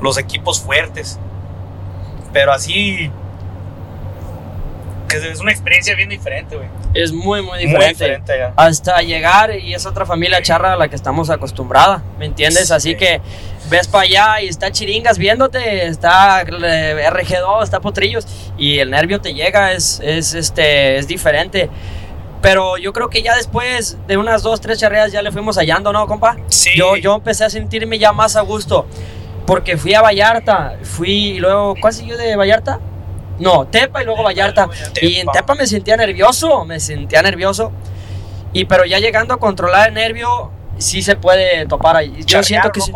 Los 0.00 0.18
equipos 0.18 0.60
fuertes. 0.60 1.18
Pero 2.32 2.52
así, 2.52 3.10
que 5.08 5.16
es 5.16 5.40
una 5.40 5.52
experiencia 5.52 5.94
bien 5.94 6.08
diferente, 6.08 6.56
güey. 6.56 6.68
Es 6.94 7.12
muy, 7.12 7.40
muy 7.42 7.66
Muy 7.66 7.84
diferente. 7.86 8.22
Hasta 8.56 9.00
llegar 9.02 9.56
y 9.58 9.74
es 9.74 9.86
otra 9.86 10.04
familia 10.04 10.42
charra 10.42 10.74
a 10.74 10.76
la 10.76 10.88
que 10.88 10.96
estamos 10.96 11.30
acostumbrada, 11.30 12.02
¿me 12.18 12.26
entiendes? 12.26 12.70
Así 12.70 12.90
Sí. 12.90 12.96
que 12.96 13.20
ves 13.70 13.88
para 13.88 14.04
allá 14.04 14.40
y 14.42 14.48
está 14.48 14.70
Chiringas 14.70 15.16
viéndote, 15.16 15.86
está 15.86 16.42
eh, 16.42 17.08
RG2, 17.10 17.62
está 17.62 17.80
Potrillos 17.80 18.26
y 18.58 18.78
el 18.78 18.90
nervio 18.90 19.20
te 19.20 19.32
llega, 19.32 19.72
es, 19.72 20.00
es, 20.04 20.34
este, 20.34 20.98
es 20.98 21.08
diferente. 21.08 21.70
Pero 22.42 22.76
yo 22.76 22.92
creo 22.92 23.08
que 23.08 23.22
ya 23.22 23.36
después 23.36 23.96
de 24.08 24.16
unas 24.16 24.42
dos, 24.42 24.60
tres 24.60 24.78
charreas 24.78 25.12
ya 25.12 25.22
le 25.22 25.30
fuimos 25.30 25.56
hallando, 25.56 25.92
¿no, 25.92 26.06
compa? 26.06 26.36
Sí. 26.48 26.70
Yo, 26.76 26.96
yo 26.96 27.14
empecé 27.14 27.44
a 27.44 27.50
sentirme 27.50 27.98
ya 27.98 28.12
más 28.12 28.36
a 28.36 28.40
gusto. 28.40 28.86
Porque 29.46 29.76
fui 29.76 29.94
a 29.94 30.02
Vallarta, 30.02 30.76
fui 30.82 31.10
y 31.36 31.38
luego, 31.38 31.74
¿cuál 31.80 31.92
siguió 31.92 32.16
de 32.16 32.36
Vallarta? 32.36 32.80
No, 33.42 33.66
Tepa 33.66 34.02
y 34.02 34.04
luego 34.06 34.22
Vallarta. 34.22 34.68
Y 35.00 35.16
en 35.18 35.26
Tepa. 35.28 35.54
Me 35.54 35.66
sentía 35.66 35.96
nervioso, 35.96 36.64
me 36.64 36.80
sentía 36.80 37.22
nervioso. 37.22 37.72
Y 38.52 38.64
pero 38.66 38.84
ya 38.84 38.98
llegando 38.98 39.34
a 39.34 39.38
controlar 39.38 39.88
el 39.88 39.94
nervio, 39.94 40.50
sí 40.78 41.02
se 41.02 41.16
puede 41.16 41.66
topar 41.66 41.96
ahí. 41.96 42.22
Yo 42.26 42.42
siento 42.42 42.70
que 42.70 42.80
¿no, 42.80 42.86
sí. 42.86 42.92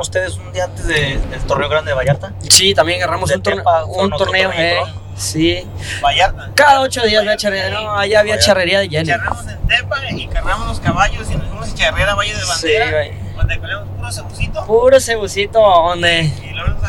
ustedes 0.00 0.34
un 0.36 0.52
día 0.52 0.64
antes 0.64 0.86
de- 0.86 1.18
del 1.30 1.40
torneo 1.46 1.68
grande 1.68 1.90
de 1.90 1.94
Vallarta? 1.96 2.32
Sí, 2.48 2.74
también 2.74 3.02
agarramos 3.02 3.30
un, 3.30 3.42
torne- 3.42 3.56
Tepa, 3.58 3.84
un 3.84 4.10
torneo, 4.10 4.50
eh. 4.54 4.80
Sí. 5.16 5.66
Vallarta. 6.02 6.50
Cada 6.54 6.80
ocho 6.82 7.02
días 7.02 7.22
había 7.22 7.36
charrería. 7.36 7.70
No, 7.70 7.90
allá 7.96 8.20
había 8.20 8.34
Vallarta. 8.34 8.44
charrería 8.46 8.78
de 8.80 8.88
lleno. 8.88 9.06
Charramos 9.08 9.46
en 9.48 9.58
Tepa 9.66 9.96
y 10.10 10.26
cargamos 10.28 10.68
los 10.68 10.80
caballos 10.80 11.30
y 11.30 11.36
nos 11.36 11.46
fuimos 11.48 11.72
a 11.72 11.74
charrear 11.74 12.08
a 12.10 12.14
Valle 12.14 12.34
de 12.34 12.40
Sí, 12.40 12.46
Bandera. 12.48 12.90
güey. 12.92 13.12
donde 13.38 13.58
colemos 13.58 13.88
puro 13.96 14.12
cebucito. 14.12 14.66
Puro 14.66 15.00
cebucito, 15.00 15.60
donde 15.60 16.20
Y 16.24 16.50
luego 16.54 16.70
eh, 16.70 16.88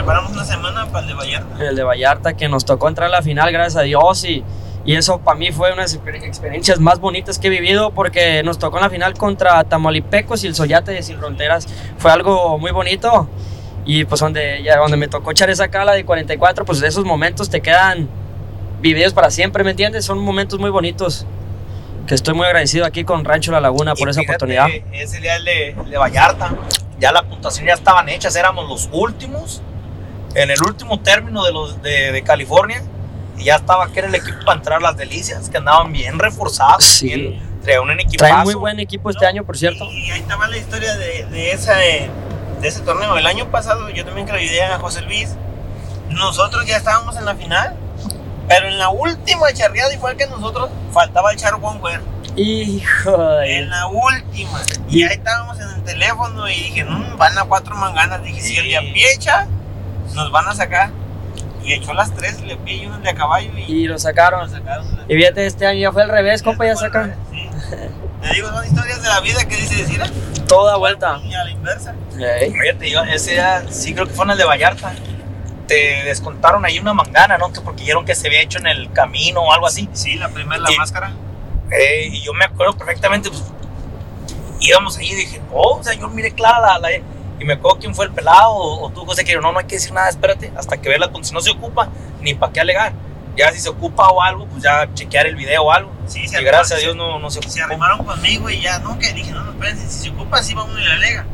preparamos 0.00 0.32
una 0.32 0.44
semana 0.44 0.86
para 0.86 1.00
el 1.00 1.08
de 1.08 1.14
Vallarta. 1.14 1.64
el 1.68 1.76
de 1.76 1.82
Vallarta 1.82 2.32
que 2.36 2.48
nos 2.48 2.64
tocó 2.64 2.88
entrar 2.88 3.08
a 3.08 3.10
la 3.10 3.22
final, 3.22 3.52
gracias 3.52 3.76
a 3.76 3.82
Dios. 3.82 4.24
Y, 4.24 4.42
y 4.84 4.94
eso 4.96 5.18
para 5.20 5.38
mí 5.38 5.52
fue 5.52 5.68
una 5.72 5.82
de 5.84 5.92
las 5.92 6.00
exper- 6.02 6.24
experiencias 6.24 6.78
más 6.80 6.98
bonitas 7.00 7.38
que 7.38 7.48
he 7.48 7.50
vivido 7.50 7.90
porque 7.90 8.42
nos 8.42 8.58
tocó 8.58 8.78
en 8.78 8.84
la 8.84 8.90
final 8.90 9.14
contra 9.14 9.62
Tamaulipecos 9.64 10.42
y 10.44 10.46
el 10.46 10.54
Soyate 10.54 10.92
de 10.92 11.02
Sin 11.02 11.18
Fronteras. 11.18 11.66
Fue 11.98 12.10
algo 12.10 12.58
muy 12.58 12.70
bonito. 12.72 13.28
Y 13.86 14.04
pues 14.04 14.20
donde, 14.20 14.62
ya, 14.62 14.76
donde 14.78 14.96
me 14.96 15.08
tocó 15.08 15.30
echar 15.30 15.48
esa 15.50 15.68
cala 15.68 15.92
de 15.92 16.04
44, 16.04 16.64
pues 16.64 16.82
esos 16.82 17.04
momentos 17.04 17.48
te 17.50 17.60
quedan 17.60 18.08
vividos 18.80 19.12
para 19.12 19.30
siempre, 19.30 19.64
¿me 19.64 19.70
entiendes? 19.70 20.04
Son 20.04 20.18
momentos 20.18 20.58
muy 20.58 20.70
bonitos. 20.70 21.26
Que 22.06 22.14
estoy 22.14 22.34
muy 22.34 22.46
agradecido 22.46 22.84
aquí 22.86 23.04
con 23.04 23.24
Rancho 23.24 23.52
La 23.52 23.60
Laguna 23.60 23.94
por 23.94 24.08
Y 24.08 24.10
esa 24.10 24.20
fíjate, 24.20 24.36
oportunidad. 24.36 24.68
Ese 24.92 25.20
día 25.20 25.36
el 25.36 25.44
de, 25.44 25.68
el 25.70 25.90
de 25.90 25.98
Vallarta, 25.98 26.54
ya 26.98 27.12
la 27.12 27.22
puntuación 27.22 27.66
ya 27.66 27.74
estaban 27.74 28.08
hechas, 28.08 28.34
éramos 28.36 28.68
los 28.68 28.88
últimos, 28.92 29.62
en 30.34 30.50
el 30.50 30.62
último 30.62 31.00
término 31.00 31.44
de 31.44 31.52
los 31.52 31.82
de, 31.82 32.12
de 32.12 32.22
California, 32.22 32.82
y 33.38 33.44
ya 33.44 33.56
estaba 33.56 33.90
que 33.92 33.98
era 34.00 34.08
el 34.08 34.14
equipo 34.14 34.38
para 34.44 34.58
entrar 34.58 34.78
a 34.78 34.80
las 34.82 34.96
delicias, 34.96 35.48
que 35.48 35.58
andaban 35.58 35.92
bien 35.92 36.18
reforzados, 36.18 36.84
Sí. 36.84 37.06
bien, 37.06 37.42
traían 37.62 37.82
un 37.82 37.92
equipazo. 37.92 38.18
Traen 38.18 38.42
muy 38.44 38.54
buen 38.54 38.78
equipo 38.80 39.10
este 39.10 39.26
año, 39.26 39.44
por 39.44 39.56
cierto. 39.56 39.84
Y 39.90 40.10
ahí 40.10 40.20
estaba 40.20 40.46
la 40.48 40.56
historia 40.56 40.94
de, 40.96 41.24
de, 41.26 41.52
esa, 41.52 41.84
eh, 41.84 42.10
de 42.60 42.68
ese 42.68 42.80
torneo. 42.80 43.16
El 43.16 43.26
año 43.26 43.50
pasado 43.50 43.88
yo 43.90 44.04
también 44.04 44.26
que 44.26 44.32
le 44.32 44.38
ayudé 44.40 44.62
a 44.64 44.78
José 44.78 45.00
Luis. 45.02 45.30
Nosotros 46.10 46.66
ya 46.66 46.76
estábamos 46.76 47.16
en 47.16 47.24
la 47.24 47.34
final. 47.34 47.76
Pero 48.48 48.66
en 48.66 48.78
la 48.78 48.88
última 48.88 49.52
charreada, 49.52 49.92
igual 49.94 50.16
que 50.16 50.26
nosotros, 50.26 50.70
faltaba 50.92 51.30
el 51.30 51.38
Char 51.38 51.54
Wonwer. 51.54 52.00
Hijo 52.34 53.16
de... 53.36 53.58
En 53.58 53.70
la 53.70 53.86
última. 53.86 54.60
Y 54.88 55.04
ahí 55.04 55.14
estábamos 55.14 55.60
en 55.60 55.68
el 55.70 55.82
teléfono 55.84 56.48
y 56.48 56.54
dije, 56.54 56.84
"Mm, 56.84 57.16
van 57.16 57.38
a 57.38 57.44
cuatro 57.44 57.76
manganas. 57.76 58.22
Dije, 58.24 58.40
si 58.40 58.56
el 58.56 58.68
de 58.68 58.76
a 58.76 58.80
pie 58.80 59.12
echa, 59.14 59.46
nos 60.14 60.30
van 60.32 60.48
a 60.48 60.54
sacar. 60.54 60.90
Y 61.62 61.74
echó 61.74 61.92
las 61.92 62.14
tres, 62.14 62.38
pie 62.64 62.74
y 62.74 62.86
uno 62.86 62.98
de 63.00 63.10
a 63.10 63.14
caballo. 63.14 63.50
Y, 63.56 63.62
Y 63.82 63.86
lo 63.86 63.98
sacaron. 63.98 64.48
sacaron. 64.50 64.86
Y 65.08 65.14
fíjate, 65.14 65.44
este 65.46 65.66
año 65.66 65.80
ya 65.80 65.92
fue 65.92 66.02
al 66.02 66.08
revés, 66.08 66.42
compa, 66.42 66.64
ya 66.66 66.74
sacan 66.74 67.14
Sí. 67.30 67.48
Te 68.22 68.34
digo, 68.34 68.48
son 68.48 68.64
historias 68.66 69.02
de 69.02 69.08
la 69.08 69.20
vida 69.20 69.44
que 69.46 69.56
dice 69.56 69.76
decir. 69.76 70.00
toda 70.48 70.76
vuelta. 70.76 71.20
Y 71.22 71.34
a 71.34 71.44
la 71.44 71.50
inversa. 71.50 71.94
Fíjate, 72.12 72.90
yo 72.90 73.02
ese 73.04 73.32
día 73.32 73.62
sí 73.70 73.94
creo 73.94 74.06
que 74.06 74.12
fue 74.14 74.24
en 74.24 74.32
el 74.32 74.38
de 74.38 74.44
Vallarta. 74.44 74.92
Te 75.68 76.02
descontaron 76.04 76.64
ahí 76.64 76.78
una 76.80 76.92
mangana, 76.94 77.38
¿no? 77.38 77.52
Que 77.52 77.60
porque 77.60 77.84
vieron 77.84 78.04
que 78.04 78.14
se 78.14 78.26
había 78.26 78.40
hecho 78.42 78.58
en 78.58 78.66
el 78.66 78.90
camino 78.92 79.40
o 79.42 79.52
algo 79.52 79.66
así. 79.66 79.88
Sí, 79.92 80.14
la 80.16 80.28
primera, 80.30 80.60
la 80.60 80.72
Y- 80.72 80.76
máscara. 80.76 81.12
Eh, 81.70 82.08
y 82.10 82.20
yo 82.22 82.32
me 82.34 82.46
acuerdo 82.46 82.72
perfectamente, 82.76 83.28
pues, 83.30 83.44
íbamos 84.60 84.96
ahí 84.98 85.10
y 85.12 85.14
dije, 85.14 85.40
oh, 85.52 85.80
señor, 85.82 86.10
mire 86.10 86.32
clara 86.32 86.60
la, 86.60 86.78
la- 86.80 86.88
Y 87.40 87.44
me 87.46 87.54
acuerdo 87.54 87.78
quién 87.80 87.94
fue 87.94 88.04
el 88.04 88.12
pelado 88.12 88.50
o, 88.52 88.86
o 88.86 88.90
tú, 88.90 89.04
José, 89.06 89.24
que 89.24 89.32
yo, 89.32 89.40
no, 89.40 89.50
no 89.50 89.58
hay 89.58 89.64
que 89.64 89.76
decir 89.76 89.92
nada, 89.92 90.08
espérate, 90.10 90.52
hasta 90.56 90.76
que 90.76 90.88
veas 90.90 91.00
la 91.00 91.10
si 91.22 91.32
no 91.32 91.40
se 91.40 91.50
ocupa, 91.50 91.88
ni 92.20 92.34
para 92.34 92.52
qué 92.52 92.60
alegar. 92.60 92.92
Ya 93.36 93.50
si 93.52 93.60
se 93.60 93.68
ocupa 93.70 94.08
o 94.08 94.20
algo, 94.22 94.46
pues 94.46 94.62
ya 94.62 94.92
chequear 94.92 95.26
el 95.26 95.36
video 95.36 95.62
o 95.62 95.72
algo. 95.72 95.90
Sí, 96.06 96.20
Y 96.24 96.28
se 96.28 96.42
gracias 96.42 96.78
a 96.78 96.82
Dios 96.82 96.94
no, 96.96 97.18
no 97.18 97.30
se 97.30 97.38
ocupó. 97.38 97.52
se 97.52 97.62
arrimaron 97.62 98.04
conmigo 98.04 98.50
y 98.50 98.60
ya, 98.60 98.78
no, 98.80 98.98
que 98.98 99.12
dije, 99.14 99.30
no, 99.32 99.42
no, 99.44 99.52
espérense, 99.52 99.88
si 99.88 99.98
se 100.04 100.10
ocupa, 100.10 100.42
sí 100.42 100.52
va 100.54 100.64
uno 100.64 100.78
y 100.78 100.84
la 100.84 100.94
alega. 100.94 101.24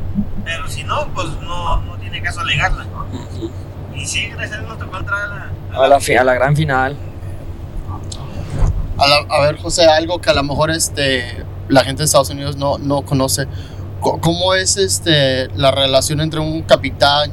Pero 0.45 0.67
si 0.69 0.83
no, 0.85 1.07
pues 1.13 1.27
no, 1.41 1.81
no 1.81 1.97
tiene 1.97 2.21
caso 2.21 2.39
alegarla. 2.39 2.85
Y 3.93 4.05
sí, 4.05 4.27
gracias 4.27 4.53
a 4.53 4.61
Dios 4.61 4.69
nos 4.69 4.77
tocó 4.79 4.97
entrar 4.99 5.19
a 5.21 5.27
la. 5.27 5.83
A 5.83 5.87
la, 5.89 5.99
fi- 5.99 6.15
a 6.15 6.23
la 6.23 6.33
gran 6.35 6.55
final. 6.55 6.95
A, 8.97 9.07
la- 9.07 9.25
a 9.35 9.41
ver, 9.41 9.57
José, 9.57 9.85
algo 9.87 10.19
que 10.19 10.29
a 10.29 10.33
lo 10.33 10.43
mejor 10.43 10.71
este, 10.71 11.43
la 11.67 11.83
gente 11.83 11.99
de 11.99 12.05
Estados 12.05 12.29
Unidos 12.29 12.55
no, 12.55 12.77
no 12.77 13.01
conoce. 13.01 13.47
¿Cómo 13.99 14.53
es 14.53 14.77
este, 14.77 15.47
la 15.55 15.71
relación 15.71 16.21
entre 16.21 16.39
un 16.39 16.61
capitán, 16.61 17.31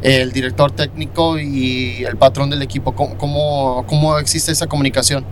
el 0.00 0.32
director 0.32 0.70
técnico 0.70 1.38
y 1.38 2.04
el 2.04 2.16
patrón 2.16 2.50
del 2.50 2.62
equipo? 2.62 2.94
¿Cómo, 2.94 3.84
cómo, 3.86 4.18
existe 4.18 4.52
esa 4.52 4.66
comunicación? 4.66 5.24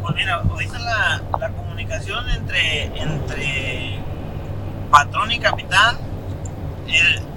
Pues 0.00 0.14
mira, 0.14 0.42
ahorita 0.48 0.78
la, 0.78 1.22
la 1.38 1.48
comunicación 1.50 2.28
entre, 2.30 2.84
entre 3.00 3.98
patrón 4.90 5.32
y 5.32 5.38
capitán, 5.38 5.96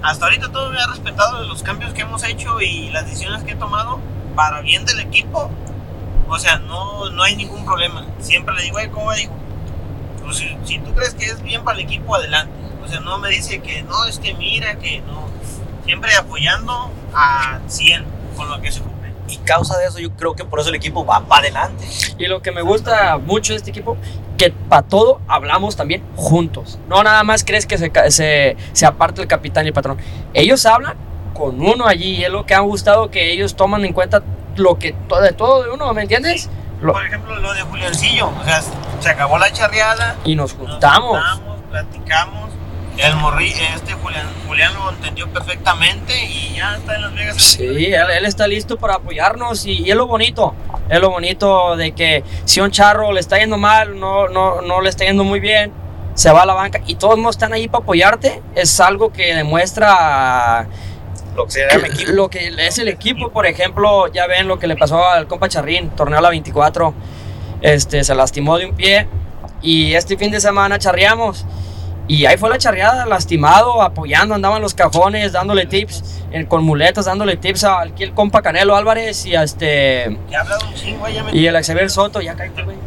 hasta 0.02 0.26
ahorita 0.26 0.52
todo 0.52 0.70
me 0.70 0.78
ha 0.78 0.86
respetado 0.86 1.42
los 1.44 1.62
cambios 1.62 1.92
que 1.92 2.02
hemos 2.02 2.22
hecho 2.24 2.60
y 2.60 2.90
las 2.90 3.06
decisiones 3.06 3.42
que 3.42 3.52
he 3.52 3.56
tomado 3.56 3.98
para 4.34 4.60
bien 4.60 4.84
del 4.84 5.00
equipo. 5.00 5.50
O 6.28 6.38
sea, 6.38 6.58
no, 6.58 7.10
no 7.10 7.22
hay 7.22 7.36
ningún 7.36 7.64
problema. 7.64 8.04
Siempre 8.20 8.54
le 8.54 8.62
digo, 8.62 8.76
"Oye, 8.78 8.90
¿cómo 8.90 9.12
digo? 9.12 9.32
Pues 10.26 10.36
si, 10.38 10.56
si 10.64 10.78
tú 10.80 10.92
crees 10.94 11.14
que 11.14 11.24
es 11.26 11.42
bien 11.42 11.64
para 11.64 11.78
el 11.78 11.84
equipo, 11.84 12.14
adelante. 12.14 12.52
O 12.84 12.88
sea, 12.88 13.00
no 13.00 13.18
me 13.18 13.30
dice 13.30 13.60
que 13.60 13.82
no, 13.82 14.04
es 14.04 14.18
que 14.18 14.34
mira, 14.34 14.76
que 14.76 15.00
no. 15.00 15.26
Siempre 15.84 16.14
apoyando 16.16 16.90
a 17.14 17.60
100 17.68 18.04
con 18.36 18.48
lo 18.50 18.60
que 18.60 18.70
se 18.70 18.80
ocupe. 18.80 18.92
Y 19.28 19.38
causa 19.38 19.76
de 19.78 19.86
eso, 19.86 19.98
yo 19.98 20.10
creo 20.12 20.34
que 20.34 20.44
por 20.44 20.60
eso 20.60 20.68
el 20.68 20.74
equipo 20.76 21.04
va 21.06 21.20
para 21.26 21.40
adelante. 21.42 21.84
Y 22.18 22.26
lo 22.26 22.42
que 22.42 22.52
me 22.52 22.62
gusta 22.62 23.18
mucho 23.18 23.52
de 23.52 23.56
este 23.58 23.70
equipo, 23.70 23.96
que 24.36 24.50
para 24.50 24.82
todo 24.82 25.20
hablamos 25.26 25.74
también 25.76 26.02
juntos. 26.16 26.78
No 26.88 27.02
nada 27.02 27.22
más 27.24 27.42
crees 27.44 27.66
que 27.66 27.78
se, 27.78 27.90
se, 28.10 28.56
se 28.72 28.86
aparte 28.86 29.22
el 29.22 29.28
capitán 29.28 29.64
y 29.64 29.68
el 29.68 29.74
patrón. 29.74 29.96
Ellos 30.34 30.64
hablan 30.66 30.96
con 31.34 31.60
uno 31.60 31.86
allí 31.86 32.16
y 32.16 32.24
es 32.24 32.30
lo 32.30 32.46
que 32.46 32.54
han 32.54 32.64
gustado 32.66 33.10
que 33.10 33.32
ellos 33.32 33.56
toman 33.56 33.84
en 33.84 33.92
cuenta 33.92 34.22
lo 34.56 34.78
que 34.78 34.92
to- 35.08 35.20
de 35.20 35.32
todo 35.32 35.62
de 35.64 35.70
uno, 35.70 35.92
¿me 35.92 36.02
entiendes? 36.02 36.48
Lo- 36.80 36.92
Por 36.92 37.06
ejemplo, 37.06 37.36
lo 37.36 37.52
de 37.54 37.62
Juliancillo. 37.62 38.28
O 38.28 38.44
sea, 38.44 38.62
se 39.00 39.08
acabó 39.08 39.38
la 39.38 39.52
charreada. 39.52 40.16
y 40.24 40.34
nos 40.34 40.54
Nos 40.56 40.68
juntamos. 40.70 41.18
juntamos, 41.18 41.58
platicamos. 41.70 42.50
El 42.98 43.14
morri, 43.16 43.50
este 43.74 43.92
Julián, 43.92 44.26
Julián 44.46 44.72
lo 44.72 44.88
entendió 44.90 45.28
perfectamente 45.30 46.14
y 46.24 46.54
ya 46.56 46.76
está 46.76 46.94
en 46.94 47.02
Las 47.02 47.14
Vegas. 47.14 47.36
Sí, 47.36 47.62
él, 47.92 47.94
él 48.10 48.24
está 48.24 48.46
listo 48.48 48.78
para 48.78 48.94
apoyarnos 48.94 49.66
y, 49.66 49.82
y 49.82 49.90
es 49.90 49.96
lo 49.96 50.06
bonito. 50.06 50.54
Es 50.88 50.98
lo 51.00 51.10
bonito 51.10 51.76
de 51.76 51.92
que 51.92 52.24
si 52.46 52.60
un 52.60 52.70
charro 52.70 53.12
le 53.12 53.20
está 53.20 53.38
yendo 53.38 53.58
mal, 53.58 54.00
no, 54.00 54.28
no, 54.28 54.62
no 54.62 54.80
le 54.80 54.88
está 54.88 55.04
yendo 55.04 55.24
muy 55.24 55.40
bien, 55.40 55.72
se 56.14 56.32
va 56.32 56.42
a 56.42 56.46
la 56.46 56.54
banca 56.54 56.80
y 56.86 56.94
todos 56.94 57.18
no 57.18 57.28
están 57.28 57.52
ahí 57.52 57.68
para 57.68 57.82
apoyarte. 57.82 58.42
Es 58.54 58.80
algo 58.80 59.12
que 59.12 59.34
demuestra 59.34 60.66
Lo 61.36 61.44
que 61.46 61.50
se 61.52 61.66
llama 61.68 61.86
equipo. 61.86 62.12
lo 62.12 62.30
que 62.30 62.48
es 62.58 62.78
el 62.78 62.88
equipo. 62.88 63.30
Por 63.30 63.46
ejemplo, 63.46 64.10
ya 64.12 64.26
ven 64.26 64.48
lo 64.48 64.58
que 64.58 64.66
le 64.66 64.76
pasó 64.76 65.06
al 65.06 65.26
compa 65.26 65.48
Charrín, 65.48 65.90
torneo 65.90 66.18
a 66.18 66.22
la 66.22 66.30
24. 66.30 66.94
Este, 67.60 68.04
se 68.04 68.14
lastimó 68.14 68.58
de 68.58 68.66
un 68.66 68.74
pie 68.74 69.06
y 69.62 69.94
este 69.94 70.16
fin 70.16 70.30
de 70.30 70.40
semana 70.40 70.78
charreamos. 70.78 71.44
Y 72.08 72.24
ahí 72.26 72.36
fue 72.36 72.48
la 72.48 72.58
charreada, 72.58 73.04
lastimado, 73.04 73.82
apoyando, 73.82 74.36
andaban 74.36 74.62
los 74.62 74.74
cajones, 74.74 75.32
dándole 75.32 75.66
tips, 75.66 76.22
con 76.46 76.62
muletas, 76.62 77.06
dándole 77.06 77.36
tips 77.36 77.64
a 77.64 77.80
aquí 77.80 78.04
el 78.04 78.14
compa 78.14 78.42
Canelo 78.42 78.76
Álvarez 78.76 79.26
y 79.26 79.34
a 79.34 79.42
este 79.42 80.16
y 81.32 81.46
el 81.46 81.64
Xavier 81.64 81.90
Soto, 81.90 82.20
ya 82.20 82.36
cállate, 82.36 82.62
güey. 82.62 82.76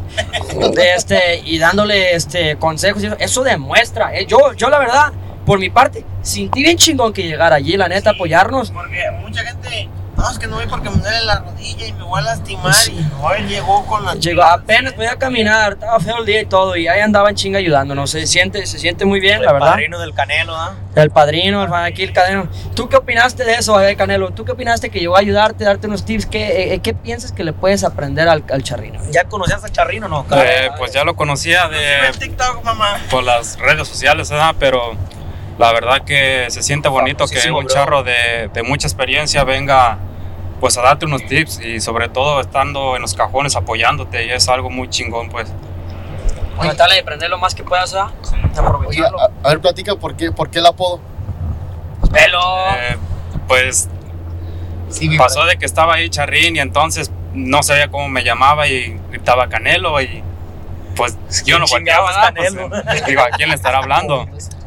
Este, 0.95 1.41
y 1.43 1.57
dándole 1.57 2.15
este 2.15 2.55
consejos 2.57 3.03
eso 3.19 3.43
demuestra, 3.43 4.15
eh, 4.17 4.25
yo, 4.25 4.53
yo 4.53 4.69
la 4.69 4.79
verdad, 4.79 5.11
por 5.49 5.57
mi 5.57 5.71
parte, 5.71 6.05
sentí 6.21 6.61
bien 6.61 6.77
chingón 6.77 7.11
que 7.11 7.23
llegara 7.23 7.55
allí, 7.55 7.75
la 7.75 7.87
neta, 7.89 8.11
Sí. 8.11 8.15
apoyarnos. 8.15 8.69
Porque 8.69 9.01
mucha 9.19 9.41
gente, 9.43 9.89
no, 10.15 10.29
es 10.29 10.37
que 10.37 10.45
no 10.45 10.57
voy 10.57 10.67
porque 10.67 10.91
me 10.91 10.97
duele 10.97 11.21
la 11.25 11.39
rodilla 11.39 11.87
y 11.87 11.93
me 11.93 12.03
voy 12.03 12.19
a 12.19 12.23
lastimar. 12.23 12.71
Y 12.87 12.91
no, 13.19 13.33
él 13.33 13.47
llegó 13.47 13.83
con 13.87 14.05
la. 14.05 14.13
Llegó, 14.13 14.43
apenas 14.43 14.93
podía 14.93 15.15
caminar, 15.15 15.73
estaba 15.73 15.99
feo 15.99 16.17
el 16.19 16.25
día 16.27 16.41
y 16.41 16.45
todo, 16.45 16.75
y 16.75 16.87
ahí 16.87 16.99
andaba 16.99 17.29
en 17.31 17.35
chinga 17.35 17.57
ayudándonos. 17.57 18.11
Se 18.11 18.27
siente, 18.27 18.63
se 18.67 18.77
siente 18.77 19.05
muy 19.05 19.19
bien, 19.19 19.41
la 19.41 19.47
el 19.47 19.53
verdad. 19.53 19.71
padrino 19.71 19.97
del 19.99 20.13
Canelo, 20.13 20.55
¿ah? 20.55 20.75
El 20.95 21.09
padrino, 21.09 21.63
el 21.63 21.73
aquí 21.73 22.03
el 22.03 22.13
cadeno. 22.13 22.47
¿Tú 22.75 22.87
qué 22.87 22.97
opinaste 22.97 23.43
de 23.43 23.53
eso, 23.55 23.81
eh, 23.81 23.95
Canelo? 23.95 24.29
¿Tú 24.29 24.45
qué 24.45 24.51
opinaste 24.51 24.91
que 24.91 24.99
llegó 24.99 25.15
a 25.15 25.19
ayudarte, 25.19 25.63
darte 25.63 25.87
unos 25.87 26.05
tips? 26.05 26.27
¿Qué, 26.27 26.75
eh, 26.75 26.79
qué 26.79 26.93
piensas 26.93 27.31
que 27.31 27.43
le 27.43 27.53
puedes 27.53 27.83
aprender 27.83 28.27
al, 28.29 28.43
al 28.51 28.61
charrino? 28.61 28.99
¿Ya 29.11 29.23
conocías 29.23 29.63
a 29.63 29.69
Charrino 29.69 30.05
o 30.05 30.09
no? 30.09 30.25
Eh, 30.37 30.69
pues 30.77 30.93
ya 30.93 31.03
lo 31.03 31.15
conocía 31.15 31.67
de, 31.69 32.07
el 32.07 32.19
TikTok, 32.19 32.63
mamá. 32.63 32.99
por 33.09 33.23
las 33.23 33.57
redes 33.57 33.87
sociales, 33.87 34.29
¿verdad? 34.29 34.53
Pero 34.59 34.95
la 35.59 35.71
verdad 35.73 36.03
que 36.05 36.47
se 36.49 36.63
siente 36.63 36.87
bonito 36.89 37.25
que 37.27 37.51
un 37.51 37.67
charro 37.67 38.01
de, 38.01 38.49
de 38.51 38.63
mucha 38.63 38.87
experiencia 38.87 39.43
venga 39.43 39.97
pues 40.59 40.77
a 40.77 40.81
darte 40.81 41.05
unos 41.05 41.25
tips 41.25 41.59
y 41.59 41.79
sobre 41.79 42.09
todo 42.09 42.41
estando 42.41 42.95
en 42.95 43.01
los 43.01 43.13
cajones 43.13 43.55
apoyándote 43.55 44.25
y 44.25 44.31
es 44.31 44.47
algo 44.49 44.69
muy 44.69 44.89
chingón 44.89 45.29
pues. 45.29 45.51
Tratarle 46.59 46.95
de 46.95 47.01
aprender 47.01 47.29
lo 47.29 47.37
más 47.37 47.55
que 47.55 47.63
puedas, 47.63 47.93
¿ah? 47.93 48.11
Oye, 48.21 48.59
Aprovecharlo. 48.59 49.19
a, 49.21 49.29
a 49.43 49.49
ver, 49.49 49.61
platica 49.61 49.95
por 49.95 50.15
qué, 50.15 50.31
por 50.31 50.49
qué 50.49 50.59
el 50.59 50.65
apodo. 50.65 50.99
Pelo. 52.11 52.41
Eh, 52.75 52.97
pues 53.47 53.89
Sí, 54.89 55.17
pasó 55.17 55.45
de 55.45 55.57
que 55.57 55.65
estaba 55.65 55.95
ahí 55.95 56.09
Charrín 56.09 56.55
y 56.55 56.59
entonces 56.59 57.11
no 57.33 57.63
sabía 57.63 57.89
cómo 57.89 58.09
me 58.09 58.23
llamaba 58.23 58.67
y 58.67 58.99
gritaba 59.11 59.47
Canelo 59.49 60.01
y 60.01 60.23
pues 60.95 61.17
yo 61.45 61.59
no 61.59 61.65
¿Quién 61.65 61.83
volteaba. 61.85 62.33
Pues, 62.35 63.05
digo, 63.05 63.21
¿a 63.21 63.29
quién 63.29 63.49
le 63.49 63.55
estará 63.55 63.77
hablando? 63.79 64.27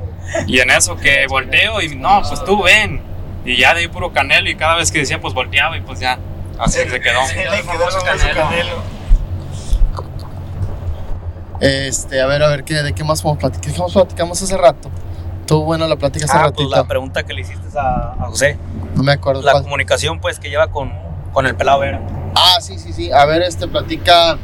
Y 0.47 0.61
en 0.61 0.71
eso 0.71 0.97
que 0.97 1.27
volteo 1.29 1.81
y 1.83 1.95
no, 1.97 2.23
pues 2.27 2.43
tú 2.45 2.63
ven. 2.63 3.03
Y 3.45 3.57
ya 3.57 3.75
de 3.75 3.81
ahí 3.81 3.89
puro 3.89 4.13
Canelo 4.13 4.49
y 4.49 4.55
cada 4.57 4.77
vez 4.77 4.93
que 4.93 5.01
decía 5.01 5.21
pues 5.21 5.35
volteaba 5.35 5.77
y 5.77 5.81
pues 5.81 5.99
ya, 6.01 6.19
así 6.59 6.79
se 6.79 7.01
quedó. 7.01 7.21
Sí, 7.27 7.37
le 7.37 7.63
quedó 7.63 7.89
el 7.89 8.35
Canelo. 8.35 8.77
Este, 11.61 12.21
a 12.21 12.27
ver, 12.27 12.43
a 12.43 12.49
ver, 12.49 12.65
¿qué, 12.65 12.75
¿de 12.83 12.93
qué 12.93 13.05
más 13.05 13.23
podemos 13.23 13.41
platicar? 13.41 13.73
¿Qué 13.73 13.81
más 13.81 13.93
platicamos 13.93 14.43
hace 14.43 14.57
rato? 14.57 14.91
Estuvo 15.41 15.65
buena 15.65 15.87
la 15.87 15.97
plática 15.97 16.25
hace 16.25 16.37
Ah, 16.37 16.43
ratito. 16.45 16.69
pues 16.69 16.71
la 16.77 16.85
pregunta 16.89 17.23
que 17.23 17.33
le 17.35 17.43
hiciste 17.43 17.79
a, 17.79 18.15
a 18.21 18.27
José. 18.27 18.57
no 18.97 19.03
me 19.03 19.13
acuerdo 19.13 19.43
La 19.43 19.53
cuál. 19.53 19.63
comunicación, 19.65 20.21
pues, 20.21 20.39
que 20.41 20.49
lleva 20.51 20.69
con, 20.69 20.93
con 21.33 21.47
el 21.47 21.55
pelado 21.55 21.81
Vera. 21.81 22.01
Ah, 22.35 22.59
sí, 22.61 22.79
sí, 22.79 22.93
sí. 22.93 23.13
A 23.13 23.27
ver, 23.27 23.43
este, 23.43 23.69
platica 23.69 24.39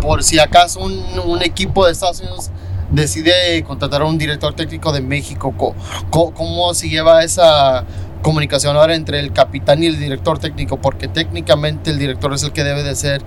por 0.00 0.24
si 0.24 0.38
acaso 0.40 0.80
un, 0.80 1.04
un 1.24 1.42
equipo 1.42 1.86
de 1.86 1.92
Estados 1.92 2.20
Unidos 2.20 2.50
decide 2.90 3.62
contratar 3.64 4.02
a 4.02 4.04
un 4.04 4.18
director 4.18 4.54
técnico 4.54 4.92
de 4.92 5.00
México. 5.00 5.52
Co- 5.56 5.74
co- 6.10 6.32
¿Cómo, 6.32 6.74
se 6.74 6.88
lleva 6.88 7.22
esa 7.24 7.84
comunicación 8.22 8.76
ahora 8.76 8.94
entre 8.94 9.18
el 9.20 9.32
capitán 9.32 9.82
y 9.82 9.86
el 9.86 9.98
director 9.98 10.38
técnico? 10.38 10.76
Porque 10.80 11.08
técnicamente 11.08 11.90
el 11.90 11.98
director 11.98 12.32
es 12.34 12.42
el 12.42 12.52
que 12.52 12.64
debe 12.64 12.82
de 12.82 12.90
hacer 12.90 13.22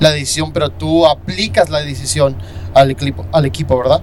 la 0.00 0.10
decisión, 0.10 0.52
pero 0.52 0.70
tú 0.70 1.06
aplicas 1.06 1.70
la 1.70 1.80
decisión 1.80 2.36
al 2.74 2.90
equipo, 2.90 3.24
al 3.32 3.44
equipo 3.46 3.78
¿verdad? 3.78 4.02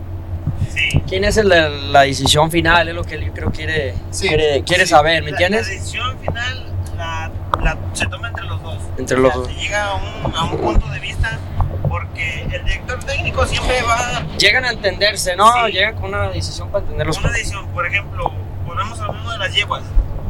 Sí. 0.74 1.02
¿Quién 1.08 1.24
es 1.26 1.38
el 1.38 1.50
de 1.50 1.70
la 1.92 2.02
decisión 2.02 2.50
final? 2.50 2.88
Es 2.88 2.96
lo 2.96 3.04
que 3.04 3.24
yo 3.24 3.32
creo 3.34 3.52
quiere, 3.52 3.94
Sí. 4.10 4.28
quiere, 4.28 4.64
quiere 4.64 4.86
Sí, 4.86 4.90
saber, 4.92 5.22
¿me 5.24 5.32
entiendes? 5.32 5.68
La 5.68 5.74
decisión 5.74 6.18
final 6.20 6.66
la, 6.98 7.32
la- 7.62 7.78
se 7.94 8.06
toma 8.08 8.30
entre 8.30 8.46
los 8.46 8.62
dos. 8.64 8.78
Entre 8.98 9.18
O 9.18 9.20
los 9.20 9.32
sea, 9.34 9.42
dos. 9.42 9.48
Se 9.52 9.54
llega 9.60 9.86
a 9.86 9.96
un, 9.96 10.36
a 10.36 10.44
un 10.46 10.58
punto 10.58 10.88
de 10.90 11.00
vista 11.00 11.38
porque 11.88 12.44
el 12.44 12.66
director 12.66 13.00
técnico 13.04 13.46
siempre 13.46 13.82
va 13.84 14.24
Llegan 14.38 14.66
a 14.66 14.72
entenderse, 14.72 15.36
¿no? 15.36 15.52
Sí. 15.66 15.74
Llegan 15.74 15.96
con 15.96 16.06
una 16.06 16.30
decisión 16.30 16.70
para 16.70 16.84
entender 16.84 17.08
los 17.08 17.18
una 17.18 17.32
decisión. 17.32 17.68
Por 17.68 17.86
ejemplo, 17.86 18.32
volvemos 18.66 19.00
a 19.00 19.08
lo 19.08 19.14
mismo 19.14 19.32
de 19.32 19.38
las 19.38 19.54
yeguas. 19.54 19.84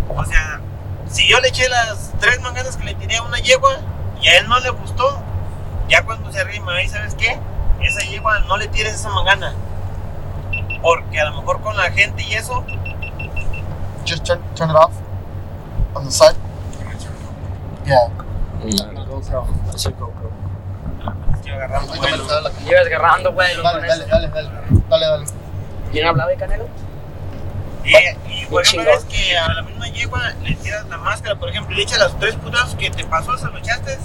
O 0.09 0.25
sea, 0.25 0.59
si 1.09 1.27
yo 1.27 1.39
le 1.39 1.49
eché 1.49 1.67
las 1.69 2.13
tres 2.19 2.41
manganas 2.41 2.77
que 2.77 2.85
le 2.85 2.95
tiré 2.95 3.17
a 3.17 3.23
una 3.23 3.37
yegua 3.39 3.77
y 4.21 4.27
a 4.27 4.39
él 4.39 4.47
no 4.47 4.59
le 4.59 4.69
gustó, 4.71 5.21
ya 5.87 6.03
cuando 6.03 6.31
se 6.31 6.39
arrima 6.39 6.75
ahí, 6.75 6.87
¿sabes 6.87 7.15
qué? 7.15 7.39
Esa 7.81 8.01
yegua 8.05 8.39
no 8.41 8.57
le 8.57 8.67
tires 8.67 8.93
esa 8.93 9.09
mangana. 9.09 9.53
Porque 10.81 11.19
a 11.19 11.25
lo 11.29 11.37
mejor 11.39 11.61
con 11.61 11.77
la 11.77 11.91
gente 11.91 12.23
y 12.23 12.33
eso, 12.33 12.65
Just 14.05 14.25
turn, 14.25 14.41
turn 14.55 14.71
it 14.71 14.75
off 14.75 14.91
on 15.95 16.05
the 16.05 16.11
side. 16.11 16.35
Yeah. 17.85 18.09
estoy 18.63 18.79
agarrando 18.81 19.21
Ahorita 19.21 20.20
vuelo. 21.51 21.65
agarrando, 22.85 23.31
güey. 23.33 23.53
los 23.55 23.63
Dale, 23.63 23.87
dale, 23.87 24.05
dale, 24.05 24.27
dale, 24.29 24.49
dale, 24.89 25.05
dale. 25.07 25.25
¿Quién 25.91 26.07
hablaba 26.07 26.29
de 26.29 26.37
Canelo? 26.37 26.67
Y, 27.83 27.89
y 28.31 28.45
por 28.45 28.61
Un 28.61 28.65
ejemplo, 28.65 28.91
chingón. 28.91 28.97
es 28.97 29.05
que 29.05 29.37
a 29.37 29.53
la 29.53 29.61
misma 29.63 29.87
yegua 29.87 30.33
le 30.43 30.55
tiras 30.55 30.85
la 30.87 30.97
máscara, 30.97 31.35
por 31.35 31.49
ejemplo, 31.49 31.75
le 31.75 31.81
echas 31.83 31.99
las 31.99 32.17
tres 32.19 32.35
putas 32.35 32.75
que 32.75 32.89
te 32.91 33.03
pasó, 33.05 33.37
se 33.37 33.45
lo 33.47 33.57
echaste. 33.57 33.97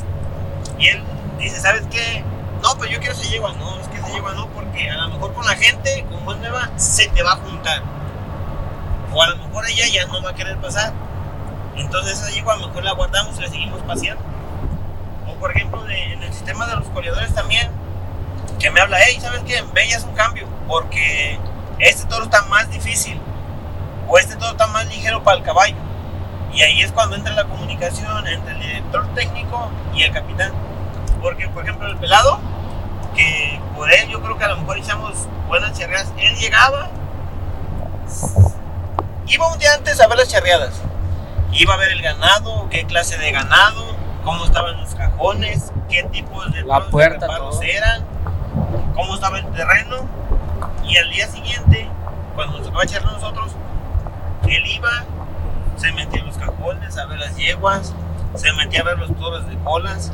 Y 0.78 0.88
él 0.88 1.02
dice, 1.38 1.60
¿sabes 1.60 1.82
qué? 1.90 2.24
no, 2.62 2.74
pues 2.76 2.90
yo 2.90 2.98
quiero 2.98 3.14
esa 3.14 3.30
yegua. 3.30 3.52
No, 3.52 3.78
es 3.78 3.88
que 3.88 3.96
esa 3.98 4.08
yegua 4.08 4.32
no, 4.34 4.48
porque 4.48 4.90
a 4.90 4.96
lo 4.96 5.08
mejor 5.10 5.34
con 5.34 5.46
la 5.46 5.54
gente, 5.54 6.04
con 6.10 6.24
buen 6.24 6.40
nueva, 6.40 6.70
se 6.76 7.08
te 7.08 7.22
va 7.22 7.32
a 7.32 7.36
juntar. 7.36 7.82
O 9.12 9.22
a 9.22 9.28
lo 9.28 9.36
mejor 9.36 9.66
ella 9.68 9.84
ya 9.92 10.06
no 10.06 10.22
va 10.22 10.30
a 10.30 10.34
querer 10.34 10.56
pasar. 10.56 10.92
Entonces 11.76 12.18
esa 12.20 12.30
yegua 12.30 12.54
a 12.54 12.56
lo 12.56 12.68
mejor 12.68 12.82
la 12.84 12.92
guardamos 12.92 13.38
y 13.38 13.42
la 13.42 13.48
seguimos 13.48 13.80
paseando. 13.82 14.22
Por 15.40 15.50
ejemplo, 15.56 15.84
de- 15.84 16.12
en 16.14 16.22
el 16.22 16.32
sistema 16.32 16.66
de 16.66 16.76
los 16.76 16.88
corredores 16.88 17.34
también, 17.34 17.70
que 18.58 18.70
me 18.70 18.80
habla, 18.80 18.98
hey, 19.00 19.18
¿sabes 19.20 19.40
qué? 19.46 19.62
Ve, 19.74 19.88
ya 19.88 19.96
es 19.96 20.04
un 20.04 20.14
cambio, 20.14 20.46
porque 20.66 21.38
este 21.78 22.06
toro 22.06 22.24
está 22.24 22.42
más 22.46 22.70
difícil, 22.70 23.20
o 24.08 24.18
este 24.18 24.36
toro 24.36 24.52
está 24.52 24.66
más 24.68 24.86
ligero 24.86 25.22
para 25.22 25.36
el 25.38 25.42
caballo. 25.42 25.76
Y 26.52 26.62
ahí 26.62 26.80
es 26.80 26.90
cuando 26.92 27.16
entra 27.16 27.34
la 27.34 27.44
comunicación 27.44 28.26
entre 28.26 28.54
el 28.54 28.60
director 28.60 29.06
técnico 29.14 29.70
y 29.94 30.02
el 30.04 30.12
capitán. 30.12 30.52
Porque, 31.20 31.48
por 31.48 31.64
ejemplo, 31.64 31.86
el 31.88 31.96
pelado, 31.98 32.38
que 33.14 33.60
por 33.74 33.92
él 33.92 34.08
yo 34.08 34.22
creo 34.22 34.38
que 34.38 34.44
a 34.44 34.48
lo 34.48 34.56
mejor 34.58 34.78
echamos 34.78 35.26
buenas 35.48 35.78
charreadas, 35.78 36.12
él 36.18 36.34
llegaba, 36.36 36.88
iba 39.26 39.52
un 39.52 39.58
día 39.58 39.74
antes 39.74 40.00
a 40.00 40.06
ver 40.06 40.18
las 40.18 40.28
charreadas, 40.28 40.80
iba 41.52 41.74
a 41.74 41.76
ver 41.76 41.92
el 41.92 42.02
ganado, 42.02 42.68
qué 42.70 42.84
clase 42.86 43.18
de 43.18 43.32
ganado, 43.32 43.95
cómo 44.26 44.44
estaban 44.44 44.76
los 44.80 44.92
cajones, 44.96 45.72
qué 45.88 46.02
tipos 46.02 46.52
de 46.52 46.62
La 46.62 46.80
de 46.80 46.90
puerta, 46.90 47.28
eran, 47.62 48.04
cómo 48.96 49.14
estaba 49.14 49.38
el 49.38 49.46
terreno, 49.52 49.98
y 50.84 50.96
al 50.96 51.08
día 51.10 51.28
siguiente, 51.28 51.88
cuando 52.34 52.58
nos 52.58 52.66
tocaba 52.66 52.84
charlar 52.86 53.12
nosotros, 53.12 53.52
él 54.48 54.66
iba, 54.66 54.90
se 55.76 55.92
metía 55.92 56.20
en 56.22 56.26
los 56.26 56.36
cajones 56.38 56.98
a 56.98 57.06
ver 57.06 57.20
las 57.20 57.36
yeguas, 57.36 57.94
se 58.34 58.52
metía 58.54 58.80
a 58.80 58.84
ver 58.84 58.98
los 58.98 59.16
toros 59.16 59.48
de 59.48 59.56
colas, 59.58 60.12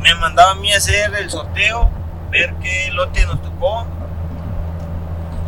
me 0.00 0.14
mandaba 0.14 0.52
a 0.52 0.54
mí 0.54 0.72
a 0.72 0.78
hacer 0.78 1.14
el 1.14 1.28
sorteo, 1.28 1.90
ver 2.30 2.54
qué 2.62 2.90
lote 2.92 3.26
nos 3.26 3.42
tocó, 3.42 3.86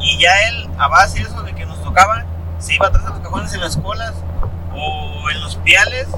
y 0.00 0.18
ya 0.18 0.32
él, 0.48 0.68
a 0.78 0.88
base 0.88 1.20
de 1.20 1.24
eso 1.30 1.42
de 1.42 1.54
que 1.54 1.64
nos 1.64 1.82
tocaba, 1.82 2.26
se 2.58 2.74
iba 2.74 2.88
atrás 2.88 3.04
de 3.04 3.10
los 3.10 3.20
cajones 3.20 3.54
en 3.54 3.60
las 3.62 3.78
colas 3.78 4.12
o 4.74 5.30
en 5.30 5.40
los 5.40 5.56
piales, 5.56 6.08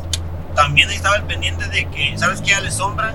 también 0.59 0.91
estaba 0.91 1.15
el 1.15 1.23
pendiente 1.23 1.69
de 1.69 1.87
que, 1.89 2.19
¿sabes 2.19 2.41
qué? 2.41 2.53
Dale 2.53 2.73
sombra, 2.73 3.15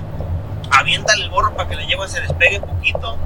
aviéntale 0.70 1.24
el 1.24 1.30
gorro 1.30 1.54
para 1.54 1.68
que 1.68 1.76
la 1.76 1.86
yegua 1.86 2.08
se 2.08 2.22
despegue 2.22 2.58
poquito. 2.58 3.18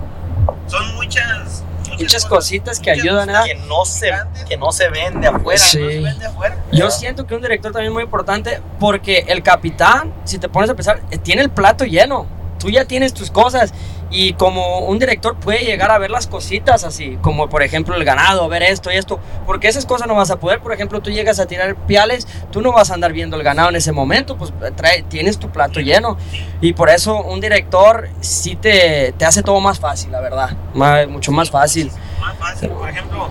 Son 0.67 0.95
muchas, 0.97 1.63
Muchas 1.93 2.25
cosas, 2.25 2.29
cositas 2.29 2.81
que 2.81 2.91
muchas 2.91 3.05
ayudan, 3.05 3.29
cosas 3.29 3.47
¿eh? 3.47 3.53
Que 3.53 3.67
no 3.67 3.85
se, 3.85 4.13
que 4.49 4.57
no 4.57 4.73
se 4.73 4.89
ven 4.89 5.21
de 5.21 5.29
afuera. 5.29 5.59
Sí. 5.59 5.79
que 5.79 5.85
no 5.85 5.91
se 5.91 6.01
ven 6.01 6.19
de 6.19 6.27
afuera. 6.27 6.57
Yo 6.73 6.91
siento 6.91 7.27
que 7.27 7.37
un 7.37 7.43
director 7.43 7.71
también 7.71 7.93
es 7.93 7.95
muy 7.95 8.03
importante 8.03 8.61
porque 8.81 9.25
el 9.29 9.45
capitán, 9.45 10.13
si 10.25 10.39
te 10.39 10.49
pones 10.49 10.69
a 10.69 10.75
pensar, 10.75 11.01
eh, 11.13 11.19
tiene 11.19 11.43
el 11.43 11.51
plato 11.51 11.85
lleno. 11.85 12.27
Tú 12.59 12.71
ya 12.71 12.87
tienes 12.87 13.15
tus 13.15 13.31
cosas 13.31 13.73
y 14.11 14.33
como 14.35 14.79
un 14.81 14.99
director 14.99 15.37
puede 15.37 15.61
llegar 15.65 15.91
a 15.91 15.99
ver 15.99 16.11
las 16.11 16.27
cositas 16.27 16.85
así, 16.85 17.19
como 17.21 17.49
por 17.49 17.63
ejemplo 17.63 17.95
el 17.95 18.05
ganado, 18.05 18.49
ver 18.49 18.63
esto 18.63 18.91
y 18.91 18.97
esto, 18.97 19.21
porque 19.47 19.69
esas 19.69 19.85
cosas 19.87 20.09
no 20.09 20.15
vas 20.15 20.31
a 20.31 20.37
poder. 20.41 20.61
Por 20.61 20.73
ejemplo, 20.73 21.01
tú 21.03 21.11
llegas 21.11 21.39
a 21.41 21.47
tirar 21.47 21.77
piales, 21.87 22.27
tú 22.51 22.63
no 22.63 22.73
vas 22.73 22.91
a 22.91 22.95
andar 22.95 23.13
viendo 23.13 23.37
el 23.37 23.43
ganado 23.43 23.69
en 23.69 23.77
ese 23.77 23.93
momento, 23.93 24.37
pues 24.39 24.53
trae, 24.77 25.03
tienes 25.03 25.39
tu 25.39 25.51
plato 25.51 25.81
lleno 25.81 26.17
y 26.61 26.73
por 26.73 26.89
eso 26.89 27.23
un 27.23 27.41
director 27.41 28.09
sí 28.21 28.57
te, 28.57 29.13
te 29.19 29.25
hace 29.27 29.43
todo 29.43 29.61
más 29.61 29.79
fácil, 29.79 30.11
la 30.13 30.21
verdad, 30.21 30.57
más- 30.75 31.07
mucho 31.09 31.31
más 31.33 31.51
fácil. 31.51 31.93
Más 32.21 32.37
fácil, 32.39 32.71
por 32.71 32.89
ejemplo, 32.89 33.29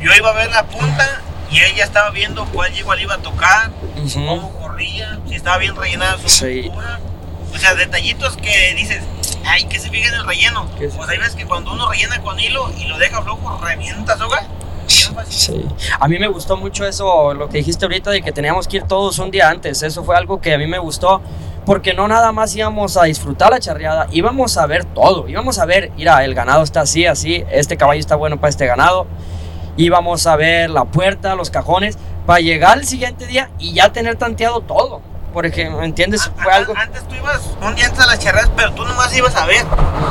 yo 0.00 0.12
iba 0.14 0.30
a 0.30 0.34
ver 0.34 0.50
la 0.50 0.64
punta 0.64 1.22
y 1.50 1.60
ella 1.60 1.84
estaba 1.84 2.10
viendo 2.10 2.44
cuál 2.46 2.72
yegua 2.72 2.96
le 2.96 3.02
iba 3.02 3.14
a 3.14 3.18
tocar, 3.18 3.70
Ujú. 4.04 4.26
cómo 4.26 4.50
corría, 4.58 5.20
si 5.28 5.36
estaba 5.36 5.58
bien 5.58 5.76
rellenada 5.76 6.18
su 6.18 6.28
Sí. 6.28 6.70
O 7.54 7.58
sea, 7.58 7.74
detallitos 7.74 8.36
que 8.36 8.74
dices, 8.74 9.02
ay, 9.46 9.64
que 9.64 9.78
se 9.78 9.90
fija 9.90 10.08
en 10.08 10.14
el 10.14 10.26
relleno. 10.26 10.66
Pues 10.76 11.08
ahí 11.08 11.18
ves 11.18 11.34
que 11.34 11.46
cuando 11.46 11.72
uno 11.72 11.88
rellena 11.90 12.20
con 12.20 12.38
hilo 12.38 12.70
y 12.78 12.84
lo 12.84 12.98
deja 12.98 13.22
flojo, 13.22 13.58
revienta 13.64 14.16
soga. 14.16 14.46
Sí. 15.28 15.64
A 15.98 16.08
mí 16.08 16.18
me 16.18 16.28
gustó 16.28 16.56
mucho 16.56 16.86
eso, 16.86 17.34
lo 17.34 17.48
que 17.48 17.58
dijiste 17.58 17.84
ahorita 17.84 18.10
de 18.10 18.22
que 18.22 18.32
teníamos 18.32 18.68
que 18.68 18.78
ir 18.78 18.82
todos 18.84 19.18
un 19.18 19.30
día 19.30 19.48
antes. 19.48 19.82
Eso 19.82 20.04
fue 20.04 20.16
algo 20.16 20.40
que 20.40 20.54
a 20.54 20.58
mí 20.58 20.66
me 20.66 20.78
gustó, 20.78 21.20
porque 21.64 21.94
no 21.94 22.06
nada 22.06 22.32
más 22.32 22.54
íbamos 22.54 22.96
a 22.96 23.04
disfrutar 23.04 23.50
la 23.50 23.60
charreada, 23.60 24.06
íbamos 24.12 24.56
a 24.56 24.66
ver 24.66 24.84
todo. 24.84 25.28
Íbamos 25.28 25.58
a 25.58 25.66
ver, 25.66 25.90
mira, 25.96 26.24
el 26.24 26.34
ganado 26.34 26.62
está 26.62 26.82
así, 26.82 27.06
así, 27.06 27.44
este 27.50 27.76
caballo 27.76 28.00
está 28.00 28.16
bueno 28.16 28.38
para 28.38 28.50
este 28.50 28.66
ganado. 28.66 29.06
Íbamos 29.76 30.26
a 30.26 30.36
ver 30.36 30.70
la 30.70 30.84
puerta, 30.84 31.34
los 31.34 31.50
cajones, 31.50 31.98
para 32.24 32.40
llegar 32.40 32.78
el 32.78 32.86
siguiente 32.86 33.26
día 33.26 33.50
y 33.58 33.72
ya 33.74 33.92
tener 33.92 34.16
tanteado 34.16 34.60
todo. 34.60 35.02
Porque, 35.36 35.68
¿me 35.68 35.84
entiendes? 35.84 36.30
Fue 36.34 36.50
A- 36.50 36.56
algo. 36.56 36.72
Antes 36.74 37.06
tú 37.06 37.14
ibas 37.14 37.42
un 37.60 37.74
día 37.74 37.84
antes 37.84 38.00
a 38.02 38.06
las 38.06 38.18
charreas, 38.18 38.50
pero 38.56 38.72
tú 38.72 38.86
nomás 38.86 39.14
ibas 39.14 39.36
a 39.36 39.44
ver, 39.44 39.66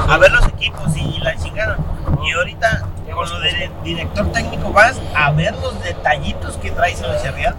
a 0.08 0.18
ver 0.20 0.32
los 0.32 0.46
equipos 0.50 0.96
y 0.96 1.18
la 1.20 1.36
chingada. 1.36 1.78
Y 2.24 2.32
ahorita, 2.32 2.86
con 3.12 3.28
lo 3.28 3.40
de 3.40 3.72
director 3.84 4.32
técnico, 4.32 4.72
vas 4.72 4.98
a 5.16 5.32
ver 5.32 5.56
los 5.56 5.84
detallitos 5.84 6.58
que 6.58 6.70
traes 6.70 7.02
en 7.02 7.08
la 7.08 7.20
charreada. 7.24 7.56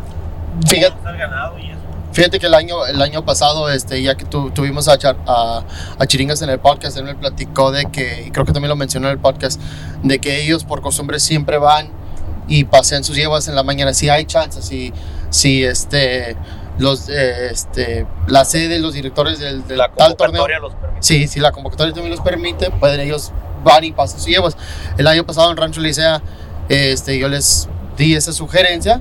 Fíjate, 0.64 0.94
ganado 1.18 1.58
y 1.58 1.70
eso. 1.70 1.80
Fíjate 2.12 2.38
que 2.38 2.46
el 2.46 2.54
año, 2.54 2.86
el 2.86 3.02
año 3.02 3.24
pasado, 3.24 3.68
este, 3.68 4.00
ya 4.00 4.14
que 4.14 4.24
tu- 4.26 4.52
tuvimos 4.52 4.86
a, 4.86 4.96
Char- 4.96 5.16
a, 5.26 5.64
a 5.98 6.06
Chiringas 6.06 6.40
en 6.42 6.50
el 6.50 6.60
podcast, 6.60 6.96
él 6.98 7.02
me 7.02 7.16
platicó 7.16 7.72
de 7.72 7.86
que, 7.86 8.26
y 8.28 8.30
creo 8.30 8.44
que 8.46 8.52
también 8.52 8.68
lo 8.68 8.76
mencionó 8.76 9.08
en 9.08 9.14
el 9.14 9.18
podcast, 9.18 9.60
de 10.04 10.20
que 10.20 10.40
ellos 10.40 10.62
por 10.62 10.82
costumbre 10.82 11.18
siempre 11.18 11.58
van 11.58 11.88
y 12.46 12.62
pasean 12.62 13.02
sus 13.02 13.16
yeguas 13.16 13.48
en 13.48 13.56
la 13.56 13.64
mañana. 13.64 13.92
Si 13.92 14.08
hay 14.08 14.24
chances, 14.24 14.64
si, 14.64 14.92
si 15.30 15.64
este, 15.64 16.36
los, 16.78 17.08
eh, 17.08 17.50
este, 17.50 18.06
la 18.26 18.44
sede, 18.44 18.78
los 18.78 18.94
directores 18.94 19.38
del, 19.38 19.66
del 19.66 19.78
La 19.78 19.90
tal 19.90 20.16
torneo, 20.16 20.46
los 20.60 20.74
permite. 20.74 21.02
Sí, 21.02 21.26
si 21.28 21.40
la 21.40 21.52
convocatoria 21.52 21.92
también 21.92 22.14
los 22.14 22.24
permite, 22.24 22.70
pueden 22.70 23.00
ellos 23.00 23.32
van 23.64 23.84
y 23.84 23.92
pasan 23.92 24.18
sus 24.18 24.28
yeguas. 24.28 24.56
El 24.98 25.06
año 25.06 25.24
pasado 25.24 25.50
en 25.50 25.56
Rancho 25.56 25.80
Licea, 25.80 26.22
este, 26.68 27.18
yo 27.18 27.28
les 27.28 27.68
di 27.96 28.14
esa 28.14 28.32
sugerencia 28.32 29.00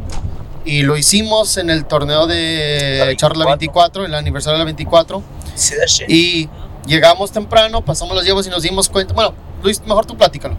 y 0.63 0.81
lo 0.83 0.97
hicimos 0.97 1.57
en 1.57 1.69
el 1.69 1.85
torneo 1.85 2.27
de 2.27 3.03
La 3.05 3.15
Charla 3.15 3.45
24, 3.45 4.05
el 4.05 4.15
aniversario 4.15 4.53
de 4.57 4.59
la 4.59 4.65
24, 4.65 5.21
Sí, 5.55 5.75
y 6.07 6.49
llegamos 6.85 7.31
temprano, 7.31 7.81
pasamos 7.83 8.15
las 8.15 8.25
yeguas 8.25 8.47
y 8.47 8.49
nos 8.49 8.63
dimos 8.63 8.89
cuenta. 8.89 9.13
Bueno, 9.13 9.33
Luis, 9.63 9.81
mejor 9.85 10.05
tú 10.05 10.17
platícalo. 10.17 10.55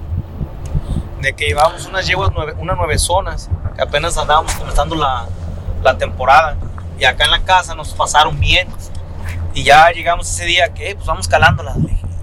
de 1.20 1.34
que 1.34 1.46
llevábamos 1.46 1.86
unas 1.86 2.06
yeguas, 2.06 2.30
nueve, 2.34 2.54
unas 2.58 2.76
nueve 2.76 2.98
zonas, 2.98 3.50
que 3.74 3.82
apenas 3.82 4.16
andábamos 4.16 4.52
comenzando 4.54 4.94
la, 4.94 5.26
la 5.82 5.98
temporada. 5.98 6.56
Y 6.98 7.04
acá 7.04 7.24
en 7.24 7.30
la 7.30 7.42
casa 7.42 7.74
nos 7.74 7.92
pasaron 7.94 8.38
bien. 8.40 8.68
Y 9.54 9.64
ya 9.64 9.90
llegamos 9.90 10.28
ese 10.30 10.44
día 10.44 10.72
que, 10.74 10.94
pues 10.94 11.06
vamos 11.06 11.28
calándolas. 11.28 11.76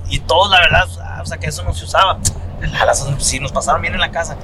Y 0.09 0.19
todos, 0.19 0.49
la 0.51 0.59
verdad, 0.59 0.87
o 1.21 1.25
sea, 1.25 1.37
que 1.37 1.47
eso 1.47 1.63
no 1.63 1.73
se 1.73 1.85
usaba. 1.85 2.19
Las- 2.85 3.05
Sí, 3.19 3.39
nos 3.39 3.51
pasaron 3.51 3.81
bien 3.81 3.93
en 3.93 3.99
la 3.99 4.11
casa. 4.11 4.37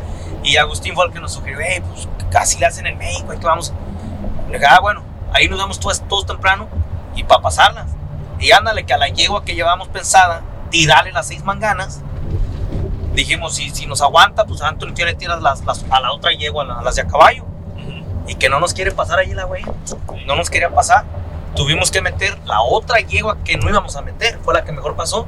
Y 0.43 0.57
Agustín 0.57 0.93
fue 0.95 1.06
el 1.06 1.11
que 1.14 1.19
nos 1.19 1.34
sugirió, 1.34 1.60
hey, 1.61 1.81
pues 1.93 2.07
casi 2.31 2.57
le 2.60 2.65
hacen 2.65 2.85
en 2.88 2.97
México, 2.97 3.31
ahí 3.31 3.38
que 3.39 3.45
vamos. 3.45 3.73
Le 4.49 4.53
dije, 4.57 4.65
ah, 4.69 4.80
bueno, 4.81 5.03
ahí 5.34 5.47
nos 5.47 5.60
damos 5.60 5.80
todos, 5.80 6.01
todos 6.07 6.26
temprano 6.26 6.68
y 7.15 7.23
para 7.23 7.41
pasarlas. 7.41 7.88
Y 8.39 8.51
ándale, 8.51 8.85
que 8.85 8.93
a 8.93 8.97
la 8.97 9.10
yegua 9.10 9.43
que 9.43 9.53
llevábamos 9.53 9.88
pensada, 9.89 10.41
tirarle 10.69 11.11
las 11.11 11.27
seis 11.27 11.43
manganas 11.43 12.01
dijimos, 13.14 13.56
si, 13.56 13.69
si 13.69 13.85
nos 13.85 14.01
aguanta, 14.01 14.45
pues 14.45 14.61
Anthony 14.61 14.93
tú 14.93 15.03
le 15.03 15.14
tiras 15.14 15.41
las, 15.41 15.64
las- 15.65 15.85
a 15.89 15.99
la 15.99 16.11
otra 16.14 16.31
yegua, 16.31 16.64
a 16.80 16.81
las 16.84 16.95
de 16.95 17.01
a 17.01 17.07
caballo. 17.07 17.45
Y 18.30 18.35
que 18.35 18.47
no 18.47 18.60
nos 18.60 18.73
quiere 18.73 18.91
pasar 18.91 19.19
ahí 19.19 19.34
la 19.34 19.43
güey. 19.45 19.64
No 20.26 20.35
nos 20.35 20.49
quería 20.49 20.69
pasar. 20.69 21.03
Tuvimos 21.56 21.89
que 21.91 22.01
meter 22.01 22.38
la 22.45 22.61
otra 22.61 22.99
yegua 22.99 23.38
que 23.43 23.57
no 23.57 23.68
íbamos 23.69 23.95
a 23.95 24.01
meter. 24.01 24.38
Fue 24.43 24.53
la 24.53 24.64
que 24.64 24.72
mejor 24.72 24.95
pasó. 24.95 25.26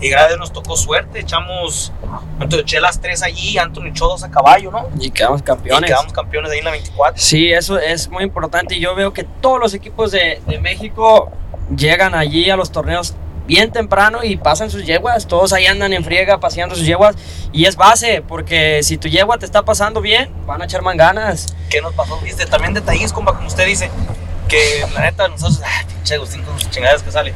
Y 0.00 0.08
gracias 0.08 0.38
nos 0.38 0.52
tocó 0.52 0.76
suerte. 0.76 1.20
Echamos, 1.20 1.92
entonces 2.34 2.60
eché 2.60 2.80
las 2.80 3.00
tres 3.00 3.22
allí, 3.22 3.58
Anthony 3.58 3.88
echó 3.88 4.06
dos 4.06 4.22
a 4.22 4.30
caballo, 4.30 4.70
¿no? 4.70 4.88
Y 4.98 5.10
quedamos 5.10 5.40
Y 5.40 5.44
campeones. 5.44 5.90
quedamos 5.90 6.12
campeones 6.12 6.50
de 6.50 6.54
ahí 6.54 6.58
en 6.60 6.64
la 6.64 6.70
24. 6.70 7.20
Sí, 7.20 7.52
eso 7.52 7.78
es 7.78 8.08
muy 8.08 8.22
importante. 8.24 8.76
y 8.76 8.80
Yo 8.80 8.94
veo 8.94 9.12
que 9.12 9.24
todos 9.24 9.58
los 9.60 9.74
equipos 9.74 10.10
de, 10.12 10.40
de 10.46 10.58
México 10.60 11.30
llegan 11.76 12.14
allí 12.14 12.48
a 12.48 12.56
los 12.56 12.70
torneos 12.72 13.14
bien 13.48 13.72
temprano 13.72 14.22
y 14.22 14.36
pasan 14.36 14.70
sus 14.70 14.84
yeguas. 14.86 15.26
Todos 15.26 15.52
ahí 15.52 15.66
andan 15.66 15.92
en 15.92 16.04
friega 16.04 16.38
paseando 16.38 16.76
sus 16.76 16.86
yeguas. 16.86 17.16
Y 17.50 17.64
es 17.64 17.74
base, 17.74 18.22
porque 18.22 18.82
si 18.84 18.98
tu 18.98 19.08
yegua 19.08 19.38
te 19.38 19.46
está 19.46 19.64
pasando 19.64 20.00
bien, 20.00 20.30
van 20.46 20.62
a 20.62 20.66
echar 20.66 20.82
manganas. 20.82 21.46
¿Qué 21.70 21.80
nos 21.80 21.94
pasó? 21.94 22.20
Viste, 22.20 22.46
también 22.46 22.74
detalles, 22.74 23.12
compa, 23.12 23.34
como 23.34 23.48
usted 23.48 23.66
dice, 23.66 23.90
que 24.48 24.86
la 24.94 25.00
neta 25.00 25.26
nosotros, 25.26 25.62
ah, 25.64 25.84
pinche 25.88 26.14
Agustín 26.14 26.42
con 26.42 26.60
sus 26.60 26.70
chingadas 26.70 27.02
que 27.02 27.10
sale. 27.10 27.32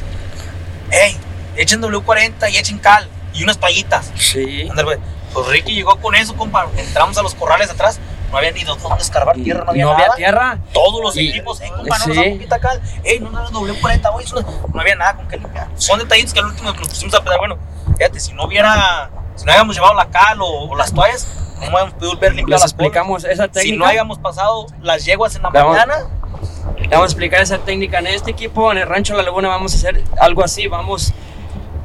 Ey, 0.90 1.16
echen 1.56 1.80
W40 1.80 2.52
y 2.52 2.58
echen 2.58 2.78
cal 2.78 3.08
y 3.32 3.42
unas 3.42 3.56
payitas. 3.56 4.12
Sí. 4.16 4.68
Ándale, 4.68 4.84
pues. 4.84 4.98
Pues 5.32 5.46
Ricky 5.46 5.74
llegó 5.74 5.96
con 5.96 6.14
eso, 6.14 6.36
compa. 6.36 6.68
Entramos 6.76 7.16
a 7.16 7.22
los 7.22 7.34
corrales 7.34 7.70
atrás, 7.70 7.98
no 8.32 8.38
había 8.38 8.50
ni 8.50 8.64
dónde 8.64 8.84
escarbar 8.98 9.36
tierra, 9.36 9.64
no 9.64 9.70
había 9.70 9.84
nada. 9.86 10.14
tierra. 10.16 10.58
Todos 10.72 11.00
los 11.02 11.16
Y- 11.16 11.28
equipos, 11.28 11.60
eh, 11.60 11.70
compa, 11.76 11.98
no 11.98 12.04
sí. 12.04 12.08
nos 12.08 12.16
da 12.16 12.30
poquita 12.32 12.58
cal. 12.58 12.80
Ey, 13.04 13.20
no, 13.20 13.30
no, 13.30 13.48
no, 13.50 13.60
W40, 13.60 14.10
güey, 14.12 14.26
no, 14.34 14.40
no 14.72 14.80
había 14.80 14.96
nada 14.96 15.14
con 15.16 15.28
que 15.28 15.36
limpiar. 15.36 15.68
Son 15.76 15.98
detallitos 15.98 16.32
que 16.32 16.40
al 16.40 16.46
último 16.46 16.72
que 16.72 16.78
nos 16.80 16.88
pusimos 16.88 17.14
a 17.14 17.22
pedar. 17.22 17.38
Bueno, 17.38 17.58
fíjate, 17.98 18.18
si 18.18 18.32
no 18.32 18.44
hubiera, 18.46 19.10
si 19.36 19.44
no 19.44 19.52
habíamos 19.52 19.74
llevado 19.76 19.94
la 19.94 20.08
cal 20.08 20.40
o, 20.40 20.46
o 20.46 20.76
las 20.76 20.92
toallas, 20.92 21.28
no 21.60 21.66
habíamos 21.66 21.92
podido 21.94 22.16
ver 22.16 22.34
limpiar 22.34 22.58
Les 22.58 22.62
las 22.62 22.72
explicamos 22.72 23.24
esa 23.24 23.46
técnica. 23.48 23.60
Si 23.74 23.76
no 23.76 23.86
hayamos 23.86 24.18
pasado 24.18 24.66
las 24.80 25.04
yeguas 25.04 25.36
en 25.36 25.42
la 25.42 25.50
Vamos. 25.50 25.72
mañana, 25.76 25.94
vamos 26.90 27.02
a 27.02 27.04
explicar 27.04 27.40
esa 27.42 27.58
técnica. 27.58 27.98
En 27.98 28.06
este 28.08 28.30
equipo, 28.30 28.72
en 28.72 28.78
el 28.78 28.88
Rancho 28.88 29.14
La 29.14 29.22
Laguna, 29.22 29.48
vamos 29.48 29.72
a 29.74 29.76
hacer 29.76 30.02
algo 30.20 30.42
así. 30.42 30.66
Vamos 30.66 31.12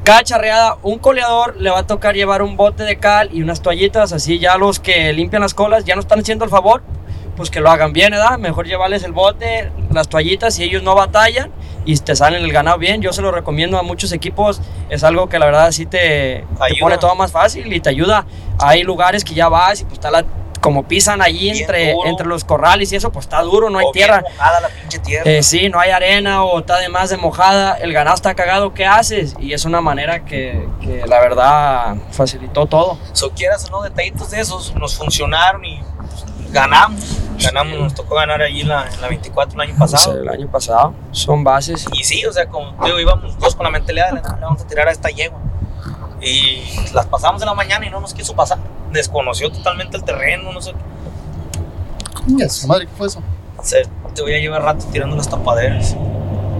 cada 0.08 0.22
charreada, 0.22 0.78
un 0.84 0.98
coleador 0.98 1.60
le 1.60 1.68
va 1.68 1.80
a 1.80 1.86
tocar 1.86 2.14
llevar 2.14 2.40
un 2.40 2.56
bote 2.56 2.82
de 2.84 2.96
cal 2.96 3.28
y 3.30 3.42
unas 3.42 3.60
toallitas, 3.60 4.14
así 4.14 4.38
ya 4.38 4.56
los 4.56 4.78
que 4.78 5.12
limpian 5.12 5.42
las 5.42 5.52
colas 5.52 5.84
ya 5.84 5.96
no 5.96 6.00
están 6.00 6.20
haciendo 6.20 6.46
el 6.46 6.50
favor, 6.50 6.82
pues 7.36 7.50
que 7.50 7.60
lo 7.60 7.70
hagan 7.70 7.92
bien, 7.92 8.12
¿verdad? 8.12 8.38
Mejor 8.38 8.66
llevarles 8.66 9.02
el 9.02 9.12
bote, 9.12 9.70
las 9.92 10.08
toallitas 10.08 10.58
y 10.60 10.62
ellos 10.62 10.82
no 10.82 10.94
batallan 10.94 11.50
y 11.84 11.94
te 11.98 12.16
salen 12.16 12.42
el 12.42 12.50
ganado 12.50 12.78
bien. 12.78 13.02
Yo 13.02 13.12
se 13.12 13.20
lo 13.20 13.32
recomiendo 13.32 13.76
a 13.76 13.82
muchos 13.82 14.10
equipos, 14.12 14.62
es 14.88 15.04
algo 15.04 15.28
que 15.28 15.38
la 15.38 15.44
verdad 15.44 15.72
sí 15.72 15.84
te, 15.84 16.46
te 16.68 16.80
pone 16.80 16.96
todo 16.96 17.14
más 17.14 17.30
fácil 17.30 17.70
y 17.70 17.78
te 17.80 17.90
ayuda. 17.90 18.24
Hay 18.60 18.84
lugares 18.84 19.24
que 19.24 19.34
ya 19.34 19.50
vas 19.50 19.82
y 19.82 19.84
pues 19.84 19.98
está 19.98 20.10
la, 20.10 20.24
como 20.60 20.84
pisan 20.88 21.22
allí 21.22 21.50
Bien 21.50 21.56
entre, 21.58 21.92
duro. 21.92 22.08
entre 22.08 22.26
los 22.26 22.44
corrales 22.44 22.92
y 22.92 22.96
eso, 22.96 23.10
pues 23.12 23.26
está 23.26 23.40
duro, 23.42 23.70
no 23.70 23.78
hay 23.78 23.86
O 23.86 23.92
bien 23.92 24.06
tierra. 24.06 24.22
mojada 24.22 24.60
la 24.60 24.68
pinche 24.68 24.98
tierra. 24.98 25.30
Eh, 25.30 25.42
sí, 25.42 25.68
no 25.68 25.80
hay 25.80 25.90
arena 25.90 26.44
o 26.44 26.58
está 26.60 26.78
de 26.78 26.88
más 26.88 27.10
de 27.10 27.16
mojada, 27.16 27.74
el 27.78 27.92
ganado 27.92 28.16
está 28.16 28.34
cagado, 28.34 28.74
¿qué 28.74 28.86
haces? 28.86 29.34
Y 29.40 29.52
es 29.52 29.64
una 29.64 29.80
manera 29.80 30.24
que, 30.24 30.68
que 30.80 31.06
la 31.06 31.20
verdad 31.20 31.96
facilitó 32.10 32.66
todo. 32.66 32.98
So, 33.12 33.30
quieras 33.30 33.64
o 33.66 33.70
no, 33.70 33.82
detallitos 33.82 34.30
de 34.30 34.40
esos 34.40 34.74
nos 34.74 34.96
funcionaron 34.96 35.64
y 35.64 35.80
pues, 35.98 36.52
ganamos. 36.52 37.18
Ganamos, 37.40 37.78
nos 37.78 37.94
tocó 37.94 38.16
ganar 38.16 38.42
allí 38.42 38.62
en 38.62 38.68
la, 38.68 38.88
en 38.92 39.00
la 39.00 39.06
24 39.08 39.54
el 39.62 39.68
año 39.70 39.78
pasado. 39.78 40.20
el 40.20 40.28
año 40.28 40.50
pasado 40.50 40.92
son 41.12 41.44
bases. 41.44 41.86
Y 41.92 42.02
sí, 42.02 42.26
o 42.26 42.32
sea, 42.32 42.48
como 42.48 42.74
te 42.74 42.86
digo, 42.86 42.98
íbamos 42.98 43.38
dos 43.38 43.54
con 43.54 43.62
la 43.62 43.70
mentalidad 43.70 44.08
de 44.08 44.14
le 44.14 44.20
vamos 44.40 44.62
a 44.62 44.66
tirar 44.66 44.88
a 44.88 44.90
esta 44.90 45.08
yegua. 45.08 45.38
Y 46.20 46.62
las 46.92 47.06
pasamos 47.06 47.40
en 47.42 47.46
la 47.46 47.54
mañana 47.54 47.86
y 47.86 47.90
no 47.90 48.00
nos 48.00 48.12
quiso 48.14 48.34
pasar. 48.34 48.58
Desconoció 48.92 49.50
totalmente 49.52 49.96
el 49.96 50.04
terreno, 50.04 50.52
no 50.52 50.60
sé. 50.60 50.72
Su 52.50 52.66
madre, 52.66 52.86
¿qué 52.86 52.92
fue 52.96 53.06
eso? 53.06 53.22
Se- 53.62 53.86
te 54.14 54.22
voy 54.22 54.34
a 54.34 54.38
llevar 54.38 54.62
rato 54.62 54.84
tirando 54.90 55.16
las 55.16 55.28
tapaderas. 55.28 55.94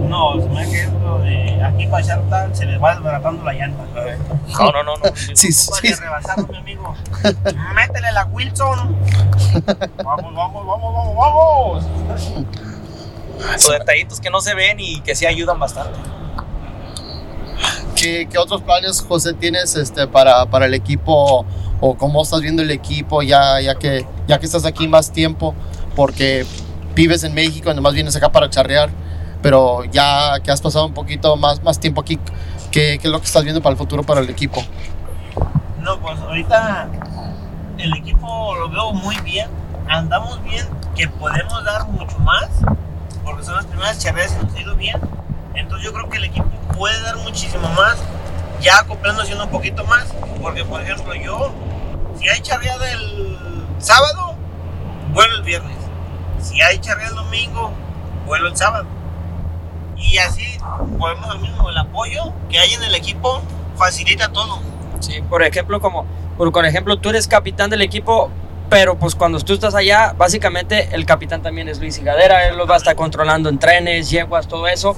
No, 0.07 0.41
se 0.41 0.47
me 0.49 0.61
ha 0.63 0.65
quedado 0.69 1.19
de 1.19 1.61
aquí 1.63 1.85
para 1.87 1.97
allá 2.03 2.21
tal, 2.29 2.55
se 2.55 2.65
les 2.65 2.81
va 2.81 2.95
desbaratando 2.95 3.43
la 3.43 3.53
llanta. 3.53 3.83
No, 4.57 4.71
no, 4.71 4.83
no, 4.83 4.95
no. 4.95 5.03
Sí, 5.35 5.51
sí. 5.51 5.69
vale 5.71 5.95
rebasarlo, 5.95 6.47
mi 6.47 6.57
amigo. 6.57 6.95
Métele 7.75 8.11
la 8.13 8.25
Wilson. 8.25 8.95
Vamos, 10.03 10.33
vamos, 10.35 10.65
vamos, 10.65 11.15
vamos, 11.15 11.85
vamos. 12.07 13.61
Son 13.61 13.77
detallitos 13.77 14.19
que 14.19 14.29
no 14.29 14.41
se 14.41 14.53
ven 14.53 14.79
y 14.79 15.01
que 15.01 15.15
sí 15.15 15.25
ayudan 15.25 15.59
bastante. 15.59 15.97
¿Qué, 17.99 18.29
qué 18.31 18.37
otros 18.37 18.61
planes, 18.61 19.01
José, 19.01 19.33
tienes 19.33 19.75
este, 19.75 20.07
para, 20.07 20.45
para 20.45 20.67
el 20.67 20.73
equipo 20.73 21.45
o 21.81 21.95
cómo 21.95 22.21
estás 22.21 22.39
viendo 22.39 22.61
el 22.61 22.71
equipo 22.71 23.21
ya, 23.21 23.59
ya, 23.59 23.75
que, 23.75 24.05
ya 24.25 24.39
que 24.39 24.45
estás 24.45 24.63
aquí 24.63 24.87
más 24.87 25.11
tiempo? 25.11 25.53
Porque 25.97 26.45
vives 26.95 27.25
en 27.25 27.33
México, 27.33 27.73
nomás 27.73 27.93
vienes 27.93 28.15
acá 28.15 28.31
para 28.31 28.49
charrear, 28.49 28.89
pero 29.41 29.83
ya 29.83 30.39
que 30.41 30.49
has 30.49 30.61
pasado 30.61 30.85
un 30.85 30.93
poquito 30.93 31.35
más, 31.35 31.61
más 31.61 31.77
tiempo 31.77 31.99
aquí, 31.99 32.17
¿qué, 32.71 32.99
¿qué 33.01 33.07
es 33.07 33.11
lo 33.11 33.19
que 33.19 33.25
estás 33.25 33.43
viendo 33.43 33.61
para 33.61 33.73
el 33.73 33.77
futuro 33.77 34.03
para 34.03 34.21
el 34.21 34.29
equipo? 34.29 34.63
No, 35.81 35.99
pues 35.99 36.17
ahorita 36.19 36.89
el 37.77 37.93
equipo 37.95 38.55
lo 38.55 38.69
veo 38.69 38.93
muy 38.93 39.17
bien. 39.21 39.49
Andamos 39.89 40.41
bien, 40.43 40.65
que 40.95 41.09
podemos 41.09 41.65
dar 41.65 41.85
mucho 41.87 42.17
más, 42.19 42.47
porque 43.25 43.43
son 43.43 43.55
las 43.55 43.65
primeras 43.65 43.99
charreas 43.99 44.37
y 44.39 44.45
nos 44.45 44.55
ha 44.55 44.61
ido 44.61 44.75
bien. 44.75 45.01
Entonces 45.55 45.85
yo 45.85 45.93
creo 45.93 46.09
que 46.09 46.17
el 46.17 46.25
equipo 46.25 46.47
puede 46.77 46.99
dar 47.01 47.17
muchísimo 47.17 47.67
más, 47.69 47.97
ya 48.61 48.79
acoplándose 48.79 49.35
un 49.35 49.49
poquito 49.49 49.83
más. 49.85 50.13
Porque, 50.41 50.63
por 50.63 50.81
ejemplo, 50.81 51.13
yo, 51.15 51.51
si 52.19 52.27
hay 52.29 52.39
charreada 52.41 52.91
el 52.91 53.37
sábado, 53.79 54.35
vuelo 55.13 55.35
el 55.35 55.43
viernes. 55.43 55.77
Si 56.41 56.61
hay 56.61 56.79
charreada 56.79 57.09
el 57.09 57.15
domingo, 57.15 57.71
vuelo 58.25 58.47
el 58.47 58.55
sábado. 58.55 58.85
Y 59.97 60.17
así 60.17 60.57
podemos 60.97 61.29
al 61.29 61.39
mismo, 61.39 61.69
el 61.69 61.77
apoyo 61.77 62.33
que 62.49 62.57
hay 62.57 62.73
en 62.73 62.83
el 62.83 62.95
equipo 62.95 63.41
facilita 63.75 64.29
todo. 64.29 64.59
Sí, 64.99 65.21
por 65.21 65.43
ejemplo, 65.43 65.79
como, 65.81 66.05
por 66.37 66.65
ejemplo, 66.65 66.97
tú 66.97 67.09
eres 67.09 67.27
capitán 67.27 67.69
del 67.69 67.81
equipo, 67.81 68.31
pero 68.69 68.97
pues 68.97 69.15
cuando 69.15 69.39
tú 69.39 69.53
estás 69.53 69.73
allá, 69.75 70.13
básicamente 70.17 70.89
el 70.93 71.05
capitán 71.05 71.41
también 71.41 71.67
es 71.69 71.79
Luis 71.79 71.97
Higadera, 71.97 72.47
él 72.47 72.57
los 72.57 72.69
va 72.69 72.75
a 72.75 72.77
estar 72.77 72.95
controlando 72.95 73.49
en 73.49 73.57
trenes, 73.59 74.09
yeguas, 74.09 74.47
todo 74.47 74.67
eso, 74.67 74.95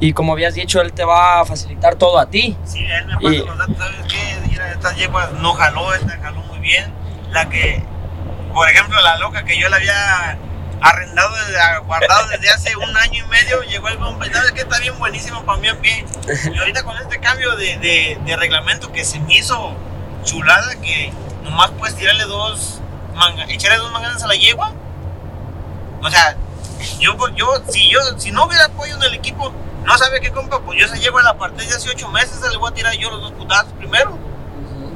y 0.00 0.12
como 0.12 0.32
habías 0.34 0.54
dicho, 0.54 0.80
él 0.80 0.92
te 0.92 1.04
va 1.04 1.40
a 1.40 1.44
facilitar 1.44 1.96
todo 1.96 2.18
a 2.18 2.26
ti. 2.30 2.56
Sí, 2.64 2.84
él 2.84 3.06
me 3.06 3.14
pasa 3.14 3.34
Y- 3.34 3.38
los 3.38 3.58
datos, 3.58 3.76
¿sabes 3.76 3.96
qué? 4.12 4.48
Mira, 4.48 4.70
esta 4.72 4.94
yegua 4.94 5.30
no 5.40 5.52
jaló, 5.54 5.92
esta 5.94 6.16
jaló 6.18 6.40
muy 6.42 6.58
bien. 6.60 6.92
La 7.30 7.48
que, 7.48 7.82
por 8.54 8.68
ejemplo, 8.70 9.00
la 9.02 9.16
loca 9.18 9.44
que 9.44 9.58
yo 9.58 9.68
la 9.68 9.76
había 9.76 10.38
arrendado, 10.80 11.34
desde- 11.34 11.78
guardado 11.86 12.28
desde 12.28 12.50
hace 12.50 12.76
un 12.76 12.96
año 12.96 13.24
y 13.24 13.28
medio, 13.28 13.62
llegó 13.62 13.88
el 13.88 13.98
compa 13.98 14.26
y 14.26 14.30
sabes 14.30 14.52
que 14.52 14.60
está 14.60 14.78
bien 14.78 14.96
buenísimo 14.98 15.42
para 15.44 15.58
mí 15.58 15.68
en 15.68 15.76
pie. 15.78 16.04
Y 16.54 16.58
ahorita 16.58 16.84
con 16.84 16.96
este 16.98 17.18
cambio 17.18 17.56
de, 17.56 17.76
de- 17.78 18.18
de 18.24 18.36
reglamento 18.36 18.92
que 18.92 19.04
se 19.04 19.18
me 19.18 19.34
hizo 19.34 19.74
chulada, 20.22 20.76
que 20.80 21.12
nomás 21.42 21.70
puedes 21.72 21.96
tirarle 21.96 22.24
dos, 22.24 22.80
manga, 23.18 23.44
echarle 23.48 23.78
dos 23.78 23.92
manganas 23.92 24.22
a 24.22 24.26
la 24.26 24.34
yegua. 24.34 24.72
O 26.02 26.10
sea, 26.10 26.36
yo, 27.00 27.16
yo, 27.34 27.46
si 27.68 27.90
yo, 27.90 27.98
si 28.16 28.30
no 28.30 28.44
hubiera 28.46 28.66
apoyo 28.66 28.94
en 28.94 29.02
el 29.02 29.14
equipo, 29.14 29.52
no 29.84 29.98
sabe 29.98 30.20
qué 30.20 30.30
compa, 30.30 30.60
pues 30.60 30.78
yo 30.78 30.86
esa 30.86 30.96
yegua 30.96 31.22
la 31.22 31.30
aparté 31.30 31.64
de 31.66 31.74
hace 31.74 31.90
ocho 31.90 32.08
meses, 32.08 32.38
esa 32.38 32.50
le 32.50 32.56
voy 32.56 32.70
a 32.70 32.74
tirar 32.74 32.94
yo 32.94 33.10
los 33.10 33.20
dos 33.20 33.32
putazos 33.32 33.72
primero. 33.74 34.16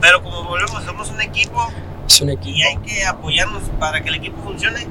Pero 0.01 0.23
como 0.23 0.45
volvemos, 0.45 0.83
somos 0.85 1.11
un 1.11 1.21
equipo 1.21 1.69
Es 2.07 2.21
un 2.21 2.31
equipo. 2.31 2.57
y 2.57 2.63
hay 2.63 2.77
que 2.79 3.05
apoyarnos 3.05 3.63
para 3.79 4.01
que 4.03 4.09
el 4.09 4.17
equipo 4.17 4.43
funcione. 4.43 4.87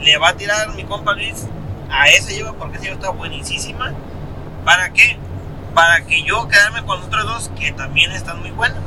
Le 0.00 0.18
va 0.18 0.28
a 0.30 0.36
tirar 0.36 0.74
mi 0.74 0.84
compa 0.84 1.12
Luis 1.14 1.46
a 1.90 2.08
esa 2.08 2.30
yegua 2.30 2.52
porque 2.54 2.76
esa 2.76 2.84
yegua 2.84 2.96
está 2.96 3.10
buenísima. 3.10 3.92
¿Para 4.64 4.92
qué? 4.92 5.18
Para 5.74 6.04
que 6.04 6.22
yo 6.22 6.48
quedarme 6.48 6.84
con 6.84 7.02
otros 7.02 7.24
dos 7.24 7.50
que 7.58 7.72
también 7.72 8.12
están 8.12 8.40
muy 8.40 8.50
buenas. 8.50 8.78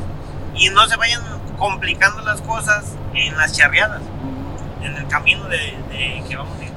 Y 0.55 0.69
no 0.69 0.87
se 0.87 0.95
vayan 0.97 1.21
complicando 1.59 2.21
las 2.23 2.41
cosas 2.41 2.85
en 3.13 3.37
las 3.37 3.51
charreadas, 3.55 4.01
en 4.81 4.95
el 4.95 5.07
camino 5.07 5.43
de, 5.47 5.57
de 5.91 6.23
que 6.27 6.35
vamos 6.35 6.57
a 6.59 6.63
ir. 6.63 6.69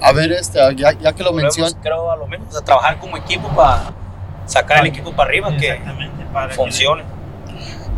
A 0.00 0.12
ver, 0.12 0.30
este, 0.32 0.58
ya, 0.76 0.92
ya 0.92 1.12
que 1.12 1.24
lo 1.24 1.32
mencionas, 1.32 1.76
creo, 1.82 2.10
a 2.12 2.16
lo 2.16 2.26
menos 2.28 2.54
a 2.56 2.60
trabajar 2.62 2.98
como 3.00 3.16
equipo 3.16 3.48
para 3.48 3.90
sacar 4.46 4.80
el 4.80 4.86
equipo 4.86 5.12
para 5.12 5.30
arriba, 5.30 5.48
que 5.56 5.68
Exactamente, 5.70 6.24
para 6.32 6.48
que- 6.48 6.54
funcione. 6.54 7.02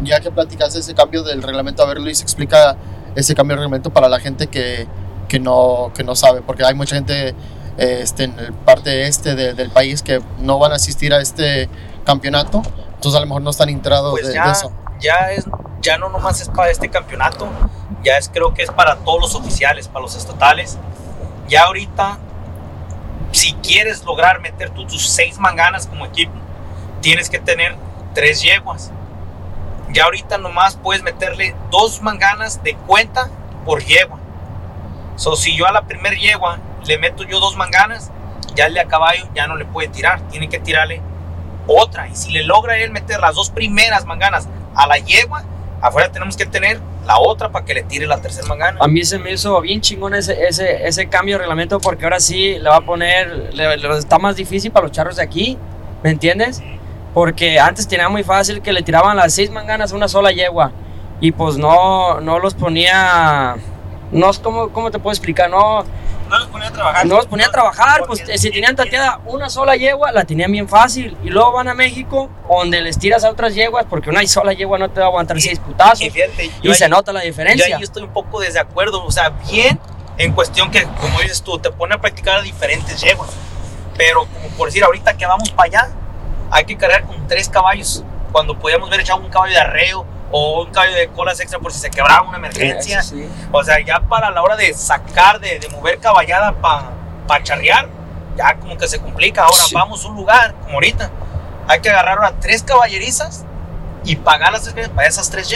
ya 0.02 0.20
que 0.20 0.30
platicaste 0.30 0.78
ese 0.78 0.94
cambio 0.94 1.22
del 1.22 1.42
reglamento, 1.42 1.82
a 1.82 1.86
ver 1.86 1.98
Luis, 2.00 2.22
explica 2.22 2.76
ese 3.14 3.34
cambio 3.34 3.56
de 3.56 3.62
reglamento 3.62 3.90
para 3.90 4.08
la 4.08 4.18
gente 4.18 4.46
que, 4.46 4.86
que, 5.28 5.38
no, 5.38 5.92
que 5.94 6.02
no 6.04 6.14
sabe, 6.16 6.40
porque 6.40 6.64
hay 6.64 6.74
mucha 6.74 6.94
gente 6.96 7.34
este, 7.76 8.24
en 8.24 8.38
el 8.38 8.52
parte 8.52 9.06
este 9.06 9.34
de- 9.34 9.52
del 9.54 9.70
país 9.70 10.02
que 10.02 10.20
no 10.38 10.58
van 10.58 10.72
a 10.72 10.76
asistir 10.76 11.12
a 11.12 11.20
este 11.20 11.68
campeonato, 12.04 12.62
entonces 12.94 13.14
a 13.16 13.20
lo 13.20 13.26
mejor 13.26 13.42
no 13.42 13.50
están 13.50 13.68
enterados 13.68 14.12
Pues 14.12 14.28
de, 14.28 14.34
ya, 14.34 14.46
de 14.46 14.52
eso. 14.52 14.72
Ya 15.00 15.32
es, 15.32 15.46
ya 15.80 15.98
no 15.98 16.08
nomás 16.08 16.40
es 16.40 16.48
para 16.48 16.70
este 16.70 16.88
campeonato, 16.88 17.48
ya 18.02 18.16
es 18.16 18.28
creo 18.28 18.54
que 18.54 18.62
es 18.62 18.70
para 18.70 18.96
todos 18.96 19.20
los 19.20 19.34
oficiales, 19.34 19.88
para 19.88 20.02
los 20.02 20.14
estatales. 20.14 20.78
Ya 21.48 21.64
ahorita, 21.64 22.18
si 23.32 23.54
quieres 23.54 24.04
lograr 24.04 24.40
meter 24.40 24.70
tú 24.70 24.86
tus 24.86 25.08
seis 25.08 25.38
manganas 25.38 25.86
como 25.86 26.06
equipo, 26.06 26.32
tienes 27.00 27.28
que 27.28 27.38
tener 27.38 27.74
tres 28.14 28.42
yeguas. 28.42 28.92
Ya 29.92 30.04
ahorita 30.04 30.38
nomás 30.38 30.76
puedes 30.76 31.02
meterle 31.02 31.56
dos 31.70 32.00
manganas 32.00 32.62
de 32.62 32.74
cuenta 32.74 33.28
por 33.64 33.82
yegua. 33.82 34.18
So, 35.16 35.34
si 35.34 35.56
yo 35.56 35.66
a 35.66 35.72
la 35.72 35.82
primer 35.82 36.16
yegua 36.16 36.58
le 36.86 36.98
meto 36.98 37.24
yo 37.24 37.40
dos 37.40 37.56
manganas, 37.56 38.10
ya 38.54 38.66
el 38.66 38.74
de 38.74 38.80
a 38.80 38.86
caballo 38.86 39.28
ya 39.34 39.46
no 39.46 39.56
le 39.56 39.64
puede 39.64 39.88
tirar, 39.88 40.20
tiene 40.28 40.48
que 40.48 40.60
tirarle 40.60 41.02
otra. 41.66 42.08
Y 42.08 42.14
si 42.14 42.30
le 42.30 42.44
logra 42.44 42.78
él 42.78 42.90
meter 42.90 43.20
las 43.20 43.34
dos 43.34 43.50
primeras 43.50 44.04
manganas 44.06 44.48
a 44.74 44.86
la 44.86 44.98
yegua, 44.98 45.44
afuera 45.80 46.10
tenemos 46.10 46.36
que 46.36 46.46
tener 46.46 46.80
la 47.06 47.18
otra 47.18 47.48
para 47.50 47.64
que 47.64 47.74
le 47.74 47.82
tire 47.82 48.06
la 48.06 48.18
tercera 48.20 48.46
mangana. 48.46 48.78
A 48.80 48.86
mí 48.88 49.04
se 49.04 49.18
me 49.18 49.32
hizo 49.32 49.60
bien 49.60 49.80
chingón 49.80 50.14
ese, 50.14 50.44
ese, 50.46 50.86
ese 50.86 51.08
cambio 51.08 51.34
de 51.36 51.38
reglamento 51.40 51.80
porque 51.80 52.04
ahora 52.04 52.20
sí 52.20 52.58
le 52.58 52.68
va 52.68 52.76
a 52.76 52.80
poner, 52.82 53.50
le- 53.54 53.98
está 53.98 54.18
más 54.18 54.36
difícil 54.36 54.70
para 54.70 54.84
los 54.86 54.92
charros 54.92 55.16
de 55.16 55.22
aquí, 55.22 55.58
¿me 56.02 56.10
entiendes? 56.10 56.62
Porque 57.14 57.58
antes 57.58 57.88
tenía 57.88 58.08
muy 58.08 58.22
fácil 58.22 58.60
que 58.62 58.72
le 58.72 58.82
tiraban 58.82 59.16
las 59.16 59.32
seis 59.34 59.50
manganas 59.50 59.92
a 59.92 59.96
una 59.96 60.06
sola 60.08 60.30
yegua 60.30 60.70
y 61.20 61.32
pues 61.32 61.56
no, 61.56 62.20
no 62.20 62.38
los 62.38 62.54
ponía, 62.54 63.56
no 64.12 64.30
es 64.30 64.38
como, 64.38 64.68
¿cómo 64.68 64.90
te 64.90 64.98
puedo 64.98 65.12
explicar? 65.12 65.50
No, 65.50 65.84
No 66.30 66.38
los 66.38 66.48
ponía 66.48 66.68
a 66.68 66.72
trabajar. 66.72 67.06
no 67.06 67.16
los 67.16 67.26
ponía 67.26 67.46
a 67.46 67.50
trabajar, 67.50 68.02
pues 68.06 68.22
si 68.36 68.50
tenían 68.50 68.74
tateada 68.76 69.20
una 69.26 69.50
sola 69.50 69.76
yegua, 69.76 70.12
la 70.12 70.24
tenían 70.24 70.50
bien 70.52 70.68
fácil 70.68 71.16
y 71.22 71.28
luego 71.28 71.52
van 71.52 71.68
a 71.68 71.74
México 71.74 72.30
donde 72.48 72.80
les 72.80 72.98
tiras 72.98 73.24
a 73.24 73.30
otras 73.30 73.54
yeguas 73.54 73.84
porque 73.90 74.08
una 74.10 74.26
sola 74.26 74.52
yegua 74.52 74.78
no 74.78 74.88
te 74.90 75.00
va 75.00 75.06
a 75.06 75.08
aguantar 75.08 75.36
Y- 75.36 75.40
seis 75.42 75.58
putazos 75.58 76.00
Y 76.02 76.10
fíjate, 76.10 76.44
y 76.46 76.52
yo 76.62 76.72
se 76.74 76.84
ahí- 76.84 76.90
nota 76.90 77.12
la 77.12 77.20
yo 77.20 77.26
diferencia. 77.26 77.76
ahí 77.76 77.82
estoy 77.82 78.04
un 78.04 78.12
poco 78.12 78.40
desacuerdo. 78.40 79.04
O 79.04 79.10
sea, 79.10 79.30
bien 79.50 79.78
en 80.18 80.32
cuestión 80.32 80.70
que, 80.70 80.84
como 80.84 81.20
dices 81.20 81.42
tú, 81.42 81.58
te 81.58 81.70
pone 81.70 81.94
a 81.94 81.98
practicar 82.00 82.42
diferentes 82.42 83.00
yeguas. 83.00 83.30
Pero, 83.96 84.26
como 84.26 84.48
por 84.56 84.68
decir, 84.68 84.84
ahorita 84.84 85.14
que 85.16 85.26
vamos 85.26 85.50
para 85.50 85.66
allá, 85.66 85.90
hay 86.50 86.64
que 86.64 86.76
cargar 86.76 87.04
con 87.04 87.26
tres 87.26 87.48
caballos. 87.48 88.04
Cuando 88.32 88.56
podíamos 88.58 88.88
haber 88.88 89.00
echado 89.00 89.20
un 89.20 89.28
caballo 89.28 89.52
de 89.54 89.60
arreo 89.60 90.06
o 90.30 90.62
un 90.62 90.70
caballo 90.72 90.94
de 90.94 91.08
colas 91.08 91.40
extra 91.40 91.58
por 91.58 91.72
si 91.72 91.78
se 91.80 91.90
quebraba 91.90 92.22
una 92.28 92.38
emergencia. 92.38 93.02
Sí. 93.02 93.28
O 93.52 93.62
sea, 93.64 93.78
ya 93.84 94.00
para 94.00 94.30
la 94.30 94.42
hora 94.42 94.56
de 94.56 94.72
sacar, 94.74 95.40
de, 95.40 95.58
de 95.58 95.68
mover 95.70 95.98
caballada 95.98 96.52
para 96.52 96.90
pa 97.26 97.42
charrear, 97.42 97.88
ya 98.36 98.54
como 98.56 98.76
que 98.78 98.86
se 98.88 99.00
complica. 99.00 99.42
Ahora 99.44 99.62
Sí. 99.64 99.74
vamos 99.74 100.04
a 100.04 100.08
un 100.08 100.16
lugar, 100.16 100.54
como 100.62 100.74
ahorita, 100.74 101.10
hay 101.68 101.80
que 101.80 101.90
agarrar 101.90 102.18
ahora 102.18 102.34
tres 102.40 102.62
caballerizas 102.62 103.44
y 104.04 104.16
pagar 104.16 104.52
las 104.52 104.62
tres 104.72 104.88
para 104.88 105.06
esas 105.08 105.30
tres. 105.30 105.48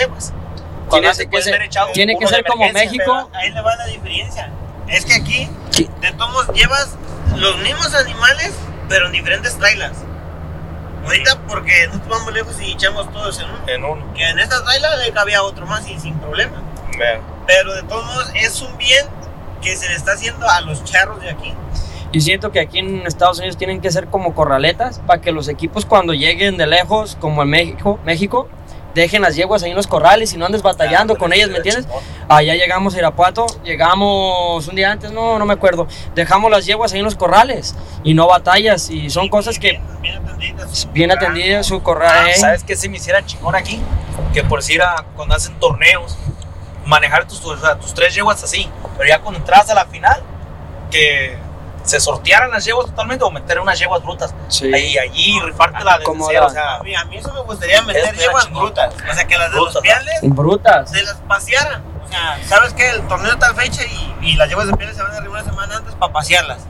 Cuando 0.89 1.11
Tiene 1.13 1.31
que 1.31 1.43
ser- 1.43 1.69
tiene 1.93 2.17
que 2.19 2.27
ser 2.27 2.45
como 2.45 2.69
México. 2.71 3.31
Ahí 3.33 3.51
le 3.51 3.61
va 3.63 3.75
la 3.77 3.87
diferencia. 3.87 4.51
Es 4.87 5.05
que 5.07 5.15
aquí, 5.15 5.49
de 6.01 6.13
todos 6.13 6.49
llevas 6.53 6.91
los 7.37 7.57
mismos 7.59 7.95
animales, 7.95 8.53
pero 8.89 9.07
en 9.07 9.13
diferentes 9.13 9.57
trailers. 9.59 9.97
Ahorita, 11.05 11.39
porque 11.47 11.87
nosotros 11.87 12.09
vamos 12.09 12.33
lejos 12.33 12.61
y 12.61 12.73
echamos 12.73 13.13
todos 13.13 13.39
en 13.41 13.51
uno. 13.51 13.59
En 13.67 13.85
uno. 13.85 14.15
Que 14.15 14.29
en 14.29 14.39
esta 14.39 14.65
trailer 14.65 14.91
le 14.99 15.13
cabía 15.13 15.43
otro 15.43 15.67
más 15.67 15.89
y 15.89 15.99
sin 15.99 16.15
problema. 16.19 16.63
Vean. 16.99 17.21
Pero 17.47 17.75
de 17.75 17.83
todos 17.83 18.05
modos, 18.07 18.31
es 18.35 18.63
un 18.63 18.77
bien 18.79 19.07
que 19.61 19.77
se 19.77 19.89
le 19.89 19.95
está 19.95 20.13
haciendo 20.13 20.49
a 20.49 20.61
los 20.63 20.85
charros 20.85 21.21
de 21.21 21.31
aquí. 21.31 21.53
Y 22.13 22.21
siento 22.21 22.53
que 22.53 22.61
aquí 22.61 22.79
en 22.79 23.07
Estados 23.07 23.39
Unidos 23.39 23.57
tienen 23.57 23.81
que 23.81 23.91
ser 23.91 24.07
como 24.07 24.35
corraletas 24.35 25.01
para 25.01 25.21
que 25.21 25.33
los 25.33 25.49
equipos 25.49 25.85
cuando 25.85 26.15
lleguen 26.15 26.57
de 26.57 26.67
lejos, 26.69 27.17
como 27.21 27.43
en 27.43 27.51
México, 27.51 27.99
México, 28.05 28.49
dejen 28.95 29.23
las 29.23 29.37
yeguas 29.37 29.63
ahí 29.63 29.71
en 29.71 29.77
los 29.77 29.87
corrales 29.87 30.33
y 30.33 30.37
no 30.37 30.47
andes 30.47 30.63
batallando 30.63 31.17
con 31.17 31.33
ellas, 31.33 31.51
¿me 31.51 31.57
entiendes? 31.59 31.87
Allá 32.29 32.55
llegamos 32.55 32.95
a 32.95 32.99
Irapuato, 32.99 33.47
llegamos 33.65 34.67
un 34.69 34.75
día 34.77 34.91
antes, 34.93 35.11
no, 35.13 35.39
no 35.39 35.47
me 35.47 35.53
acuerdo, 35.55 35.87
dejamos 36.15 36.51
las 36.51 36.65
yeguas 36.67 36.93
ahí 36.93 37.01
en 37.01 37.05
los 37.05 37.15
corrales 37.17 37.75
y 38.03 38.15
no 38.15 38.27
batallas 38.27 38.91
y 38.91 39.11
son 39.11 39.29
cosas 39.29 39.59
que 39.59 39.81
Bien, 40.93 41.11
atendidas. 41.11 41.67
su 41.67 41.77
Ah, 41.77 41.83
corral. 41.83 42.29
¿eh? 42.29 42.35
¿Sabes 42.35 42.65
qué 42.65 42.77
se 42.77 42.89
me 42.89 42.97
hiciera 42.97 43.25
chingón 43.25 43.55
aquí? 43.55 43.81
Que 44.33 44.43
por 44.45 44.61
decir, 44.61 44.81
ah, 44.83 45.05
cuando 45.17 45.35
hacen 45.35 45.59
torneos, 45.59 46.17
manejar 46.87 47.27
tus, 47.27 47.41
sea, 47.61 47.77
tus 47.79 47.95
tres 47.95 48.15
yeguas 48.15 48.43
así, 48.43 48.69
pero 48.97 49.09
ya 49.09 49.21
cuando 49.21 49.41
entras 49.41 49.69
a 49.71 49.75
la 49.75 49.87
final, 49.87 50.23
que 50.91 51.37
se 51.85 52.01
sortearan 52.01 52.51
las 52.51 52.65
yeguas 52.65 52.87
totalmente 52.87 53.25
o 53.25 53.31
meter 53.31 53.61
unas 53.61 53.79
yeguas 53.79 54.03
brutas. 54.03 54.35
Sí. 54.49 54.73
Ahí, 54.75 54.99
allí, 54.99 55.39
rifártela 55.41 55.99
de 55.99 56.05
Como 56.05 56.27
cero, 56.27 56.41
la- 56.41 56.47
o 56.47 56.51
sea, 56.51 56.75
A 56.77 56.83
mí, 56.83 56.95
a 56.95 57.05
mí 57.05 57.17
eso 57.19 57.33
me 57.33 57.41
gustaría 57.43 57.81
meter 57.83 58.15
yeguas 58.17 58.47
chingón. 58.47 58.65
brutas. 58.65 58.95
O 59.11 59.15
sea, 59.15 59.25
que 59.27 59.39
las 59.39 59.51
de 59.51 59.57
Brutas, 59.57 59.75
los 59.75 59.75
¿no? 59.75 59.81
piales 59.83 60.15
Brutas. 60.23 60.91
se 60.91 61.03
las 61.03 61.15
pasearan. 61.29 61.83
O 62.05 62.09
sea, 62.09 62.39
¿sabes 62.47 62.75
qué? 62.75 62.91
El 62.91 63.07
torneo 63.07 63.37
tal 63.39 63.55
fecha 63.55 63.83
y, 63.85 64.15
y 64.31 64.35
las 64.37 64.49
yeguas 64.49 64.67
de 64.67 64.75
pieles 64.77 64.97
se 64.97 65.03
van 65.03 65.13
a 65.13 65.17
arriba 65.17 65.33
una 65.35 65.45
semana 65.45 65.77
antes 65.77 65.95
para 65.95 66.13
pasearlas. 66.13 66.67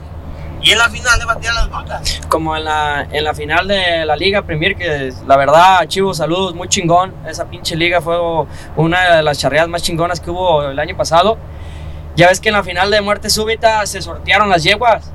Y 0.61 0.71
en 0.71 0.79
la 0.79 0.89
final 0.89 1.19
le 1.19 1.25
batían 1.25 1.53
las 1.53 1.69
brutas. 1.69 2.21
Como 2.27 2.57
en 2.57 2.63
la, 2.65 3.01
en 3.11 3.23
la 3.23 3.33
final 3.35 3.67
de 3.67 4.03
la 4.05 4.15
Liga 4.15 4.41
Premier, 4.41 4.75
que 4.75 5.13
la 5.27 5.37
verdad, 5.37 5.85
Chivo, 5.87 6.13
saludos, 6.13 6.55
muy 6.55 6.67
chingón. 6.67 7.13
Esa 7.27 7.45
pinche 7.45 7.75
liga 7.75 8.01
fue 8.01 8.17
una 8.75 9.17
de 9.17 9.21
las 9.23 9.37
charreadas 9.37 9.69
más 9.69 9.83
chingonas 9.83 10.19
que 10.19 10.31
hubo 10.31 10.63
el 10.63 10.79
año 10.79 10.97
pasado. 10.97 11.37
Ya 12.15 12.27
ves 12.29 12.39
que 12.39 12.49
en 12.49 12.55
la 12.55 12.63
final 12.63 12.89
de 12.91 13.01
muerte 13.01 13.29
súbita 13.29 13.85
se 13.85 14.01
sortearon 14.01 14.49
las 14.49 14.63
yeguas. 14.63 15.11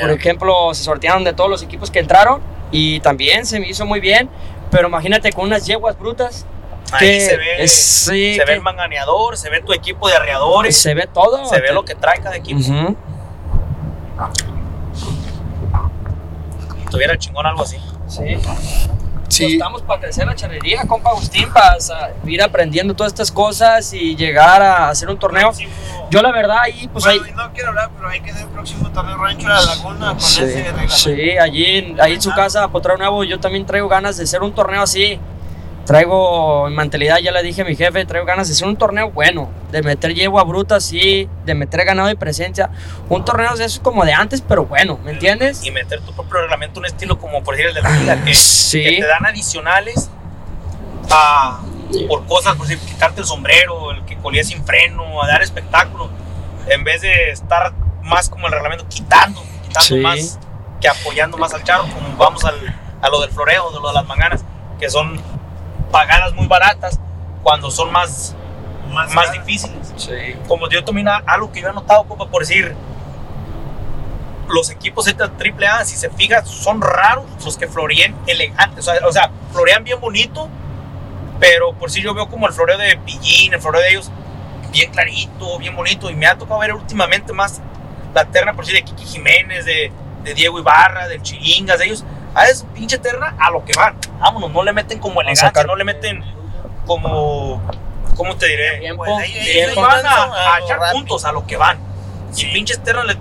Por 0.00 0.10
ejemplo, 0.10 0.72
se 0.74 0.82
sortearon 0.84 1.22
de 1.24 1.32
todos 1.32 1.48
los 1.50 1.62
equipos 1.62 1.90
que 1.90 2.00
entraron 2.00 2.40
y 2.70 3.00
también 3.00 3.46
se 3.46 3.60
me 3.60 3.68
hizo 3.68 3.84
muy 3.86 4.00
bien. 4.00 4.28
Pero 4.70 4.88
imagínate 4.88 5.32
con 5.32 5.44
unas 5.46 5.66
yeguas 5.66 5.98
brutas. 5.98 6.46
ahí 6.92 7.20
se 7.20 7.36
ve, 7.36 7.62
es- 7.64 7.72
sí, 7.72 8.34
se 8.36 8.44
ve 8.44 8.54
el 8.54 8.60
manganeador, 8.60 9.36
se 9.36 9.48
ve 9.50 9.60
tu 9.62 9.72
equipo 9.72 10.06
de 10.08 10.14
arreadores, 10.16 10.76
se 10.76 10.94
ve 10.94 11.06
todo. 11.12 11.44
se 11.46 11.60
ve 11.60 11.72
lo 11.72 11.84
que 11.84 11.94
trae 11.94 12.18
cada 12.20 12.36
equipo. 12.36 12.60
Ujú. 12.60 12.96
Tuviera 16.90 17.16
chingón 17.18 17.46
algo 17.46 17.62
así. 17.62 17.78
Sí. 18.06 18.36
Sí, 19.28 19.54
Estamos 19.54 19.82
para 19.82 20.00
crecer 20.00 20.26
la 20.26 20.34
charrería, 20.34 20.82
compa 20.86 21.10
Agustín, 21.10 21.48
para 21.52 21.76
ir 22.26 22.42
aprendiendo 22.42 22.94
todas 22.94 23.12
estas 23.12 23.32
cosas 23.32 23.92
y 23.92 24.14
llegar 24.16 24.62
a 24.62 24.88
hacer 24.90 25.08
un 25.08 25.18
torneo. 25.18 25.50
Yo 26.10 26.22
la 26.22 26.30
verdad 26.30 26.58
ahí, 26.60 26.88
pues 26.92 27.06
ahí... 27.06 27.18
No 27.34 27.50
quiero 27.52 27.70
hablar, 27.70 27.90
pero 27.96 28.08
hay 28.08 28.20
que 28.20 28.30
hacer 28.30 28.42
el 28.42 28.48
próximo 28.50 28.90
torneo 28.90 29.16
Rancho 29.16 29.48
La 29.48 29.60
Laguna 29.62 30.08
con 30.10 30.20
Sí, 30.20 30.42
ese 30.44 30.72
sí, 30.88 31.38
allí, 31.38 31.64
en- 31.64 32.00
ahí 32.00 32.12
en 32.14 32.22
su 32.22 32.30
casa, 32.32 32.68
Potrero 32.68 32.98
Nuevo, 32.98 33.24
yo 33.24 33.40
también 33.40 33.66
traigo 33.66 33.88
ganas 33.88 34.16
de 34.16 34.24
hacer 34.24 34.42
un 34.42 34.54
torneo 34.54 34.82
así. 34.82 35.18
Traigo 35.86 36.66
en 36.68 36.74
mentalidad, 36.74 37.18
ya 37.18 37.30
le 37.30 37.42
dije 37.42 37.60
a 37.62 37.64
mi 37.64 37.76
jefe, 37.76 38.06
traigo 38.06 38.26
ganas 38.26 38.48
de 38.48 38.54
hacer 38.54 38.66
un 38.66 38.76
torneo 38.76 39.10
bueno, 39.10 39.50
de 39.70 39.82
meter 39.82 40.14
yegua 40.14 40.42
bruta 40.44 40.76
así, 40.76 41.28
de 41.44 41.54
meter 41.54 41.84
ganado 41.84 42.08
de 42.08 42.16
presencia. 42.16 42.70
Un 43.10 43.24
torneo 43.24 43.54
de 43.54 43.66
como 43.82 44.04
de 44.06 44.14
antes, 44.14 44.40
pero 44.40 44.64
bueno, 44.64 44.98
¿me 45.04 45.10
entiendes? 45.12 45.62
Y 45.64 45.70
meter 45.70 46.00
tu 46.00 46.12
propio 46.14 46.40
reglamento, 46.40 46.80
un 46.80 46.86
estilo 46.86 47.18
como 47.18 47.42
por 47.44 47.54
decir 47.54 47.68
el 47.68 47.74
de 47.74 47.82
la 47.82 47.90
liga, 47.90 48.24
que, 48.24 48.34
Sí. 48.34 48.82
que 48.82 48.96
te 49.00 49.06
dan 49.06 49.26
adicionales 49.26 50.08
a, 51.10 51.60
por 52.08 52.24
cosas, 52.26 52.56
por 52.56 52.66
decir, 52.66 52.82
quitarte 52.86 53.20
el 53.20 53.26
sombrero, 53.26 53.90
el 53.90 54.04
que 54.06 54.16
colía 54.16 54.42
sin 54.42 54.64
freno, 54.64 55.22
a 55.22 55.26
dar 55.26 55.42
espectáculo, 55.42 56.08
en 56.66 56.82
vez 56.82 57.02
de 57.02 57.30
estar 57.30 57.74
más 58.02 58.30
como 58.30 58.46
el 58.46 58.52
reglamento, 58.54 58.86
quitando, 58.88 59.42
quitando 59.62 59.80
Sí. 59.86 59.96
más 59.96 60.38
que 60.80 60.88
apoyando 60.88 61.36
más 61.36 61.52
al 61.52 61.62
charro, 61.62 61.84
como 61.92 62.16
vamos 62.16 62.42
al, 62.44 62.54
a 63.02 63.08
lo 63.10 63.20
del 63.20 63.30
floreo, 63.30 63.70
de 63.70 63.80
lo 63.80 63.88
de 63.88 63.94
las 63.94 64.06
manganas, 64.06 64.44
que 64.80 64.88
son 64.90 65.20
pagadas 65.94 66.34
muy 66.34 66.48
baratas 66.48 66.98
cuando 67.44 67.70
son 67.70 67.92
más, 67.92 68.34
Más, 68.90 69.14
más 69.14 69.30
difíciles 69.32 69.92
Sí. 69.96 70.10
como 70.48 70.68
yo 70.68 70.82
también 70.82 71.06
algo 71.08 71.52
que 71.52 71.60
yo 71.60 71.68
he 71.68 71.72
notado, 71.72 72.02
compa, 72.04 72.26
por 72.26 72.40
decir, 72.42 72.74
los 74.48 74.70
equipos 74.70 75.04
Z 75.04 75.36
triple 75.38 75.68
A, 75.68 75.84
si 75.84 75.96
se 75.96 76.10
fija, 76.10 76.44
son 76.44 76.82
raros 76.82 77.26
los 77.44 77.56
que 77.56 77.68
florean 77.68 78.14
elegantes. 78.26 78.80
O 78.88 78.92
sea, 78.92 79.06
o 79.06 79.12
sea, 79.12 79.30
florean 79.52 79.84
bien 79.84 80.00
bonito, 80.00 80.48
pero 81.38 81.72
por 81.74 81.92
si 81.92 82.02
yo 82.02 82.12
veo 82.12 82.28
como 82.28 82.48
el 82.48 82.52
floreo 82.52 82.76
de 82.76 82.98
Pillín, 82.98 83.54
el 83.54 83.60
floreo 83.60 83.80
de 83.80 83.90
ellos, 83.90 84.10
bien 84.72 84.90
clarito, 84.90 85.58
bien 85.58 85.76
bonito. 85.76 86.10
Y 86.10 86.14
me 86.14 86.26
ha 86.26 86.36
tocado 86.36 86.58
ver 86.58 86.74
últimamente 86.74 87.32
más 87.32 87.60
la 88.12 88.24
terna, 88.24 88.52
por 88.52 88.64
decir, 88.64 88.80
de 88.80 88.84
Kiki 88.84 89.04
Jiménez, 89.06 89.64
de, 89.64 89.92
de 90.24 90.34
Diego 90.34 90.58
Ibarra, 90.58 91.06
del 91.06 91.22
Chiringas, 91.22 91.78
de 91.78 91.84
ellos. 91.86 92.04
A 92.34 92.46
esa 92.46 92.66
pinche 92.68 92.98
terna, 92.98 93.34
a 93.38 93.50
lo 93.50 93.64
que 93.64 93.72
van. 93.74 93.96
Vámonos, 94.18 94.50
no 94.50 94.62
le 94.64 94.72
meten 94.72 94.98
como 94.98 95.20
elegancia, 95.20 95.48
sacar- 95.48 95.66
no 95.66 95.76
le 95.76 95.84
meten 95.84 96.24
como. 96.86 97.62
¿Cómo 98.16 98.36
te 98.36 98.46
diré? 98.46 98.78
Tiempo, 98.78 99.04
Pues 99.04 99.18
ahí- 99.18 99.74
van 99.76 100.06
a, 100.06 100.54
a 100.54 100.58
echar 100.60 100.78
rápido. 100.78 100.92
puntos 101.00 101.24
a 101.24 101.32
lo 101.32 101.46
que 101.46 101.56
van. 101.56 101.78
Sí. 102.32 102.46
Y 102.46 102.52
pinches 102.52 102.80
ternas 102.82 103.06
les, 103.06 103.16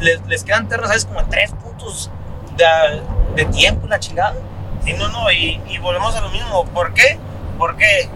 les, 0.00 0.26
les 0.26 0.44
quedan 0.44 0.68
ternas, 0.68 0.88
¿sabes? 0.88 1.04
Como 1.06 1.20
a 1.20 1.24
tres 1.24 1.50
puntos 1.52 2.10
de, 2.56 3.02
de 3.36 3.44
tiempo 3.46 3.86
la 3.86 3.98
chingada. 4.00 4.34
Sí, 4.84 4.92
no, 4.94 5.08
no, 5.08 5.30
y, 5.30 5.60
y 5.68 5.78
volvemos 5.78 6.14
a 6.14 6.20
lo 6.20 6.28
mismo. 6.30 6.64
¿Por 6.66 6.92
qué? 6.94 7.18
Porque 7.58 8.08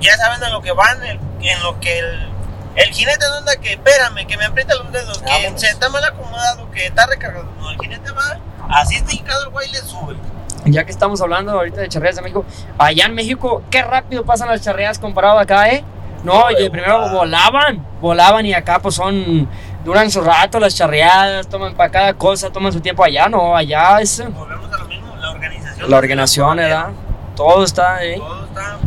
ya 0.00 0.16
saben 0.16 0.42
a 0.42 0.48
lo 0.48 0.62
que 0.62 0.72
van, 0.72 1.02
el- 1.04 1.20
en 1.42 1.62
lo 1.62 1.78
que 1.80 1.98
el, 1.98 2.28
el 2.76 2.90
jinete 2.92 3.24
no 3.28 3.34
anda 3.36 3.56
que, 3.56 3.72
espérame, 3.74 4.26
que 4.26 4.36
me 4.36 4.44
aprieta 4.46 4.74
los 4.74 4.90
dedos, 4.92 5.18
que 5.18 5.30
Vámonos. 5.30 5.60
se 5.60 5.68
está 5.68 5.88
mal 5.90 6.04
acomodado, 6.04 6.70
que 6.72 6.86
está 6.86 7.06
recargado. 7.06 7.46
No, 7.60 7.70
el 7.70 7.78
jinete 7.78 8.10
va, 8.10 8.38
así 8.68 8.96
está 8.96 9.12
hincado 9.12 9.44
el 9.44 9.50
güey 9.50 9.70
le 9.70 9.78
sube. 9.78 10.16
Ya 10.64 10.84
que 10.84 10.92
estamos 10.92 11.20
hablando 11.20 11.52
ahorita 11.52 11.80
de 11.80 11.88
charreas 11.88 12.16
de 12.16 12.22
México, 12.22 12.44
allá 12.78 13.06
en 13.06 13.14
México, 13.14 13.62
qué 13.70 13.82
rápido 13.82 14.24
pasan 14.24 14.48
las 14.48 14.62
charreas 14.62 14.98
comparado 14.98 15.38
acá, 15.38 15.68
¿eh? 15.68 15.84
No, 16.22 16.44
y 16.52 16.70
primero 16.70 17.10
volaban, 17.10 17.84
volaban 18.00 18.46
y 18.46 18.54
acá 18.54 18.78
pues 18.78 18.94
son, 18.94 19.48
duran 19.84 20.08
su 20.08 20.20
rato 20.20 20.60
las 20.60 20.76
charreadas, 20.76 21.48
toman 21.48 21.74
para 21.74 21.90
cada 21.90 22.14
cosa, 22.14 22.50
toman 22.50 22.72
su 22.72 22.80
tiempo 22.80 23.02
allá, 23.02 23.28
no, 23.28 23.56
allá 23.56 24.00
es 24.00 24.22
Volvemos 24.32 24.72
a 24.72 24.78
lo 24.78 24.84
mismo, 24.86 25.16
la 25.16 25.30
organización. 25.30 25.90
la 25.90 25.96
organización, 25.96 26.56
¿verdad? 26.58 26.88
Todo 27.34 27.64
está, 27.64 28.04
¿eh? 28.04 28.18
Todo 28.18 28.44
está 28.44 28.78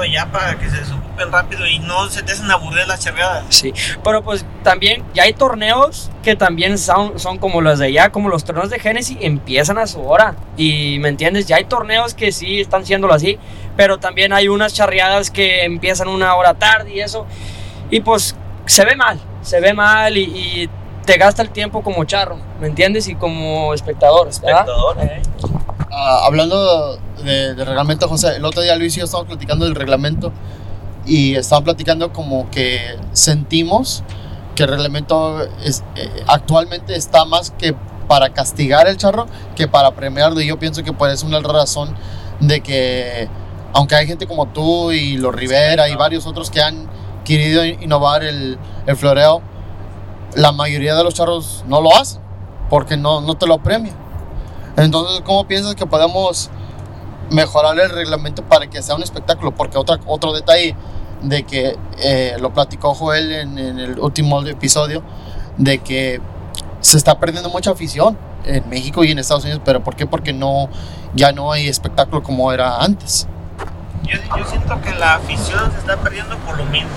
allá 0.00 0.30
para 0.30 0.58
que 0.58 0.68
se 0.68 0.78
desocupen 0.78 1.30
rápido 1.30 1.66
y 1.66 1.78
no 1.78 2.08
se 2.08 2.22
te 2.22 2.32
hacen 2.32 2.50
aburrir 2.50 2.86
las 2.86 3.00
charreadas. 3.00 3.44
Sí, 3.48 3.72
pero 4.02 4.22
pues 4.22 4.44
también 4.62 5.04
ya 5.14 5.24
hay 5.24 5.32
torneos 5.32 6.10
que 6.22 6.36
también 6.36 6.78
son, 6.78 7.18
son 7.18 7.38
como 7.38 7.60
los 7.60 7.78
de 7.78 7.86
allá, 7.86 8.10
como 8.10 8.28
los 8.28 8.44
torneos 8.44 8.70
de 8.70 8.78
Genesis, 8.78 9.16
empiezan 9.20 9.78
a 9.78 9.86
su 9.86 10.02
hora. 10.02 10.34
Y 10.56 10.98
me 11.00 11.08
entiendes, 11.08 11.46
ya 11.46 11.56
hay 11.56 11.64
torneos 11.64 12.14
que 12.14 12.32
sí 12.32 12.60
están 12.60 12.86
siéndolo 12.86 13.14
así, 13.14 13.38
pero 13.76 13.98
también 13.98 14.32
hay 14.32 14.48
unas 14.48 14.74
charreadas 14.74 15.30
que 15.30 15.64
empiezan 15.64 16.08
una 16.08 16.34
hora 16.34 16.54
tarde 16.54 16.94
y 16.94 17.00
eso. 17.00 17.26
Y 17.90 18.00
pues 18.00 18.36
se 18.66 18.84
ve 18.84 18.96
mal, 18.96 19.20
se 19.42 19.60
ve 19.60 19.72
mal 19.72 20.16
y, 20.16 20.22
y 20.22 20.70
te 21.04 21.16
gasta 21.16 21.42
el 21.42 21.50
tiempo 21.50 21.82
como 21.82 22.04
charro, 22.04 22.38
¿me 22.60 22.68
entiendes? 22.68 23.08
Y 23.08 23.14
como 23.14 23.74
espectador, 23.74 24.28
¿verdad? 24.40 24.60
Espectador. 24.60 24.96
Eh, 25.00 25.22
Ah, 25.94 26.22
hablando 26.24 26.96
de, 27.22 27.54
de 27.54 27.64
reglamento, 27.66 28.08
José, 28.08 28.36
el 28.36 28.44
otro 28.46 28.62
día 28.62 28.74
Luis 28.76 28.96
y 28.96 29.00
yo 29.00 29.04
estábamos 29.04 29.28
platicando 29.28 29.66
del 29.66 29.74
reglamento 29.74 30.32
y 31.04 31.34
estaban 31.34 31.64
platicando 31.64 32.14
como 32.14 32.48
que 32.50 32.80
sentimos 33.12 34.02
que 34.54 34.62
el 34.62 34.70
reglamento 34.70 35.42
es, 35.62 35.84
eh, 35.96 36.24
actualmente 36.28 36.96
está 36.96 37.26
más 37.26 37.50
que 37.50 37.74
para 38.08 38.30
castigar 38.30 38.88
el 38.88 38.96
charro 38.96 39.26
que 39.54 39.68
para 39.68 39.90
premiarlo 39.90 40.40
y 40.40 40.46
yo 40.46 40.58
pienso 40.58 40.82
que 40.82 40.94
por 40.94 41.10
eso 41.10 41.26
es 41.26 41.34
una 41.34 41.46
razón 41.46 41.94
de 42.40 42.62
que 42.62 43.28
aunque 43.74 43.94
hay 43.94 44.06
gente 44.06 44.26
como 44.26 44.48
tú 44.48 44.92
y 44.92 45.18
los 45.18 45.34
Rivera 45.34 45.90
y 45.90 45.94
varios 45.94 46.26
otros 46.26 46.50
que 46.50 46.62
han 46.62 46.88
querido 47.22 47.66
innovar 47.66 48.24
el, 48.24 48.58
el 48.86 48.96
floreo, 48.96 49.42
la 50.36 50.52
mayoría 50.52 50.94
de 50.94 51.04
los 51.04 51.12
charros 51.12 51.64
no 51.66 51.82
lo 51.82 51.94
hacen 51.94 52.22
porque 52.70 52.96
no, 52.96 53.20
no 53.20 53.34
te 53.34 53.46
lo 53.46 53.58
premian. 53.62 54.01
Entonces, 54.76 55.20
¿cómo 55.24 55.46
piensas 55.46 55.74
que 55.74 55.86
podemos 55.86 56.50
mejorar 57.30 57.78
el 57.78 57.90
reglamento 57.90 58.42
para 58.42 58.68
que 58.68 58.82
sea 58.82 58.94
un 58.94 59.02
espectáculo? 59.02 59.54
Porque 59.54 59.78
otra, 59.78 59.98
otro 60.06 60.32
detalle 60.32 60.74
de 61.22 61.44
que 61.44 61.76
eh, 61.98 62.36
lo 62.40 62.52
platicó 62.52 62.94
Joel 62.94 63.32
en, 63.32 63.58
el 63.58 63.98
último 63.98 64.42
episodio, 64.42 65.02
de 65.56 65.78
que 65.78 66.20
se 66.80 66.96
está 66.96 67.18
perdiendo 67.18 67.48
mucha 67.50 67.70
afición 67.70 68.18
en 68.44 68.68
México 68.68 69.04
y 69.04 69.12
en 69.12 69.18
Estados 69.18 69.44
Unidos, 69.44 69.62
pero 69.64 69.84
¿por 69.84 69.94
qué? 69.94 70.06
Porque 70.06 70.32
no, 70.32 70.68
ya 71.14 71.32
no 71.32 71.52
hay 71.52 71.68
espectáculo 71.68 72.22
como 72.22 72.52
era 72.52 72.82
antes. 72.82 73.28
Yo, 74.02 74.18
yo 74.36 74.44
siento 74.46 74.80
que 74.80 74.92
la 74.94 75.14
afición 75.14 75.70
se 75.70 75.78
está 75.78 75.96
perdiendo 75.98 76.36
por 76.38 76.58
lo 76.58 76.64
mismo. 76.64 76.90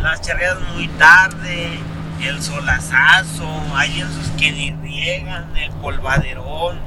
Las 0.00 0.22
charreadas 0.22 0.62
muy 0.74 0.88
tarde, 0.88 1.78
el 2.22 2.42
solazazo, 2.42 3.46
hay 3.74 3.90
lienzos 3.90 4.30
que 4.38 4.50
ni 4.52 4.72
riegan, 4.72 5.54
el 5.56 5.70
polvaderón. 5.72 6.78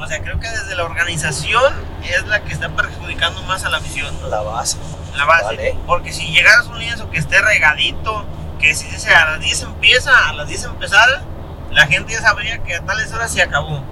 O 0.00 0.06
sea, 0.06 0.22
creo 0.22 0.40
que 0.40 0.48
desde 0.48 0.74
la 0.74 0.84
organización 0.84 1.74
es 2.02 2.26
la 2.26 2.40
que 2.42 2.54
está 2.54 2.70
perjudicando 2.70 3.42
más 3.42 3.64
a 3.64 3.68
la 3.68 3.76
afición. 3.76 4.16
La 4.30 4.40
base. 4.40 4.78
La 5.14 5.26
base. 5.26 5.44
Vale. 5.44 5.76
Porque 5.86 6.10
si 6.10 6.32
llegaras 6.32 6.66
a 6.66 6.70
un 6.70 6.78
lienzo 6.78 7.10
que 7.10 7.18
esté 7.18 7.40
regadito, 7.42 8.24
que 8.58 8.74
si 8.74 8.86
dice 8.86 9.12
a 9.14 9.32
las 9.32 9.40
10 9.40 9.62
empieza, 9.62 10.28
a 10.30 10.32
las 10.32 10.48
10 10.48 10.64
empezar, 10.64 11.22
la 11.70 11.86
gente 11.86 12.14
ya 12.14 12.22
sabría 12.22 12.62
que 12.62 12.76
a 12.76 12.80
tales 12.80 13.12
horas 13.12 13.30
se 13.30 13.42
acabó. 13.42 13.84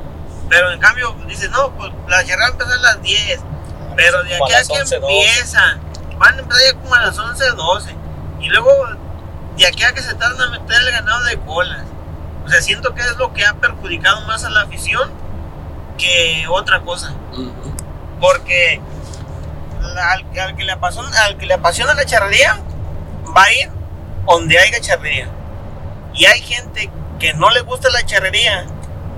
Pero 0.48 0.72
en 0.72 0.80
cambio, 0.80 1.14
dices, 1.26 1.50
no, 1.50 1.72
pues 1.72 1.92
la 2.08 2.24
charreada 2.24 2.52
empezó 2.52 2.72
a 2.72 2.76
las 2.78 3.02
10. 3.02 3.40
Pero 3.94 4.22
de 4.22 4.34
aquí 4.34 4.54
a 4.54 4.62
que 4.64 4.80
11, 4.80 4.98
12. 5.00 5.14
empieza, 5.14 5.78
van 6.16 6.36
a 6.36 6.38
empezar 6.38 6.62
ya 6.64 6.78
como 6.78 6.94
a 6.94 7.00
las 7.00 7.18
11, 7.18 7.50
12. 7.50 7.94
Y 8.40 8.48
luego, 8.48 8.70
de 9.58 9.66
aquí 9.66 9.84
a 9.84 9.92
que 9.92 10.00
se 10.00 10.14
tardan 10.14 10.40
a 10.40 10.58
meter 10.58 10.80
el 10.80 10.90
ganado 10.90 11.22
de 11.24 11.38
colas. 11.40 11.84
O 12.46 12.48
sea, 12.48 12.62
siento 12.62 12.94
que 12.94 13.02
es 13.02 13.16
lo 13.18 13.34
que 13.34 13.44
ha 13.44 13.52
perjudicado 13.54 14.22
más 14.22 14.42
a 14.44 14.48
la 14.48 14.62
afición 14.62 15.27
que 15.98 16.46
otra 16.48 16.80
cosa. 16.80 17.14
Porque 18.20 18.80
al, 19.98 20.38
al 20.38 20.56
que 20.56 20.64
le 20.64 20.72
apasiona, 20.72 21.24
al 21.24 21.36
que 21.36 21.46
le 21.46 21.54
apasiona 21.54 21.94
la 21.94 22.04
charrería 22.04 22.58
va 23.36 23.44
a 23.44 23.52
ir 23.52 23.70
donde 24.26 24.58
haya 24.58 24.80
charrería. 24.80 25.28
Y 26.14 26.24
hay 26.26 26.40
gente 26.40 26.90
que 27.18 27.34
no 27.34 27.50
le 27.50 27.60
gusta 27.60 27.90
la 27.90 28.04
charrería, 28.04 28.66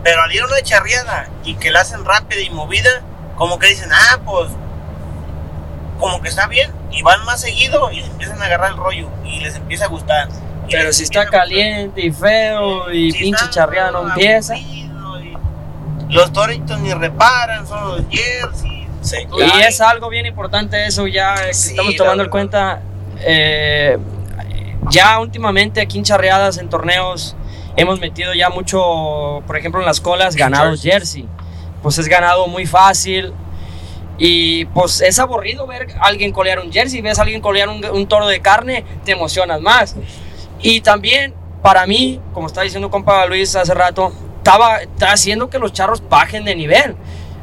pero 0.03 0.23
al 0.23 0.33
ir 0.33 0.43
a 0.43 0.47
una 0.47 0.61
charreada 0.63 1.29
y 1.45 1.55
que 1.55 1.71
la 1.71 1.81
hacen 1.81 2.05
rápida 2.05 2.41
y 2.41 2.51
movida, 2.51 3.03
como 3.37 3.59
que 3.59 3.69
dicen, 3.69 3.91
ah, 3.93 4.21
pues, 4.25 4.51
como 5.99 6.21
que 6.21 6.29
está 6.29 6.47
bien, 6.47 6.73
y 6.91 7.03
van 7.03 7.25
más 7.25 7.41
seguido 7.41 7.91
y 7.91 8.01
empiezan 8.01 8.41
a 8.43 8.47
agarrar 8.47 8.73
el 8.73 8.77
rollo 8.77 9.09
y 9.25 9.41
les 9.41 9.55
empieza 9.55 9.85
a 9.85 9.89
gustar. 9.89 10.29
Pero 10.71 10.93
si 10.93 11.03
está 11.03 11.27
caliente 11.27 12.01
y 12.07 12.13
feo 12.13 12.93
y 12.93 13.11
Si 13.11 13.19
pinche 13.19 13.51
charreada 13.51 13.91
no 13.91 14.09
empieza. 14.09 14.55
Los 16.11 16.33
toritos 16.33 16.79
ni 16.81 16.93
reparan, 16.93 17.67
son 17.67 17.89
los 17.89 18.03
jerseys. 18.11 18.89
Y 19.39 19.61
es 19.63 19.81
algo 19.81 20.09
bien 20.09 20.27
importante 20.27 20.85
eso 20.87 21.07
ya 21.07 21.35
que 21.35 21.55
Sí, 21.55 21.71
estamos 21.71 21.97
tomando 21.97 22.25
en 22.25 22.31
cuenta. 22.31 22.83
eh, 23.21 23.99
ya 24.91 25.21
últimamente 25.21 25.81
aquí 25.81 25.99
en 25.99 26.05
charreadas, 26.05 26.59
en 26.59 26.69
torneos, 26.69 27.37
hemos 27.77 28.01
metido 28.01 28.35
ya 28.35 28.49
mucho, 28.51 29.43
por 29.47 29.57
ejemplo 29.57 29.81
en 29.81 29.87
las 29.87 30.01
colas, 30.01 30.37
ganados 30.37 30.83
jersey. 30.83 31.27
Pues 31.83 31.99
es 31.99 32.09
ganado 32.09 32.47
muy 32.47 32.67
fácil. 32.67 33.33
Y 34.19 34.67
pues 34.67 35.01
es 35.01 35.19
aburrido 35.19 35.67
ver 35.67 35.89
a 35.99 36.07
alguien 36.07 36.33
colear 36.33 36.59
un 36.61 36.71
jersey. 36.73 37.01
Ves 37.01 37.19
a 37.19 37.23
alguien 37.23 37.41
colear 37.41 37.69
un, 37.69 37.83
un 37.85 38.07
toro 38.07 38.27
de 38.27 38.41
carne, 38.41 38.85
te 39.05 39.13
emocionas 39.13 39.61
más. 39.63 39.97
Y 40.61 40.83
también, 40.83 41.33
para 41.63 41.87
mí, 41.87 42.21
como 42.35 42.47
estaba 42.47 42.65
diciendo 42.65 42.91
compa 42.91 43.25
Luis 43.27 43.57
hace 43.57 43.73
rato, 43.73 44.13
estaba, 44.51 44.83
está 44.83 45.13
haciendo 45.13 45.49
que 45.49 45.59
los 45.59 45.73
charros 45.73 46.03
bajen 46.09 46.45
de 46.45 46.57
nivel. 46.57 46.97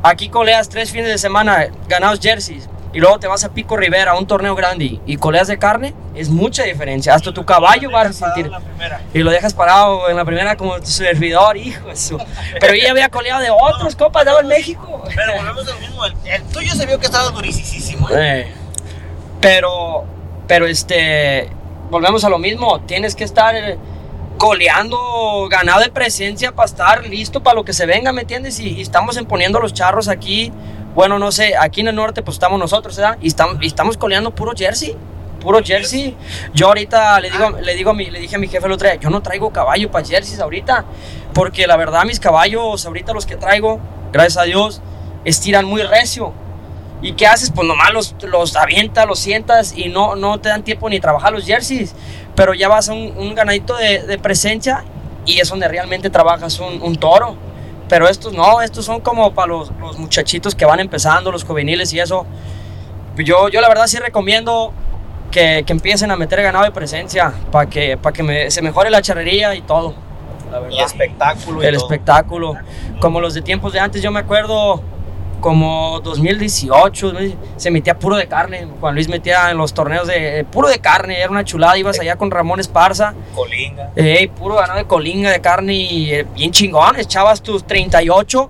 Aquí 0.04 0.30
coleas 0.30 0.68
tres 0.68 0.92
fines 0.92 1.08
de 1.08 1.18
semana, 1.18 1.68
ganados 1.88 2.20
jerseys, 2.20 2.70
y 2.94 3.00
luego 3.00 3.20
te 3.20 3.28
vas 3.28 3.44
a 3.44 3.50
Pico 3.50 3.78
Rivera, 3.78 4.12
a 4.12 4.18
un 4.18 4.28
torneo 4.28 4.56
grande, 4.56 5.00
y 5.06 5.18
coleas 5.18 5.48
de 5.48 5.58
carne, 5.58 5.94
es 6.16 6.30
mucha 6.30 6.64
diferencia. 6.64 7.14
Hasta 7.14 7.34
tu 7.34 7.46
caballo 7.46 7.90
va 7.92 8.02
a 8.02 8.14
sentir. 8.14 8.52
Y 9.14 9.20
lo 9.20 9.32
dejas 9.32 9.54
parado 9.54 10.10
en 10.10 10.18
la 10.18 10.26
primera 10.26 10.58
como 10.58 10.78
tu 10.80 10.88
servidor, 10.88 11.56
hijo 11.58 11.88
de 11.88 11.96
su. 11.96 12.18
Pero 12.60 12.74
yo 12.74 12.84
ya 12.84 12.92
había 12.92 13.10
coleado 13.10 13.42
de 13.42 13.52
otros 13.52 13.96
copas 13.96 14.26
dado 14.26 14.42
en 14.42 14.48
México. 14.48 15.04
Pero 15.16 15.34
volvemos 15.38 15.68
a 15.68 15.74
lo 15.74 15.80
mismo. 15.80 16.06
El, 16.06 16.14
el 16.26 16.44
tuyo 16.44 16.74
se 16.74 16.86
vio 16.86 17.00
que 17.00 17.06
estaba 17.06 17.30
durísimo. 17.30 18.10
¿eh? 18.10 18.14
Eh, 18.18 18.52
Pero, 19.42 20.06
pero 20.48 20.66
este, 20.66 21.50
volvemos 21.90 22.24
a 22.24 22.30
lo 22.30 22.38
mismo. 22.38 22.82
Tienes 22.82 23.16
que 23.16 23.24
estar 23.24 23.56
eh, 23.56 23.78
coleando 24.38 25.48
ganado 25.50 25.82
de 25.82 25.90
presencia 25.90 26.54
para 26.54 26.68
estar 26.68 27.08
listo 27.08 27.42
para 27.42 27.56
lo 27.56 27.66
que 27.66 27.74
se 27.74 27.86
venga, 27.86 28.12
¿me 28.14 28.22
entiendes? 28.22 28.60
Y, 28.60 28.82
estamos 28.82 29.18
poniendo 29.28 29.60
los 29.60 29.74
charros 29.74 30.08
aquí. 30.08 30.52
Bueno, 30.96 31.20
no 31.20 31.32
sé, 31.32 31.56
aquí 31.58 31.82
en 31.82 31.90
el 31.90 31.96
norte 31.96 32.22
pues 32.24 32.36
estamos 32.36 32.60
nosotros, 32.60 32.96
¿verdad? 32.96 33.18
Y 33.22 33.28
estamos, 33.28 33.58
estamos 33.62 33.98
coleando 33.98 34.34
puro 34.34 34.54
jersey. 34.56 34.96
Puro 35.42 35.64
jersey. 35.64 36.16
Yo 36.54 36.68
ahorita 36.68 37.20
le 37.20 37.30
digo, 37.30 37.52
le 37.62 37.76
digo 37.76 37.92
a 37.92 37.94
mi, 37.94 38.10
le 38.10 38.20
dije 38.20 38.36
a 38.36 38.40
mi 38.40 38.48
jefe 38.48 38.66
el 38.66 38.72
otro 38.72 38.88
día, 38.88 39.00
yo 39.00 39.10
no 39.10 39.22
traigo 39.22 39.52
caballo 39.52 39.92
para 39.92 40.06
jerseys 40.06 40.40
ahorita. 40.40 40.86
Porque 41.34 41.68
la 41.68 41.78
verdad 41.78 42.06
mis 42.06 42.20
caballos 42.20 42.86
ahorita 42.86 43.14
los 43.14 43.26
que 43.26 43.36
traigo, 43.36 43.80
gracias 44.12 44.38
a 44.38 44.44
Dios, 44.44 44.82
estiran 45.26 45.66
muy 45.66 45.84
recio. 45.84 46.34
¿Y 47.02 47.14
qué 47.14 47.28
haces? 47.28 47.52
Pues 47.52 47.68
nomás 47.68 47.94
los, 47.94 48.16
los 48.24 48.56
avientas, 48.56 49.06
los 49.06 49.20
sientas 49.20 49.78
y 49.78 49.90
no, 49.90 50.16
no 50.16 50.40
te 50.40 50.50
dan 50.50 50.64
tiempo 50.64 50.90
ni 50.90 51.00
trabajar 51.00 51.32
los 51.32 51.46
jerseys. 51.46 51.94
Pero 52.38 52.54
ya 52.54 52.70
vas 52.70 52.88
a 52.88 52.94
un, 52.94 53.14
un 53.18 53.36
ganadito 53.36 53.76
de, 53.76 54.04
de 54.04 54.18
presencia 54.18 54.86
y 55.26 55.40
es 55.42 55.50
donde 55.50 55.68
realmente 55.68 56.10
trabajas 56.10 56.58
un, 56.62 56.82
un 56.82 56.96
toro. 56.96 57.36
Pero 57.90 58.08
estos 58.08 58.32
no, 58.34 58.62
estos 58.62 58.86
son 58.86 59.02
como 59.02 59.34
para 59.34 59.48
los, 59.48 59.72
los 59.82 59.98
muchachitos 60.00 60.56
que 60.56 60.64
van 60.66 60.80
empezando, 60.80 61.32
los 61.32 61.44
juveniles 61.44 61.92
y 61.94 62.00
eso. 62.00 62.26
Yo, 63.18 63.50
yo 63.50 63.60
la 63.60 63.68
verdad 63.70 63.88
sí 63.88 63.98
recomiendo 63.98 64.72
que, 65.32 65.64
que 65.66 65.74
empiecen 65.74 66.12
a 66.12 66.16
meter 66.16 66.42
ganado 66.42 66.64
de 66.66 66.72
presencia 66.72 67.34
para 67.52 67.68
que, 67.70 67.98
para 67.98 68.14
que 68.14 68.24
me- 68.24 68.52
se 68.52 68.62
mejore 68.62 68.90
la 68.90 69.02
charrería 69.02 69.56
y 69.56 69.62
todo. 69.62 69.96
La 70.52 70.60
Y 70.60 70.62
verdad 70.64 70.86
espectáculo. 70.86 71.64
y 71.64 71.66
el 71.66 71.76
todo. 71.76 71.86
espectáculo. 71.86 72.54
Como 73.02 73.20
los 73.20 73.34
de 73.34 73.42
tiempos 73.42 73.74
de 73.74 73.80
antes, 73.80 74.02
yo 74.02 74.12
me 74.12 74.20
acuerdo 74.20 74.82
como 75.40 76.00
2018, 76.02 77.14
¿no? 77.14 77.20
se 77.58 77.72
metía 77.72 77.98
puro 77.98 78.16
de 78.16 78.28
carne. 78.28 78.68
Juan 78.80 78.96
Luis 78.96 79.08
metía 79.08 79.52
en 79.52 79.58
los 79.58 79.74
torneos 79.74 80.08
de 80.08 80.46
puro 80.52 80.68
de 80.68 80.80
carne, 80.80 81.20
era 81.20 81.30
una 81.30 81.44
chulada. 81.44 81.78
Ibas 81.78 82.00
allá 82.00 82.16
con 82.16 82.32
Ramón 82.32 82.60
Esparza, 82.60 83.14
Colinga. 83.36 83.92
eh, 83.96 84.30
puro 84.38 84.56
ganado 84.56 84.80
de 84.80 84.86
colinga 84.86 85.32
de 85.32 85.42
carne 85.42 85.74
y 85.74 86.14
eh, 86.14 86.26
bien 86.36 86.52
chingón. 86.52 86.98
Echabas 87.00 87.42
tus 87.42 87.66
38 87.66 88.50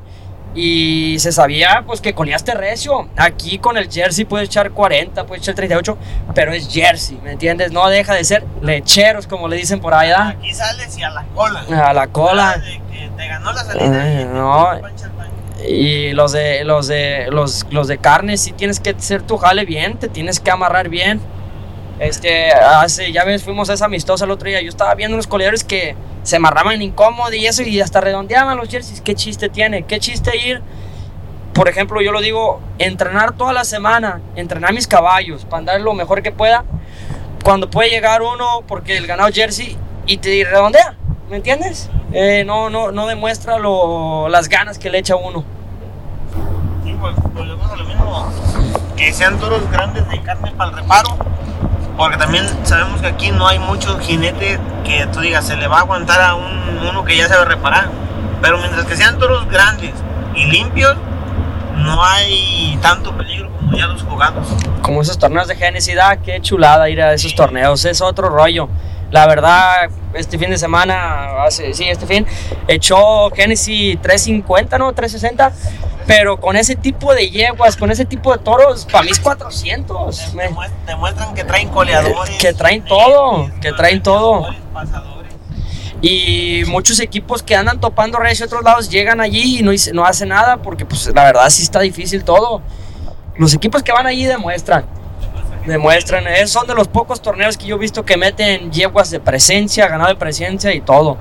y 0.56 1.20
se 1.20 1.32
sabía 1.32 1.84
pues 1.86 2.02
que 2.02 2.14
coleaste 2.14 2.54
recio. 2.56 3.10
Aquí 3.16 3.60
con 3.60 3.78
el 3.78 3.92
jersey 3.92 4.26
puedes 4.26 4.48
echar 4.50 4.72
40, 4.72 5.26
puedes 5.26 5.44
echar 5.44 5.56
38, 5.56 5.98
pero 6.34 6.52
es 6.54 6.68
jersey, 6.72 7.20
¿me 7.24 7.34
entiendes? 7.34 7.72
No 7.72 7.88
deja 7.90 8.16
de 8.16 8.24
ser 8.24 8.44
lecheros, 8.62 9.28
como 9.28 9.48
le 9.48 9.58
dicen 9.58 9.80
por 9.80 9.94
allá. 9.94 10.30
Aquí 10.30 10.54
sales 10.54 10.98
y 10.98 11.04
a 11.04 11.12
la 11.12 11.26
cola. 11.36 11.64
A 11.88 11.94
la 11.94 12.08
cola. 12.08 12.54
Ah, 12.56 12.58
de 12.58 12.82
que 12.92 13.10
te 13.16 13.28
ganó 13.28 13.52
la 13.54 13.64
salida. 13.64 14.02
Ay, 14.02 14.14
y 14.14 14.18
te 14.18 14.26
no. 14.26 14.70
Y 15.66 16.12
los 16.14 16.32
de 16.34 16.64
los 16.64 16.88
de 16.88 17.28
los, 17.32 17.66
los 17.72 17.88
de 17.88 17.98
carne 17.98 18.38
sí 18.38 18.52
tienes 18.52 18.80
que 18.80 18.92
hacer 18.92 19.22
tu 19.24 19.38
jale 19.38 19.66
bien, 19.66 19.98
te 19.98 20.08
tienes 20.08 20.40
que 20.40 20.52
amarrar 20.52 20.90
bien. 20.90 21.20
Este, 22.00 22.52
hace, 22.52 23.12
ya 23.12 23.24
ves, 23.24 23.44
fuimos 23.44 23.70
a 23.70 23.74
esa 23.74 23.86
amistosa 23.86 24.26
el 24.26 24.32
otro 24.32 24.50
día. 24.50 24.62
Yo 24.62 24.70
estaba 24.70 24.94
viendo 24.94 25.16
unos 25.16 25.28
coleadores 25.28 25.64
que 25.64 25.96
se 26.24 26.36
amarraban 26.36 26.82
incómodo 26.82 27.34
y 27.34 27.48
eso, 27.48 27.64
y 27.64 27.80
hasta 27.82 28.02
redondeaban 28.02 28.58
los 28.58 28.70
jerseys. 28.70 29.02
¿Qué 29.02 29.16
chiste 29.16 29.50
tiene? 29.50 29.84
¿Qué 29.84 30.00
chiste 30.00 30.38
ir? 30.38 30.62
Por 31.54 31.70
ejemplo, 31.70 32.02
yo 32.02 32.12
lo 32.12 32.22
digo, 32.22 32.62
entrenar 32.78 33.36
toda 33.36 33.52
la 33.52 33.64
semana, 33.64 34.22
entrenar 34.36 34.74
mis 34.74 34.86
caballos 34.88 35.46
para 35.46 35.58
andar 35.58 35.82
lo 35.82 35.94
mejor 35.96 36.22
que 36.22 36.32
pueda. 36.32 36.66
Cuando 37.44 37.70
puede 37.70 37.90
llegar 37.90 38.22
uno, 38.22 38.64
porque 38.68 38.98
el 38.98 39.08
ganado 39.08 39.32
jersey, 39.32 39.76
y 40.06 40.18
te 40.18 40.44
redondea, 40.44 40.96
¿me 41.30 41.38
entiendes? 41.38 41.90
Eh, 42.20 42.44
no, 42.46 42.70
no, 42.72 42.92
no 42.92 43.06
demuestra 43.06 43.60
lo- 43.60 44.28
las 44.28 44.50
ganas 44.50 44.80
que 44.80 44.90
le 44.90 44.98
echa 44.98 45.16
uno. 45.16 45.44
Sí, 46.84 46.96
pues 47.00 47.14
volvemos 47.34 47.72
a 47.72 47.76
lo 47.76 47.84
mismo. 47.86 48.32
Que 48.96 49.14
sean 49.14 49.38
toros 49.38 49.70
grandes 49.70 50.10
de 50.10 50.20
carne 50.24 50.52
para 50.58 50.72
el 50.72 50.78
reparo. 50.78 51.10
Porque 51.96 52.18
también 52.18 52.48
sabemos 52.64 53.02
que 53.02 53.08
aquí 53.08 53.30
no 53.32 53.48
hay 53.48 53.60
mucho 53.60 54.00
jinete 54.00 54.60
que 54.84 55.06
tú 55.14 55.20
digas 55.20 55.46
se 55.46 55.58
le 55.58 55.68
va 55.68 55.78
a 55.78 55.82
aguantar 55.82 56.20
a 56.22 56.34
un, 56.34 56.80
uno 56.90 57.04
que 57.04 57.16
ya 57.16 57.28
sabe 57.28 57.46
reparar. 57.46 57.90
Pero 58.42 58.58
mientras 58.58 58.86
que 58.86 58.96
sean 58.96 59.20
toros 59.20 59.48
grandes 59.48 59.92
y 60.36 60.46
limpios, 60.46 60.96
no 61.76 62.04
hay 62.04 62.80
tanto 62.82 63.16
peligro 63.16 63.52
como 63.60 63.78
ya 63.78 63.86
los 63.86 64.02
jugados. 64.02 64.48
como 64.82 65.02
esos 65.04 65.20
torneos 65.20 65.48
de 65.48 65.56
Genesis, 65.56 65.96
da, 65.96 66.18
qué 66.18 66.42
chulada 66.42 66.90
ir 66.90 67.00
a 67.02 67.14
esos 67.14 67.36
torneos, 67.36 67.86
es 67.86 68.02
otro 68.02 68.30
rollo. 68.30 68.70
La 69.12 69.26
verdad, 69.26 69.90
este 70.14 70.38
fin 70.38 70.50
de 70.50 70.58
semana, 70.58 71.44
hace, 71.44 71.74
sí, 71.74 71.86
este 71.86 72.06
fin, 72.06 72.26
echó 72.68 73.30
Genesis 73.32 73.98
350, 74.02 74.78
¿no? 74.78 74.92
360, 74.94 75.54
pero 76.06 76.38
con 76.40 76.58
ese 76.58 76.76
tipo 76.76 77.14
de 77.14 77.30
yeguas, 77.30 77.78
con 77.78 77.90
ese 77.90 78.04
tipo 78.04 78.34
de 78.34 78.40
toros, 78.44 78.86
para 78.86 79.04
mí 79.06 79.12
es 79.12 79.20
400. 79.20 80.34
me- 80.34 80.50
Demuest- 80.50 80.72
Demuestran 80.86 81.34
que 81.34 81.44
traen 81.46 81.70
coleadores. 81.70 82.38
Que 82.38 82.54
traen 82.54 82.84
todo, 82.84 83.44
jinetes, 83.44 83.60
que 83.62 83.72
traen 83.74 84.04
todo. 84.04 84.48
Y 86.02 86.64
muchos 86.68 87.00
equipos 87.00 87.42
que 87.42 87.56
andan 87.56 87.80
topando 87.80 88.20
redes 88.20 88.40
de 88.40 88.46
otros 88.46 88.64
lados 88.64 88.90
llegan 88.90 89.20
allí 89.20 89.60
y 89.60 89.64
no, 89.64 89.72
no 89.94 90.06
hacen 90.06 90.30
nada 90.30 90.58
porque 90.58 90.86
pues 90.86 91.08
la 91.14 91.24
verdad 91.24 91.50
sí 91.50 91.64
está 91.64 91.80
difícil 91.80 92.24
todo. 92.24 92.62
Los 93.38 93.54
equipos 93.54 93.82
que 93.84 93.92
van 93.92 94.06
allí 94.06 94.26
demuestran. 94.26 94.86
Demuestran, 95.68 96.26
esos 96.28 96.52
son 96.52 96.68
de 96.68 96.74
los 96.74 96.88
pocos 96.88 97.22
torneos 97.22 97.58
que 97.58 97.66
yo 97.66 97.76
he 97.76 97.80
visto 97.80 98.06
que 98.06 98.18
meten 98.18 98.72
yeguas 98.72 99.12
de 99.12 99.20
presencia, 99.20 99.88
ganado 99.88 100.10
de 100.10 100.16
presencia 100.16 100.74
y 100.74 100.82
todo. 100.82 101.18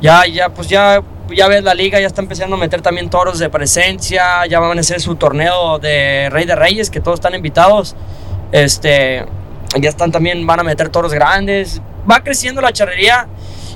Ya, 0.00 0.26
ya, 0.26 0.48
pues 0.48 0.68
ya 0.68 1.02
ya 1.34 1.48
ves, 1.48 1.62
la 1.62 1.74
liga 1.74 2.00
ya 2.00 2.06
está 2.06 2.22
empezando 2.22 2.56
a 2.56 2.58
meter 2.58 2.82
también 2.82 3.10
toros 3.10 3.38
de 3.38 3.48
presencia, 3.48 4.46
ya 4.46 4.60
van 4.60 4.76
a 4.76 4.80
hacer 4.80 5.00
su 5.00 5.16
torneo 5.16 5.78
de 5.78 6.28
Rey 6.30 6.44
de 6.44 6.54
Reyes, 6.54 6.90
que 6.90 7.00
todos 7.00 7.18
están 7.18 7.34
invitados. 7.34 7.96
Este, 8.52 9.24
ya 9.80 9.88
están 9.88 10.12
también, 10.12 10.46
van 10.46 10.60
a 10.60 10.62
meter 10.62 10.88
toros 10.88 11.12
grandes. 11.12 11.80
Va 12.08 12.22
creciendo 12.22 12.60
la 12.60 12.72
charrería 12.72 13.26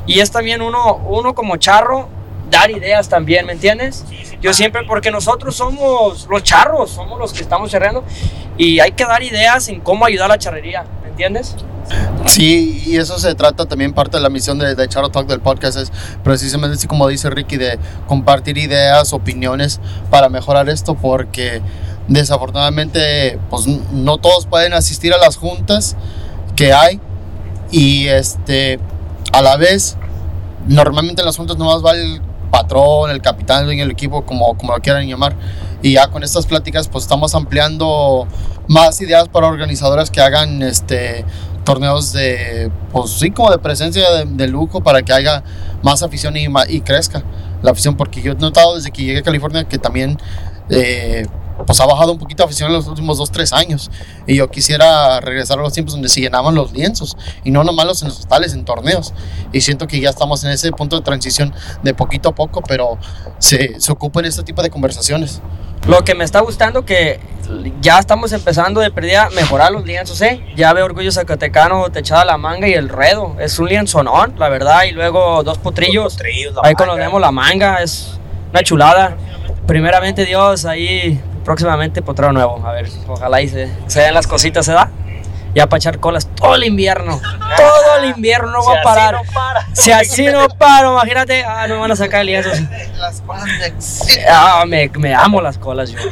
y 0.07 0.21
es 0.21 0.31
también 0.31 0.63
uno, 0.63 0.97
uno 1.09 1.35
como 1.35 1.57
charro, 1.57 2.09
dar 2.51 2.71
ideas 2.71 3.09
también, 3.09 3.47
¿me 3.47 3.53
entiendes? 3.53 4.05
Yo 4.41 4.53
siempre, 4.53 4.83
porque 4.87 5.11
nosotros 5.11 5.57
somos 5.57 6.27
los 6.29 6.43
charros, 6.43 6.91
somos 6.91 7.19
los 7.19 7.33
que 7.33 7.43
estamos 7.43 7.71
charreando 7.71 8.05
y 8.59 8.81
hay 8.81 8.93
que 8.93 9.05
dar 9.05 9.23
ideas 9.23 9.69
en 9.69 9.81
cómo 9.81 10.05
ayudar 10.05 10.27
a 10.27 10.35
la 10.35 10.39
charrería, 10.39 10.85
¿me 11.03 11.09
entiendes? 11.09 11.57
Sí, 12.27 12.83
y 12.87 12.97
eso 12.97 13.19
se 13.19 13.35
trata 13.35 13.67
también 13.67 13.93
parte 13.93 14.17
de 14.17 14.23
la 14.23 14.29
misión 14.29 14.59
de, 14.59 14.75
de 14.75 14.89
Charo 14.89 15.09
Talk 15.09 15.27
del 15.27 15.41
podcast, 15.41 15.79
es 15.79 15.93
precisamente 16.23 16.77
así 16.77 16.87
como 16.87 17.09
dice 17.09 17.31
Ricky, 17.31 17.57
de 17.57 17.79
compartir 18.07 18.59
ideas, 18.59 19.13
opiniones 19.13 19.81
para 20.11 20.29
mejorar 20.29 20.69
esto, 20.69 20.95
porque 20.95 21.63
desafortunadamente 22.09 23.39
pues 23.51 23.67
no 23.67 24.19
todos 24.19 24.47
pueden 24.47 24.73
asistir 24.73 25.13
a 25.13 25.19
las 25.19 25.37
juntas 25.37 25.97
que 26.57 26.73
hay 26.73 27.01
y 27.71 28.09
este 28.09 28.81
a 29.33 29.43
la 29.43 29.57
vez 29.57 29.97
normalmente 30.67 31.23
en 31.23 31.27
las 31.27 31.37
juntas 31.37 31.57
nomás 31.57 31.85
va 31.85 31.93
el 31.93 32.21
patrón, 32.51 33.11
el 33.11 33.23
capitán, 33.23 33.61
el 33.61 33.67
dueño 33.67 33.85
del 33.85 33.93
equipo, 33.93 34.25
como, 34.25 34.57
como 34.57 34.75
lo 34.75 34.81
quieran 34.81 35.07
llamar. 35.07 35.35
Y 35.83 35.93
ya 35.93 36.09
con 36.09 36.23
estas 36.23 36.47
pláticas, 36.47 36.89
pues 36.89 37.05
estamos 37.05 37.35
ampliando 37.35 38.27
más 38.69 39.01
ideas 39.01 39.29
para 39.29 39.47
organizadores 39.47 40.11
que 40.11 40.21
hagan 40.21 40.63
este 40.63 41.25
torneos 41.65 42.13
de, 42.13 42.71
pues 42.91 43.11
sí, 43.11 43.31
como 43.31 43.51
de 43.51 43.59
presencia 43.59 44.25
de, 44.25 44.49
lujo 44.49 44.83
para 44.83 45.03
que 45.03 45.13
haya 45.13 45.43
más 45.83 46.03
afición 46.03 46.37
y, 46.37 46.47
y 46.69 46.81
crezca 46.81 47.23
la 47.63 47.71
afición. 47.71 47.97
Porque 47.97 48.23
yo 48.23 48.33
he 48.33 48.37
notado 48.37 48.77
desde 48.77 48.91
que 48.91 49.05
llegué 49.05 49.19
a 49.21 49.23
California 49.23 49.65
que 49.65 49.79
también 49.79 50.19
eh, 50.69 51.27
pues 51.67 51.81
ha 51.81 51.87
bajado 51.87 52.13
un 52.13 52.19
poquito 52.19 52.43
la 52.43 52.47
afición 52.47 52.69
en 52.71 52.77
los 52.77 52.87
últimos 52.87 53.19
2, 53.19 53.31
3 53.31 53.53
años. 53.53 53.91
Y 54.27 54.37
yo 54.37 54.51
quisiera 54.51 55.21
regresar 55.21 55.59
a 55.59 55.63
los 55.63 55.73
tiempos 55.73 55.95
donde 55.95 56.09
se 56.09 56.21
llenaban 56.21 56.55
los 56.55 56.73
lienzos 56.73 57.17
y 57.45 57.51
no 57.51 57.65
nomás 57.65 57.87
los 57.87 58.03
en 58.03 58.09
los 58.09 58.19
hostales, 58.19 58.53
en 58.55 58.65
torneos. 58.65 59.13
Y 59.53 59.61
siento 59.61 59.87
que 59.87 60.01
ya 60.01 60.11
estamos 60.11 60.43
en 60.45 60.51
ese 60.51 60.73
punto 60.73 60.97
de 60.97 61.03
transición 61.03 61.55
de 61.83 61.95
poquito 61.95 62.31
a 62.31 62.35
poco, 62.35 62.63
pero 62.63 62.99
se, 63.39 63.81
se 63.81 63.93
ocupan 63.93 64.25
este 64.25 64.43
tipo 64.43 64.63
de 64.63 64.71
conversaciones. 64.71 65.41
Lo 65.87 66.05
que 66.05 66.15
me 66.15 66.25
está 66.25 66.41
gustando 66.41 66.85
que 66.85 67.21
ya 67.81 67.99
estamos 67.99 68.33
empezando 68.33 68.81
de 68.81 68.91
perdida 68.91 69.25
a 69.25 69.31
mejorar 69.31 69.73
los 69.73 69.85
lienzos, 69.85 70.21
¿eh? 70.21 70.45
Ya 70.55 70.73
veo 70.75 70.85
Orgullo 70.85 71.11
Zacatecano 71.11 71.91
techada 71.91 72.25
la 72.25 72.37
manga 72.37 72.69
y 72.69 72.75
el 72.75 72.89
ruedo. 72.89 73.37
Es 73.41 73.59
un 73.59 73.69
lienzonón, 73.69 74.35
la 74.39 74.49
verdad. 74.51 74.85
Y 74.85 74.93
luego 74.93 75.43
dos 75.43 75.57
potrillos. 75.59 76.15
Potrillos, 76.15 76.55
la 76.55 76.61
Ahí 76.65 76.75
manga. 76.75 76.87
conocemos 76.87 77.21
la 77.21 77.31
manga, 77.33 77.77
es 77.83 78.19
una 78.53 78.63
chulada. 78.63 79.17
Primeramente 79.67 80.27
Dios, 80.27 80.65
ahí 80.67 81.21
próximamente 81.45 82.03
potrero 82.03 82.33
nuevo. 82.33 82.63
A 82.67 82.73
ver, 82.73 82.89
ojalá 83.09 83.41
y 83.41 83.49
se, 83.49 83.71
se 83.87 84.01
den 84.01 84.15
las 84.15 84.27
cositas, 84.27 84.65
¿se 84.67 84.73
da? 84.73 84.91
Ya 85.55 85.67
para 85.69 85.79
echar 85.79 85.99
colas 85.99 86.29
todo 86.37 86.55
el 86.55 86.63
invierno. 86.65 87.21
Todo 87.57 87.97
el 87.99 88.05
invierno 88.11 88.53
no 88.53 88.61
Si 88.63 88.69
voy 88.69 88.77
a 88.77 88.81
así 88.81 88.85
parar. 88.85 89.15
no 89.15 89.23
para. 89.33 89.67
Si 89.75 89.91
así 89.91 90.27
no 90.27 90.49
paro, 90.49 90.93
imagínate, 90.93 91.45
ah, 91.45 91.67
no 91.67 91.75
me 91.75 91.81
van 91.81 91.91
a 91.91 91.97
sacar 91.97 92.25
lienzos. 92.25 92.61
Las 92.99 93.21
cosas 93.23 93.49
Ah, 94.29 94.65
me, 94.67 94.89
me 94.97 95.13
amo 95.15 95.41
las 95.41 95.59
colas 95.59 95.91
yo. 95.91 95.99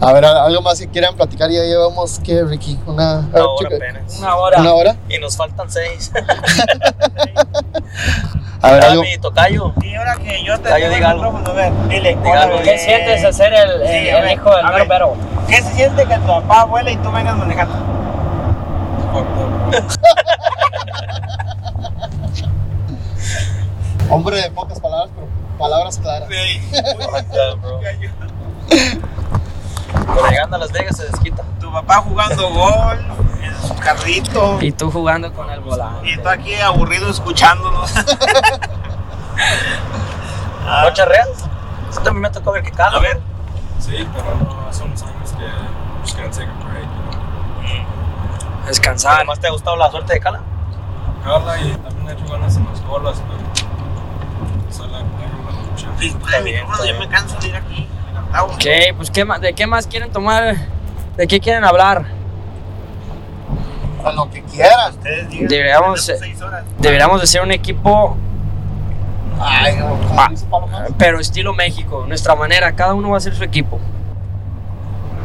A 0.00 0.12
ver, 0.12 0.24
algo 0.24 0.62
más 0.62 0.78
que 0.78 0.86
quieran 0.88 1.16
platicar. 1.16 1.50
Ya 1.50 1.62
llevamos, 1.62 2.20
¿qué, 2.22 2.44
Ricky? 2.44 2.78
Una, 2.86 3.18
Una 3.32 3.44
hora 3.46 3.68
apenas. 3.76 4.18
Una 4.18 4.36
hora. 4.36 4.60
¿Una 4.60 4.72
hora. 4.74 4.96
Y 5.08 5.18
nos 5.18 5.36
faltan 5.36 5.68
seis. 5.70 6.12
A 8.62 8.72
ver, 8.72 8.84
algo. 8.84 9.02
mi 9.02 9.18
tocayo. 9.18 9.72
Y 9.82 9.94
ahora 9.94 10.16
que 10.16 10.42
yo 10.42 10.58
te 10.58 10.68
yo 10.68 10.74
tengo 10.74 10.94
diga 10.94 10.96
el 10.96 11.04
algo. 11.04 11.32
micrófono, 11.32 11.50
a 11.50 11.54
ver, 11.54 11.72
dile. 11.88 12.16
Diga 12.16 12.42
algo. 12.42 12.60
¿Qué 12.62 12.78
sientes 12.78 13.22
de 13.22 13.32
ser 13.32 13.52
el, 13.54 13.86
Sí, 13.86 13.92
ver, 13.92 14.32
hijo 14.32 14.50
del 14.50 14.88
pero? 14.88 15.14
¿Qué 15.48 15.62
se 15.62 15.72
siente 15.74 16.04
que 16.06 16.14
tu 16.16 16.26
papá 16.26 16.64
vuela 16.64 16.90
y 16.90 16.96
tú 16.96 17.10
vengas 17.12 17.36
manejando? 17.36 17.74
Hombre 24.10 24.40
de 24.42 24.50
pocas 24.50 24.80
palabras, 24.80 25.10
pero 25.14 25.26
palabras 25.58 25.98
claras. 25.98 26.28
Pero 29.92 30.28
llegando 30.28 30.56
a 30.56 30.58
Las 30.58 30.72
Vegas 30.72 30.96
se 30.96 31.06
desquita. 31.06 31.42
Tu 31.60 31.70
papá 31.72 31.96
jugando 31.96 32.50
gol 32.50 32.98
en 33.42 33.68
su 33.68 33.74
carrito. 33.76 34.58
Y 34.60 34.72
tú 34.72 34.90
jugando 34.90 35.32
con 35.32 35.48
el 35.50 35.60
volante. 35.60 36.10
Y 36.10 36.16
tú 36.18 36.28
aquí 36.28 36.54
aburrido 36.56 37.08
escuchándonos. 37.10 37.94
¿No 40.64 40.92
charreas? 40.92 41.28
Eso 41.90 42.00
también 42.00 42.22
me 42.22 42.30
tocó 42.30 42.52
ver 42.52 42.62
que 42.62 42.72
cala. 42.72 42.98
A 42.98 43.00
ver. 43.00 43.20
Sí, 43.78 44.06
pero 44.12 44.34
no, 44.36 44.68
hace 44.68 44.84
unos 44.84 45.02
años 45.02 45.32
que 45.32 45.46
just 46.02 46.16
gonna 46.16 46.30
take 46.30 46.48
a 46.48 46.64
break, 46.64 46.84
you 46.84 47.02
know. 47.10 48.66
Descansar. 48.66 49.16
Además, 49.16 49.40
¿te 49.40 49.46
ha 49.46 49.50
gustado 49.50 49.76
la 49.76 49.90
suerte 49.90 50.12
de 50.14 50.20
cala? 50.20 50.40
Carla 51.24 51.58
y 51.60 51.72
también 51.72 52.08
he 52.08 52.12
hecho 52.12 52.32
ganas 52.32 52.56
en 52.56 52.66
las 52.66 52.84
bolas, 52.84 53.22
pero 53.26 53.38
sale 54.70 54.96
a 54.96 55.00
una 55.00 55.70
lucha. 55.70 55.88
Sí, 55.98 56.14
ay, 56.34 56.42
mi 56.42 56.52
micrófono, 56.52 56.84
yo 56.84 56.98
me 56.98 57.08
canso 57.08 57.38
de 57.40 57.48
ir 57.48 57.56
aquí. 57.56 57.78
encantado. 57.78 57.97
Ok, 58.42 58.64
pues 58.96 59.10
¿qué 59.10 59.24
más, 59.24 59.40
¿de 59.40 59.52
qué 59.52 59.66
más 59.66 59.86
quieren 59.86 60.10
tomar? 60.10 60.56
¿De 61.16 61.26
qué 61.26 61.40
quieren 61.40 61.64
hablar? 61.64 62.04
A 64.04 64.12
lo 64.12 64.30
que 64.30 64.42
quieras. 64.42 64.90
Ustedes 64.90 65.28
digan, 65.28 65.48
Deberíamos, 65.48 66.08
eh. 66.08 66.18
Deberíamos 66.78 67.20
de 67.20 67.26
ser 67.26 67.42
un 67.42 67.52
equipo, 67.52 68.16
Ay, 69.40 69.76
Ah. 70.16 70.30
pero 70.98 71.20
estilo 71.20 71.52
México, 71.52 72.04
nuestra 72.08 72.34
manera, 72.34 72.72
cada 72.74 72.94
uno 72.94 73.10
va 73.10 73.14
a 73.16 73.18
hacer 73.18 73.34
su 73.34 73.44
equipo. 73.44 73.78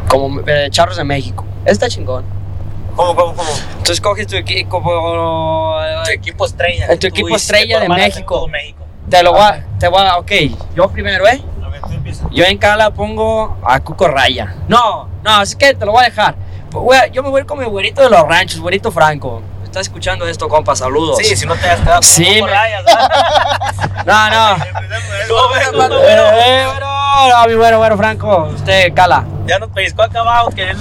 Como 0.07 0.41
eh, 0.45 0.67
Charros 0.69 0.97
de 0.97 1.03
México. 1.03 1.45
Está 1.65 1.89
chingón. 1.89 2.23
¿Cómo, 2.95 3.15
cómo, 3.15 3.33
cómo? 3.33 3.49
Tú 3.83 3.91
escoges 3.91 4.27
tu 4.27 4.35
equipo, 4.35 4.69
como, 4.83 5.77
Tu 6.05 6.11
equipo 6.11 6.45
estrella. 6.45 6.87
Tu 6.99 7.07
equipo 7.07 7.35
estrella 7.35 7.79
de 7.79 7.89
México. 7.89 8.47
te 9.09 9.23
lo 9.23 9.31
voy 9.31 9.41
a, 9.41 9.65
te 9.79 9.87
voy 9.87 10.05
a, 10.05 10.17
ok, 10.17 10.31
yo 10.75 10.87
primero, 10.89 11.27
¿eh? 11.27 11.41
A. 11.84 12.30
Yo 12.31 12.43
en 12.45 12.57
Cala 12.57 12.91
pongo 12.93 13.57
a 13.65 13.80
Cuco 13.80 14.07
Raya. 14.07 14.55
No, 14.68 15.07
no, 15.23 15.31
así 15.38 15.55
que 15.55 15.73
te 15.73 15.85
lo 15.85 15.91
voy 15.91 16.01
a 16.01 16.05
dejar. 16.05 16.35
Pues, 16.72 16.84
güey, 16.84 17.11
Yo 17.11 17.23
me 17.23 17.30
voy 17.30 17.39
a 17.39 17.41
ir 17.41 17.45
con 17.47 17.60
mi 17.60 17.65
güerito 17.65 18.01
de 18.01 18.10
los 18.10 18.22
ranchos, 18.27 18.60
güerito 18.60 18.91
Franco. 18.91 19.41
¿Estás 19.64 19.88
escuchando 19.88 20.27
esto, 20.27 20.47
compa? 20.47 20.76
Saludos. 20.76 21.18
Sí, 21.18 21.35
si 21.35 21.45
no 21.47 21.55
te 21.55 21.68
has 21.69 21.80
quedado 21.80 21.95
con 21.95 22.03
Sí, 22.03 22.39
Coco 22.39 22.45
me- 22.45 22.51
¿verdad? 22.51 24.05
No, 24.07 24.30
no. 24.30 24.55
Eh, 24.64 25.27
bueno, 25.30 25.72
no, 27.30 27.47
mi 27.47 27.55
bueno, 27.55 27.77
bueno, 27.80 27.97
Franco. 27.97 28.49
Usted, 28.53 28.93
Cala. 28.93 29.23
Ya 29.47 29.57
nos 29.60 29.69
pellizcó 29.69 30.03
acá 30.03 30.19
abajo 30.19 30.49
que 30.51 30.69
él 30.72 30.77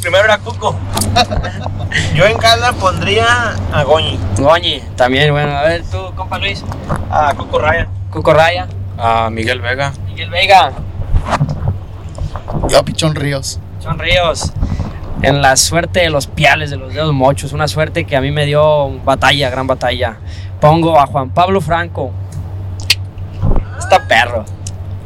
primero 0.00 0.24
era 0.24 0.38
Cuco. 0.38 0.74
Yo 2.14 2.26
en 2.26 2.36
casa 2.36 2.72
pondría 2.74 3.54
a 3.72 3.82
Goñi. 3.84 4.18
Goñi, 4.38 4.80
también, 4.96 5.32
bueno. 5.32 5.56
A 5.56 5.62
ver, 5.62 5.82
tú, 5.90 6.12
compa 6.14 6.38
Luis. 6.38 6.62
Ah, 7.10 7.32
Cuco 7.36 7.58
Raya. 7.58 7.88
Cuco 8.10 8.32
Raya. 8.34 8.66
A 8.98 9.30
Miguel 9.30 9.60
Vega. 9.60 9.92
Miguel 10.06 10.30
Vega. 10.30 10.72
Yo, 12.68 12.84
Pichón 12.84 13.14
Ríos. 13.14 13.58
Son 13.80 13.98
Ríos. 13.98 14.52
En 15.22 15.42
la 15.42 15.56
suerte 15.56 16.00
de 16.00 16.10
los 16.10 16.26
piales, 16.26 16.70
de 16.70 16.76
los 16.76 16.92
dedos 16.92 17.12
mochos. 17.12 17.52
Una 17.52 17.68
suerte 17.68 18.04
que 18.04 18.16
a 18.16 18.20
mí 18.20 18.30
me 18.30 18.46
dio 18.46 18.90
batalla, 19.00 19.50
gran 19.50 19.66
batalla. 19.66 20.18
Pongo 20.60 20.98
a 20.98 21.06
Juan 21.06 21.30
Pablo 21.30 21.60
Franco. 21.60 22.12
Está 23.78 24.06
perro. 24.06 24.44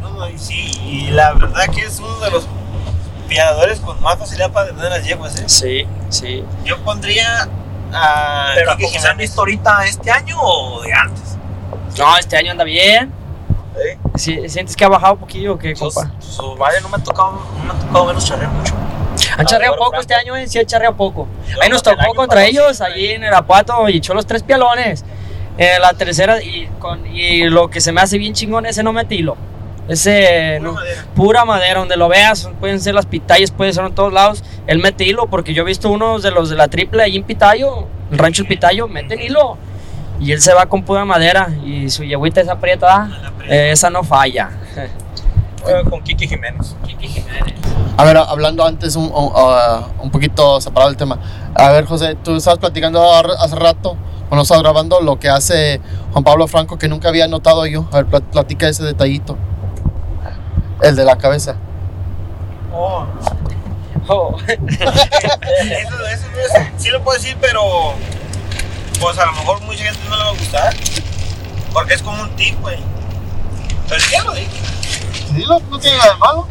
No, 0.01 0.11
no, 0.11 0.29
y 0.29 0.39
sí, 0.39 0.71
y 0.85 1.11
la 1.11 1.33
verdad 1.33 1.67
que 1.75 1.83
es 1.83 1.99
uno 1.99 2.19
de 2.21 2.31
los 2.31 2.47
piadores 3.29 3.81
con 3.81 4.01
más 4.03 4.19
facilidad 4.19 4.51
para 4.51 4.69
tener 4.69 4.91
las 4.91 5.05
yeguas, 5.05 5.39
¿eh? 5.41 5.45
Sí, 5.47 5.87
sí. 6.09 6.45
Yo 6.65 6.79
pondría 6.83 7.49
a 7.93 8.53
Pero 8.55 8.77
¿cómo 8.81 8.99
se 8.99 9.09
han 9.09 9.17
visto 9.17 9.41
ahorita 9.41 9.85
este 9.87 10.11
año 10.11 10.37
o 10.41 10.83
de 10.83 10.93
antes? 10.93 11.37
No, 11.97 12.17
este 12.17 12.37
año 12.37 12.53
anda 12.53 12.65
bien. 12.65 13.13
¿Eh? 13.87 13.99
Sí, 14.17 14.49
¿Sientes 14.49 14.75
que 14.77 14.85
ha 14.85 14.89
bajado 14.89 15.15
un 15.15 15.21
poquillo 15.21 15.55
o 15.55 15.59
qué, 15.59 15.75
compa? 15.75 16.11
su 16.21 16.57
madre 16.57 16.81
no 16.83 16.89
me 16.89 16.97
ha 16.97 17.03
tocado, 17.03 17.41
no 17.59 17.65
me 17.65 17.71
ha 17.73 17.79
tocado 17.87 18.07
verlos 18.07 18.25
charrear 18.25 18.51
mucho. 18.51 18.75
Han 19.37 19.47
charreado 19.47 19.75
bueno, 19.75 19.85
poco 19.85 19.91
Franco. 19.91 20.01
este 20.01 20.15
año, 20.15 20.37
¿eh? 20.37 20.47
Sí, 20.49 20.59
han 20.59 20.67
charreado 20.67 20.97
poco. 20.97 21.27
Yo 21.49 21.63
Ahí 21.63 21.69
nos 21.69 21.83
tocó 21.83 22.15
contra 22.15 22.45
ellos, 22.45 22.81
allí 22.81 23.07
en 23.13 23.23
Irapuato, 23.23 23.89
y 23.89 23.97
echó 23.99 24.15
los 24.15 24.27
tres 24.27 24.43
pialones. 24.43 25.05
En 25.57 25.81
la 25.83 25.93
tercera, 25.95 26.41
y, 26.43 26.69
con, 26.79 27.05
y 27.07 27.45
lo 27.45 27.69
que 27.69 27.81
se 27.81 27.91
me 27.93 28.01
hace 28.01 28.17
bien 28.19 28.33
chingón, 28.33 28.67
ese 28.67 28.83
no 28.83 28.93
mete 28.93 29.15
hilo. 29.17 29.37
Ese, 29.89 30.59
Pura 30.59 30.61
no- 30.61 30.73
madera. 30.75 31.05
pura 31.15 31.45
madera, 31.45 31.79
donde 31.81 31.97
lo 31.97 32.09
veas, 32.09 32.49
pueden 32.61 32.81
ser 32.81 32.95
las 32.95 33.07
pitayas, 33.07 33.51
puede 33.51 33.73
ser 33.73 33.85
en 33.87 33.95
todos 33.95 34.13
lados. 34.13 34.45
Él 34.67 34.79
mete 34.79 35.05
hilo, 35.05 35.27
porque 35.27 35.55
yo 35.55 35.63
he 35.63 35.67
visto 35.67 35.89
unos 35.91 36.23
de 36.23 36.31
los 36.31 36.51
de 36.51 36.57
la 36.57 36.69
triple 36.69 37.03
ahí 37.03 37.17
en 37.17 37.25
Pitayo, 37.25 37.87
el 38.13 38.19
rancho 38.19 38.45
Pitayo, 38.45 38.87
meten 38.87 39.21
hilo. 39.21 39.57
Y 40.21 40.33
él 40.33 40.41
se 40.41 40.53
va 40.53 40.67
con 40.67 40.83
pura 40.83 41.05
madera, 41.05 41.49
y 41.65 41.89
su 41.91 42.03
yeguita 42.05 42.41
esa 42.41 42.59
prieta, 42.59 42.87
¿ah? 42.91 43.33
Eh, 43.49 43.71
esa 43.73 43.89
no 43.91 44.03
falla. 44.03 44.51
Con 45.91 46.03
Kiki 46.03 46.27
Jiménez. 46.29 46.75
A 47.97 48.05
ver, 48.05 48.17
hablando 48.17 48.65
antes 48.65 48.95
un, 48.97 49.05
un, 49.07 49.25
uh, 49.27 49.85
un 50.03 50.11
poquito 50.11 50.61
separado 50.61 50.89
del 50.91 50.97
tema. 50.97 51.19
A 51.55 51.71
ver, 51.73 51.85
José, 51.85 52.15
tú 52.15 52.37
estabas 52.37 52.59
platicando 52.61 53.13
hace 53.13 53.57
rato, 53.57 53.97
cuando 54.29 54.43
estabas 54.45 54.63
grabando, 54.63 55.01
lo 55.01 55.19
que 55.19 55.29
hace 55.29 55.81
Juan 56.13 56.25
Pablo 56.25 56.47
Franco, 56.47 56.79
que 56.79 56.89
nunca 56.89 57.09
había 57.09 57.27
notado 57.29 57.67
yo. 57.67 57.87
A 57.93 57.97
ver, 57.97 58.07
plat- 58.07 58.23
platica 58.31 58.69
ese 58.69 58.85
detallito. 58.85 59.37
El 60.81 60.95
de 60.97 61.05
la 61.05 61.17
cabeza. 61.19 61.57
Oh, 62.73 63.05
Oh, 64.11 64.37
eso, 64.47 64.57
eso 64.57 65.91
no 65.99 66.07
es, 66.09 66.69
sí 66.79 66.89
lo 66.89 67.03
puedo 67.03 67.19
decir, 67.19 67.37
pero 67.43 67.93
pues 69.01 69.19
a 69.19 69.27
lo 69.27 69.33
mejor 69.33 69.61
mucha 69.63 69.85
gente 69.85 70.01
no 70.09 70.17
le 70.17 70.25
va 70.25 70.31
a 70.31 70.35
gustar. 70.35 70.77
Porque 71.73 71.95
es 71.95 72.03
como 72.03 72.23
un 72.23 72.31
tip, 72.37 72.59
güey. 72.61 72.79
Pero 73.89 74.01
ya 74.11 74.25
lo 74.25 74.33
dije. 74.35 74.49
Dilo, 75.33 75.61
no 75.71 75.79
tiene 75.79 75.99
nada 75.99 76.13
de 76.13 76.19
malo. 76.19 76.49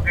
Ok, 0.00 0.08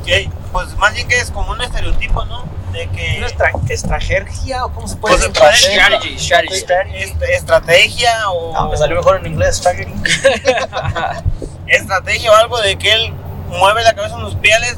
ok, 0.00 0.08
Pues 0.52 0.76
más 0.76 0.94
bien 0.94 1.08
que 1.08 1.18
es 1.18 1.30
como 1.30 1.52
un 1.52 1.60
estereotipo, 1.60 2.24
¿no? 2.26 2.44
De 2.72 2.88
que 2.90 3.16
¿Una 3.18 3.26
estra- 3.26 3.50
estrategia 3.68 4.64
o 4.64 4.72
cómo 4.72 4.86
se 4.86 4.96
puede 4.96 5.16
Pues, 5.16 5.32
decir? 5.32 5.56
strategy, 5.80 6.18
strategy, 6.18 6.56
strategy. 6.60 6.96
est- 7.02 7.22
estrategia 7.22 8.30
o 8.30 8.52
No, 8.52 8.68
me 8.70 8.76
salió 8.76 8.96
mejor 8.96 9.16
en 9.16 9.26
inglés, 9.32 9.56
strategy. 9.56 9.92
estrategia 11.66 12.30
o 12.32 12.36
algo 12.36 12.60
de 12.60 12.76
que 12.78 12.92
él 12.92 13.12
mueve 13.48 13.82
la 13.82 13.94
cabeza 13.94 14.16
en 14.16 14.22
los 14.22 14.36
pieles, 14.36 14.76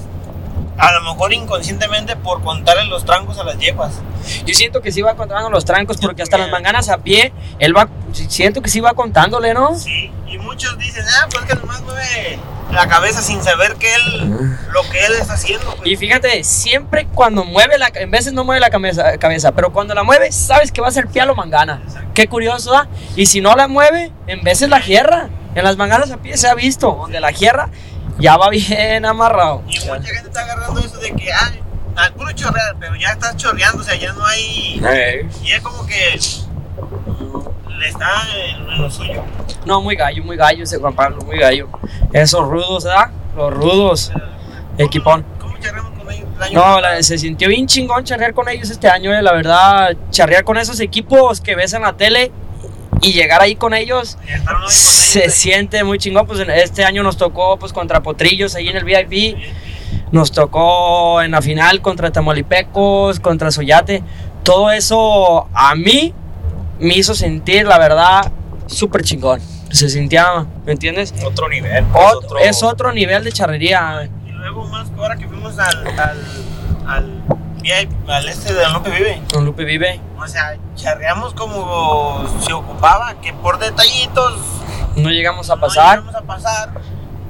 a 0.79 0.93
lo 0.93 1.03
mejor 1.03 1.33
inconscientemente 1.33 2.17
por 2.17 2.43
contarle 2.43 2.85
los 2.87 3.05
trancos 3.05 3.39
a 3.39 3.45
las 3.45 3.59
yeguas. 3.59 4.01
Yo 4.47 4.55
siento 4.55 4.81
que 4.81 4.93
sí 4.93 5.03
va 5.03 5.15
contando 5.15 5.51
los 5.51 5.65
trancos 5.65 5.99
porque 5.99 6.23
hasta 6.23 6.39
las 6.39 6.51
manganas 6.51 6.89
a 6.89 6.99
pie, 6.99 7.33
él 7.59 7.77
va, 7.77 7.89
siento 8.13 8.63
que 8.63 8.71
sí 8.71 8.81
va 8.81 8.95
contándole, 8.95 9.55
¿no? 9.55 9.79
Sí, 9.79 10.11
y 10.27 10.39
muchos 10.39 10.79
dicen, 10.79 11.05
ah, 11.21 11.29
pues 11.31 11.45
que 11.45 11.55
nomás 11.55 11.83
mueve 11.83 12.39
la 12.73 12.89
cabeza 12.89 13.21
sin 13.21 13.43
saber 13.43 13.75
que 13.75 13.95
él, 13.95 14.57
lo 14.73 14.83
que 14.91 15.05
él 15.05 15.13
está 15.21 15.35
haciendo. 15.35 15.75
pues. 15.77 15.87
Y 15.89 15.97
fíjate, 15.97 16.43
siempre 16.43 17.07
cuando 17.07 17.45
mueve 17.45 17.77
la, 17.77 17.91
en 17.95 18.11
veces 18.11 18.33
no 18.33 18.45
mueve 18.45 18.61
la 18.61 18.71
cabeza, 18.71 19.19
cabeza, 19.19 19.53
pero 19.53 19.73
cuando 19.73 19.95
la 19.95 20.05
mueve, 20.05 20.33
sabes 20.33 20.73
que 20.73 20.81
va 20.81 20.89
a 20.89 20.93
ser 20.93 21.07
pie 21.07 21.21
a 21.21 21.27
lo 21.27 21.35
mangana. 21.35 21.83
Qué 22.15 22.29
curioso, 22.29 22.75
¿ah? 22.75 22.89
Y 23.15 23.27
si 23.27 23.41
no 23.41 23.55
la 23.57 23.69
mueve, 23.69 24.11
en 24.27 24.43
veces 24.43 24.69
la 24.69 24.81
gierra. 24.81 25.29
En 25.55 25.65
las 25.65 25.77
manganas 25.77 26.11
a 26.11 26.17
pie 26.17 26.39
se 26.39 26.49
ha 26.49 26.55
visto, 26.55 26.97
donde 26.99 27.21
la 27.21 27.31
gierra 27.31 27.69
ya 28.19 28.37
va 28.37 28.49
bien 28.51 29.05
amarrado. 29.05 29.63
Y 29.69 29.79
mucha 29.81 30.03
gente 30.03 30.29
está 30.29 30.41
agarrando 30.41 30.81
eso 30.81 30.99
de 30.99 31.13
que, 31.13 31.33
ah, 31.33 31.51
al 31.97 32.13
puro 32.15 32.33
chorrear, 32.33 32.77
pero 32.81 32.95
ya 32.97 33.11
estás 33.11 33.37
chorreando, 33.37 33.83
o 33.83 33.85
sea, 33.85 33.95
ya 33.95 34.13
no 34.13 34.25
hay. 34.27 34.81
Y 35.45 35.53
es 35.53 35.61
como 35.61 35.85
que 35.87 36.19
le 37.79 37.89
está 37.89 38.11
en, 38.47 38.81
lo 38.81 38.91
suyo. 38.91 39.23
No, 39.65 39.81
muy 39.81 39.97
gallo, 39.97 40.23
muy 40.25 40.37
gallo 40.37 40.65
ese 40.65 40.79
Juan 40.79 40.95
Pablo, 40.95 41.23
muy 41.25 41.39
gallo. 41.39 41.69
Esos 42.13 42.47
rudos, 42.49 42.87
¿ah? 42.87 43.11
Los 43.37 43.53
rudos. 43.53 44.13
Equipón. 44.79 45.25
¿Cómo 45.39 45.53
con 45.55 46.11
ellos 46.11 46.27
el 46.37 46.43
año 46.43 46.59
No, 46.59 46.81
la- 46.81 47.03
se 47.03 47.19
sintió 47.19 47.49
bien 47.49 47.67
chingón 47.67 48.05
charrear 48.05 48.33
con 48.35 48.49
ellos 48.49 48.71
este 48.71 48.89
año, 48.89 49.13
eh, 49.15 49.23
la 49.23 49.33
verdad. 49.33 49.97
Charrear 50.11 50.45
con 50.45 50.57
esos 50.57 50.81
equipos 50.81 51.41
que 51.41 51.55
ves 51.55 51.73
en 51.75 51.83
la 51.83 51.93
tele 51.93 52.33
y 53.03 53.13
llegar 53.13 53.43
ahí 53.43 53.57
con 53.57 53.75
ellos 53.75 54.17
ahí 54.27 54.41
con 54.45 54.71
se 54.71 55.29
siente 55.31 55.85
muy 55.85 55.99
chingón. 55.99 56.27
Pues 56.27 56.41
este 56.41 56.85
año 56.85 57.03
nos 57.03 57.17
tocó 57.17 57.59
pues 57.59 57.73
contra 57.73 58.03
Potrillos 58.03 58.55
ahí 58.55 58.69
en 58.69 58.77
el 58.77 58.85
VIP. 58.85 59.37
Nos 60.13 60.31
tocó 60.33 61.21
en 61.23 61.31
la 61.33 61.43
final 61.43 61.81
contra 61.83 62.11
Tamaulipecos, 62.11 63.21
contra 63.21 63.51
Soyate. 63.51 64.03
Todo 64.43 64.71
eso 64.71 65.49
a 65.55 65.75
mí 65.75 66.15
me 66.79 66.95
hizo 66.97 67.15
sentir, 67.15 67.67
la 67.67 67.79
verdad, 67.79 68.31
súper 68.67 69.03
chingón. 69.03 69.41
Se 69.71 69.89
sentía, 69.89 70.47
¿me 70.67 70.73
entiendes? 70.73 71.15
Otro 71.25 71.49
nivel. 71.49 71.85
Otro- 71.95 72.39
Es 72.39 72.63
otro 72.63 72.93
nivel 72.93 73.25
de 73.25 73.33
charrería. 73.33 74.09
Y 74.27 74.31
luego 74.33 74.65
más 74.67 74.89
ahora 74.99 75.17
que 75.17 75.27
fuimos 75.27 75.59
al, 75.59 75.87
al, 75.99 76.19
al, 76.87 77.23
al 78.09 78.29
este 78.29 78.53
de 78.53 78.69
López 78.69 78.93
Vive. 78.93 79.23
Don 79.33 79.45
Lupe 79.47 79.65
vive. 79.65 80.01
O 80.23 80.29
sea, 80.29 80.57
charreamos 80.77 81.35
como 81.35 82.25
se 82.47 82.53
ocupaba, 82.53 83.15
que 83.21 83.33
por 83.33 83.59
detallitos 83.59 84.39
No 84.97 85.11
llegamos 85.11 85.51
a 85.51 85.57
no 85.57 85.63
pasar. 85.63 85.99
llegamos 86.01 86.15
a 86.15 86.23
pasar, 86.27 86.71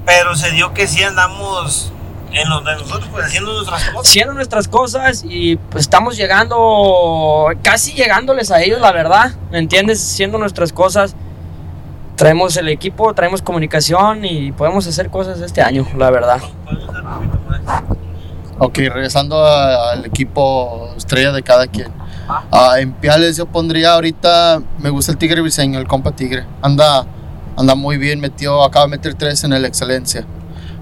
pero 0.05 0.35
se 0.35 0.51
dio 0.51 0.73
que 0.73 0.87
sí 0.87 1.01
andamos 1.03 1.91
en 2.31 2.49
los 2.49 2.63
de 2.65 2.73
nosotros 2.75 3.07
pues 3.11 3.25
haciendo 3.25 3.53
nuestras 3.53 3.83
cosas. 3.89 4.07
haciendo 4.09 4.33
nuestras 4.33 4.67
cosas 4.67 5.23
y 5.27 5.55
pues 5.55 5.81
estamos 5.83 6.17
llegando, 6.17 7.47
casi 7.61 7.93
llegándoles 7.93 8.49
a 8.51 8.61
ellos, 8.61 8.81
la 8.81 8.91
verdad, 8.91 9.31
¿me 9.51 9.59
entiendes? 9.59 10.01
Haciendo 10.03 10.37
nuestras 10.37 10.73
cosas. 10.73 11.15
Traemos 12.15 12.55
el 12.57 12.69
equipo, 12.69 13.13
traemos 13.15 13.41
comunicación 13.41 14.23
y 14.23 14.51
podemos 14.51 14.85
hacer 14.87 15.09
cosas 15.09 15.41
este 15.41 15.61
año, 15.63 15.85
la 15.97 16.11
verdad. 16.11 16.39
Podemos 16.63 16.89
hacer 16.89 17.03
un 17.03 17.29
poquito 17.29 17.49
más. 17.65 17.83
Ok, 18.59 18.77
regresando 18.77 19.43
a- 19.43 19.91
al 19.93 20.05
equipo 20.05 20.91
estrella 20.95 21.31
de 21.31 21.41
cada 21.41 21.65
quien. 21.67 21.91
Ah, 22.27 22.75
en 22.79 22.93
Piales 22.93 23.37
yo 23.37 23.45
pondría 23.45 23.93
ahorita, 23.93 24.61
me 24.79 24.89
gusta 24.89 25.11
el 25.11 25.17
Tigre 25.17 25.41
Briseño, 25.41 25.79
el 25.79 25.87
compa 25.87 26.11
Tigre. 26.11 26.45
Anda, 26.61 27.05
anda 27.57 27.75
muy 27.75 27.97
bien, 27.97 28.19
metió, 28.19 28.63
acaba 28.63 28.85
de 28.85 28.91
meter 28.91 29.13
tres 29.15 29.43
en 29.43 29.53
el 29.53 29.65
Excelencia. 29.65 30.25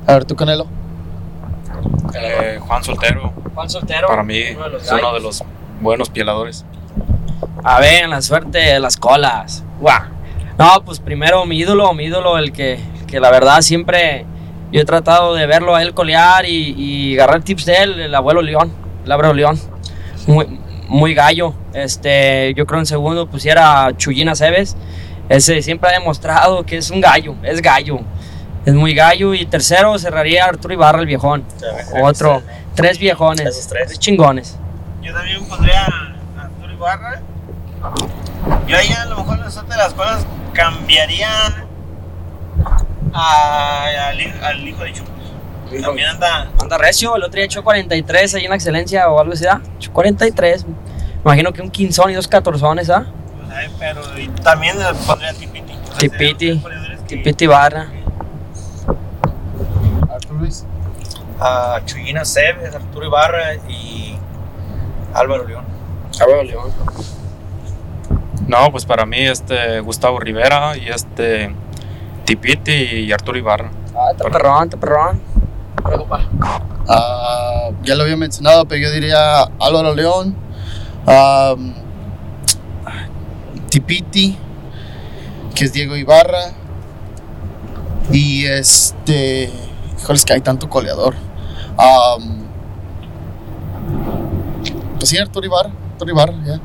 A 0.06 0.14
ver, 0.14 0.26
tú 0.26 0.36
Canelo. 0.36 0.68
Eh, 2.14 2.60
Juan 2.62 2.84
Soltero, 2.84 3.34
Juan 3.56 3.70
Soltero. 3.70 4.08
para 4.08 4.24
mí, 4.24 4.42
uno 4.56 4.66
de 4.66 4.70
los 4.72 4.84
es 4.84 4.92
uno 4.92 5.14
de 5.14 5.20
los 5.20 5.44
buenos 5.82 6.10
pieladores. 6.10 6.66
A 7.64 7.80
ver, 7.80 8.08
la 8.10 8.22
suerte 8.22 8.60
de 8.60 8.80
las 8.80 8.98
colas. 8.98 9.64
Guau. 9.80 10.02
No, 10.58 10.84
pues 10.86 11.00
primero 11.00 11.46
mi 11.46 11.58
ídolo, 11.58 11.94
mi 11.94 12.06
ídolo, 12.06 12.38
el 12.38 12.52
que, 12.52 12.80
que 13.08 13.20
la 13.20 13.32
verdad 13.32 13.62
siempre 13.62 14.26
yo 14.72 14.82
he 14.82 14.86
tratado 14.86 15.34
de 15.34 15.48
verlo 15.48 15.76
a 15.76 15.82
él 15.82 15.94
colear 15.94 16.46
y, 16.46 16.74
y 16.78 17.16
agarrar 17.16 17.42
tips 17.42 17.66
de 17.66 17.76
él, 17.78 18.00
el 18.00 18.14
abuelo 18.16 18.42
León, 18.42 18.72
el 19.06 19.12
abuelo 19.12 19.34
León. 19.34 19.60
Muy, 20.28 20.61
muy 20.92 21.14
gallo. 21.14 21.54
Este, 21.74 22.54
yo 22.56 22.66
creo 22.66 22.80
en 22.82 22.86
segundo 22.86 23.28
pusiera 23.28 23.92
Chuyina 23.98 24.36
Cebes. 24.36 24.76
Ese 25.30 25.62
siempre 25.62 25.90
ha 25.90 25.94
demostrado 25.94 26.66
que 26.66 26.78
es 26.78 26.92
un 26.92 27.00
gallo, 27.00 27.36
es 27.44 27.62
gallo. 27.62 28.00
Es 28.66 28.74
muy 28.74 28.94
gallo. 28.94 29.34
Y 29.34 29.46
tercero 29.46 29.98
cerraría 29.98 30.46
Arturo 30.46 30.74
Ibarra, 30.74 31.00
el 31.00 31.06
viejón. 31.08 31.44
Otro. 32.04 32.42
Tres 32.76 33.00
viejones. 33.00 33.42
Esos 33.48 33.68
tres. 33.68 33.88
Tres 33.88 34.00
chingones. 34.00 34.58
Yo 35.02 35.14
también 35.14 35.44
pondría 35.46 35.86
a 35.86 36.42
Arturo 36.42 36.74
Ibarra. 36.74 37.22
Yo 38.68 38.78
ahí 38.78 38.92
a 38.92 39.06
lo 39.06 39.18
mejor 39.18 39.38
de 39.40 39.78
las 39.78 39.94
cosas 39.94 40.26
cambiaría 40.54 41.30
a- 43.14 43.86
al, 44.10 44.20
hi- 44.22 44.34
al 44.44 44.68
hijo 44.68 44.84
de 44.84 44.94
Chupos. 44.94 45.11
También 45.80 46.10
anda. 46.10 46.50
Anda 46.60 46.78
recio, 46.78 47.16
el 47.16 47.24
otro 47.24 47.38
día 47.38 47.46
echó 47.46 47.64
43 47.64 48.36
ahí 48.36 48.44
en 48.44 48.50
la 48.50 48.56
excelencia 48.56 49.10
o 49.10 49.20
algo 49.20 49.34
así, 49.34 49.46
¿ah? 49.46 49.62
Echó 49.78 49.92
43. 49.94 50.66
Me 50.66 50.74
imagino 51.24 51.54
que 51.54 51.62
un 51.62 51.70
quinzón 51.70 52.12
y 52.12 52.16
dos 52.16 52.28
catorzones, 52.28 52.90
¿ah? 52.90 53.06
sea, 53.52 53.72
pero 53.80 54.02
y 54.18 54.28
también 54.42 54.78
le 54.80 54.86
pondría 55.06 55.34
Tipiti. 55.34 55.74
O 55.74 55.88
sea, 55.88 55.98
Tipiti, 55.98 56.62
Tipiti 57.08 57.48
Barra. 57.48 57.88
Arturo 60.10 60.40
Luis. 60.40 60.66
A 61.40 61.82
Chuyina 61.86 62.24
Cebes, 62.24 62.76
Arturo 62.76 63.08
Ibarra 63.08 63.56
y 63.68 64.16
Álvaro 65.14 65.48
León. 65.48 65.66
No, 68.48 68.72
pues 68.72 68.86
para 68.86 69.06
mí 69.06 69.20
este 69.20 69.80
Gustavo 69.80 70.20
Rivera 70.20 70.78
y 70.78 70.90
este 70.90 71.54
Tipiti 72.26 72.72
y 72.72 73.12
Arturo 73.12 73.38
Ibarra. 73.38 73.72
Ah, 73.96 74.12
está 74.12 74.30
perrón, 74.30 74.64
está 74.66 74.78
perrón. 74.78 75.22
Preocupa. 75.84 76.22
Ah, 76.88 77.70
ya 77.84 77.96
lo 77.96 78.04
había 78.04 78.18
mencionado, 78.18 78.66
pero 78.66 78.82
yo 78.82 78.92
diría 78.92 79.44
Álvaro 79.60 79.94
León, 79.96 80.36
am, 81.06 81.74
Tipiti, 83.70 84.38
que 85.56 85.66
es 85.66 85.74
Diego 85.74 85.96
Ibarra, 85.96 86.52
y 88.12 88.46
este, 88.46 89.52
híjole, 90.00 90.18
es 90.18 90.26
que 90.26 90.34
hay 90.34 90.42
tanto 90.42 90.70
coleador. 90.70 91.16
Am, 91.78 92.42
pues 94.98 95.10
sí, 95.10 95.18
Arturo 95.18 95.46
Ibarra, 95.46 95.72
Arturo 95.94 96.12
Ibarra, 96.12 96.34
ya. 96.46 96.60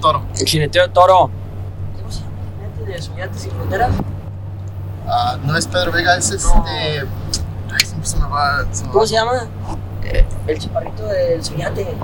Toro. 0.00 0.22
El 0.40 0.46
jineteo 0.46 0.82
de 0.82 0.88
toro. 0.88 1.30
¿Cómo 1.96 2.10
se 2.10 2.20
llama 2.20 2.32
el 2.64 2.72
jinete 2.72 2.92
de 2.92 3.02
Soñantes 3.02 3.42
sin 3.42 3.50
Fronteras? 3.52 3.92
Ah, 5.06 5.36
no 5.42 5.56
es 5.56 5.66
Pedro 5.66 5.92
Vega, 5.92 6.16
es 6.16 6.30
este. 6.30 6.48
Ay, 6.58 7.86
siempre 7.86 8.06
se 8.06 8.16
me 8.18 8.26
va. 8.28 8.64
se 8.70 8.82
me 8.84 8.88
¿Cómo 8.90 9.00
va. 9.02 9.06
se 9.06 9.14
llama? 9.14 9.32
Eh, 10.02 10.26
el 10.46 10.58
chaparrito 10.58 11.06
del 11.06 11.44
Soñate. 11.44 11.94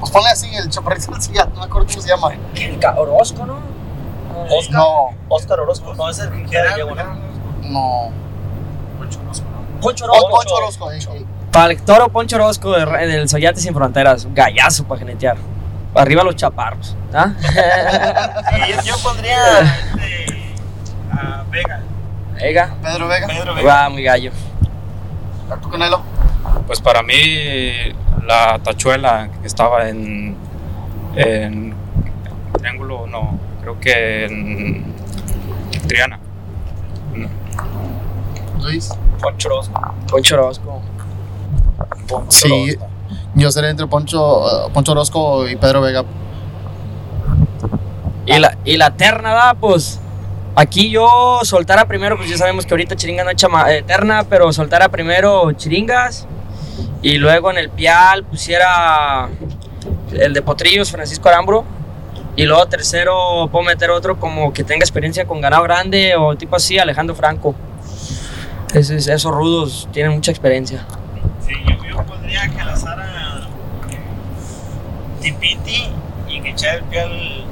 Pues 0.00 0.10
ponle 0.10 0.28
así, 0.30 0.54
el 0.54 0.68
chaparrito 0.68 1.12
sí, 1.20 1.32
ya, 1.34 1.44
no 1.46 1.60
me 1.60 1.64
acuerdo 1.66 1.86
cómo 1.88 2.00
se 2.02 2.08
llama. 2.08 2.28
El 2.54 2.78
ca- 2.78 2.94
Orozco, 2.98 3.46
¿no? 3.46 3.58
Oscar. 4.50 4.74
No, 4.76 5.08
Oscar 5.28 5.60
Orozco, 5.60 5.94
no 5.94 6.10
es 6.10 6.18
el 6.18 6.30
que 6.30 6.42
queda 6.46 6.62
Gerardo, 6.72 6.76
diagonal. 6.76 7.06
no. 7.62 8.10
Poncho 8.98 9.18
Poncho 9.80 10.04
Orozco. 10.04 10.54
Orozco, 10.56 10.92
eh, 10.92 10.98
eh. 10.98 11.26
Para 11.52 11.72
el 11.72 11.82
toro 11.82 12.08
Poncho 12.08 12.36
Orozco 12.36 12.72
de- 12.72 13.06
del 13.06 13.28
Soyate 13.28 13.60
sin 13.60 13.74
Fronteras. 13.74 14.24
Un 14.24 14.34
gallazo 14.34 14.84
para 14.84 15.00
jinetear. 15.00 15.36
Arriba 15.94 16.22
los 16.24 16.36
chaparros. 16.36 16.96
¿ah? 17.12 17.32
Sí, 18.50 18.72
yo, 18.76 18.82
yo 18.82 18.94
pondría 19.02 19.60
este, 19.60 20.54
a 21.12 21.44
Vega. 21.50 21.80
Vega. 22.42 22.74
Pedro 22.82 23.08
Vega. 23.08 23.26
Pedro 23.26 23.54
Vega. 23.54 23.74
Va 23.82 23.88
muy 23.88 24.02
gallo. 24.02 24.30
Arturo 25.50 25.70
Canelo. 25.72 26.02
Pues 26.66 26.80
para 26.80 27.02
mí 27.02 27.14
la 28.26 28.58
tachuela 28.62 29.28
que 29.40 29.46
estaba 29.46 29.88
en 29.88 30.36
En 31.14 31.74
Triángulo, 32.58 33.06
no, 33.06 33.38
creo 33.60 33.78
que 33.80 34.24
en 34.26 34.94
Triana. 35.86 36.18
Luis. 38.60 38.90
Poncho 39.20 39.48
Orozco. 39.48 39.94
Poncho 40.08 40.34
Orozco. 40.36 40.82
Poncho 42.08 42.26
Sí, 42.30 42.76
Orozco. 42.76 42.86
yo 43.34 43.50
seré 43.52 43.70
entre 43.70 43.86
Poncho, 43.86 44.66
uh, 44.66 44.70
Poncho 44.72 44.92
Orozco 44.92 45.48
y 45.48 45.56
Pedro 45.56 45.80
Vega. 45.80 46.04
Y 48.26 48.38
la, 48.38 48.56
y 48.64 48.76
la 48.76 48.92
terna, 48.96 49.30
¿verdad? 49.30 49.56
Pues 49.60 50.00
aquí 50.56 50.90
yo 50.90 51.40
soltara 51.42 51.86
primero, 51.86 52.16
pues 52.16 52.28
ya 52.30 52.36
sabemos 52.36 52.66
que 52.66 52.74
ahorita 52.74 52.96
Chiringa 52.96 53.24
no 53.24 53.30
es 53.30 53.36
chama- 53.36 53.72
eh, 53.72 53.82
terna, 53.82 54.24
pero 54.24 54.52
soltara 54.52 54.88
primero 54.88 55.50
Chiringas. 55.52 56.26
Y 57.02 57.18
luego 57.18 57.50
en 57.50 57.58
el 57.58 57.68
Pial 57.70 58.24
pusiera 58.24 59.28
el 60.12 60.32
de 60.34 60.42
Potrillos, 60.42 60.90
Francisco 60.90 61.28
Arambro. 61.28 61.64
Y 62.36 62.44
luego 62.44 62.64
tercero 62.66 63.48
puedo 63.52 63.64
meter 63.64 63.90
otro 63.90 64.18
como 64.18 64.52
que 64.52 64.64
tenga 64.64 64.82
experiencia 64.84 65.26
con 65.26 65.40
ganado 65.40 65.64
grande 65.64 66.14
o 66.16 66.34
tipo 66.36 66.56
así, 66.56 66.78
Alejandro 66.78 67.14
Franco. 67.14 67.54
Esos, 68.72 69.06
rudos 69.34 69.86
tienen 69.92 70.12
mucha 70.12 70.30
experiencia. 70.30 70.86
Sí, 71.46 71.52
yo, 71.68 71.74
yo 71.84 71.96
que 72.56 72.64
la 72.64 72.74
Sara 72.74 73.48
Tipiti 75.20 75.88
y 76.28 76.40
que 76.40 76.50
echara 76.50 76.74
el 76.74 76.82
pie 76.84 77.00
al. 77.00 77.44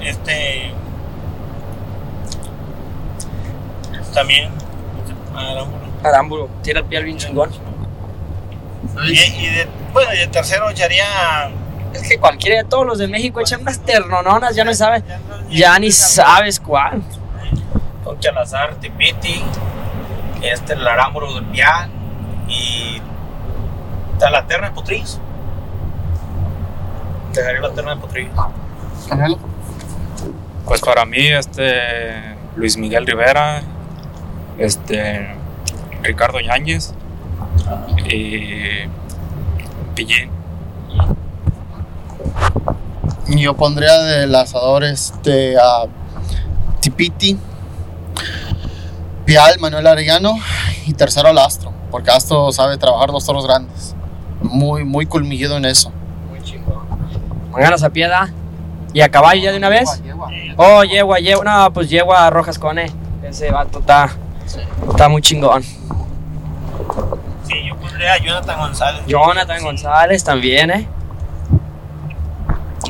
Este. 0.00 0.72
También. 4.14 4.50
Arámbulo. 5.34 5.80
Aramburo, 6.02 6.48
tira 6.62 6.80
el 6.80 6.86
Pial 6.86 7.04
bien 7.04 7.18
chingón. 7.18 7.50
Y, 9.06 9.10
y 9.12 9.46
de, 9.46 9.68
bueno, 9.92 10.12
y 10.14 10.18
de 10.18 10.26
tercero 10.28 10.70
echaría. 10.70 11.04
Es 11.92 12.08
que 12.08 12.18
cualquiera 12.18 12.62
de 12.62 12.64
todos 12.68 12.86
los 12.86 12.98
de 12.98 13.08
México 13.08 13.40
echan 13.40 13.60
unas 13.62 13.78
ternononas, 13.80 14.54
ya 14.54 14.64
no 14.64 14.72
sabe. 14.74 15.02
Ya, 15.06 15.18
no- 15.18 15.48
Ya 15.50 15.78
ni 15.78 15.90
sabes 15.90 16.58
cuál. 16.60 17.02
Don 18.04 18.18
Chalazar, 18.18 18.76
Tipiti, 18.76 19.42
este, 20.42 20.72
el 20.74 20.86
Arámburo 20.86 21.34
del 21.34 21.44
Pial 21.46 21.90
y 22.48 23.00
está 24.14 24.30
la 24.30 24.46
terna 24.46 24.68
de 24.68 24.74
Potrillos. 24.74 25.20
Dejaría 27.34 27.60
la 27.60 27.70
terna 27.72 27.94
de 27.94 28.00
Potrillos. 28.00 28.32
Pues 30.64 30.80
para 30.80 31.04
mí, 31.04 31.26
este 31.26 32.36
Luis 32.56 32.76
Miguel 32.76 33.06
Rivera, 33.06 33.62
este 34.58 35.34
Ricardo 36.02 36.40
Yáñez 36.40 36.94
y 38.08 38.86
Pillín. 39.94 40.30
Yo 43.28 43.54
pondría 43.54 43.98
del 44.02 44.34
asador 44.34 44.84
este, 44.84 45.56
a 45.56 45.84
Tipiti, 46.80 47.38
Pial, 49.24 49.58
Manuel 49.60 49.86
Arellano 49.86 50.34
y 50.86 50.94
tercero 50.94 51.28
al 51.28 51.38
Astro, 51.38 51.72
porque 51.90 52.10
Astro 52.10 52.50
sabe 52.50 52.76
trabajar 52.76 53.10
los 53.10 53.24
toros 53.24 53.46
grandes. 53.46 53.94
Muy, 54.42 54.84
muy 54.84 55.06
colmillido 55.06 55.56
en 55.56 55.66
eso. 55.66 55.92
Muy 56.28 56.42
chingón. 56.42 56.88
Manganas 57.52 57.84
a 57.84 57.90
piedad. 57.90 58.28
¿Y 58.92 59.00
a 59.00 59.08
caballo 59.08 59.42
ya 59.42 59.52
de 59.52 59.58
una 59.58 59.68
vez? 59.68 60.02
Oh, 60.56 60.82
yegua, 60.84 61.18
yegua. 61.18 61.44
No, 61.44 61.72
pues 61.72 61.88
yegua 61.88 62.28
Rojas 62.30 62.58
Cone. 62.58 62.90
Ese 63.22 63.50
vato 63.50 63.78
está, 63.80 64.10
está 64.90 65.08
muy 65.08 65.22
chingón. 65.22 65.62
Sí, 65.62 65.76
yo 67.68 67.76
pondría 67.76 68.14
a 68.14 68.18
Jonathan 68.18 68.58
González. 68.58 69.02
Jonathan 69.06 69.62
González 69.62 70.24
también, 70.24 70.70
¿eh? 70.70 70.88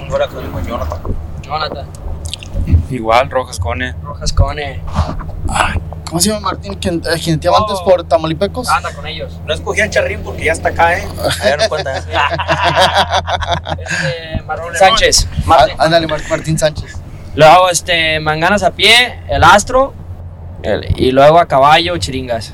Fuera 0.09 0.27
que 0.28 0.36
digo 0.39 0.60
Jonathan. 0.60 0.98
Jonathan. 1.43 1.86
Igual, 2.90 3.31
Rojas 3.31 3.59
Cone. 3.60 3.94
Rojas 4.02 4.32
Cone. 4.32 4.81
¿Cómo 6.11 6.20
se 6.20 6.28
llama 6.28 6.41
Martín? 6.51 6.74
¿Quien, 6.74 6.97
eh, 6.97 7.19
quien 7.23 7.39
te 7.41 7.49
antes 7.49 7.78
Oh. 7.81 7.85
por 7.85 8.05
Tamaulipecos? 8.05 8.69
Anda 8.69 8.93
con 8.93 9.07
ellos. 9.07 9.41
No 9.47 9.55
escogí 9.55 9.81
a 9.81 9.89
Charrín 9.89 10.20
porque 10.23 10.45
ya 10.45 10.53
está 10.53 10.69
acá, 10.70 10.99
¿eh? 10.99 11.09
Ahí 11.43 11.53
no 11.59 11.69
cuenta. 11.69 11.95
Este, 13.78 14.43
Martín 14.43 14.74
Sánchez. 14.78 15.28
Ah, 15.31 15.43
Martín. 15.47 15.77
Ándale, 15.78 16.07
Mar- 16.07 16.20
Martín 16.28 16.59
Sánchez. 16.59 16.97
Luego, 17.35 17.70
este, 17.70 18.19
manganas 18.20 18.62
a 18.62 18.73
pie, 18.73 19.20
el 19.28 19.45
astro. 19.45 19.95
el- 20.62 21.01
y 21.01 21.11
luego 21.12 21.39
a 21.39 21.47
caballo, 21.47 21.97
chiringas. 21.97 22.53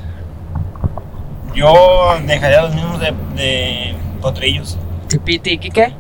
Yo 1.55 2.17
dejaría 2.25 2.61
los 2.63 2.75
mismos 2.75 3.01
de, 3.01 3.13
de 3.35 3.97
Potrillos. 4.21 4.77
Tipiti 5.09 5.53
y 5.53 5.59
Quique. 5.59 5.95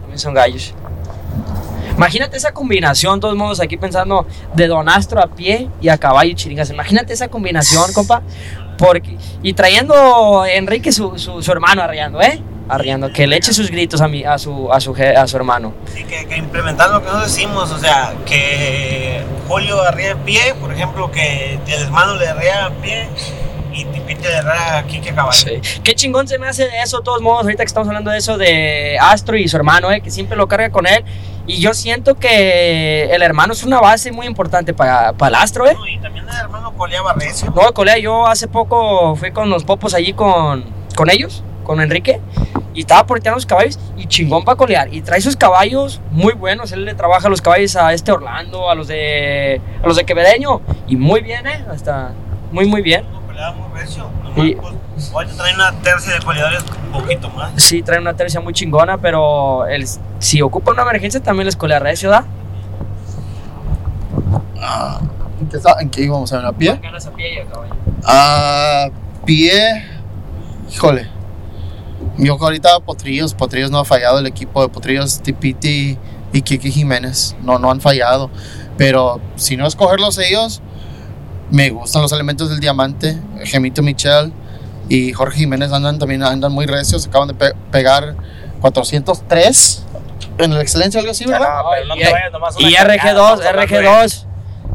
También 0.00 0.18
son 0.18 0.34
gallos. 0.34 0.74
Imagínate 1.96 2.36
esa 2.36 2.52
combinación, 2.52 3.20
todos 3.20 3.36
modos, 3.36 3.60
aquí 3.60 3.76
pensando 3.76 4.26
de 4.54 4.66
Don 4.66 4.88
Astro 4.88 5.20
a 5.22 5.28
pie 5.28 5.68
y 5.80 5.88
a 5.88 5.96
caballo 5.96 6.34
chiringas. 6.34 6.70
Imagínate 6.70 7.12
esa 7.14 7.28
combinación, 7.28 7.92
compa. 7.92 8.22
Porque, 8.76 9.16
y 9.42 9.54
trayendo 9.54 10.42
a 10.42 10.50
Enrique, 10.50 10.92
su, 10.92 11.18
su, 11.18 11.42
su 11.42 11.50
hermano, 11.52 11.80
arriando, 11.80 12.20
¿eh? 12.20 12.42
Arriando, 12.68 13.10
que 13.10 13.26
le 13.26 13.36
eche 13.36 13.54
sus 13.54 13.70
gritos 13.70 14.02
a, 14.02 14.08
mi, 14.08 14.24
a, 14.24 14.38
su, 14.38 14.70
a, 14.70 14.80
su, 14.80 14.94
a 14.94 15.26
su 15.26 15.36
hermano. 15.36 15.72
Sí, 15.94 16.04
que, 16.04 16.26
que 16.26 16.36
implementar 16.36 16.90
lo 16.90 17.00
que 17.00 17.06
nosotros 17.06 17.34
decimos, 17.34 17.70
o 17.70 17.78
sea, 17.78 18.12
que 18.26 19.22
Julio 19.48 19.80
arriba 19.80 20.10
de 20.10 20.16
pie, 20.16 20.54
por 20.60 20.72
ejemplo, 20.72 21.10
que 21.10 21.58
el 21.66 21.82
hermano 21.82 22.16
le 22.16 22.28
arriba 22.28 22.68
de 22.68 22.76
pie 22.82 23.08
y 23.72 23.84
Tipite 23.86 24.28
le 24.28 24.36
arriba 24.36 24.78
aquí 24.78 25.00
que 25.00 25.14
caballo. 25.14 25.32
Sí. 25.38 25.80
Qué 25.82 25.94
chingón 25.94 26.28
se 26.28 26.38
me 26.38 26.48
hace 26.48 26.64
de 26.64 26.82
eso, 26.82 26.98
de 26.98 27.04
todos 27.04 27.22
modos, 27.22 27.44
ahorita 27.44 27.62
que 27.62 27.68
estamos 27.68 27.88
hablando 27.88 28.10
de 28.10 28.18
eso 28.18 28.36
de 28.36 28.98
Astro 29.00 29.36
y 29.38 29.48
su 29.48 29.56
hermano, 29.56 29.90
¿eh? 29.90 30.02
que 30.02 30.10
siempre 30.10 30.36
lo 30.36 30.48
carga 30.48 30.70
con 30.70 30.86
él. 30.86 31.02
Y 31.46 31.60
yo 31.60 31.74
siento 31.74 32.16
que 32.16 33.04
el 33.14 33.22
hermano 33.22 33.52
es 33.52 33.62
una 33.62 33.80
base 33.80 34.10
muy 34.12 34.26
importante 34.26 34.74
para, 34.74 35.12
para 35.12 35.28
el 35.28 35.42
Astro, 35.42 35.66
¿eh? 35.68 35.74
No, 35.74 35.86
Y 35.86 35.98
también 35.98 36.28
el 36.28 36.34
hermano 36.36 36.72
coleaba 36.76 37.12
recio. 37.12 37.52
No, 37.54 37.72
colega, 37.72 37.98
yo 37.98 38.26
hace 38.26 38.48
poco 38.48 39.14
fui 39.16 39.30
con 39.30 39.48
los 39.48 39.64
popos 39.64 39.94
allí 39.94 40.12
con, 40.12 40.64
con 40.96 41.08
ellos, 41.08 41.44
con 41.62 41.80
Enrique, 41.80 42.20
y 42.74 42.80
estaba 42.80 43.06
porteando 43.06 43.36
los 43.36 43.46
caballos 43.46 43.78
y 43.96 44.06
chingón 44.06 44.44
para 44.44 44.56
colear. 44.56 44.92
Y 44.92 45.02
trae 45.02 45.20
sus 45.20 45.36
caballos 45.36 46.00
muy 46.10 46.34
buenos. 46.34 46.72
Él 46.72 46.84
le 46.84 46.94
trabaja 46.94 47.28
los 47.28 47.40
caballos 47.40 47.76
a 47.76 47.92
este 47.92 48.10
Orlando, 48.12 48.68
a 48.68 48.74
los 48.74 48.88
de 48.88 49.60
a 49.82 49.86
los 49.86 49.96
de 49.96 50.04
Quevedeño. 50.04 50.60
Y 50.88 50.96
muy 50.96 51.20
bien, 51.20 51.46
¿eh? 51.46 51.64
Hasta 51.70 52.10
muy, 52.50 52.66
muy 52.66 52.82
bien. 52.82 53.04
No, 53.12 53.20
coleaba 53.24 53.52
muy 53.52 53.80
recio. 53.80 54.08
Y- 54.36 54.56
ahorita 55.12 55.34
trae 55.36 55.54
una 55.54 55.72
tercia 55.72 56.14
de 56.14 56.20
coleadores 56.20 56.64
un 56.86 56.92
poquito 57.00 57.28
más. 57.30 57.52
Sí, 57.56 57.82
trae 57.82 57.98
una 58.00 58.14
tercia 58.14 58.40
muy 58.40 58.52
chingona, 58.52 58.98
pero 58.98 59.66
el, 59.66 59.84
si 60.18 60.40
ocupa 60.42 60.72
una 60.72 60.82
emergencia 60.82 61.22
también 61.22 61.46
les 61.46 61.56
colea 61.56 61.78
recio, 61.78 62.10
¿da? 62.10 62.24
Ah, 64.60 65.00
¿en, 65.40 65.48
qué, 65.48 65.56
está- 65.56 65.76
¿En 65.80 65.90
qué 65.90 66.02
íbamos 66.02 66.32
a 66.32 66.36
ver? 66.38 66.46
¿A 66.46 66.52
pie? 66.52 66.78
Ganas 66.82 67.06
a 67.06 67.10
pie 67.12 67.34
y 67.34 67.38
a 67.38 67.44
caballo. 67.46 67.74
A 68.04 68.88
pie. 69.24 69.84
Híjole. 70.72 71.08
Yo 72.18 72.36
ahorita 72.40 72.80
Potrillos, 72.80 73.34
Potrillos 73.34 73.70
no 73.70 73.78
ha 73.78 73.84
fallado 73.84 74.18
el 74.18 74.26
equipo 74.26 74.62
de 74.62 74.68
Potrillos, 74.68 75.20
Tipiti 75.20 75.98
y 76.32 76.42
Kiki 76.42 76.70
Jiménez. 76.70 77.36
No, 77.42 77.58
no 77.58 77.70
han 77.70 77.80
fallado. 77.80 78.30
Pero 78.78 79.20
si 79.36 79.56
no 79.56 79.66
escogerlos 79.66 80.18
ellos, 80.18 80.62
me 81.50 81.70
gustan 81.70 82.02
los 82.02 82.12
elementos 82.12 82.48
del 82.48 82.60
diamante. 82.60 83.18
Gemito 83.44 83.82
Michel 83.82 84.32
y 84.88 85.12
Jorge 85.12 85.38
Jiménez 85.40 85.72
andan 85.72 85.98
también 85.98 86.22
andan 86.22 86.52
muy 86.52 86.66
recios. 86.66 87.06
Acaban 87.06 87.28
de 87.28 87.34
pe- 87.34 87.54
pegar 87.70 88.14
403 88.60 89.84
en 90.38 90.54
la 90.54 90.60
excelencia, 90.62 91.00
algo 91.00 91.12
así, 91.12 91.24
¿verdad? 91.24 91.48
No, 91.62 91.70
pero 91.70 91.86
no 91.86 91.96
Y- 91.96 92.00
te 92.00 92.12
vayas 92.12 92.32
nomás 92.32 92.56
una 92.56 92.68
Y 92.68 92.74
cargada, 92.74 92.94
RG2, 92.94 93.04
estamos 93.40 93.46
hablando 93.46 93.76
de 93.76 93.82
RG2. 93.88 94.26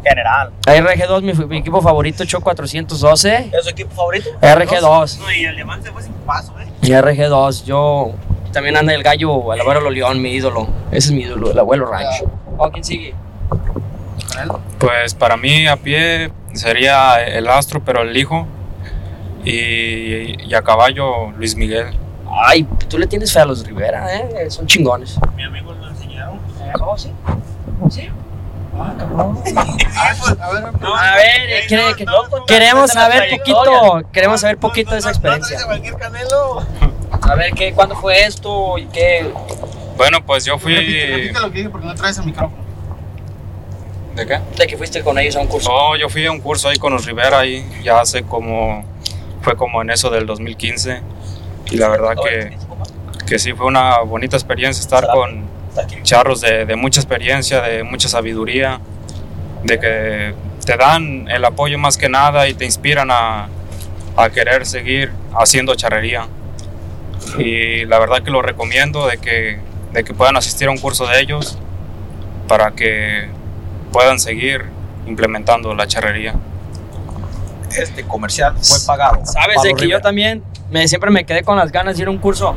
General. 0.03 0.51
RG2, 0.65 1.21
mi, 1.21 1.33
mi 1.45 1.57
equipo 1.59 1.81
favorito, 1.81 2.23
echó 2.23 2.41
412. 2.41 3.51
¿Es 3.53 3.63
su 3.63 3.69
equipo 3.69 3.91
favorito? 3.95 4.29
RG2. 4.41 5.19
No, 5.19 5.31
y 5.31 5.45
el 5.45 5.55
diamante 5.55 5.91
fue 5.91 6.01
sin 6.01 6.13
paso, 6.25 6.53
¿eh? 6.59 6.67
Y 6.81 6.89
RG2, 6.91 7.65
yo 7.65 8.11
también 8.51 8.75
anda 8.77 8.93
el 8.95 9.03
gallo, 9.03 9.53
el 9.53 9.61
abuelo 9.61 9.89
León, 9.91 10.19
mi 10.21 10.31
ídolo. 10.31 10.67
Ese 10.91 11.09
es 11.09 11.11
mi 11.11 11.21
ídolo, 11.21 11.51
el 11.51 11.59
abuelo 11.59 11.85
Rancho. 11.85 12.25
¿O 12.57 12.69
quién 12.71 12.83
sigue? 12.83 13.13
Pues 14.79 15.13
para 15.13 15.38
mí 15.38 15.67
a 15.67 15.77
pie 15.77 16.31
sería 16.53 17.21
el 17.23 17.47
astro, 17.47 17.81
pero 17.83 18.01
el 18.01 18.15
hijo. 18.17 18.47
Y, 19.43 20.47
y 20.47 20.53
a 20.53 20.61
caballo 20.61 21.31
Luis 21.31 21.55
Miguel. 21.55 21.88
Ay, 22.45 22.63
tú 22.89 22.97
le 22.97 23.07
tienes 23.07 23.31
fe 23.34 23.39
a 23.39 23.45
los 23.45 23.65
Rivera, 23.65 24.15
¿eh? 24.15 24.49
Son 24.49 24.65
chingones. 24.68 25.18
Mi 25.35 25.43
amigo 25.43 25.73
lo 25.73 25.88
enseñaron. 25.89 26.39
¿Oh, 26.81 26.97
sí? 26.97 27.11
¿Sí? 27.89 28.07
Ah, 28.80 28.93
cabrón. 28.97 29.38
A 29.99 30.51
ver, 30.53 30.63
No, 30.80 30.95
A 30.95 31.15
ver, 31.15 31.49
eh, 31.49 31.61
no, 31.63 31.68
quiere- 31.68 31.95
que- 31.95 32.05
no, 32.05 32.27
no, 32.30 32.45
queremos 32.45 32.91
saber 32.91 33.30
poquito, 33.38 34.01
queremos 34.13 34.41
saber 34.41 34.57
poquito 34.57 34.91
de 34.91 34.99
esa 34.99 35.11
no, 35.11 35.19
no, 35.19 35.30
no 35.30 35.35
experiencia. 35.35 35.68
a 37.22 37.35
ver, 37.35 37.51
¿qué, 37.53 37.73
¿cuándo 37.73 37.95
fue 37.95 38.23
esto 38.23 38.77
y 38.77 38.85
qué? 38.85 39.30
Bueno, 39.97 40.26
pues 40.26 40.45
yo 40.45 40.57
fui. 40.57 40.73
repite, 40.73 41.07
repite 41.07 41.39
lo 41.41 41.51
que 41.51 41.57
dije 41.57 41.69
porque 41.69 41.85
no 41.88 41.95
traes 41.95 42.18
el 42.18 42.26
micrófono. 42.26 42.61
¿De 44.15 44.26
qué? 44.26 44.39
De 44.57 44.68
que 44.68 44.77
fuiste 44.77 45.01
con 45.03 45.18
ellos 45.19 45.35
a 45.35 45.41
un 45.41 45.47
curso. 45.47 45.69
No, 45.69 45.95
yo 45.97 46.09
fui 46.09 46.26
a 46.26 46.31
un 46.31 46.39
curso 46.39 46.69
ahí 46.69 46.77
con 46.77 46.93
los 46.93 47.05
Rivera 47.05 47.39
ahí, 47.39 47.65
ya 47.84 47.99
hace 47.99 48.23
como, 48.23 48.84
fue 49.41 49.55
como 49.55 49.81
en 49.81 49.89
eso 49.89 50.09
del 50.09 50.26
2015 50.26 51.01
y 51.72 51.77
la 51.77 51.89
verdad 51.89 52.15
que, 52.23 52.57
que 53.26 53.39
sí 53.39 53.53
fue 53.53 53.68
una 53.68 53.99
bonita 53.99 54.35
experiencia 54.35 54.81
estar 54.81 55.07
con 55.07 55.45
charros 56.03 56.41
de, 56.41 56.65
de 56.65 56.76
mucha 56.76 56.99
experiencia, 56.99 57.61
de 57.61 57.84
mucha 57.84 58.09
sabiduría, 58.09 58.80
de 59.63 59.80
que 59.80 60.34
te 60.65 60.77
dan 60.77 61.30
el 61.30 61.43
apoyo 61.45 61.77
más 61.77 61.97
que 61.97 62.09
nada 62.09 62.47
y 62.47 62.53
te 62.53 62.65
inspiran 62.65 63.09
a, 63.11 63.47
a 64.18 64.30
querer 64.30 64.65
seguir 64.65 65.11
haciendo 65.34 65.76
charrería. 65.76 66.27
Y 67.38 67.85
la 67.85 67.99
verdad 67.99 68.23
que 68.23 68.31
lo 68.31 68.41
recomiendo 68.41 69.07
de 69.07 69.18
que, 69.18 69.59
de 69.93 70.03
que 70.03 70.13
puedan 70.13 70.38
asistir 70.38 70.68
a 70.68 70.72
un 70.72 70.77
curso 70.77 71.07
de 71.07 71.19
ellos 71.22 71.57
para 72.47 72.72
que 72.72 73.30
puedan 73.91 74.19
seguir 74.19 74.65
implementando 75.07 75.73
la 75.73 75.88
charrería. 75.88 76.35
Este 77.77 78.03
comercial 78.03 78.56
fue 78.61 78.77
pagado. 78.85 79.26
Sabes 79.26 79.61
de 79.64 79.73
que 79.73 79.88
yo 79.88 80.02
también 80.02 80.43
me, 80.69 80.88
siempre 80.88 81.11
me 81.11 81.26
quedé 81.26 81.43
con 81.43 81.57
las 81.57 81.72
ganas 81.72 81.95
de 81.95 82.03
ir 82.03 82.07
a 82.07 82.11
un 82.11 82.18
curso. 82.18 82.56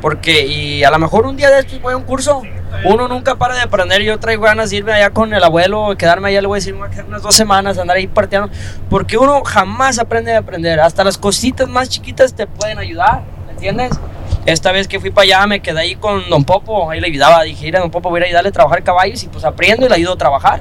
Porque, 0.00 0.46
y 0.46 0.84
a 0.84 0.90
lo 0.90 0.98
mejor 0.98 1.26
un 1.26 1.36
día 1.36 1.50
de 1.50 1.60
estos 1.60 1.80
voy 1.80 1.94
a 1.94 1.96
un 1.96 2.02
curso. 2.02 2.42
Uno 2.84 3.08
nunca 3.08 3.36
para 3.36 3.54
de 3.54 3.62
aprender. 3.62 4.02
Yo 4.02 4.18
traigo 4.18 4.42
ganas 4.42 4.68
de 4.68 4.76
irme 4.76 4.92
allá 4.92 5.10
con 5.10 5.32
el 5.32 5.42
abuelo, 5.42 5.94
quedarme 5.96 6.28
allá, 6.28 6.42
le 6.42 6.46
voy 6.46 6.56
a 6.56 6.60
decir, 6.60 6.74
unas 6.74 7.22
dos 7.22 7.34
semanas, 7.34 7.78
andar 7.78 7.96
ahí 7.96 8.06
partiendo. 8.06 8.50
Porque 8.90 9.16
uno 9.16 9.42
jamás 9.44 9.98
aprende 9.98 10.32
de 10.32 10.36
aprender. 10.36 10.80
Hasta 10.80 11.04
las 11.04 11.16
cositas 11.16 11.68
más 11.68 11.88
chiquitas 11.88 12.34
te 12.34 12.46
pueden 12.46 12.78
ayudar, 12.78 13.22
¿me 13.46 13.52
entiendes? 13.52 13.92
Esta 14.44 14.72
vez 14.72 14.88
que 14.88 15.00
fui 15.00 15.10
para 15.10 15.24
allá 15.24 15.46
me 15.46 15.60
quedé 15.60 15.80
ahí 15.80 15.94
con 15.94 16.28
Don 16.28 16.44
Popo, 16.44 16.90
ahí 16.90 17.00
le 17.00 17.06
ayudaba, 17.06 17.42
dije, 17.42 17.66
ir 17.66 17.76
a 17.78 17.80
Don 17.80 17.90
Popo, 17.90 18.10
voy 18.10 18.20
a 18.20 18.24
ayudarle 18.24 18.50
a 18.50 18.52
trabajar 18.52 18.82
caballos 18.82 19.22
y 19.22 19.28
pues 19.28 19.42
aprendo 19.44 19.86
y 19.86 19.88
le 19.88 19.94
ayudo 19.94 20.12
a 20.12 20.18
trabajar. 20.18 20.60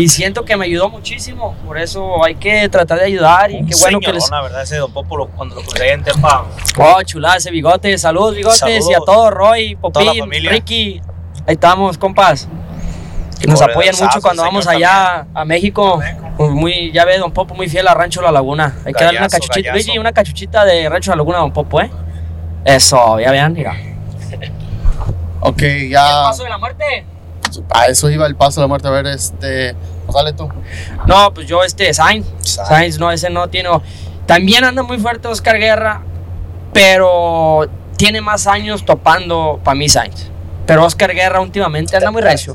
Y 0.00 0.08
siento 0.08 0.44
que 0.44 0.56
me 0.56 0.64
ayudó 0.66 0.88
muchísimo, 0.90 1.54
por 1.66 1.76
eso 1.78 2.24
hay 2.24 2.36
que 2.36 2.68
tratar 2.68 2.98
de 3.00 3.06
ayudar 3.06 3.50
y 3.50 3.64
qué 3.66 3.74
bueno 3.80 3.98
que 3.98 4.12
les... 4.12 4.30
la 4.30 4.42
verdad, 4.42 4.62
ese 4.62 4.76
Don 4.76 4.92
Popo, 4.92 5.16
lo- 5.16 5.26
cuando 5.28 5.56
lo 5.56 5.62
crucé 5.62 5.92
en 5.92 6.04
Tepa, 6.04 6.44
Oh, 6.78 7.02
chulada 7.02 7.36
ese 7.36 7.50
bigote. 7.50 7.98
Saludos, 7.98 8.36
bigotes. 8.36 8.58
Saludos. 8.60 8.90
Y 8.90 8.94
a 8.94 8.98
todos, 8.98 9.30
Roy, 9.32 9.74
Popín. 9.76 10.30
Ricky. 10.48 11.00
Ahí 11.46 11.54
estamos, 11.54 11.98
compas. 11.98 12.48
Que 13.40 13.46
nos 13.48 13.60
apoyan 13.60 13.94
mucho 14.00 14.20
cuando 14.20 14.42
vamos 14.42 14.66
allá 14.68 15.26
a 15.34 15.44
México. 15.44 16.00
Pues 16.36 16.50
muy, 16.52 16.92
ya 16.92 17.04
ve, 17.04 17.18
Don 17.18 17.32
Popo 17.32 17.54
muy 17.54 17.68
fiel 17.68 17.88
a 17.88 17.94
Rancho 17.94 18.22
La 18.22 18.30
Laguna. 18.30 18.76
Hay 18.84 18.92
que 18.92 19.02
darle 19.04 19.18
una 19.18 19.26
Gallazo, 19.26 19.38
cachuchita. 19.48 19.68
gallazo. 19.70 19.86
Luigi, 19.86 19.98
una 19.98 20.12
cachuchita 20.12 20.64
de 20.64 20.88
Rancho 20.88 21.10
La 21.10 21.16
Laguna, 21.16 21.38
Don 21.38 21.52
Popo, 21.52 21.80
¿eh? 21.80 21.90
Eso, 22.64 23.18
ya 23.18 23.32
vean, 23.32 23.52
mira. 23.52 23.74
Ok, 25.40 25.62
¿El 25.62 25.90
ya. 25.90 26.02
paso 26.24 26.44
de 26.44 26.50
la 26.50 26.58
muerte? 26.58 27.04
A 27.70 27.86
eso 27.86 28.10
iba 28.10 28.26
el 28.26 28.36
paso 28.36 28.60
de 28.60 28.64
la 28.64 28.68
muerte. 28.68 28.88
A 28.88 28.90
ver, 28.90 29.06
este. 29.06 29.74
Dale 30.12 30.32
tú. 30.32 30.48
No, 31.06 31.34
pues 31.34 31.46
yo, 31.46 31.62
este, 31.62 31.92
Sainz. 31.92 32.26
Sainz. 32.40 32.68
Sainz, 32.68 32.98
no, 32.98 33.10
ese 33.10 33.30
no 33.30 33.48
tiene. 33.48 33.68
También 34.26 34.64
anda 34.64 34.82
muy 34.82 34.98
fuerte 34.98 35.28
Oscar 35.28 35.58
Guerra, 35.58 36.02
pero 36.72 37.68
tiene 37.96 38.20
más 38.20 38.46
años 38.46 38.84
topando 38.84 39.60
para 39.62 39.74
mí 39.74 39.88
Sainz. 39.88 40.30
Pero 40.66 40.84
Oscar 40.84 41.14
Guerra 41.14 41.40
últimamente 41.40 41.96
anda 41.96 42.10
muy 42.10 42.22
recio. 42.22 42.54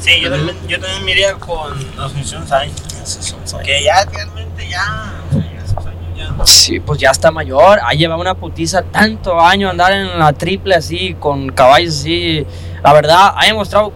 Sí, 0.00 0.20
yo 0.20 0.30
también, 0.30 0.56
yo 0.66 0.80
también 0.80 1.04
me 1.04 1.12
iría 1.12 1.34
con 1.34 1.72
Asunción 1.98 2.46
Sainz. 2.46 2.74
Que 3.64 3.84
ya 3.84 4.04
realmente 4.04 4.68
ya. 4.68 5.12
Sí, 6.44 6.80
pues 6.80 6.98
ya 6.98 7.10
está 7.10 7.30
mayor. 7.30 7.80
Ha 7.82 7.92
llevado 7.92 8.20
una 8.20 8.34
putiza 8.34 8.82
tanto 8.82 9.40
año 9.40 9.70
andar 9.70 9.92
en 9.92 10.18
la 10.18 10.32
triple 10.32 10.74
así, 10.74 11.14
con 11.18 11.50
caballos 11.50 12.00
así. 12.00 12.46
La 12.82 12.92
verdad, 12.92 13.34
ha 13.36 13.46
demostrado 13.46 13.92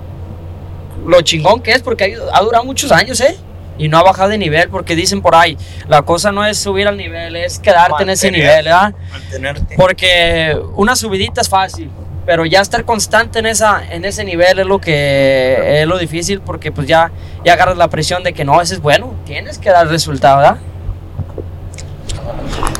lo 1.06 1.20
chingón 1.22 1.60
que 1.60 1.72
es 1.72 1.82
porque 1.82 2.16
ha, 2.32 2.40
durado 2.40 2.64
muchos 2.64 2.92
años, 2.92 3.20
¿eh? 3.20 3.36
Y 3.78 3.88
no 3.88 3.98
ha 3.98 4.02
bajado 4.02 4.30
de 4.30 4.38
nivel 4.38 4.68
porque 4.70 4.96
dicen 4.96 5.20
por 5.20 5.34
ahí, 5.34 5.56
la 5.86 6.02
cosa 6.02 6.32
no 6.32 6.44
es 6.44 6.58
subir 6.58 6.88
al 6.88 6.96
nivel, 6.96 7.36
es 7.36 7.58
quedarte 7.58 8.02
en 8.02 8.10
ese 8.10 8.30
nivel, 8.30 8.64
¿verdad? 8.64 8.94
mantenerte. 9.10 9.76
Porque 9.76 10.58
una 10.76 10.96
subidita 10.96 11.42
es 11.42 11.48
fácil, 11.48 11.90
pero 12.24 12.46
ya 12.46 12.62
estar 12.62 12.84
constante 12.84 13.38
en, 13.38 13.46
esa, 13.46 13.82
en 13.90 14.04
ese 14.06 14.24
nivel 14.24 14.58
es 14.58 14.66
lo 14.66 14.80
que 14.80 15.82
es 15.82 15.86
lo 15.86 15.98
difícil 15.98 16.40
porque 16.40 16.72
pues 16.72 16.86
ya, 16.86 17.10
ya 17.44 17.52
agarras 17.52 17.76
la 17.76 17.88
presión 17.88 18.22
de 18.22 18.32
que 18.32 18.44
no, 18.44 18.62
ese 18.62 18.74
es 18.74 18.80
bueno, 18.80 19.14
tienes 19.26 19.58
que 19.58 19.68
dar 19.68 19.88
resultado, 19.88 20.38
¿verdad? 20.38 20.58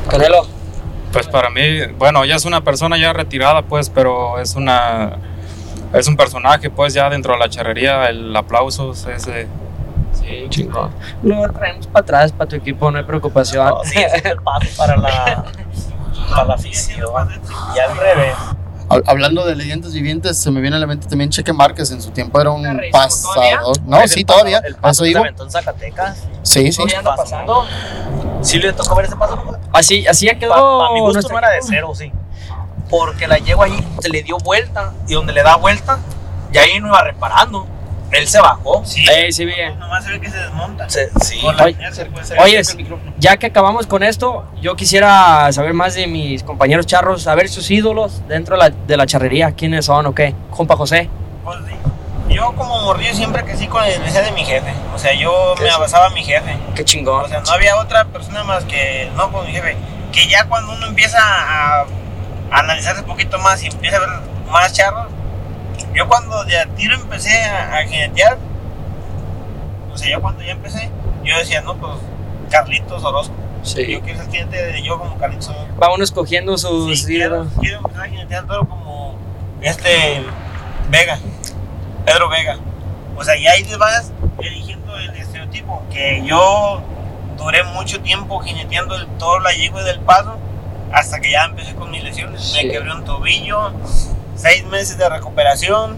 Canelo. 0.09 0.47
Pues 1.11 1.27
para 1.27 1.49
mí, 1.49 1.85
bueno, 1.97 2.25
ya 2.25 2.35
es 2.35 2.45
una 2.45 2.63
persona 2.63 2.97
ya 2.97 3.13
retirada, 3.13 3.61
pues, 3.61 3.89
pero 3.89 4.39
es 4.39 4.55
una 4.55 5.17
es 5.93 6.07
un 6.07 6.17
personaje, 6.17 6.69
pues, 6.69 6.93
ya 6.93 7.09
dentro 7.09 7.33
de 7.33 7.39
la 7.39 7.49
charrería, 7.49 8.07
el 8.07 8.35
aplauso 8.35 8.91
ese 8.91 9.47
Sí, 10.13 10.47
chingón. 10.49 10.91
Lo 11.23 11.47
traemos 11.49 11.87
para 11.87 12.03
atrás, 12.03 12.31
para 12.31 12.49
tu 12.49 12.55
equipo, 12.55 12.89
no 12.91 12.97
hay 12.97 13.03
preocupación. 13.03 13.67
No, 13.67 13.83
sí, 13.83 13.99
es 13.99 14.25
el 14.25 14.37
paso 14.37 14.67
para 14.77 14.97
la, 14.97 15.45
para 16.29 16.45
la 16.45 16.53
afición. 16.55 17.29
Y 17.75 17.79
al 17.79 17.97
revés. 17.97 18.35
Hab- 18.89 19.03
Hablando 19.05 19.45
de 19.45 19.55
leyendas 19.55 19.93
vivientes, 19.93 20.37
se 20.37 20.49
me 20.51 20.61
viene 20.61 20.77
a 20.77 20.79
la 20.79 20.87
mente 20.87 21.07
también 21.07 21.29
Cheque 21.29 21.51
Márquez. 21.53 21.91
En 21.91 22.01
su 22.01 22.11
tiempo 22.11 22.39
era 22.39 22.51
un 22.51 22.63
¿Carrísimo 22.63 22.91
pasador. 23.03 23.81
No, 23.85 24.07
sí, 24.07 24.23
paso- 24.23 24.37
todavía. 24.39 24.59
El 24.65 24.75
paso 24.75 25.03
digo. 25.03 25.23
en 25.25 25.51
Zacatecas. 25.51 26.17
Sí, 26.43 26.71
sí. 26.71 26.77
¿Todavía 26.77 26.99
anda 26.99 27.15
pasando? 27.15 27.65
Sí 28.41 28.59
le 28.59 28.71
tocó 28.73 28.95
ver 28.95 29.05
ese 29.05 29.15
paso. 29.15 29.37
Así, 29.73 30.07
así 30.07 30.25
ya 30.27 30.33
Para 30.33 30.39
quedó. 30.39 30.93
mi 30.93 30.99
gusto 31.01 31.27
no 31.29 31.37
era 31.37 31.49
de 31.49 31.59
cero, 31.61 31.91
sí. 31.95 32.11
Porque 32.89 33.27
la 33.27 33.37
yegua 33.37 33.65
ahí 33.65 33.85
se 33.99 34.09
le 34.09 34.23
dio 34.23 34.37
vuelta 34.37 34.93
y 35.07 35.13
donde 35.15 35.33
le 35.33 35.43
da 35.43 35.57
vuelta, 35.57 35.99
ya 36.53 36.61
ahí 36.61 36.79
no 36.79 36.87
iba 36.87 37.03
reparando. 37.03 37.67
Él 38.11 38.27
se 38.27 38.39
bajó. 38.39 38.83
Sí, 38.85 39.05
Ey, 39.09 39.31
sí, 39.31 39.45
bien. 39.45 39.77
nomás 39.79 40.03
se 40.05 40.11
ve 40.11 40.21
que 40.21 40.29
se 40.29 40.37
desmonta. 40.37 40.89
Se- 40.89 41.09
sí. 41.19 41.41
Oye, 41.45 41.75
pues, 42.13 42.33
Oye, 42.39 42.63
sí. 42.63 42.87
ya 43.17 43.35
que 43.37 43.47
acabamos 43.47 43.85
con 43.85 44.01
esto, 44.03 44.45
yo 44.61 44.75
quisiera 44.75 45.51
saber 45.51 45.73
más 45.73 45.95
de 45.95 46.07
mis 46.07 46.41
compañeros 46.43 46.85
charros, 46.85 47.23
saber 47.23 47.49
sus 47.49 47.69
ídolos 47.69 48.25
dentro 48.27 48.55
de 48.55 48.63
la, 48.63 48.69
de 48.69 48.97
la 48.97 49.05
charrería, 49.05 49.51
quiénes 49.51 49.85
son 49.85 50.05
o 50.05 50.15
qué. 50.15 50.33
Compa 50.51 50.75
José. 50.77 51.09
Pues, 51.43 51.57
sí. 51.67 51.73
Yo 52.33 52.53
como 52.55 52.81
morrillo 52.81 53.13
siempre 53.13 53.43
crecí 53.45 53.67
con 53.67 53.81
la 53.81 53.89
iglesia 53.89 54.21
de 54.21 54.31
mi 54.31 54.43
jefe. 54.43 54.73
O 54.93 54.99
sea, 54.99 55.13
yo 55.13 55.55
me 55.61 55.69
abrazaba 55.69 56.07
a 56.07 56.09
mi 56.09 56.23
jefe. 56.23 56.57
Qué 56.75 56.83
chingón. 56.85 57.23
O 57.25 57.27
sea, 57.27 57.39
no 57.41 57.51
había 57.51 57.77
otra 57.77 58.05
persona 58.05 58.43
más 58.43 58.63
que, 58.65 59.09
no, 59.15 59.31
con 59.31 59.45
mi 59.45 59.53
jefe. 59.53 59.77
Que 60.11 60.27
ya 60.27 60.45
cuando 60.45 60.73
uno 60.73 60.87
empieza 60.87 61.19
a, 61.21 61.81
a 61.81 61.85
analizarse 62.59 63.01
un 63.01 63.07
poquito 63.07 63.37
más 63.39 63.63
y 63.63 63.67
empieza 63.67 63.97
a 63.97 63.99
ver 64.01 64.09
más 64.51 64.73
charros, 64.73 65.07
yo 65.93 66.07
cuando 66.07 66.43
de 66.45 66.59
a 66.59 66.65
tiro 66.67 66.95
empecé 66.95 67.43
a, 67.43 67.77
a 67.77 67.83
jinetear, 67.83 68.37
o 69.91 69.97
sea, 69.97 70.09
yo 70.11 70.21
cuando 70.21 70.43
ya 70.43 70.51
empecé, 70.51 70.89
yo 71.23 71.37
decía, 71.37 71.61
no, 71.61 71.75
pues 71.75 71.93
Carlitos 72.49 73.03
Orozco. 73.03 73.35
Yo 73.63 74.01
quiero 74.01 74.19
ser 74.19 74.31
jinete 74.31 74.65
de 74.65 74.83
yo 74.83 74.97
como 74.97 75.17
Carlitos 75.17 75.49
Orozco. 75.49 75.73
Vamos 75.77 75.99
escogiendo 76.01 76.57
sus 76.57 77.01
Sí, 77.01 77.05
quiero, 77.07 77.47
quiero 77.59 77.77
empezar 77.77 78.03
a 78.05 78.09
jinetear 78.09 78.47
todo 78.47 78.67
como 78.67 79.17
este 79.61 80.23
Vega, 80.89 81.19
Pedro 82.05 82.29
Vega. 82.29 82.57
O 83.17 83.23
sea, 83.23 83.35
y 83.35 83.47
ahí 83.47 83.63
te 83.63 83.75
vas 83.77 84.11
eligiendo 84.39 84.95
el 84.97 85.09
estereotipo. 85.17 85.83
Que 85.91 86.23
yo 86.25 86.81
duré 87.37 87.63
mucho 87.63 87.99
tiempo 88.01 88.39
jineteando 88.39 88.95
el 88.95 89.07
toro, 89.17 89.41
la 89.41 89.51
yegua 89.51 89.83
del 89.83 89.99
paso 89.99 90.37
hasta 90.91 91.19
que 91.19 91.31
ya 91.31 91.45
empecé 91.45 91.75
con 91.75 91.91
mis 91.91 92.03
lesiones. 92.03 92.41
Sí. 92.41 92.65
Me 92.65 92.71
quebré 92.71 92.93
un 92.93 93.03
tobillo, 93.03 93.73
seis 94.37 94.63
meses 94.65 94.97
de 94.97 95.09
recuperación 95.09 95.97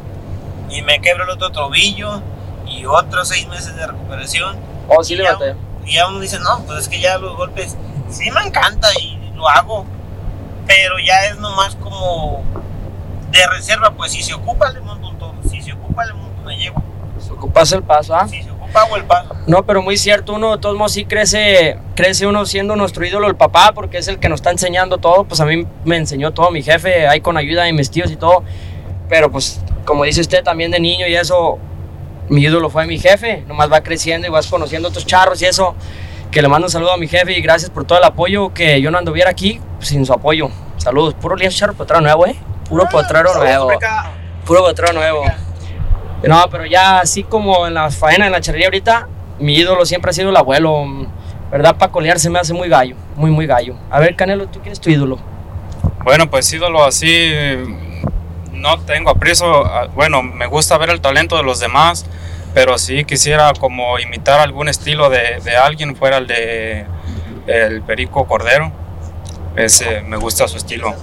y 0.69 0.81
me 0.81 0.99
quebré 0.99 1.23
el 1.23 1.29
otro 1.29 1.51
tobillo 1.51 2.21
y 2.65 2.85
otros 2.85 3.27
seis 3.27 3.47
meses 3.47 3.75
de 3.75 3.85
recuperación. 3.85 4.57
Oh, 4.87 5.03
sí, 5.03 5.13
Y 5.13 5.17
le 5.17 5.23
ya-. 5.25 5.37
Y 5.85 5.93
ya 5.93 6.07
uno 6.07 6.19
dice, 6.19 6.39
no, 6.39 6.63
pues 6.65 6.79
es 6.79 6.89
que 6.89 6.99
ya 6.99 7.17
los 7.17 7.35
golpes 7.35 7.75
sí 8.09 8.31
me 8.31 8.41
encanta 8.41 8.87
y 9.01 9.31
lo 9.35 9.47
hago, 9.47 9.85
pero 10.65 10.99
ya 10.99 11.25
es 11.25 11.37
nomás 11.39 11.75
como 11.75 12.43
de 13.31 13.47
reserva, 13.47 13.91
pues 13.91 14.11
si 14.11 14.23
se 14.23 14.33
ocupa 14.33 14.71
le 14.71 14.81
monto 14.81 15.07
un 15.07 15.17
toro, 15.17 15.35
si 15.49 15.61
se 15.61 15.73
ocupa 15.73 16.05
le 16.05 16.13
monto 16.13 16.41
una 16.41 16.55
yegua, 16.55 16.81
Ocupas 17.31 17.71
el 17.73 17.83
paso, 17.83 18.15
¿ah? 18.15 18.27
si 18.27 18.41
se 18.41 18.51
No, 19.47 19.65
pero 19.65 19.81
muy 19.81 19.97
cierto, 19.97 20.33
uno 20.33 20.51
de 20.51 20.57
todos 20.59 20.75
modos 20.75 20.93
sí 20.93 21.05
crece, 21.05 21.77
crece 21.95 22.27
uno 22.27 22.45
siendo 22.45 22.75
nuestro 22.75 23.05
ídolo 23.05 23.27
el 23.27 23.35
papá, 23.35 23.71
porque 23.73 23.97
es 23.97 24.07
el 24.07 24.19
que 24.19 24.29
nos 24.29 24.39
está 24.39 24.51
enseñando 24.51 24.97
todo, 24.97 25.23
pues 25.23 25.41
a 25.41 25.45
mí 25.45 25.65
me 25.85 25.97
enseñó 25.97 26.31
todo 26.31 26.51
mi 26.51 26.61
jefe, 26.61 27.07
ahí 27.07 27.21
con 27.21 27.37
ayuda 27.37 27.63
de 27.63 27.73
mis 27.73 27.89
tíos 27.89 28.11
y 28.11 28.15
todo, 28.15 28.43
pero 29.07 29.31
pues 29.31 29.61
como 29.85 30.03
dice 30.03 30.21
usted 30.21 30.43
también 30.43 30.71
de 30.71 30.79
niño 30.79 31.07
y 31.07 31.15
eso, 31.15 31.57
mi 32.29 32.41
ídolo 32.41 32.69
fue 32.69 32.85
mi 32.85 32.99
jefe, 32.99 33.43
nomás 33.47 33.71
va 33.71 33.81
creciendo 33.81 34.27
y 34.27 34.29
vas 34.29 34.47
conociendo 34.47 34.89
otros 34.89 35.05
charros 35.05 35.41
y 35.41 35.45
eso, 35.45 35.75
que 36.31 36.41
le 36.41 36.47
mando 36.47 36.67
un 36.67 36.71
saludo 36.71 36.93
a 36.93 36.97
mi 36.97 37.07
jefe 37.07 37.33
y 37.37 37.41
gracias 37.41 37.71
por 37.71 37.85
todo 37.85 37.97
el 37.97 38.03
apoyo, 38.03 38.53
que 38.53 38.79
yo 38.81 38.91
no 38.91 38.97
anduviera 38.99 39.31
aquí 39.31 39.59
sin 39.79 40.05
su 40.05 40.13
apoyo. 40.13 40.49
Saludos, 40.77 41.15
puro 41.15 41.35
Lías 41.35 41.55
Charro 41.55 41.73
Potrero 41.73 42.01
nuevo, 42.01 42.25
¿eh? 42.27 42.35
Puro 42.69 42.87
potrero 42.87 43.33
nuevo. 43.33 43.71
Puro 44.45 44.61
potrero 44.61 44.93
nuevo. 44.93 45.23
No, 46.23 46.45
pero 46.51 46.65
ya 46.65 46.99
así 46.99 47.23
como 47.23 47.65
en 47.67 47.73
la 47.73 47.89
faena, 47.91 48.25
en 48.25 48.31
la 48.31 48.41
charrería 48.41 48.67
ahorita, 48.67 49.07
mi 49.39 49.55
ídolo 49.55 49.85
siempre 49.85 50.09
ha 50.11 50.13
sido 50.13 50.29
el 50.29 50.37
abuelo. 50.37 50.85
¿Verdad? 51.51 51.77
Para 51.77 51.91
colear 51.91 52.19
se 52.19 52.29
me 52.29 52.37
hace 52.37 52.53
muy 52.53 52.69
gallo, 52.69 52.95
muy, 53.15 53.31
muy 53.31 53.47
gallo. 53.47 53.75
A 53.89 53.99
ver, 53.99 54.15
Canelo, 54.15 54.47
¿tú 54.47 54.59
quién 54.59 54.71
es 54.71 54.79
tu 54.79 54.91
ídolo? 54.91 55.17
Bueno, 56.03 56.29
pues 56.29 56.51
ídolo 56.53 56.83
así, 56.83 57.31
no 58.51 58.79
tengo 58.81 59.09
aprecio. 59.09 59.65
ah, 59.65 59.87
Bueno, 59.95 60.21
me 60.21 60.45
gusta 60.45 60.77
ver 60.77 60.91
el 60.91 61.01
talento 61.01 61.37
de 61.37 61.43
los 61.43 61.59
demás, 61.59 62.05
pero 62.53 62.77
sí 62.77 63.03
quisiera 63.03 63.51
como 63.59 63.97
imitar 63.97 64.39
algún 64.39 64.69
estilo 64.69 65.09
de, 65.09 65.39
de 65.43 65.57
alguien 65.57 65.95
fuera 65.95 66.17
el 66.17 66.27
de 66.27 66.85
el 67.47 67.81
Perico 67.81 68.27
Cordero. 68.27 68.71
Ese, 69.55 70.01
me 70.01 70.17
gusta 70.17 70.47
su 70.47 70.57
estilo. 70.57 70.93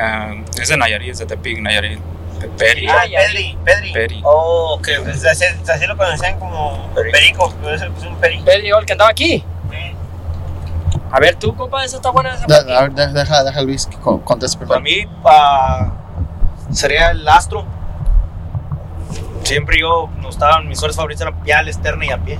Ah, 0.00 0.34
es 0.60 0.68
de 0.68 0.76
Nayarit, 0.76 1.10
es 1.10 1.18
de 1.18 1.26
Tepic, 1.26 1.58
Nayarit. 1.60 1.98
Peri. 2.48 2.86
Ah, 2.88 3.02
Pedri, 3.08 3.58
Pedri. 3.64 3.92
Peri. 3.92 4.20
Oh, 4.24 4.76
ok. 4.78 4.88
Así, 5.30 5.44
así 5.44 5.86
lo 5.86 5.96
conocían 5.96 6.38
como 6.38 6.88
Perico. 6.94 7.50
Perico, 7.52 7.70
es 7.70 7.82
un 8.06 8.16
Perico. 8.16 8.44
Pedro, 8.44 8.78
el 8.78 8.86
que 8.86 8.92
andaba 8.92 9.10
aquí. 9.10 9.44
Sí. 9.70 9.76
A 11.12 11.18
ver, 11.20 11.34
tú, 11.36 11.54
compa, 11.56 11.84
esa 11.84 11.96
está 11.96 12.10
buena. 12.10 12.34
Esa 12.34 12.46
De- 12.46 12.76
a 12.76 12.82
ver, 12.82 12.92
de- 12.92 13.08
deja, 13.12 13.42
deja 13.44 13.62
Luis 13.62 13.86
que 13.86 13.96
con- 13.96 14.20
conteste 14.20 14.64
Para 14.64 14.80
primero. 14.80 15.10
mí 15.10 15.16
pa- 15.22 15.92
sería 16.70 17.10
el 17.10 17.26
astro. 17.28 17.64
Siempre 19.42 19.78
yo, 19.80 20.08
no 20.20 20.28
estaban, 20.28 20.68
mis 20.68 20.82
horas 20.82 20.94
favoritas 20.96 21.22
eran 21.22 21.40
pie 21.42 21.54
al 21.54 21.68
externo 21.68 22.04
y 22.04 22.10
a 22.10 22.18
pie. 22.18 22.38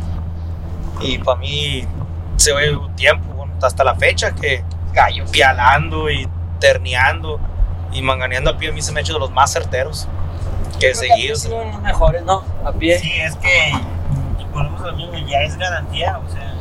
Y 1.01 1.18
para 1.18 1.39
mí 1.39 1.85
se 2.36 2.52
ve 2.52 2.77
un 2.77 2.94
tiempo, 2.94 3.32
bueno, 3.35 3.52
hasta 3.62 3.82
la 3.85 3.94
fecha, 3.97 4.32
que 4.32 4.62
gallo 4.93 5.24
pialando 5.31 6.10
y 6.10 6.28
terneando 6.60 7.40
y 7.92 8.02
manganeando 8.02 8.50
a 8.50 8.56
pie, 8.58 8.68
a 8.70 8.72
mí 8.72 8.82
se 8.82 8.92
me 8.92 9.00
ha 9.00 9.02
hecho 9.02 9.14
de 9.14 9.18
los 9.20 9.30
más 9.30 9.52
certeros 9.52 10.06
que 10.78 10.90
he 10.90 10.94
seguido. 10.94 11.36
Son 11.36 11.70
los 11.72 11.82
mejores, 11.82 12.22
¿no? 12.24 12.42
A 12.64 12.72
pie. 12.72 12.98
Sí, 12.98 13.12
es 13.20 13.34
que 13.36 13.70
y 14.38 14.44
volvemos 14.52 14.80
a 14.82 14.86
lo 14.88 14.96
mismo, 14.96 15.12
ya 15.28 15.42
es 15.42 15.56
garantía, 15.56 16.18
o 16.18 16.30
sea, 16.30 16.54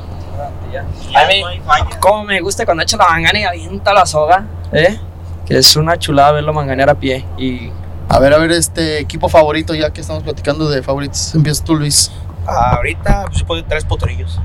A 1.19 1.21
ya 1.21 1.27
mí- 1.27 1.41
no 1.41 1.47
hay 1.47 1.59
falla. 1.59 1.99
Como 1.99 2.23
me 2.25 2.39
gusta 2.41 2.65
cuando 2.65 2.83
echa 2.83 2.97
la 2.97 3.07
mangana 3.09 3.39
y 3.39 3.43
avienta 3.43 3.93
la 3.93 4.05
soga, 4.05 4.45
¿eh? 4.71 4.99
Que 5.45 5.57
es 5.57 5.75
una 5.75 5.97
chulada 5.97 6.31
verlo 6.33 6.53
manganear 6.53 6.89
a 6.89 6.95
pie. 6.95 7.25
Y 7.37 7.71
A 8.11 8.17
ver, 8.19 8.33
a 8.33 8.37
ver, 8.39 8.51
este 8.51 8.99
equipo 8.99 9.29
favorito, 9.29 9.75
ya 9.75 9.91
que 9.91 10.01
estamos 10.01 10.23
platicando 10.23 10.67
de 10.69 10.81
favoritos. 10.81 11.35
Empieza 11.35 11.63
tú, 11.63 11.75
Luis. 11.75 12.11
Ahorita 12.47 13.25
pues, 13.27 13.39
yo 13.39 13.45
puedo 13.45 13.63
tres 13.65 13.85
potrillos. 13.85 14.39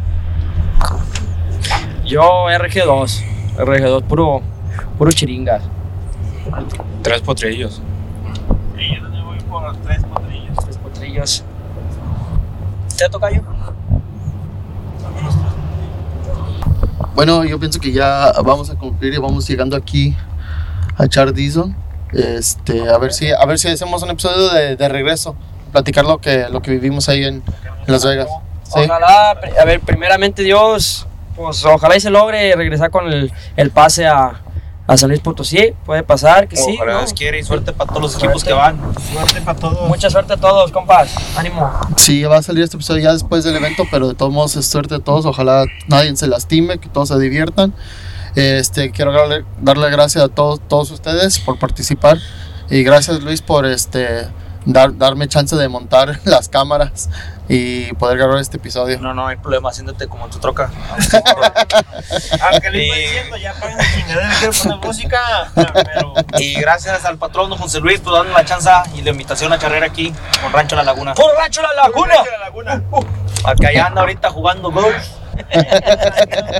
yo 2.04 2.46
RG2. 2.50 3.22
RG2, 3.56 4.02
puro, 4.02 4.42
puro 4.98 5.10
chiringas. 5.12 5.62
Tres 7.02 7.20
potrillos. 7.20 7.80
Y 8.78 8.96
yo 8.96 9.02
también 9.02 9.24
voy 9.24 9.38
por 9.40 9.62
los 9.62 9.80
tres 9.82 10.02
potrillos. 10.04 10.56
Tres 10.64 10.76
potrillos. 10.78 11.44
¿Te 12.96 13.08
toca 13.08 13.30
yo? 13.30 13.40
Bueno, 17.14 17.44
yo 17.44 17.58
pienso 17.60 17.78
que 17.78 17.92
ya 17.92 18.32
vamos 18.44 18.70
a 18.70 18.74
cumplir 18.74 19.14
y 19.14 19.18
vamos 19.18 19.46
llegando 19.46 19.76
aquí 19.76 20.16
a 20.96 21.06
Char 21.06 21.32
Dizon. 21.32 21.76
Este, 22.12 22.88
a 22.88 22.98
ver 22.98 23.12
si, 23.12 23.30
a 23.32 23.44
ver 23.46 23.58
si 23.58 23.68
hacemos 23.68 24.02
un 24.02 24.10
episodio 24.10 24.48
de, 24.50 24.76
de 24.76 24.88
regreso, 24.88 25.34
platicar 25.72 26.04
lo 26.04 26.18
que, 26.18 26.48
lo 26.48 26.62
que 26.62 26.70
vivimos 26.70 27.08
ahí 27.08 27.24
en, 27.24 27.42
en 27.86 27.92
Las 27.92 28.04
Vegas. 28.04 28.28
Sí. 28.62 28.80
Ojalá, 28.84 29.30
a 29.30 29.64
ver, 29.64 29.80
primeramente 29.80 30.42
Dios, 30.42 31.06
pues 31.36 31.64
ojalá 31.64 31.96
y 31.96 32.00
se 32.00 32.10
logre 32.10 32.54
regresar 32.54 32.90
con 32.90 33.12
el, 33.12 33.32
el 33.56 33.70
pase 33.70 34.06
a, 34.06 34.40
a 34.86 34.96
San 34.96 35.08
Luis 35.08 35.20
Potosí. 35.20 35.74
Puede 35.84 36.02
pasar 36.02 36.48
que 36.48 36.56
sí. 36.56 36.74
Ojalá 36.76 36.94
¿no? 36.94 36.98
Dios 37.00 37.12
quiere 37.12 37.38
y 37.38 37.42
suerte 37.42 37.72
para 37.72 37.88
todos 37.88 38.02
los 38.02 38.16
equipos 38.16 38.44
que 38.44 38.52
van. 38.52 38.78
Suerte 39.12 39.40
para 39.40 39.58
todos. 39.58 39.88
Mucha 39.88 40.10
suerte 40.10 40.34
a 40.34 40.36
todos, 40.36 40.70
compas. 40.72 41.14
Ánimo. 41.36 41.70
Sí, 41.96 42.22
va 42.24 42.38
a 42.38 42.42
salir 42.42 42.64
este 42.64 42.76
episodio 42.76 43.02
ya 43.02 43.12
después 43.12 43.44
del 43.44 43.56
evento, 43.56 43.84
pero 43.90 44.08
de 44.08 44.14
todos 44.14 44.32
modos 44.32 44.56
es 44.56 44.66
suerte 44.66 44.96
a 44.96 44.98
todos. 45.00 45.26
Ojalá 45.26 45.64
nadie 45.88 46.14
se 46.16 46.26
lastime, 46.26 46.78
que 46.78 46.88
todos 46.88 47.08
se 47.08 47.18
diviertan. 47.18 47.74
Este, 48.34 48.90
quiero 48.90 49.12
darle, 49.12 49.44
darle 49.60 49.90
gracias 49.90 50.24
a 50.24 50.28
todos, 50.28 50.60
todos 50.68 50.90
ustedes 50.90 51.38
por 51.38 51.58
participar 51.58 52.18
y 52.68 52.82
gracias 52.82 53.22
Luis 53.22 53.42
por 53.42 53.64
este 53.64 54.26
dar, 54.64 54.96
darme 54.96 55.28
chance 55.28 55.54
de 55.54 55.68
montar 55.68 56.20
las 56.24 56.48
cámaras 56.48 57.08
y 57.48 57.92
poder 57.94 58.16
grabar 58.18 58.38
este 58.38 58.56
episodio. 58.56 58.98
No, 59.00 59.12
no 59.14 59.26
hay 59.26 59.36
problema, 59.36 59.68
haciéndote 59.70 60.06
como 60.08 60.24
en 60.24 60.30
tu 60.30 60.38
troca. 60.38 60.70
Aunque 62.50 62.70
le 62.70 62.86
iba 62.86 62.96
Y- 62.96 63.00
diciendo, 63.02 63.36
ya 63.36 63.52
paguen 63.54 63.76
la 63.76 63.84
chingadera, 63.84 64.30
quiero 64.38 64.52
poner 64.52 64.78
música, 64.78 65.20
pero 65.54 66.14
Y 66.38 66.54
gracias 66.54 67.04
al 67.04 67.18
patrón 67.18 67.50
don 67.50 67.58
José 67.58 67.80
Luis 67.80 68.00
por 68.00 68.14
darme 68.14 68.32
la 68.32 68.44
chance 68.44 68.70
y 68.94 69.02
la 69.02 69.10
invitación 69.10 69.52
a 69.52 69.58
charrear 69.58 69.84
aquí 69.84 70.12
con 70.42 70.52
Rancho 70.52 70.76
La 70.76 70.82
Laguna. 70.84 71.14
¡Por 71.14 71.34
Rancho 71.36 71.60
La 71.62 71.72
Laguna! 71.74 72.14
La 72.30 72.38
laguna. 72.38 72.82
Acá 73.44 73.72
ya 73.72 73.86
anda 73.86 74.00
ahorita 74.00 74.30
jugando 74.30 74.70
golf. 74.70 75.06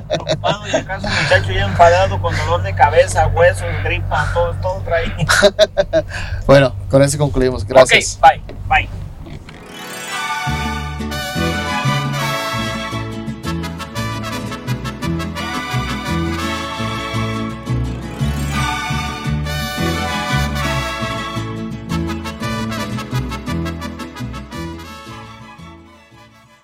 Preocupado 0.09 0.67
y 0.69 0.75
acá 0.77 1.01
su 1.01 1.07
muchacho 1.09 1.53
ya 1.53 1.65
enfadado 1.65 2.21
con 2.21 2.37
dolor 2.37 2.63
de 2.63 2.75
cabeza, 2.75 3.27
huesos, 3.29 3.67
gripa, 3.85 4.29
todo, 4.35 4.53
todo 4.61 4.83
trae. 4.85 5.15
Bueno, 6.47 6.75
con 6.91 7.01
eso 7.03 7.17
concluimos. 7.17 7.65
Gracias. 7.65 8.19
Ok, 8.21 8.29
bye. 8.29 8.43
Bye. 8.69 9.04